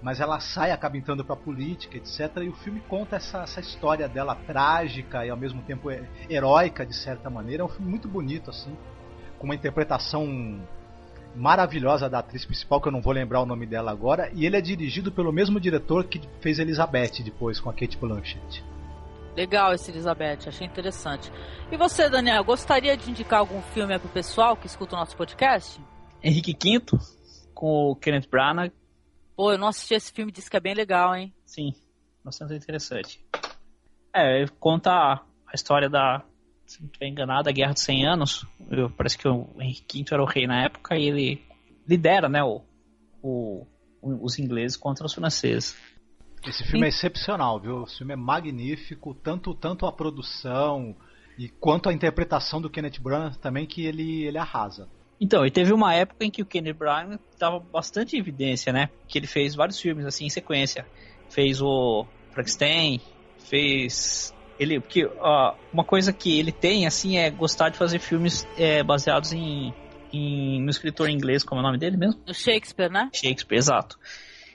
mas 0.02 0.22
ela 0.22 0.40
sai, 0.40 0.72
acaba 0.72 0.98
entrando 0.98 1.26
pra 1.26 1.36
política, 1.36 1.98
etc. 1.98 2.38
E 2.38 2.48
o 2.48 2.54
filme 2.54 2.80
conta 2.88 3.18
essa, 3.18 3.40
essa 3.40 3.60
história 3.60 4.08
dela 4.08 4.36
trágica 4.36 5.26
e 5.26 5.30
ao 5.30 5.36
mesmo 5.36 5.62
tempo 5.64 5.90
heróica, 6.30 6.86
de 6.86 6.96
certa 6.96 7.30
maneira. 7.30 7.64
É 7.64 7.66
um 7.66 7.70
filme 7.70 7.90
muito 7.90 8.08
bonito, 8.08 8.50
assim, 8.50 8.76
com 9.38 9.46
uma 9.46 9.56
interpretação 9.56 10.62
maravilhosa 11.36 12.10
da 12.10 12.20
atriz 12.20 12.46
principal, 12.46 12.82
que 12.82 12.88
eu 12.88 12.92
não 12.92 13.02
vou 13.02 13.14
lembrar 13.14 13.42
o 13.42 13.46
nome 13.46 13.66
dela 13.66 13.92
agora, 13.92 14.32
e 14.34 14.46
ele 14.46 14.58
é 14.58 14.62
dirigido 14.62 15.12
pelo 15.12 15.32
mesmo 15.32 15.60
diretor 15.60 16.06
que 16.06 16.22
fez 16.42 16.60
Elizabeth 16.60 17.24
depois 17.24 17.60
com 17.60 17.70
a 17.70 17.74
Kate 17.74 17.98
Blanchett. 17.98 18.64
Legal 19.36 19.74
esse 19.74 19.92
Elizabeth, 19.92 20.48
achei 20.48 20.68
interessante. 20.68 21.32
E 21.72 21.78
você, 21.78 22.10
Daniel, 22.10 22.44
gostaria 22.44 22.98
de 22.98 23.10
indicar 23.10 23.40
algum 23.40 23.62
filme 23.62 23.98
para 23.98 24.08
o 24.08 24.12
pessoal 24.12 24.58
que 24.58 24.68
escuta 24.68 24.96
o 24.96 25.00
nosso 25.00 25.16
podcast? 25.16 25.80
Henrique 26.22 26.58
V, 26.62 26.98
com 27.54 27.92
o 27.92 27.96
Kenneth 27.96 28.28
Branagh. 28.30 28.72
Pô, 29.36 29.52
eu 29.54 29.58
não 29.58 29.68
assisti 29.68 29.94
esse 29.94 30.12
filme, 30.12 30.32
disse 30.32 30.50
que 30.50 30.58
é 30.58 30.60
bem 30.60 30.74
legal, 30.74 31.16
hein? 31.16 31.34
Sim, 31.46 31.74
bastante 32.24 32.54
interessante. 32.56 33.24
É, 34.14 34.46
conta 34.60 34.92
a 34.92 35.54
história 35.54 35.90
da 35.90 36.26
se 36.70 36.80
não 36.82 36.88
estiver 36.88 37.08
enganado, 37.08 37.50
a 37.50 37.52
Guerra 37.52 37.74
dos 37.74 37.82
100 37.82 38.08
Anos. 38.08 38.46
Eu, 38.70 38.92
parece 38.92 39.18
que 39.18 39.28
o 39.28 39.50
Henrique 39.60 40.04
V 40.04 40.10
era 40.12 40.22
o 40.22 40.26
rei 40.26 40.46
na 40.46 40.66
época 40.66 40.96
e 40.96 41.08
ele 41.08 41.42
lidera 41.88 42.30
né, 42.30 42.44
o, 42.44 42.62
o, 43.24 43.66
os 44.02 44.38
ingleses 44.38 44.78
contra 44.78 45.04
os 45.04 45.14
franceses. 45.14 45.76
Esse 46.46 46.64
filme 46.64 46.82
e... 46.82 46.86
é 46.86 46.90
excepcional, 46.90 47.60
viu? 47.60 47.82
O 47.82 47.88
filme 47.88 48.14
é 48.14 48.16
magnífico, 48.16 49.16
tanto, 49.16 49.56
tanto 49.56 49.88
a 49.88 49.92
produção 49.92 50.96
e 51.40 51.50
quanto 51.50 51.90
a 51.90 51.94
interpretação 51.94 52.62
do 52.62 52.70
Kenneth 52.70 53.00
Branagh 53.02 53.36
também 53.38 53.66
que 53.66 53.84
ele, 53.84 54.26
ele 54.26 54.38
arrasa. 54.38 54.88
Então, 55.20 55.44
e 55.44 55.50
teve 55.50 55.74
uma 55.74 55.96
época 55.96 56.24
em 56.24 56.30
que 56.30 56.44
o 56.44 56.46
Kenneth 56.46 56.76
Branagh 56.76 57.20
estava 57.32 57.60
bastante 57.60 58.16
em 58.16 58.20
evidência, 58.20 58.72
né? 58.72 58.90
Que 59.08 59.18
ele 59.18 59.28
fez 59.28 59.56
vários 59.56 59.80
filmes 59.80 60.06
assim 60.06 60.26
em 60.26 60.30
sequência. 60.30 60.86
Fez 61.30 61.62
o 61.62 62.06
Frankenstein, 62.32 63.02
fez 63.40 64.34
ele, 64.60 64.80
porque 64.80 65.10
ó, 65.20 65.56
uma 65.72 65.84
coisa 65.84 66.12
que 66.12 66.38
ele 66.38 66.52
tem 66.52 66.86
assim 66.86 67.18
é 67.18 67.30
gostar 67.30 67.70
de 67.70 67.78
fazer 67.78 68.00
filmes 68.00 68.48
é, 68.58 68.84
baseados 68.84 69.32
em, 69.32 69.74
em 70.12 70.62
no 70.62 70.70
escritor 70.70 71.10
inglês, 71.10 71.44
como 71.44 71.62
é 71.62 71.64
o 71.64 71.66
nome 71.66 71.78
dele 71.78 71.96
mesmo? 71.96 72.20
Do 72.26 72.34
Shakespeare, 72.34 72.92
né? 72.92 73.10
Shakespeare, 73.14 73.58
exato. 73.58 73.98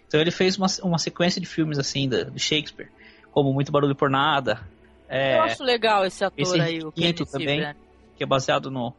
Então 0.06 0.20
ele 0.20 0.30
fez 0.30 0.58
uma, 0.58 0.66
uma 0.82 0.98
sequência 0.98 1.40
de 1.40 1.46
filmes 1.46 1.78
assim 1.78 2.08
do, 2.08 2.30
do 2.30 2.38
Shakespeare, 2.38 2.90
como 3.32 3.52
Muito 3.52 3.72
Barulho 3.72 3.96
por 3.96 4.10
Nada. 4.10 4.60
É, 5.08 5.38
Eu 5.38 5.42
acho 5.42 5.64
legal 5.64 6.04
esse 6.04 6.22
ator 6.22 6.40
esse 6.40 6.60
aí, 6.60 6.80
o 6.80 6.92
Quinto 6.92 7.24
também, 7.24 7.60
né? 7.60 7.74
que 8.16 8.22
é 8.22 8.26
baseado 8.26 8.70
no 8.70 8.94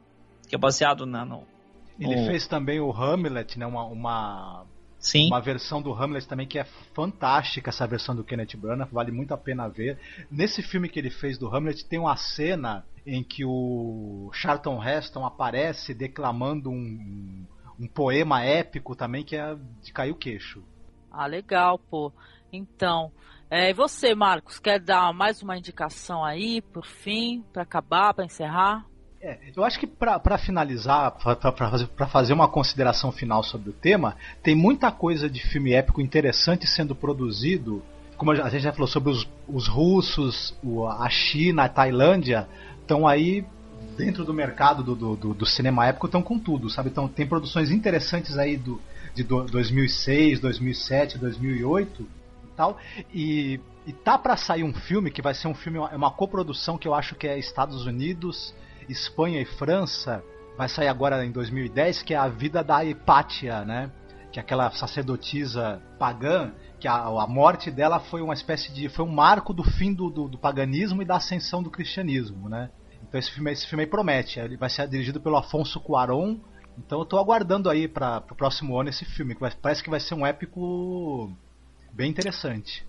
que 0.48 0.56
é 0.56 0.58
baseado 0.58 1.06
na, 1.08 1.26
no, 1.26 1.44
ele 2.00 2.16
no... 2.16 2.26
fez 2.28 2.48
também 2.48 2.80
o 2.80 2.92
Hamlet, 2.92 3.58
né? 3.58 3.66
Uma, 3.66 3.86
uma 3.86 4.66
Sim. 5.06 5.28
Uma 5.28 5.40
versão 5.40 5.84
do 5.84 5.94
Hamlet 5.94 6.28
também 6.28 6.48
que 6.48 6.58
é 6.58 6.64
fantástica, 6.64 7.70
essa 7.70 7.86
versão 7.86 8.16
do 8.16 8.24
Kenneth 8.24 8.58
Branagh, 8.58 8.90
vale 8.92 9.12
muito 9.12 9.36
a 9.36 9.38
pena 9.38 9.68
ver. 9.68 10.00
Nesse 10.32 10.64
filme 10.64 10.90
que 10.90 10.98
ele 10.98 11.12
fez 11.12 11.38
do 11.38 11.48
Hamlet 11.48 11.86
tem 11.86 12.00
uma 12.00 12.18
cena 12.18 12.84
em 13.06 13.24
que 13.24 13.46
o 13.46 14.32
Charlton 14.34 14.84
Heston 14.84 15.24
aparece 15.24 15.94
declamando 15.94 16.72
um, 16.72 17.46
um 17.80 17.88
poema 17.88 18.44
épico 18.44 18.96
também 18.96 19.24
que 19.24 19.36
é 19.36 19.56
de 19.84 19.94
cair 19.94 20.10
o 20.10 20.16
queixo. 20.16 20.64
Ah, 21.12 21.28
legal, 21.28 21.78
pô. 21.78 22.12
Então, 22.52 23.12
é, 23.48 23.70
e 23.70 23.74
você, 23.76 24.16
Marcos, 24.16 24.58
quer 24.58 24.80
dar 24.80 25.14
mais 25.14 25.44
uma 25.44 25.56
indicação 25.56 26.26
aí, 26.26 26.64
por 26.64 26.84
fim, 26.84 27.44
para 27.54 27.62
acabar, 27.62 28.12
para 28.12 28.26
encerrar? 28.26 28.84
É, 29.26 29.40
eu 29.56 29.64
acho 29.64 29.80
que 29.80 29.88
para 29.88 30.38
finalizar, 30.38 31.10
para 31.14 31.52
fazer, 31.52 31.90
fazer 32.12 32.32
uma 32.32 32.48
consideração 32.48 33.12
final 33.12 33.42
sobre 33.42 33.72
o 33.72 33.74
tema, 33.74 34.16
tem 34.44 34.54
muita 34.54 34.92
coisa 34.92 35.28
de 35.28 35.42
filme 35.42 35.74
épico 35.74 36.00
interessante 36.00 36.68
sendo 36.68 36.94
produzido. 36.94 37.82
Como 38.18 38.30
a 38.30 38.50
gente 38.50 38.62
já 38.62 38.72
falou 38.72 38.88
sobre 38.88 39.10
os, 39.10 39.28
os 39.48 39.68
russos, 39.68 40.56
a 41.00 41.10
China, 41.10 41.64
a 41.64 41.70
Tailândia, 41.70 42.48
estão 42.80 43.08
aí 43.08 43.44
dentro 43.98 44.24
do 44.24 44.32
mercado 44.32 44.84
do, 44.84 45.16
do, 45.16 45.34
do, 45.34 45.46
cinema 45.46 45.88
épico, 45.88 46.06
estão 46.06 46.22
com 46.22 46.38
tudo, 46.38 46.70
sabe? 46.70 46.90
Então 46.90 47.08
tem 47.08 47.26
produções 47.26 47.72
interessantes 47.72 48.38
aí 48.38 48.56
do, 48.56 48.80
de 49.16 49.24
2006, 49.24 50.40
2007, 50.40 51.18
2008 51.18 52.08
tal. 52.56 52.78
E, 53.12 53.60
e 53.88 53.92
tá 53.92 54.20
para 54.20 54.38
sair 54.38 54.64
um 54.64 54.74
filme 54.74 55.10
que 55.10 55.22
vai 55.24 55.34
ser 55.34 55.48
um 55.48 55.56
filme, 55.56 55.80
é 55.80 55.96
uma 55.96 56.12
coprodução 56.12 56.78
que 56.78 56.88
eu 56.88 56.94
acho 56.94 57.16
que 57.16 57.28
é 57.28 57.40
Estados 57.40 57.88
Unidos, 57.88 58.54
Espanha 58.90 59.42
e 59.42 59.46
França. 59.46 60.24
Vai 60.58 60.70
sair 60.70 60.88
agora 60.88 61.26
em 61.26 61.32
2010, 61.32 62.04
que 62.04 62.14
é 62.14 62.18
a 62.18 62.28
vida 62.28 62.64
da 62.64 62.84
Hipátia, 62.84 63.66
né? 63.66 63.92
Que 64.32 64.40
é 64.40 64.42
aquela 64.42 64.72
sacerdotisa 64.72 65.82
pagã, 66.00 66.52
que 66.80 66.88
a, 66.88 66.96
a 66.96 67.28
morte 67.28 67.72
dela 67.72 68.00
foi 68.00 68.22
uma 68.22 68.34
espécie 68.34 68.72
de. 68.72 68.90
foi 68.90 69.06
um 69.06 69.12
marco 69.12 69.54
do 69.54 69.64
fim 69.64 69.94
do, 69.94 70.10
do, 70.10 70.28
do 70.28 70.38
paganismo 70.38 71.02
e 71.02 71.06
da 71.06 71.16
ascensão 71.18 71.62
do 71.62 71.70
cristianismo, 71.70 72.48
né? 72.50 72.70
Então 73.08 73.20
esse 73.20 73.32
filme, 73.32 73.52
esse 73.52 73.68
filme 73.68 73.84
aí 73.84 73.90
promete. 73.90 74.40
Ele 74.40 74.58
vai 74.58 74.70
ser 74.70 74.88
dirigido 74.88 75.20
pelo 75.20 75.38
Afonso 75.38 75.80
Cuarón. 75.80 76.38
Então 76.78 77.00
eu 77.00 77.06
tô 77.06 77.18
aguardando 77.18 77.70
aí 77.70 77.88
para 77.88 78.24
o 78.30 78.36
próximo 78.36 78.80
ano 78.80 78.90
esse 78.90 79.06
filme, 79.06 79.34
que 79.36 79.42
vai, 79.42 79.52
parece 79.62 79.84
que 79.84 79.90
vai 79.90 80.00
ser 80.00 80.16
um 80.16 80.26
épico 80.26 81.32
bem 81.94 82.10
interessante. 82.10 82.86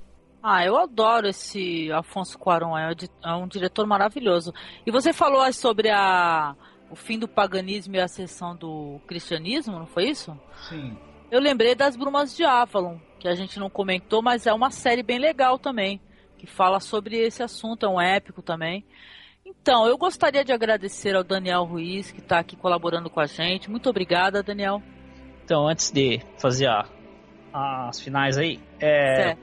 Ah, 0.48 0.64
eu 0.64 0.76
adoro 0.76 1.26
esse 1.26 1.90
Afonso 1.90 2.38
Cuarón, 2.38 2.78
é, 2.78 2.94
é 3.24 3.32
um 3.34 3.48
diretor 3.48 3.84
maravilhoso. 3.84 4.54
E 4.86 4.92
você 4.92 5.12
falou 5.12 5.52
sobre 5.52 5.90
a, 5.90 6.54
o 6.88 6.94
fim 6.94 7.18
do 7.18 7.26
paganismo 7.26 7.96
e 7.96 8.00
a 8.00 8.04
ascensão 8.04 8.54
do 8.54 9.00
cristianismo, 9.08 9.76
não 9.76 9.86
foi 9.86 10.04
isso? 10.04 10.38
Sim. 10.68 10.96
Eu 11.32 11.40
lembrei 11.40 11.74
das 11.74 11.96
Brumas 11.96 12.36
de 12.36 12.44
Avalon, 12.44 12.96
que 13.18 13.26
a 13.26 13.34
gente 13.34 13.58
não 13.58 13.68
comentou, 13.68 14.22
mas 14.22 14.46
é 14.46 14.52
uma 14.52 14.70
série 14.70 15.02
bem 15.02 15.18
legal 15.18 15.58
também, 15.58 16.00
que 16.38 16.46
fala 16.46 16.78
sobre 16.78 17.16
esse 17.16 17.42
assunto, 17.42 17.84
é 17.84 17.88
um 17.88 18.00
épico 18.00 18.40
também. 18.40 18.84
Então, 19.44 19.88
eu 19.88 19.98
gostaria 19.98 20.44
de 20.44 20.52
agradecer 20.52 21.16
ao 21.16 21.24
Daniel 21.24 21.64
Ruiz, 21.64 22.12
que 22.12 22.20
está 22.20 22.38
aqui 22.38 22.54
colaborando 22.54 23.10
com 23.10 23.18
a 23.18 23.26
gente. 23.26 23.68
Muito 23.68 23.90
obrigada, 23.90 24.44
Daniel. 24.44 24.80
Então, 25.44 25.66
antes 25.66 25.90
de 25.90 26.20
fazer 26.38 26.68
a, 26.68 26.86
as 27.52 28.00
finais 28.00 28.38
aí, 28.38 28.60
é, 28.78 29.36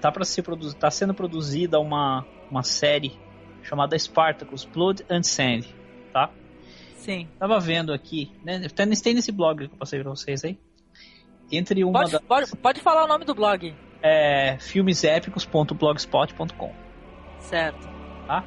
tá, 0.00 0.10
pra 0.10 0.24
ser 0.24 0.42
produ 0.42 0.72
tá 0.74 0.90
sendo 0.90 1.14
produzida 1.14 1.78
uma, 1.78 2.26
uma 2.50 2.62
série 2.62 3.12
chamada 3.62 3.98
Spartacus, 3.98 4.64
Blood 4.64 5.04
and 5.10 5.22
Sand, 5.22 5.66
tá? 6.12 6.30
Sim. 6.96 7.28
Tava 7.38 7.60
vendo 7.60 7.92
aqui, 7.92 8.32
né? 8.44 8.60
Tem 8.68 9.14
nesse 9.14 9.32
blog 9.32 9.68
que 9.68 9.74
eu 9.74 9.78
passei 9.78 10.00
pra 10.00 10.10
vocês 10.10 10.44
aí. 10.44 10.58
Entre 11.52 11.84
uma 11.84 12.00
pode, 12.00 12.20
pode, 12.20 12.56
pode 12.56 12.80
falar 12.80 13.04
o 13.04 13.08
nome 13.08 13.24
do 13.24 13.34
blog. 13.34 13.74
É 14.02 14.56
filmesépicos.blogspot.com 14.58 16.72
Certo. 17.38 17.88
Tá? 18.26 18.44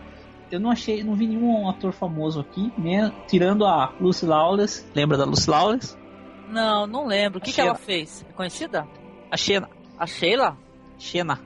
eu 0.53 0.59
não 0.59 0.69
achei, 0.69 1.03
não 1.03 1.15
vi 1.15 1.27
nenhum 1.27 1.67
ator 1.67 1.91
famoso 1.91 2.39
aqui, 2.39 2.71
né? 2.77 3.11
Tirando 3.27 3.65
a 3.65 3.93
Lucy 3.99 4.25
Lawless. 4.25 4.85
Lembra 4.93 5.17
da 5.17 5.25
Lucy 5.25 5.49
Lawless? 5.49 5.97
Não, 6.47 6.85
não 6.85 7.07
lembro. 7.07 7.39
O 7.39 7.41
que, 7.41 7.51
que 7.51 7.59
ela 7.59 7.75
fez? 7.75 8.23
É 8.29 8.33
conhecida? 8.33 8.87
A 9.31 9.37
Xena. 9.37 9.69
A 9.97 10.05
Sheila? 10.05 10.57
Xena. 10.97 11.39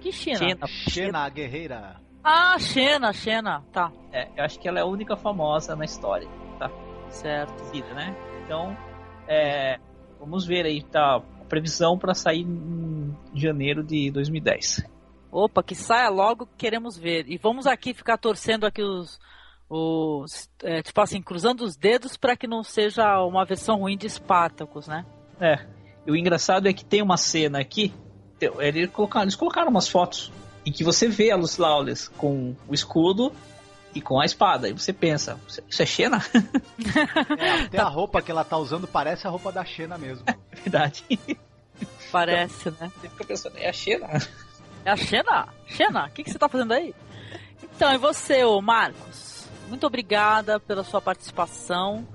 Que 0.00 0.12
Xena? 0.12 0.38
Xena, 0.38 0.66
Xena 0.66 1.18
a 1.24 1.28
guerreira. 1.28 2.00
Ah, 2.24 2.58
Xena, 2.58 3.12
Xena. 3.12 3.64
Tá. 3.72 3.92
É, 4.12 4.28
eu 4.36 4.44
acho 4.44 4.58
que 4.58 4.68
ela 4.68 4.78
é 4.78 4.82
a 4.82 4.86
única 4.86 5.16
famosa 5.16 5.74
na 5.74 5.84
história, 5.84 6.28
tá? 6.58 6.70
Certo. 7.08 7.64
Vida, 7.72 7.92
né? 7.94 8.14
Então, 8.44 8.76
é, 9.26 9.78
vamos 10.18 10.46
ver 10.46 10.66
aí, 10.66 10.82
tá? 10.82 11.16
A 11.16 11.44
previsão 11.44 11.98
para 11.98 12.14
sair 12.14 12.42
em 12.42 13.16
janeiro 13.34 13.82
de 13.82 14.10
2010. 14.10 14.84
Opa, 15.30 15.62
que 15.62 15.74
saia 15.74 16.08
logo, 16.10 16.46
queremos 16.58 16.96
ver. 16.96 17.24
E 17.28 17.38
vamos 17.38 17.66
aqui 17.66 17.94
ficar 17.94 18.18
torcendo 18.18 18.66
aqui 18.66 18.82
os, 18.82 19.18
os 19.68 20.50
é, 20.62 20.82
tipo 20.82 21.00
assim, 21.00 21.22
cruzando 21.22 21.62
os 21.62 21.76
dedos 21.76 22.16
para 22.16 22.36
que 22.36 22.46
não 22.46 22.62
seja 22.62 23.24
uma 23.24 23.44
versão 23.44 23.80
ruim 23.80 23.96
de 23.96 24.08
Spartacus, 24.08 24.86
né? 24.86 25.06
É. 25.40 25.66
E 26.06 26.10
o 26.10 26.16
engraçado 26.16 26.68
é 26.68 26.72
que 26.72 26.84
tem 26.84 27.00
uma 27.00 27.16
cena 27.16 27.60
aqui, 27.60 27.94
eles 28.58 28.90
colocaram, 28.90 29.24
eles 29.24 29.36
colocaram 29.36 29.70
umas 29.70 29.88
fotos 29.88 30.32
em 30.64 30.72
que 30.72 30.84
você 30.84 31.08
vê 31.08 31.30
a 31.30 31.36
Lucy 31.36 31.60
Lawless 31.60 32.10
com 32.10 32.54
o 32.68 32.74
escudo 32.74 33.32
e 33.94 34.00
com 34.00 34.20
a 34.20 34.24
espada. 34.24 34.68
E 34.68 34.72
você 34.72 34.92
pensa, 34.92 35.38
isso 35.68 35.82
é 35.82 35.86
Xena? 35.86 36.22
É, 36.34 37.64
até 37.66 37.78
a 37.78 37.88
roupa 37.88 38.22
que 38.22 38.30
ela 38.30 38.44
tá 38.44 38.56
usando 38.56 38.86
parece 38.86 39.26
a 39.26 39.30
roupa 39.30 39.52
da 39.52 39.64
Xena 39.64 39.98
mesmo. 39.98 40.24
É 40.52 40.56
verdade. 40.62 41.04
Parece, 42.12 42.70
né? 42.78 42.92
Você 43.00 43.08
fica 43.08 43.24
pensando, 43.24 43.56
é 43.56 43.68
a 43.68 43.72
Xena? 43.72 44.06
É 44.84 44.90
a 44.90 44.96
Xena? 44.96 45.48
Xena, 45.66 46.06
o 46.06 46.10
que, 46.10 46.22
que 46.22 46.30
você 46.30 46.38
tá 46.38 46.48
fazendo 46.48 46.72
aí? 46.72 46.94
Então, 47.62 47.92
e 47.92 47.98
você, 47.98 48.44
ô 48.44 48.60
Marcos? 48.60 49.48
Muito 49.68 49.86
obrigada 49.86 50.60
pela 50.60 50.84
sua 50.84 51.00
participação. 51.00 52.06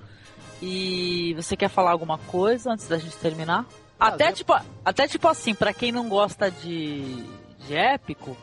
E 0.61 1.33
você 1.35 1.57
quer 1.57 1.69
falar 1.69 1.91
alguma 1.91 2.17
coisa 2.17 2.71
antes 2.71 2.87
da 2.87 2.97
gente 2.97 3.17
terminar? 3.17 3.65
Até 3.99 4.31
tipo, 4.31 4.53
até 4.85 5.07
tipo 5.07 5.27
assim, 5.27 5.55
para 5.55 5.73
quem 5.73 5.91
não 5.91 6.07
gosta 6.07 6.51
de, 6.51 7.23
de 7.65 7.75
épico, 7.75 8.37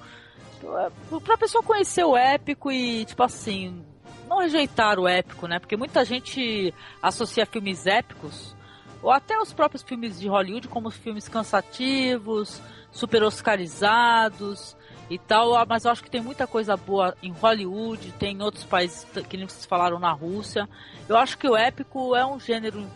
é, 0.63 0.91
pra 1.21 1.37
pessoa 1.37 1.63
conhecer 1.63 2.05
o 2.05 2.17
épico 2.17 2.73
e, 2.73 3.05
tipo 3.05 3.23
assim, 3.23 3.85
não 4.29 4.39
rejeitar 4.39 4.99
o 4.99 5.07
épico, 5.07 5.47
né? 5.47 5.59
Porque 5.59 5.77
muita 5.77 6.05
gente 6.05 6.75
associa 7.03 7.47
filmes 7.47 7.87
épicos, 7.87 8.57
ou 9.03 9.11
até 9.11 9.39
os 9.39 9.53
próprios 9.53 9.83
filmes 9.83 10.19
de 10.19 10.29
Hollywood, 10.29 10.67
como 10.67 10.91
filmes 10.91 11.29
cansativos, 11.29 12.61
super 12.91 13.23
oscarizados 13.23 14.77
e 15.11 15.19
tal, 15.19 15.55
ah, 15.55 15.67
mas 15.69 15.85
eu 15.85 15.91
acho 15.91 16.03
que 16.03 16.11
tem 16.11 16.23
muita 16.23 16.47
coisa 16.47 16.77
boa 16.77 17.15
em 17.23 17.31
Hollywood, 17.31 18.13
tem 18.13 18.37
em 18.37 18.43
outros 18.43 18.65
países 18.65 19.07
que 19.29 19.37
nem 19.37 19.47
vocês 19.47 19.67
falaram 19.67 19.99
na 19.99 20.11
Rússia. 20.11 20.69
Eu 21.09 21.17
acho 21.17 21.37
que 21.37 21.47
o 21.47 21.57
épico 21.57 22.17
é 22.17 22.25
um 22.25 22.41
gênero 22.41 22.89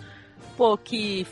pô, 0.57 0.77
que 0.79 1.27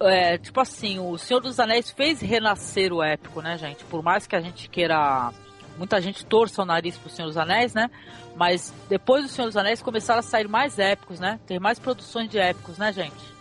é, 0.00 0.38
tipo 0.38 0.60
assim, 0.60 0.98
o 0.98 1.16
Senhor 1.16 1.40
dos 1.40 1.58
Anéis 1.58 1.90
fez 1.90 2.20
renascer 2.20 2.92
o 2.92 3.02
épico, 3.02 3.40
né, 3.40 3.56
gente? 3.56 3.84
Por 3.84 4.02
mais 4.02 4.26
que 4.26 4.36
a 4.36 4.40
gente 4.40 4.68
queira 4.68 5.32
muita 5.76 6.00
gente 6.00 6.24
torça 6.24 6.62
o 6.62 6.64
nariz 6.64 6.96
pro 6.96 7.10
Senhor 7.10 7.28
dos 7.28 7.36
Anéis, 7.36 7.74
né? 7.74 7.90
Mas 8.34 8.72
depois 8.88 9.24
do 9.24 9.28
Senhor 9.28 9.46
dos 9.46 9.56
Anéis 9.56 9.82
começaram 9.82 10.20
a 10.20 10.22
sair 10.22 10.48
mais 10.48 10.78
épicos, 10.78 11.20
né? 11.20 11.38
Ter 11.46 11.60
mais 11.60 11.78
produções 11.78 12.28
de 12.28 12.38
épicos, 12.38 12.78
né, 12.78 12.92
gente? 12.92 13.36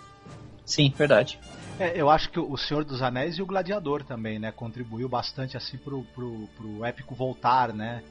Sim, 0.66 0.94
verdade. 0.96 1.40
É, 1.80 2.00
eu 2.00 2.10
acho 2.10 2.30
que 2.30 2.40
o 2.40 2.56
Senhor 2.58 2.86
dos 2.86 3.02
Anéis 3.02 3.38
e 3.38 3.42
o 3.42 3.46
Gladiador 3.46 4.04
também, 4.04 4.40
né, 4.40 4.52
contribuiu 4.52 5.10
bastante 5.10 5.58
assim 5.58 5.78
pro, 5.78 6.04
pro, 6.16 6.48
pro 6.56 6.86
épico 6.86 7.14
voltar, 7.14 7.74
né, 7.74 8.02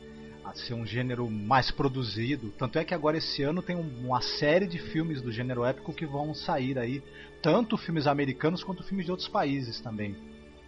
a 0.44 0.54
ser 0.54 0.74
um 0.74 0.86
gênero 0.86 1.30
mais 1.30 1.70
produzido. 1.70 2.52
Tanto 2.58 2.78
é 2.78 2.84
que 2.84 2.94
agora 2.94 3.16
esse 3.16 3.42
ano 3.42 3.62
tem 3.62 3.76
uma 3.76 4.20
série 4.20 4.66
de 4.66 4.78
filmes 4.78 5.22
do 5.22 5.32
gênero 5.32 5.64
épico 5.64 5.92
que 5.92 6.06
vão 6.06 6.34
sair 6.34 6.78
aí, 6.78 7.02
tanto 7.42 7.76
filmes 7.76 8.06
americanos 8.06 8.62
quanto 8.62 8.84
filmes 8.84 9.06
de 9.06 9.10
outros 9.10 9.28
países 9.28 9.80
também 9.80 10.16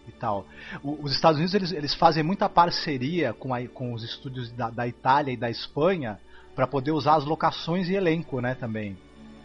e 0.07 0.11
tal. 0.11 0.47
O, 0.81 1.03
os 1.03 1.11
Estados 1.11 1.37
Unidos 1.37 1.53
eles, 1.53 1.71
eles 1.71 1.93
fazem 1.93 2.23
muita 2.23 2.49
parceria 2.49 3.33
com, 3.33 3.53
a, 3.53 3.65
com 3.67 3.93
os 3.93 4.03
estúdios 4.03 4.51
da, 4.51 4.69
da 4.69 4.87
Itália 4.87 5.31
e 5.31 5.37
da 5.37 5.49
Espanha 5.49 6.19
para 6.55 6.65
poder 6.65 6.91
usar 6.91 7.15
as 7.15 7.25
locações 7.25 7.87
e 7.89 7.93
elenco, 7.93 8.41
né, 8.41 8.55
também 8.55 8.97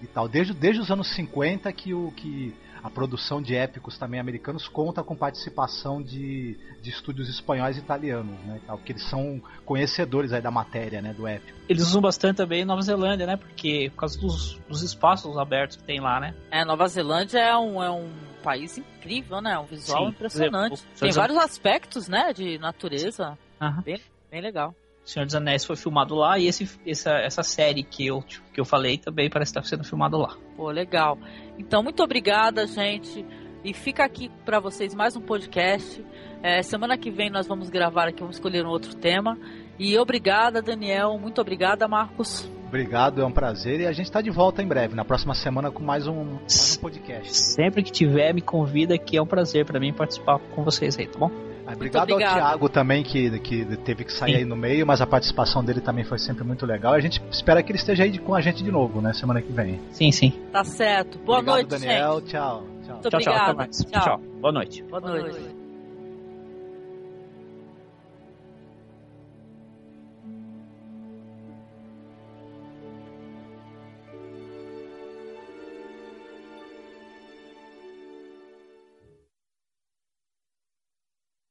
e 0.02 0.06
tal. 0.06 0.28
Desde, 0.28 0.52
desde 0.52 0.80
os 0.80 0.90
anos 0.90 1.14
50 1.14 1.72
que 1.72 1.94
o 1.94 2.10
que 2.12 2.54
a 2.82 2.90
produção 2.90 3.40
de 3.40 3.54
épicos 3.54 3.96
também 3.96 4.18
americanos 4.18 4.66
conta 4.66 5.02
com 5.02 5.14
participação 5.14 6.02
de, 6.02 6.58
de 6.82 6.90
estúdios 6.90 7.28
espanhóis 7.28 7.76
e 7.76 7.80
italianos, 7.80 8.38
né, 8.40 8.60
tal, 8.66 8.76
porque 8.76 8.92
eles 8.92 9.08
são 9.08 9.40
conhecedores 9.64 10.32
aí 10.32 10.42
da 10.42 10.50
matéria, 10.50 11.00
né, 11.00 11.12
do 11.12 11.26
épico. 11.26 11.58
Eles 11.68 11.82
usam 11.86 12.00
bastante 12.00 12.36
também 12.36 12.64
Nova 12.64 12.82
Zelândia, 12.82 13.26
né, 13.26 13.36
porque 13.36 13.90
por 13.90 14.00
causa 14.00 14.20
dos, 14.20 14.58
dos 14.68 14.82
espaços 14.82 15.36
abertos 15.38 15.76
que 15.76 15.84
tem 15.84 16.00
lá, 16.00 16.18
né. 16.18 16.34
É, 16.50 16.64
Nova 16.64 16.86
Zelândia 16.88 17.38
é 17.38 17.56
um, 17.56 17.82
é 17.82 17.90
um 17.90 18.10
país 18.42 18.76
incrível, 18.76 19.40
né, 19.40 19.56
um 19.58 19.66
visual 19.66 20.06
Sim, 20.06 20.10
impressionante. 20.10 20.74
Exemplo, 20.74 20.98
tem 20.98 21.12
vários 21.12 21.38
aspectos, 21.38 22.08
né, 22.08 22.32
de 22.32 22.58
natureza, 22.58 23.38
uhum. 23.60 23.82
bem, 23.82 24.00
bem 24.30 24.40
legal. 24.40 24.74
Senhor 25.04 25.26
dos 25.26 25.34
Anéis 25.34 25.64
foi 25.64 25.76
filmado 25.76 26.14
lá 26.14 26.38
e 26.38 26.46
esse, 26.46 26.68
essa, 26.86 27.10
essa 27.12 27.42
série 27.42 27.82
que 27.82 28.06
eu, 28.06 28.22
que 28.52 28.60
eu 28.60 28.64
falei 28.64 28.98
também 28.98 29.28
parece 29.28 29.50
estar 29.50 29.64
sendo 29.64 29.84
filmado 29.84 30.16
lá. 30.16 30.36
Pô, 30.56 30.70
legal. 30.70 31.18
Então, 31.58 31.82
muito 31.82 32.02
obrigada, 32.02 32.66
gente. 32.66 33.24
E 33.64 33.72
fica 33.72 34.04
aqui 34.04 34.30
para 34.44 34.58
vocês 34.58 34.94
mais 34.94 35.16
um 35.16 35.20
podcast. 35.20 36.04
É, 36.42 36.62
semana 36.62 36.96
que 36.96 37.10
vem 37.10 37.30
nós 37.30 37.46
vamos 37.46 37.70
gravar 37.70 38.08
aqui, 38.08 38.20
vamos 38.20 38.36
escolher 38.36 38.64
um 38.64 38.68
outro 38.68 38.94
tema. 38.94 39.38
E 39.78 39.96
obrigada, 39.98 40.60
Daniel. 40.60 41.18
Muito 41.18 41.40
obrigada, 41.40 41.86
Marcos. 41.86 42.50
Obrigado, 42.66 43.20
é 43.20 43.24
um 43.24 43.30
prazer. 43.30 43.80
E 43.80 43.86
a 43.86 43.92
gente 43.92 44.06
está 44.06 44.20
de 44.20 44.30
volta 44.30 44.62
em 44.62 44.66
breve, 44.66 44.94
na 44.94 45.04
próxima 45.04 45.34
semana, 45.34 45.70
com 45.70 45.82
mais 45.82 46.06
um, 46.06 46.24
mais 46.24 46.76
um 46.76 46.80
podcast. 46.80 47.36
Sempre 47.36 47.82
que 47.82 47.92
tiver, 47.92 48.32
me 48.32 48.40
convida, 48.40 48.96
que 48.96 49.16
é 49.16 49.22
um 49.22 49.26
prazer 49.26 49.66
para 49.66 49.78
mim 49.78 49.92
participar 49.92 50.38
com 50.38 50.64
vocês 50.64 50.98
aí, 50.98 51.06
tá 51.06 51.18
bom? 51.18 51.51
Obrigado, 51.66 52.12
ao 52.12 52.18
Thiago 52.18 52.68
também, 52.68 53.02
que, 53.02 53.38
que 53.40 53.64
teve 53.78 54.04
que 54.04 54.12
sair 54.12 54.32
Sim. 54.32 54.38
aí 54.38 54.44
no 54.44 54.56
meio, 54.56 54.86
mas 54.86 55.00
a 55.00 55.06
participação 55.06 55.64
dele 55.64 55.80
também 55.80 56.04
foi 56.04 56.18
sempre 56.18 56.44
muito 56.44 56.66
legal. 56.66 56.94
A 56.94 57.00
gente 57.00 57.22
espera 57.30 57.62
que 57.62 57.70
ele 57.72 57.78
esteja 57.78 58.04
aí 58.04 58.18
com 58.18 58.34
a 58.34 58.40
gente 58.40 58.62
de 58.62 58.70
novo, 58.70 59.00
né? 59.00 59.12
Semana 59.12 59.40
que 59.40 59.52
vem. 59.52 59.80
Sim, 59.90 60.10
sim. 60.12 60.32
Tá 60.52 60.64
certo. 60.64 61.18
Boa 61.18 61.38
obrigado, 61.38 61.56
noite, 61.56 61.68
Daniel. 61.70 62.20
Gente. 62.20 62.30
Tchau. 62.30 62.64
Tchau, 62.86 63.10
tchau, 63.10 63.20
tchau. 63.20 64.00
tchau. 64.02 64.20
Boa 64.40 64.52
noite. 64.52 64.82
Boa 64.84 65.00
noite. 65.00 65.22
Boa 65.22 65.40
noite. 65.40 65.61